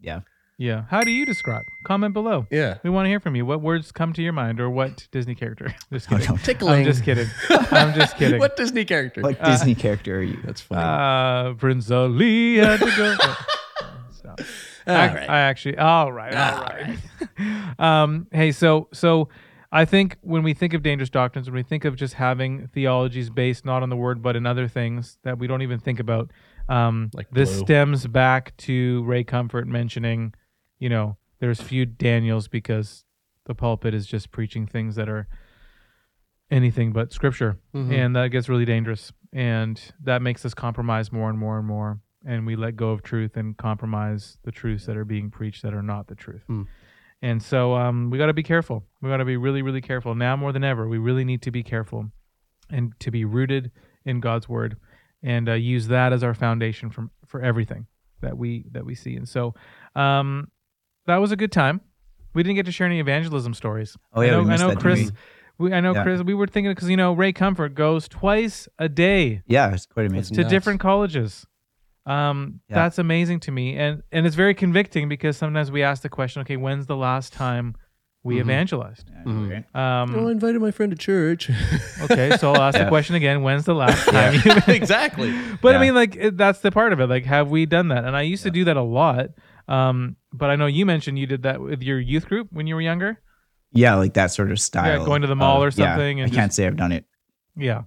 Yeah. 0.00 0.20
Yeah. 0.58 0.84
How 0.90 1.02
do 1.02 1.10
you 1.12 1.24
describe? 1.24 1.66
Comment 1.84 2.12
below. 2.12 2.46
yeah. 2.50 2.78
We 2.82 2.90
want 2.90 3.06
to 3.06 3.10
hear 3.10 3.20
from 3.20 3.36
you. 3.36 3.46
What 3.46 3.60
words 3.60 3.92
come 3.92 4.12
to 4.14 4.22
your 4.22 4.32
mind 4.32 4.58
or 4.60 4.68
what 4.68 5.06
Disney 5.12 5.34
character? 5.36 5.72
Just 5.92 6.10
Oh, 6.12 6.16
kidding. 6.18 6.34
no. 6.34 6.40
Tickling. 6.42 6.80
I'm 6.80 6.84
just 6.84 7.04
kidding. 7.04 7.28
I'm 7.70 7.94
just 7.94 8.16
kidding. 8.16 8.38
what 8.40 8.56
Disney 8.56 8.84
character? 8.84 9.20
What 9.22 9.42
Disney 9.44 9.74
character 9.76 10.18
are 10.18 10.22
you? 10.22 10.38
That's 10.44 10.60
funny. 10.60 10.82
Uh, 10.82 11.54
Prince 11.54 11.90
Ali 11.92 12.56
had 12.58 12.80
to 12.80 12.86
go. 12.96 13.16
Stop. 14.10 14.40
All 14.88 14.96
I, 14.96 15.06
right. 15.14 15.30
I 15.30 15.38
actually, 15.40 15.78
all 15.78 16.12
right, 16.12 16.34
all 16.34 16.54
All 16.62 16.70
right. 16.70 17.78
um, 17.78 18.26
hey, 18.32 18.50
so, 18.52 18.88
so 18.92 19.28
I 19.70 19.84
think 19.84 20.16
when 20.22 20.42
we 20.42 20.54
think 20.54 20.72
of 20.74 20.82
dangerous 20.82 21.10
doctrines, 21.10 21.46
when 21.48 21.54
we 21.56 21.62
think 21.62 21.84
of 21.84 21.94
just 21.94 22.14
having 22.14 22.68
theologies 22.68 23.28
based 23.30 23.64
not 23.64 23.82
on 23.82 23.90
the 23.90 23.96
word 23.96 24.22
but 24.22 24.34
in 24.34 24.44
other 24.46 24.66
things 24.66 25.18
that 25.24 25.38
we 25.38 25.46
don't 25.46 25.62
even 25.62 25.78
think 25.78 26.00
about, 26.00 26.30
um, 26.68 27.10
Like 27.14 27.30
this 27.30 27.50
blue. 27.54 27.60
stems 27.60 28.06
back 28.06 28.56
to 28.58 29.02
Ray 29.04 29.24
Comfort 29.24 29.68
mentioning, 29.68 30.32
you 30.78 30.88
know, 30.88 31.16
there's 31.40 31.60
few 31.60 31.86
Daniels 31.86 32.48
because 32.48 33.04
the 33.44 33.54
pulpit 33.54 33.94
is 33.94 34.06
just 34.06 34.30
preaching 34.30 34.66
things 34.66 34.96
that 34.96 35.08
are 35.08 35.26
anything 36.50 36.92
but 36.92 37.12
scripture, 37.12 37.58
Mhm. 37.74 37.92
and 37.92 38.16
that 38.16 38.28
gets 38.28 38.48
really 38.48 38.64
dangerous, 38.64 39.12
and 39.32 39.92
that 40.02 40.22
makes 40.22 40.44
us 40.46 40.54
compromise 40.54 41.12
more 41.12 41.28
and 41.28 41.38
more 41.38 41.58
and 41.58 41.66
more, 41.66 42.00
and 42.24 42.46
we 42.46 42.56
let 42.56 42.76
go 42.76 42.90
of 42.90 43.02
truth 43.02 43.36
and 43.36 43.56
compromise 43.56 44.38
the 44.44 44.50
truths 44.52 44.86
that 44.86 44.96
are 44.96 45.04
being 45.04 45.30
preached 45.30 45.62
that 45.62 45.74
are 45.74 45.82
not 45.82 46.06
the 46.08 46.14
truth. 46.14 46.42
Hmm. 46.46 46.62
And 47.20 47.42
so 47.42 47.74
um, 47.74 48.10
we 48.10 48.16
got 48.18 48.26
to 48.26 48.32
be 48.32 48.42
careful. 48.44 48.84
We 49.02 49.10
got 49.10 49.16
to 49.16 49.24
be 49.24 49.36
really, 49.36 49.60
really 49.60 49.80
careful 49.80 50.14
now 50.14 50.36
more 50.36 50.52
than 50.52 50.62
ever. 50.64 50.88
We 50.88 50.98
really 50.98 51.24
need 51.24 51.42
to 51.42 51.50
be 51.50 51.62
careful 51.64 52.12
and 52.70 52.92
to 53.00 53.10
be 53.10 53.24
rooted 53.24 53.72
in 54.04 54.20
God's 54.20 54.48
word 54.48 54.76
and 55.22 55.48
uh, 55.48 55.54
use 55.54 55.88
that 55.88 56.12
as 56.12 56.22
our 56.22 56.32
foundation 56.34 56.90
from 56.90 57.10
for 57.26 57.42
everything 57.42 57.86
that 58.20 58.38
we 58.38 58.66
that 58.70 58.84
we 58.86 58.94
see. 58.94 59.16
And 59.16 59.28
so 59.28 59.52
um, 59.96 60.48
that 61.08 61.16
was 61.16 61.32
a 61.32 61.36
good 61.36 61.50
time. 61.52 61.80
We 62.34 62.42
didn't 62.44 62.56
get 62.56 62.66
to 62.66 62.72
share 62.72 62.86
any 62.86 63.00
evangelism 63.00 63.52
stories. 63.54 63.96
Oh, 64.14 64.20
yeah, 64.20 64.28
I 64.28 64.30
know, 64.32 64.38
we 64.42 64.44
missed 64.44 64.62
I 64.62 64.66
know 64.68 64.74
that, 64.74 64.80
Chris. 64.80 65.12
We, 65.58 65.72
I 65.72 65.80
know 65.80 65.92
Yeah. 65.94 66.02
Chris. 66.04 66.22
We 66.22 66.34
were 66.34 66.46
thinking 66.46 66.70
because 66.70 66.88
you 66.88 66.96
know 66.96 67.12
Ray 67.14 67.32
Comfort 67.32 67.74
goes 67.74 68.06
twice 68.08 68.68
a 68.78 68.88
day 68.88 69.42
Yeah, 69.46 69.72
it's 69.74 69.86
quite 69.86 70.06
amazing. 70.06 70.36
to 70.36 70.42
nuts. 70.42 70.52
different 70.52 70.78
colleges. 70.80 71.46
Um, 72.06 72.60
Yeah. 72.68 72.76
that's 72.76 72.98
amazing 72.98 73.40
to 73.40 73.50
me, 73.50 73.76
and 73.76 74.02
and 74.12 74.26
it's 74.26 74.36
very 74.36 74.54
convicting 74.54 75.08
because 75.08 75.36
sometimes 75.36 75.70
we 75.70 75.82
ask 75.82 76.02
the 76.02 76.08
question, 76.08 76.40
okay, 76.42 76.56
when's 76.56 76.86
the 76.86 76.96
last 76.96 77.32
time 77.32 77.74
we 78.22 78.36
Mhm. 78.36 78.40
evangelized? 78.40 79.10
Yeah, 79.26 79.64
right? 79.74 80.02
Um, 80.02 80.14
oh, 80.14 80.28
I 80.28 80.30
invited 80.30 80.60
my 80.60 80.70
friend 80.70 80.90
to 80.92 80.96
church. 80.98 81.50
okay, 82.02 82.36
so 82.38 82.52
I'll 82.52 82.62
ask 82.62 82.78
the 82.78 82.86
question 82.88 83.14
again: 83.16 83.42
When's 83.42 83.64
the 83.64 83.74
last 83.74 84.06
time 84.08 84.40
exactly. 84.68 85.34
but 85.60 85.74
I 85.76 85.80
mean, 85.80 85.94
like 85.94 86.14
it, 86.16 86.36
that's 86.36 86.60
the 86.60 86.70
part 86.70 86.92
of 86.92 87.00
it. 87.00 87.08
Like, 87.08 87.24
have 87.26 87.50
we 87.50 87.66
done 87.66 87.88
that? 87.88 88.04
And 88.04 88.14
I 88.16 88.22
used 88.22 88.42
to 88.44 88.50
do 88.50 88.64
that 88.64 88.76
a 88.76 88.82
lot. 88.82 89.30
Um, 89.68 90.16
but 90.32 90.50
I 90.50 90.56
know 90.56 90.66
you 90.66 90.86
mentioned 90.86 91.18
you 91.18 91.26
did 91.26 91.42
that 91.42 91.60
with 91.60 91.82
your 91.82 92.00
youth 92.00 92.26
group 92.26 92.48
when 92.50 92.66
you 92.66 92.74
were 92.74 92.80
younger. 92.80 93.20
Yeah, 93.72 93.96
like 93.96 94.14
that 94.14 94.28
sort 94.32 94.50
of 94.50 94.58
style. 94.58 95.00
Yeah, 95.00 95.04
going 95.04 95.20
to 95.22 95.28
the 95.28 95.36
mall 95.36 95.58
of- 95.58 95.68
or 95.68 95.70
something 95.70 96.18
Yeah, 96.18 96.24
and 96.24 96.32
I 96.32 96.34
can't 96.34 96.52
say 96.54 96.66
I've 96.66 96.76
done 96.76 96.92
it 96.92 97.04
Yeah, 97.56 97.82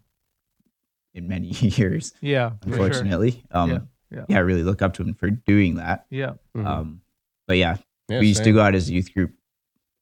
in 1.14 1.28
many 1.28 1.48
years, 1.60 2.14
yeah, 2.22 2.52
for 2.62 2.70
sure. 2.70 2.74
unfortunately. 2.86 3.44
Um, 3.52 3.70
Yeah, 3.72 3.80
yeah, 4.12 4.26
yeah. 4.30 4.38
I 4.38 4.40
really 4.42 4.64
look 4.64 4.82
up 4.82 4.94
to 4.96 5.04
him 5.04 5.16
for 5.16 5.30
doing 5.32 5.76
that. 5.76 6.06
Yeah, 6.12 6.34
Mhm. 6.56 6.66
Um, 6.68 7.02
but 7.48 7.58
yeah, 7.58 7.78
Yeah, 8.10 8.20
we 8.20 8.28
used 8.28 8.44
to 8.44 8.52
go 8.52 8.62
out 8.62 8.76
as 8.76 8.90
a 8.90 8.94
youth 8.94 9.12
group 9.14 9.34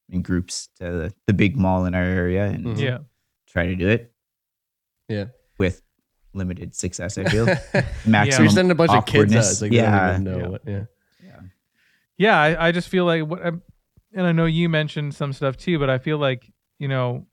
in 0.09 0.21
groups 0.21 0.67
to 0.79 0.83
the, 0.83 1.13
the 1.27 1.33
big 1.33 1.55
mall 1.55 1.85
in 1.85 1.95
our 1.95 2.03
area 2.03 2.45
and 2.45 2.65
Mhm. 2.65 2.79
yeah. 2.79 2.97
try 3.47 3.67
to 3.67 3.75
do 3.75 3.87
it 3.87 4.11
Yeah. 5.07 5.25
with 5.57 5.81
limited 6.33 6.75
success. 6.75 7.17
I 7.17 7.23
feel 7.23 7.45
You're 8.05 8.49
sending 8.49 8.71
a 8.71 8.75
bunch 8.75 8.91
of 8.91 9.05
kids 9.05 9.33
out. 9.35 9.61
like, 9.61 9.71
yeah. 9.71 9.81
yeah, 9.83 9.99
Don't 10.11 10.21
even 10.21 10.23
know 10.25 10.37
Yeah. 10.39 10.47
what, 10.49 10.61
yeah. 10.67 10.83
Yeah, 12.19 12.39
I, 12.39 12.67
I 12.67 12.71
just 12.71 12.89
feel 12.89 13.05
like 13.05 13.25
what, 13.25 13.41
I'm- 13.43 13.63
and 14.13 14.25
I 14.27 14.31
know 14.31 14.45
you 14.45 14.69
mentioned 14.69 15.15
some 15.15 15.33
stuff 15.33 15.55
too, 15.57 15.77
but 15.79 15.89
I 15.89 15.97
feel 15.97 16.17
like 16.19 16.51
you 16.77 16.87
know, 16.87 17.25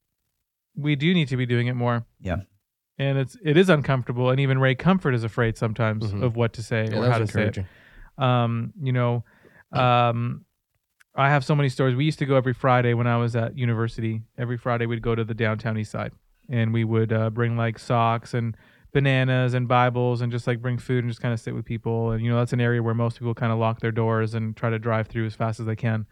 we 0.75 0.97
do 0.97 1.13
need 1.15 1.29
to 1.29 1.37
be 1.37 1.47
doing 1.47 1.67
it 1.69 1.75
more. 1.75 2.05
Yeah. 2.21 2.37
And 2.99 3.19
it's 3.19 3.37
it 3.45 3.57
is 3.57 3.69
uncomfortable, 3.69 4.31
and 4.31 4.41
even 4.41 4.59
Ray 4.59 4.75
Comfort 4.75 5.15
is 5.15 5.25
afraid 5.25 5.57
sometimes 5.59 6.13
Mhm. 6.13 6.23
of 6.23 6.37
what 6.37 6.53
to 6.55 6.63
say 6.63 6.89
Yeah, 6.91 6.99
or 6.99 7.07
how 7.11 7.19
to 7.19 7.23
was 7.25 7.33
say 7.33 7.45
it. 7.49 7.59
Um, 8.23 8.73
you 8.81 8.93
know, 8.93 9.25
um, 9.73 10.45
I 11.15 11.29
have 11.31 11.45
so 11.45 11.55
many 11.55 11.69
stories. 11.69 11.95
We 11.97 12.05
used 12.05 12.19
to 12.21 12.27
go 12.27 12.37
every 12.37 12.55
Friday 12.55 12.95
when 12.95 13.07
I 13.07 13.17
was 13.17 13.37
at 13.37 13.57
university. 13.59 14.23
Every 14.39 14.57
Friday 14.59 14.87
we'd 14.87 15.03
go 15.03 15.15
to 15.15 15.25
the 15.25 15.35
downtown 15.35 15.77
east 15.79 15.91
side, 15.93 16.13
and 16.49 16.73
we 16.73 16.85
would 16.85 17.13
uh, 17.13 17.31
bring 17.31 17.57
like 17.57 17.79
socks 17.79 18.33
and 18.35 18.57
bananas 18.97 19.53
and 19.53 19.69
Bibles, 19.69 20.23
and 20.23 20.33
just 20.33 20.47
like 20.47 20.63
bring 20.63 20.79
food 20.79 21.05
and 21.05 21.11
just 21.11 21.21
kind 21.21 21.35
of 21.35 21.39
sit 21.39 21.55
with 21.55 21.67
people. 21.67 22.13
And 22.13 22.25
you 22.25 22.31
know, 22.31 22.39
that's 22.39 22.55
an 22.55 22.63
area 22.63 22.83
where 22.83 22.95
most 22.95 23.19
people 23.19 23.35
kind 23.35 23.53
of 23.53 23.59
lock 23.59 23.81
their 23.81 23.93
doors 23.93 24.33
and 24.33 24.57
try 24.57 24.71
to 24.71 24.79
drive 24.79 25.09
through 25.09 25.27
as 25.27 25.35
fast 25.35 25.61
as 25.61 25.67
they 25.67 25.77
can. 25.77 26.07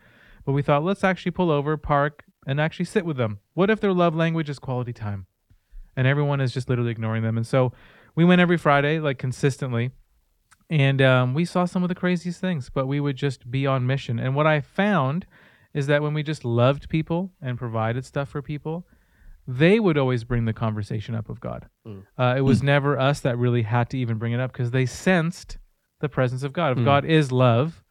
But 0.45 0.53
we 0.53 0.61
thought, 0.61 0.85
let's 0.85 1.03
actually 1.03 1.32
pull 1.32 1.51
over, 1.51 1.78
park, 1.78 2.24
and 2.47 2.61
actually 2.61 2.85
sit 2.85 3.07
with 3.07 3.16
them. 3.16 3.39
What 3.55 3.70
if 3.70 3.80
their 3.80 3.95
love 3.95 4.14
language 4.14 4.51
is 4.51 4.59
quality 4.59 4.93
time? 4.93 5.24
And 5.97 6.07
everyone 6.07 6.43
is 6.43 6.53
just 6.53 6.68
literally 6.68 6.91
ignoring 6.91 7.22
them. 7.22 7.39
And 7.39 7.47
so 7.47 7.72
we 8.14 8.22
went 8.22 8.43
every 8.43 8.59
Friday, 8.59 9.01
like 9.01 9.16
consistently 9.16 9.91
and 10.70 11.01
um, 11.03 11.35
we 11.35 11.45
saw 11.45 11.64
some 11.64 11.82
of 11.82 11.89
the 11.89 11.95
craziest 11.95 12.41
things 12.41 12.70
but 12.70 12.87
we 12.87 12.99
would 12.99 13.16
just 13.16 13.51
be 13.51 13.66
on 13.66 13.87
mission 13.87 14.18
and 14.18 14.35
what 14.35 14.47
i 14.47 14.61
found 14.61 15.26
is 15.74 15.87
that 15.89 16.03
when 16.03 16.14
we 16.14 16.22
just 16.22 16.45
loved 16.45 16.89
people 16.89 17.32
and 17.43 17.59
provided 17.59 18.05
stuff 18.05 18.28
for 18.28 18.41
people 18.41 18.87
they 19.47 19.78
would 19.78 19.99
always 19.99 20.24
bring 20.24 20.45
the 20.45 20.53
conversation 20.53 21.14
up 21.14 21.28
of 21.28 21.40
god 21.40 21.68
uh, 22.18 22.34
it 22.36 22.40
was 22.40 22.62
never 22.62 22.99
us 22.99 23.20
that 23.20 23.36
really 23.38 23.62
had 23.62 23.90
to 23.90 23.99
even 23.99 24.16
bring 24.18 24.32
it 24.32 24.40
up 24.40 24.53
because 24.53 24.70
they 24.70 24.86
sensed 24.86 25.59
the 26.01 26.09
presence 26.09 26.42
of 26.42 26.53
god 26.53 26.72
if 26.72 26.78
Mm. 26.78 26.84
god 26.84 27.05
is 27.05 27.30
love 27.30 27.82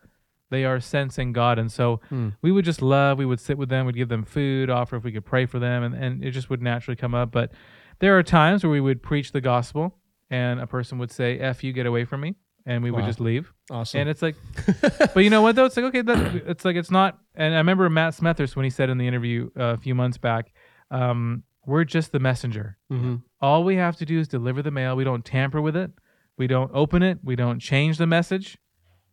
they 0.50 0.66
are 0.66 0.80
sensing 0.80 1.32
god 1.34 1.58
and 1.60 1.72
so 1.72 2.00
Mm. 2.12 2.34
we 2.42 2.52
would 2.52 2.66
just 2.66 2.82
love 2.82 3.18
we 3.18 3.26
would 3.26 3.40
sit 3.40 3.58
with 3.58 3.70
them 3.70 3.86
we'd 3.86 3.96
give 3.96 4.10
them 4.10 4.24
food 4.24 4.70
offer 4.70 4.96
if 4.96 5.04
we 5.04 5.12
could 5.12 5.26
pray 5.26 5.46
for 5.46 5.60
them 5.60 5.84
and, 5.84 5.96
and 5.96 6.24
it 6.24 6.32
just 6.32 6.50
would 6.50 6.62
naturally 6.62 6.96
come 6.96 7.14
up 7.16 7.32
but 7.32 7.52
there 8.00 8.18
are 8.18 8.24
times 8.24 8.64
where 8.64 8.72
we 8.72 8.82
would 8.82 9.02
preach 9.04 9.32
the 9.32 9.42
gospel 9.42 9.96
and 10.30 10.60
a 10.60 10.68
person 10.68 10.98
would 10.98 11.12
say 11.12 11.38
f 11.40 11.64
you 11.64 11.72
get 11.74 11.86
away 11.86 12.04
from 12.06 12.22
me 12.22 12.36
and 12.66 12.82
we 12.84 12.92
would 12.92 13.04
just 13.06 13.20
leave 13.20 13.52
Awesome. 13.70 14.00
and 14.02 14.10
it's 14.10 14.22
like, 14.22 14.36
but 15.14 15.24
you 15.24 15.30
know 15.30 15.42
what 15.42 15.56
though? 15.56 15.66
It's 15.66 15.76
like 15.76 15.86
okay, 15.86 16.02
that 16.02 16.36
it's 16.48 16.64
like 16.64 16.78
it's 16.78 16.90
not. 16.92 17.20
And 17.36 17.54
I 17.54 17.58
remember 17.58 17.90
Matt 17.90 18.14
Smethurst 18.14 18.56
when 18.56 18.64
he 18.64 18.70
said 18.70 18.90
in 18.90 18.98
the 18.98 19.06
interview 19.08 19.50
uh, 19.60 19.64
a 19.74 19.78
few 19.78 19.94
months 19.96 20.18
back, 20.18 20.54
um, 20.94 21.44
"We're 21.66 21.84
just 21.84 22.12
the 22.12 22.20
messenger. 22.20 22.78
Mhm. 22.92 23.24
All 23.42 23.64
we 23.64 23.76
have 23.76 23.98
to 23.98 24.06
do 24.06 24.20
is 24.20 24.28
deliver 24.28 24.62
the 24.62 24.72
mail. 24.72 24.96
We 24.96 25.04
don't 25.04 25.26
tamper 25.26 25.62
with 25.62 25.76
it. 25.76 25.92
We 26.38 26.48
don't 26.48 26.72
open 26.74 27.04
it. 27.04 27.20
We 27.24 27.36
don't 27.36 27.60
change 27.60 27.98
the 27.98 28.08
message. 28.08 28.58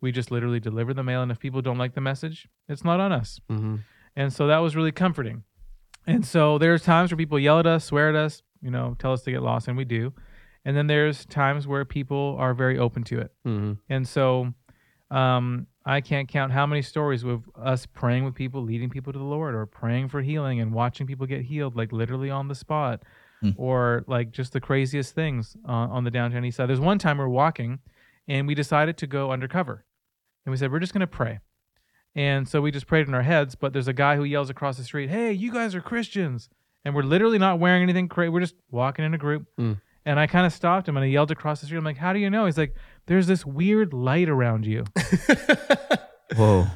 We 0.01 0.13
just 0.13 0.31
literally 0.31 0.61
deliver 0.61 0.95
the 0.95 1.03
mail. 1.03 1.23
And 1.23 1.31
if 1.33 1.39
people 1.39 1.61
don't 1.63 1.77
like 1.79 1.95
the 1.95 2.01
message, 2.01 2.49
it's 2.69 2.85
not 2.85 3.01
on 3.01 3.13
us. 3.13 3.41
Mhm. 3.51 3.81
And 4.17 4.33
so 4.33 4.47
that 4.47 4.59
was 4.59 4.75
really 4.77 4.93
comforting. 4.93 5.43
And 6.07 6.25
so 6.25 6.57
there's 6.59 6.83
times 6.83 7.11
where 7.11 7.17
people 7.19 7.39
yell 7.39 7.59
at 7.59 7.67
us, 7.67 7.85
swear 7.85 8.09
at 8.09 8.15
us, 8.15 8.43
you 8.63 8.71
know, 8.71 8.97
tell 8.99 9.13
us 9.13 9.23
to 9.25 9.31
get 9.31 9.43
lost, 9.43 9.69
and 9.69 9.77
we 9.77 9.85
do. 9.85 10.13
And 10.65 10.77
then 10.77 10.87
there's 10.87 11.27
times 11.27 11.67
where 11.67 11.85
people 11.85 12.37
are 12.39 12.55
very 12.55 12.79
open 12.79 13.03
to 13.05 13.19
it. 13.21 13.33
Mhm. 13.47 13.79
And 13.89 14.07
so 14.09 14.55
um, 15.11 15.67
I 15.91 16.01
can't 16.01 16.29
count 16.29 16.53
how 16.53 16.67
many 16.67 16.83
stories 16.83 17.25
with 17.25 17.43
us 17.61 17.85
praying 17.85 18.25
with 18.25 18.37
people, 18.37 18.63
leading 18.63 18.91
people 18.91 19.13
to 19.13 19.19
the 19.19 19.25
Lord, 19.25 19.57
or 19.57 19.67
praying 19.67 20.09
for 20.09 20.23
healing 20.23 20.61
and 20.61 20.73
watching 20.73 21.05
people 21.05 21.27
get 21.27 21.43
healed, 21.43 21.75
like 21.75 21.91
literally 21.91 22.31
on 22.31 22.47
the 22.47 22.55
spot, 22.55 23.03
or 23.57 24.05
like 24.07 24.31
just 24.31 24.53
the 24.53 24.61
craziest 24.61 25.17
things 25.17 25.57
uh, 25.69 25.73
on 25.73 26.05
the 26.05 26.11
downtown 26.13 26.45
east 26.45 26.59
side. 26.59 26.69
There's 26.69 26.79
one 26.79 27.01
time 27.01 27.19
we 27.19 27.25
we're 27.25 27.31
walking 27.31 27.81
and 28.29 28.47
we 28.47 28.55
decided 28.55 28.99
to 28.99 29.09
go 29.09 29.33
undercover. 29.33 29.85
And 30.47 30.53
we 30.53 30.57
said, 30.57 30.71
we're 30.71 30.79
just 30.79 30.93
going 30.93 31.01
to 31.01 31.09
pray. 31.09 31.41
And 32.15 32.49
so 32.49 32.61
we 32.61 32.71
just 32.71 32.87
prayed 32.87 33.09
in 33.09 33.15
our 33.15 33.23
heads, 33.23 33.57
but 33.57 33.73
there's 33.73 33.89
a 33.89 33.93
guy 33.93 34.15
who 34.15 34.23
yells 34.23 34.49
across 34.49 34.77
the 34.77 34.85
street, 34.85 35.11
Hey, 35.11 35.33
you 35.33 35.53
guys 35.53 35.75
are 35.75 35.81
Christians. 35.81 36.49
And 36.85 36.95
we're 36.95 37.03
literally 37.03 37.39
not 37.39 37.59
wearing 37.59 37.83
anything 37.83 38.09
crazy. 38.09 38.29
We're 38.29 38.41
just 38.41 38.55
walking 38.71 39.05
in 39.05 39.13
a 39.13 39.19
group. 39.19 39.47
Mm. 39.59 39.81
And 40.07 40.19
I 40.21 40.27
kind 40.27 40.47
of 40.47 40.53
stopped 40.53 40.89
him 40.89 40.97
and 40.97 41.05
I 41.05 41.09
yelled 41.09 41.31
across 41.31 41.61
the 41.61 41.67
street. 41.67 41.79
I'm 41.79 41.85
like, 41.85 41.99
How 41.99 42.13
do 42.13 42.21
you 42.21 42.31
know? 42.31 42.47
He's 42.47 42.59
like, 42.59 42.75
There's 43.11 43.27
this 43.27 43.45
weird 43.45 43.93
light 43.93 44.29
around 44.29 44.65
you. 44.65 44.85
Whoa. 46.37 46.67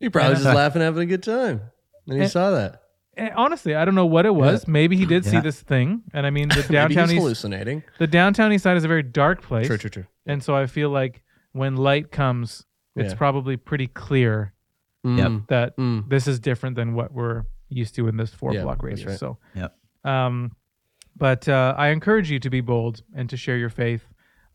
He 0.00 0.08
probably 0.08 0.30
was 0.30 0.38
And- 0.38 0.44
just 0.46 0.56
laughing, 0.56 0.80
having 0.82 1.02
a 1.02 1.06
good 1.06 1.22
time. 1.22 1.60
And 2.06 2.16
he 2.16 2.22
And- 2.22 2.30
saw 2.30 2.50
that. 2.52 2.78
And 3.14 3.30
honestly, 3.36 3.74
I 3.74 3.84
don't 3.84 3.94
know 3.94 4.06
what 4.06 4.24
it 4.24 4.34
was. 4.34 4.66
Maybe 4.66 4.96
he 4.96 5.04
did 5.04 5.26
see 5.26 5.32
Yeah. 5.34 5.40
this 5.42 5.60
thing. 5.60 6.02
And 6.14 6.26
I 6.26 6.30
mean, 6.30 6.48
the 6.48 6.54
Maybe 6.70 6.72
downtown 6.72 7.08
he's 7.10 7.16
east, 7.16 7.20
hallucinating. 7.20 7.82
the 7.98 8.06
downtown 8.06 8.50
east 8.54 8.64
side 8.64 8.78
is 8.78 8.84
a 8.84 8.88
very 8.88 9.02
dark 9.02 9.42
place. 9.42 9.66
True, 9.66 9.76
true, 9.76 9.90
true. 9.90 10.06
And 10.24 10.42
so 10.42 10.56
I 10.56 10.64
feel 10.66 10.88
like 10.88 11.22
when 11.52 11.76
light 11.76 12.10
comes, 12.10 12.64
it's 12.96 13.12
Yeah. 13.12 13.18
probably 13.18 13.58
pretty 13.58 13.86
clear 13.86 14.54
Mm. 15.06 15.46
that 15.48 15.76
Mm. 15.76 16.08
this 16.08 16.26
is 16.26 16.40
different 16.40 16.74
than 16.76 16.94
what 16.94 17.12
we're 17.12 17.42
used 17.68 17.94
to 17.96 18.08
in 18.08 18.16
this 18.16 18.32
four 18.32 18.54
Yeah, 18.54 18.62
block 18.62 18.76
that's 18.78 18.84
radius. 18.84 19.06
right. 19.08 19.18
So, 19.18 19.36
Yep. 19.56 19.74
um, 20.04 20.52
but 21.14 21.46
uh, 21.50 21.74
I 21.76 21.88
encourage 21.88 22.30
you 22.30 22.38
to 22.38 22.48
be 22.48 22.62
bold 22.62 23.02
and 23.14 23.28
to 23.28 23.36
share 23.36 23.58
your 23.58 23.68
faith. 23.68 24.06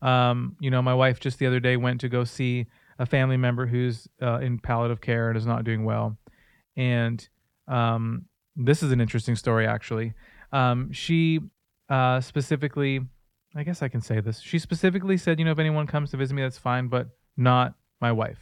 Um, 0.02 0.56
you 0.60 0.70
know, 0.70 0.80
my 0.82 0.94
wife 0.94 1.18
just 1.20 1.38
the 1.38 1.46
other 1.46 1.60
day 1.60 1.76
went 1.76 2.00
to 2.02 2.08
go 2.08 2.24
see 2.24 2.66
a 2.98 3.06
family 3.06 3.36
member 3.36 3.66
who's 3.66 4.08
uh, 4.22 4.38
in 4.38 4.58
palliative 4.58 5.00
care 5.00 5.28
and 5.28 5.36
is 5.36 5.46
not 5.46 5.64
doing 5.64 5.84
well, 5.84 6.16
and 6.76 7.28
um, 7.66 8.24
this 8.56 8.82
is 8.82 8.92
an 8.92 9.00
interesting 9.00 9.36
story 9.36 9.66
actually. 9.66 10.14
Um, 10.52 10.92
she 10.92 11.40
uh, 11.88 12.20
specifically, 12.20 13.00
I 13.56 13.62
guess 13.64 13.82
I 13.82 13.88
can 13.88 14.00
say 14.00 14.20
this. 14.20 14.40
She 14.40 14.58
specifically 14.58 15.16
said, 15.16 15.38
you 15.38 15.44
know, 15.44 15.52
if 15.52 15.58
anyone 15.58 15.86
comes 15.86 16.10
to 16.10 16.16
visit 16.16 16.34
me, 16.34 16.42
that's 16.42 16.58
fine, 16.58 16.88
but 16.88 17.08
not 17.36 17.74
my 18.00 18.12
wife 18.12 18.38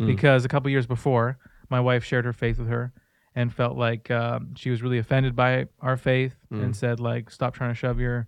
Mm. 0.00 0.06
because 0.08 0.44
a 0.44 0.48
couple 0.48 0.68
years 0.70 0.86
before, 0.88 1.38
my 1.70 1.78
wife 1.78 2.02
shared 2.02 2.24
her 2.24 2.32
faith 2.32 2.58
with 2.58 2.66
her 2.68 2.92
and 3.36 3.52
felt 3.54 3.76
like 3.76 4.10
um, 4.10 4.52
she 4.56 4.68
was 4.70 4.82
really 4.82 4.98
offended 4.98 5.36
by 5.36 5.66
our 5.80 5.96
faith 5.96 6.34
Mm. 6.52 6.64
and 6.64 6.76
said 6.76 6.98
like, 6.98 7.30
"Stop 7.30 7.54
trying 7.54 7.70
to 7.70 7.74
shove 7.76 8.00
your 8.00 8.26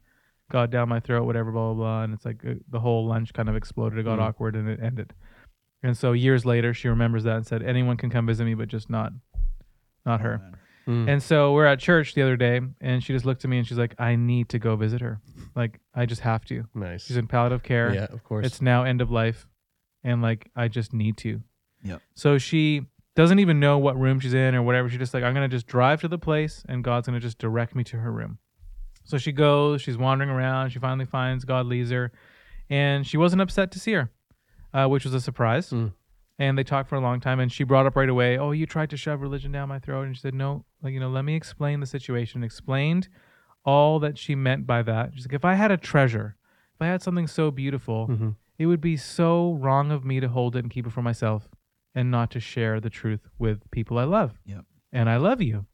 God 0.51 0.71
down 0.71 0.89
my 0.89 1.01
throat," 1.01 1.25
whatever, 1.25 1.51
blah 1.53 1.73
blah 1.73 1.75
blah. 1.75 2.03
And 2.05 2.15
it's 2.15 2.25
like 2.25 2.45
uh, 2.45 2.55
the 2.71 2.81
whole 2.81 3.07
lunch 3.07 3.33
kind 3.33 3.49
of 3.49 3.57
exploded. 3.57 3.99
It 3.99 4.05
got 4.05 4.19
Mm. 4.19 4.23
awkward 4.23 4.55
and 4.57 4.69
it 4.69 4.81
ended. 4.83 5.13
And 5.83 5.97
so 5.97 6.13
years 6.13 6.45
later, 6.45 6.73
she 6.75 6.89
remembers 6.89 7.25
that 7.25 7.37
and 7.37 7.47
said, 7.47 7.63
"Anyone 7.63 7.97
can 7.97 8.11
come 8.11 8.27
visit 8.27 8.45
me, 8.45 8.55
but 8.55 8.69
just 8.69 8.89
not, 8.91 9.13
not 10.05 10.21
her." 10.21 10.41
Mm. 10.87 11.09
And 11.09 11.23
so 11.23 11.53
we're 11.53 11.67
at 11.67 11.81
church 11.81 12.15
the 12.15 12.23
other 12.23 12.37
day, 12.37 12.61
and 12.81 13.03
she 13.03 13.13
just 13.13 13.25
looked 13.25 13.45
at 13.45 13.51
me 13.51 13.59
and 13.59 13.67
she's 13.67 13.79
like, 13.79 13.95
"I 13.99 14.15
need 14.17 14.49
to 14.51 14.59
go 14.59 14.77
visit 14.77 15.01
her. 15.01 15.21
Like, 15.57 15.81
I 15.95 16.07
just 16.07 16.21
have 16.23 16.45
to. 16.47 16.65
Nice. 16.75 17.05
She's 17.07 17.17
in 17.17 17.27
palliative 17.27 17.63
care. 17.65 17.93
Yeah, 17.93 18.07
of 18.11 18.23
course. 18.23 18.47
It's 18.47 18.63
now 18.63 18.85
end 18.85 19.01
of 19.01 19.11
life, 19.11 19.47
and 20.05 20.23
like 20.23 20.51
I 20.55 20.69
just 20.69 20.93
need 20.93 21.17
to." 21.19 21.43
Yeah. 21.83 21.99
So 22.15 22.39
she 22.39 22.87
doesn't 23.17 23.39
even 23.39 23.59
know 23.61 23.79
what 23.79 23.99
room 23.99 24.21
she's 24.21 24.35
in 24.35 24.55
or 24.55 24.63
whatever. 24.63 24.89
She's 24.89 24.99
just 24.99 25.15
like, 25.15 25.25
I'm 25.25 25.35
gonna 25.35 25.49
just 25.49 25.67
drive 25.67 26.01
to 26.03 26.09
the 26.09 26.19
place, 26.19 26.65
and 26.69 26.85
God's 26.85 27.07
gonna 27.07 27.21
just 27.21 27.39
direct 27.39 27.75
me 27.75 27.83
to 27.85 27.97
her 27.99 28.13
room. 28.13 28.39
So 29.07 29.19
she 29.19 29.33
goes. 29.33 29.81
She's 29.81 29.97
wandering 29.97 30.31
around. 30.31 30.71
She 30.71 30.79
finally 30.79 31.07
finds 31.07 31.45
God 31.45 31.67
leads 31.67 31.91
her, 31.91 32.13
and 32.69 33.07
she 33.07 33.17
wasn't 33.17 33.41
upset 33.43 33.71
to 33.73 33.79
see 33.81 33.93
her, 33.93 34.11
uh, 34.75 34.87
which 34.89 35.05
was 35.05 35.15
a 35.15 35.21
surprise. 35.21 35.71
Mm. 35.71 35.93
And 36.39 36.59
they 36.59 36.65
talked 36.65 36.89
for 36.91 36.97
a 36.97 37.01
long 37.01 37.19
time, 37.21 37.41
and 37.41 37.51
she 37.51 37.65
brought 37.65 37.87
up 37.87 37.97
right 37.97 38.09
away, 38.09 38.37
"Oh, 38.37 38.51
you 38.51 38.67
tried 38.67 38.91
to 38.91 38.97
shove 38.97 39.23
religion 39.23 39.53
down 39.53 39.69
my 39.71 39.79
throat," 39.79 40.03
and 40.03 40.15
she 40.15 40.21
said, 40.21 40.35
"No, 40.35 40.65
like 40.83 40.93
you 40.93 41.01
know, 41.01 41.09
let 41.09 41.25
me 41.25 41.35
explain 41.35 41.81
the 41.81 41.87
situation." 41.87 42.43
Explained 42.43 43.09
all 43.65 43.99
that 44.01 44.19
she 44.19 44.35
meant 44.35 44.67
by 44.67 44.83
that. 44.83 45.13
She's 45.15 45.27
like, 45.27 45.33
"If 45.35 45.45
I 45.45 45.55
had 45.55 45.71
a 45.71 45.77
treasure, 45.79 46.37
if 46.75 46.83
I 46.83 46.87
had 46.87 47.01
something 47.03 47.27
so 47.27 47.51
beautiful, 47.51 48.07
Mhm. 48.09 48.35
it 48.59 48.67
would 48.67 48.81
be 48.83 48.97
so 48.99 49.55
wrong 49.55 49.91
of 49.91 50.05
me 50.05 50.21
to 50.21 50.29
hold 50.29 50.57
it 50.57 50.61
and 50.65 50.71
keep 50.71 50.87
it 50.87 50.91
for 50.91 51.03
myself 51.03 51.49
and 51.95 52.11
not 52.11 52.31
to 52.33 52.41
share 52.41 52.81
the 52.81 52.91
truth 52.91 53.27
with 53.39 53.69
people 53.71 53.99
I 53.99 54.05
love. 54.05 54.39
Yep. 54.45 54.65
And 54.93 55.09
I 55.09 55.17
love 55.17 55.41
you. 55.41 55.65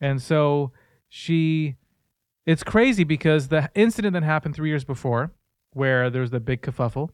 And 0.00 0.20
so 0.20 0.72
she, 1.08 1.76
it's 2.50 2.64
crazy 2.64 3.04
because 3.04 3.42
the 3.48 3.62
incident 3.74 4.12
that 4.14 4.22
happened 4.34 4.54
three 4.54 4.70
years 4.70 4.84
before, 4.84 5.22
where 5.72 6.08
there 6.10 6.22
was 6.22 6.30
the 6.30 6.40
big 6.40 6.60
kerfuffle, 6.62 7.10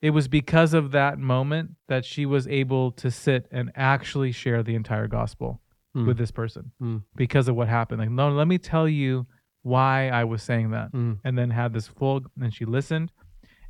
it 0.00 0.10
was 0.10 0.26
because 0.28 0.72
of 0.74 0.90
that 0.92 1.18
moment 1.18 1.66
that 1.88 2.04
she 2.04 2.24
was 2.26 2.44
able 2.48 2.90
to 3.02 3.10
sit 3.10 3.46
and 3.52 3.70
actually 3.76 4.32
share 4.32 4.62
the 4.62 4.74
entire 4.74 5.06
gospel 5.08 5.60
Mm. 5.94 6.06
with 6.06 6.16
this 6.16 6.30
person 6.30 6.64
Mm. 6.80 7.02
because 7.14 7.48
of 7.48 7.54
what 7.54 7.68
happened. 7.68 8.00
Like, 8.00 8.10
no, 8.10 8.30
let 8.30 8.48
me 8.48 8.56
tell 8.56 8.88
you 8.88 9.26
why 9.62 10.08
I 10.08 10.24
was 10.24 10.42
saying 10.42 10.70
that 10.70 10.90
Mm. 10.92 11.18
and 11.22 11.36
then 11.38 11.50
had 11.50 11.74
this 11.74 11.86
full 11.86 12.22
and 12.40 12.52
she 12.52 12.64
listened 12.64 13.12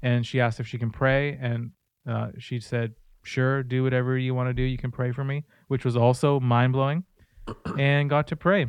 and 0.03 0.25
she 0.25 0.41
asked 0.41 0.61
if 0.61 0.67
she 0.69 0.79
can 0.79 0.91
pray 0.91 1.37
and 1.41 1.73
uh, 2.07 2.29
she 2.39 2.61
said 2.61 2.95
sure 3.25 3.63
do 3.65 3.83
whatever 3.83 4.17
you 4.17 4.35
want 4.35 4.49
to 4.49 4.55
do 4.55 4.63
you 4.63 4.79
can 4.79 4.91
pray 4.93 5.11
for 5.13 5.25
me 5.25 5.45
which 5.69 5.85
was 5.85 5.97
also 5.97 6.41
mind-blowing 6.41 7.05
and 7.79 8.09
got 8.09 8.27
to 8.29 8.37
pray 8.37 8.67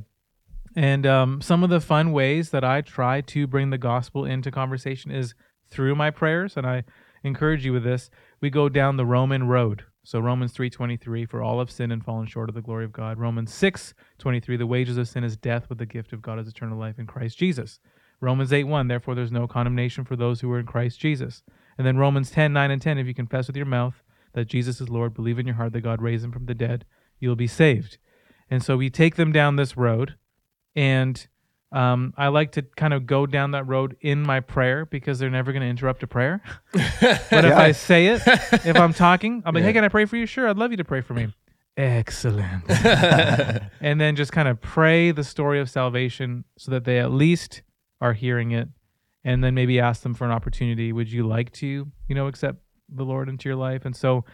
and 0.75 1.05
um, 1.05 1.41
some 1.41 1.63
of 1.63 1.69
the 1.69 1.81
fun 1.81 2.11
ways 2.11 2.49
that 2.49 2.63
i 2.63 2.81
try 2.81 3.21
to 3.21 3.47
bring 3.47 3.69
the 3.69 3.77
gospel 3.77 4.25
into 4.25 4.51
conversation 4.51 5.11
is 5.11 5.33
through 5.69 5.95
my 5.95 6.09
prayers 6.09 6.55
and 6.57 6.65
i 6.65 6.83
encourage 7.23 7.65
you 7.65 7.73
with 7.73 7.83
this 7.83 8.09
we 8.41 8.49
go 8.49 8.69
down 8.69 8.97
the 8.97 9.05
roman 9.05 9.47
road 9.47 9.83
so 10.03 10.19
romans 10.19 10.53
3.23 10.53 11.29
for 11.29 11.41
all 11.41 11.59
have 11.59 11.71
sinned 11.71 11.91
and 11.91 12.03
fallen 12.03 12.27
short 12.27 12.49
of 12.49 12.55
the 12.55 12.61
glory 12.61 12.85
of 12.85 12.91
god 12.91 13.17
romans 13.17 13.51
6.23 13.51 14.57
the 14.57 14.67
wages 14.67 14.97
of 14.97 15.07
sin 15.07 15.23
is 15.23 15.37
death 15.37 15.65
but 15.69 15.77
the 15.77 15.85
gift 15.85 16.13
of 16.13 16.21
god 16.21 16.39
is 16.39 16.47
eternal 16.47 16.77
life 16.77 16.99
in 16.99 17.07
christ 17.07 17.37
jesus 17.37 17.79
Romans 18.23 18.51
8:1 18.53 18.87
therefore 18.87 19.15
there's 19.15 19.33
no 19.33 19.47
condemnation 19.47 20.05
for 20.05 20.15
those 20.15 20.39
who 20.39 20.51
are 20.51 20.59
in 20.59 20.65
Christ 20.65 20.97
Jesus. 20.97 21.43
And 21.77 21.85
then 21.85 21.97
Romans 21.97 22.31
10:9 22.31 22.71
and 22.71 22.81
10, 22.81 22.97
if 22.97 23.05
you 23.05 23.13
confess 23.13 23.47
with 23.47 23.57
your 23.57 23.65
mouth 23.65 24.01
that 24.31 24.45
Jesus 24.45 24.79
is 24.79 24.89
Lord, 24.89 25.13
believe 25.13 25.39
in 25.39 25.45
your 25.45 25.57
heart 25.57 25.73
that 25.73 25.81
God 25.81 26.01
raised 26.01 26.23
him 26.23 26.31
from 26.31 26.45
the 26.45 26.55
dead, 26.55 26.85
you'll 27.19 27.35
be 27.35 27.47
saved. 27.47 27.97
And 28.49 28.63
so 28.63 28.77
we 28.77 28.89
take 28.89 29.15
them 29.15 29.33
down 29.33 29.57
this 29.57 29.75
road. 29.75 30.15
And 30.75 31.25
Um, 31.71 32.13
I 32.15 32.27
like 32.27 32.51
to 32.51 32.61
kind 32.61 32.93
of 32.93 33.07
go 33.07 33.25
down 33.25 33.51
that 33.51 33.67
road 33.67 33.97
in 34.01 34.21
my 34.21 34.41
prayer 34.41 34.85
because 34.85 35.17
they're 35.17 35.31
never 35.31 35.51
going 35.51 35.63
to 35.63 35.67
interrupt 35.67 36.03
a 36.03 36.07
prayer. 36.07 36.39
but 36.71 37.45
if 37.45 37.55
I 37.57 37.71
say 37.71 38.07
it, 38.09 38.21
if 38.63 38.75
I'm 38.77 38.93
talking, 38.93 39.41
I'm 39.43 39.55
like, 39.55 39.63
hey, 39.63 39.73
can 39.73 39.83
I 39.83 39.87
pray 39.87 40.05
for 40.05 40.15
you? 40.15 40.27
Sure, 40.27 40.47
I'd 40.47 40.57
love 40.57 40.69
you 40.69 40.77
to 40.77 40.83
pray 40.83 41.01
for 41.01 41.15
me. 41.15 41.33
Excellent. 41.75 42.63
and 43.81 43.99
then 43.99 44.15
just 44.15 44.31
kind 44.31 44.47
of 44.47 44.61
pray 44.61 45.09
the 45.09 45.23
story 45.23 45.59
of 45.59 45.67
salvation 45.67 46.43
so 46.59 46.69
that 46.69 46.83
they 46.83 46.99
at 46.99 47.11
least 47.11 47.63
are 48.01 48.13
hearing 48.13 48.51
it. 48.51 48.69
And 49.23 49.43
then 49.43 49.55
maybe 49.55 49.79
ask 49.79 50.03
them 50.03 50.13
for 50.13 50.25
an 50.25 50.31
opportunity. 50.31 50.91
Would 50.93 51.11
you 51.11 51.25
like 51.25 51.51
to, 51.53 51.87
you 52.07 52.15
know, 52.15 52.27
accept 52.27 52.59
the 52.87 53.03
Lord 53.03 53.29
into 53.29 53.49
your 53.49 53.55
life? 53.55 53.85
And 53.85 53.95
so 53.95 54.25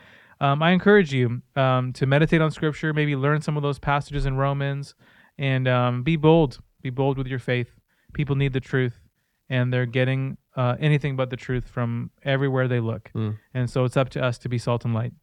um, 0.41 0.61
I 0.61 0.71
encourage 0.71 1.13
you 1.13 1.41
um, 1.55 1.93
to 1.93 2.05
meditate 2.05 2.41
on 2.41 2.51
Scripture, 2.51 2.91
maybe 2.91 3.15
learn 3.15 3.41
some 3.41 3.55
of 3.55 3.63
those 3.63 3.79
passages 3.79 4.25
in 4.25 4.35
Romans, 4.35 4.95
and 5.39 5.67
um, 5.67 6.03
be 6.03 6.17
bold. 6.17 6.59
Be 6.83 6.91
bold 6.91 7.17
with 7.17 7.25
your 7.25 7.39
faith. 7.39 7.71
People 8.13 8.35
need 8.35 8.53
the 8.53 8.59
truth, 8.59 8.99
and 9.49 9.73
they're 9.73 9.85
getting 9.85 10.37
uh, 10.55 10.75
anything 10.79 11.15
but 11.15 11.29
the 11.29 11.37
truth 11.37 11.67
from 11.67 12.11
everywhere 12.23 12.67
they 12.67 12.79
look. 12.79 13.09
And 13.53 13.69
so 13.69 13.85
it's 13.85 13.97
up 13.97 14.09
to 14.09 14.23
us 14.23 14.37
to 14.39 14.49
be 14.49 14.57
salt 14.59 14.85
and 14.85 14.93
light, 14.93 15.13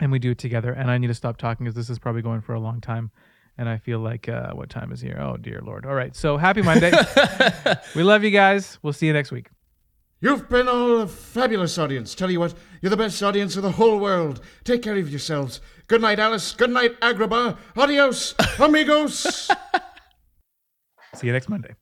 and 0.00 0.10
we 0.10 0.18
do 0.18 0.30
it 0.30 0.38
together. 0.38 0.72
And 0.72 0.90
I 0.90 0.96
need 0.98 1.08
to 1.08 1.14
stop 1.14 1.36
talking 1.36 1.64
because 1.64 1.74
this 1.74 1.90
is 1.90 1.98
probably 1.98 2.22
going 2.22 2.40
for 2.40 2.54
a 2.54 2.60
long 2.60 2.80
time. 2.80 3.10
And 3.58 3.68
I 3.68 3.78
feel 3.78 4.00
like, 4.00 4.28
uh, 4.28 4.52
what 4.52 4.68
time 4.68 4.92
is 4.92 5.00
here? 5.00 5.18
Oh, 5.18 5.38
dear 5.38 5.60
Lord. 5.64 5.86
All 5.86 5.94
right. 5.94 6.14
So 6.14 6.36
happy 6.36 6.60
Monday. 6.60 6.92
we 7.96 8.02
love 8.02 8.22
you 8.22 8.30
guys. 8.30 8.78
We'll 8.82 8.92
see 8.92 9.06
you 9.06 9.14
next 9.14 9.32
week. 9.32 9.48
You've 10.20 10.48
been 10.48 10.68
all 10.68 11.00
a 11.00 11.06
fabulous 11.06 11.76
audience. 11.78 12.14
Tell 12.14 12.30
you 12.30 12.40
what, 12.40 12.54
you're 12.80 12.90
the 12.90 12.96
best 12.96 13.22
audience 13.22 13.56
of 13.56 13.62
the 13.62 13.72
whole 13.72 13.98
world. 13.98 14.40
Take 14.64 14.82
care 14.82 14.96
of 14.96 15.10
yourselves. 15.10 15.60
Good 15.88 16.00
night, 16.00 16.18
Alice. 16.18 16.52
Good 16.52 16.70
night, 16.70 16.98
Agrabah. 17.00 17.56
Adios, 17.76 18.34
amigos. 18.58 19.48
See 21.14 21.26
you 21.26 21.32
next 21.32 21.48
Monday. 21.48 21.74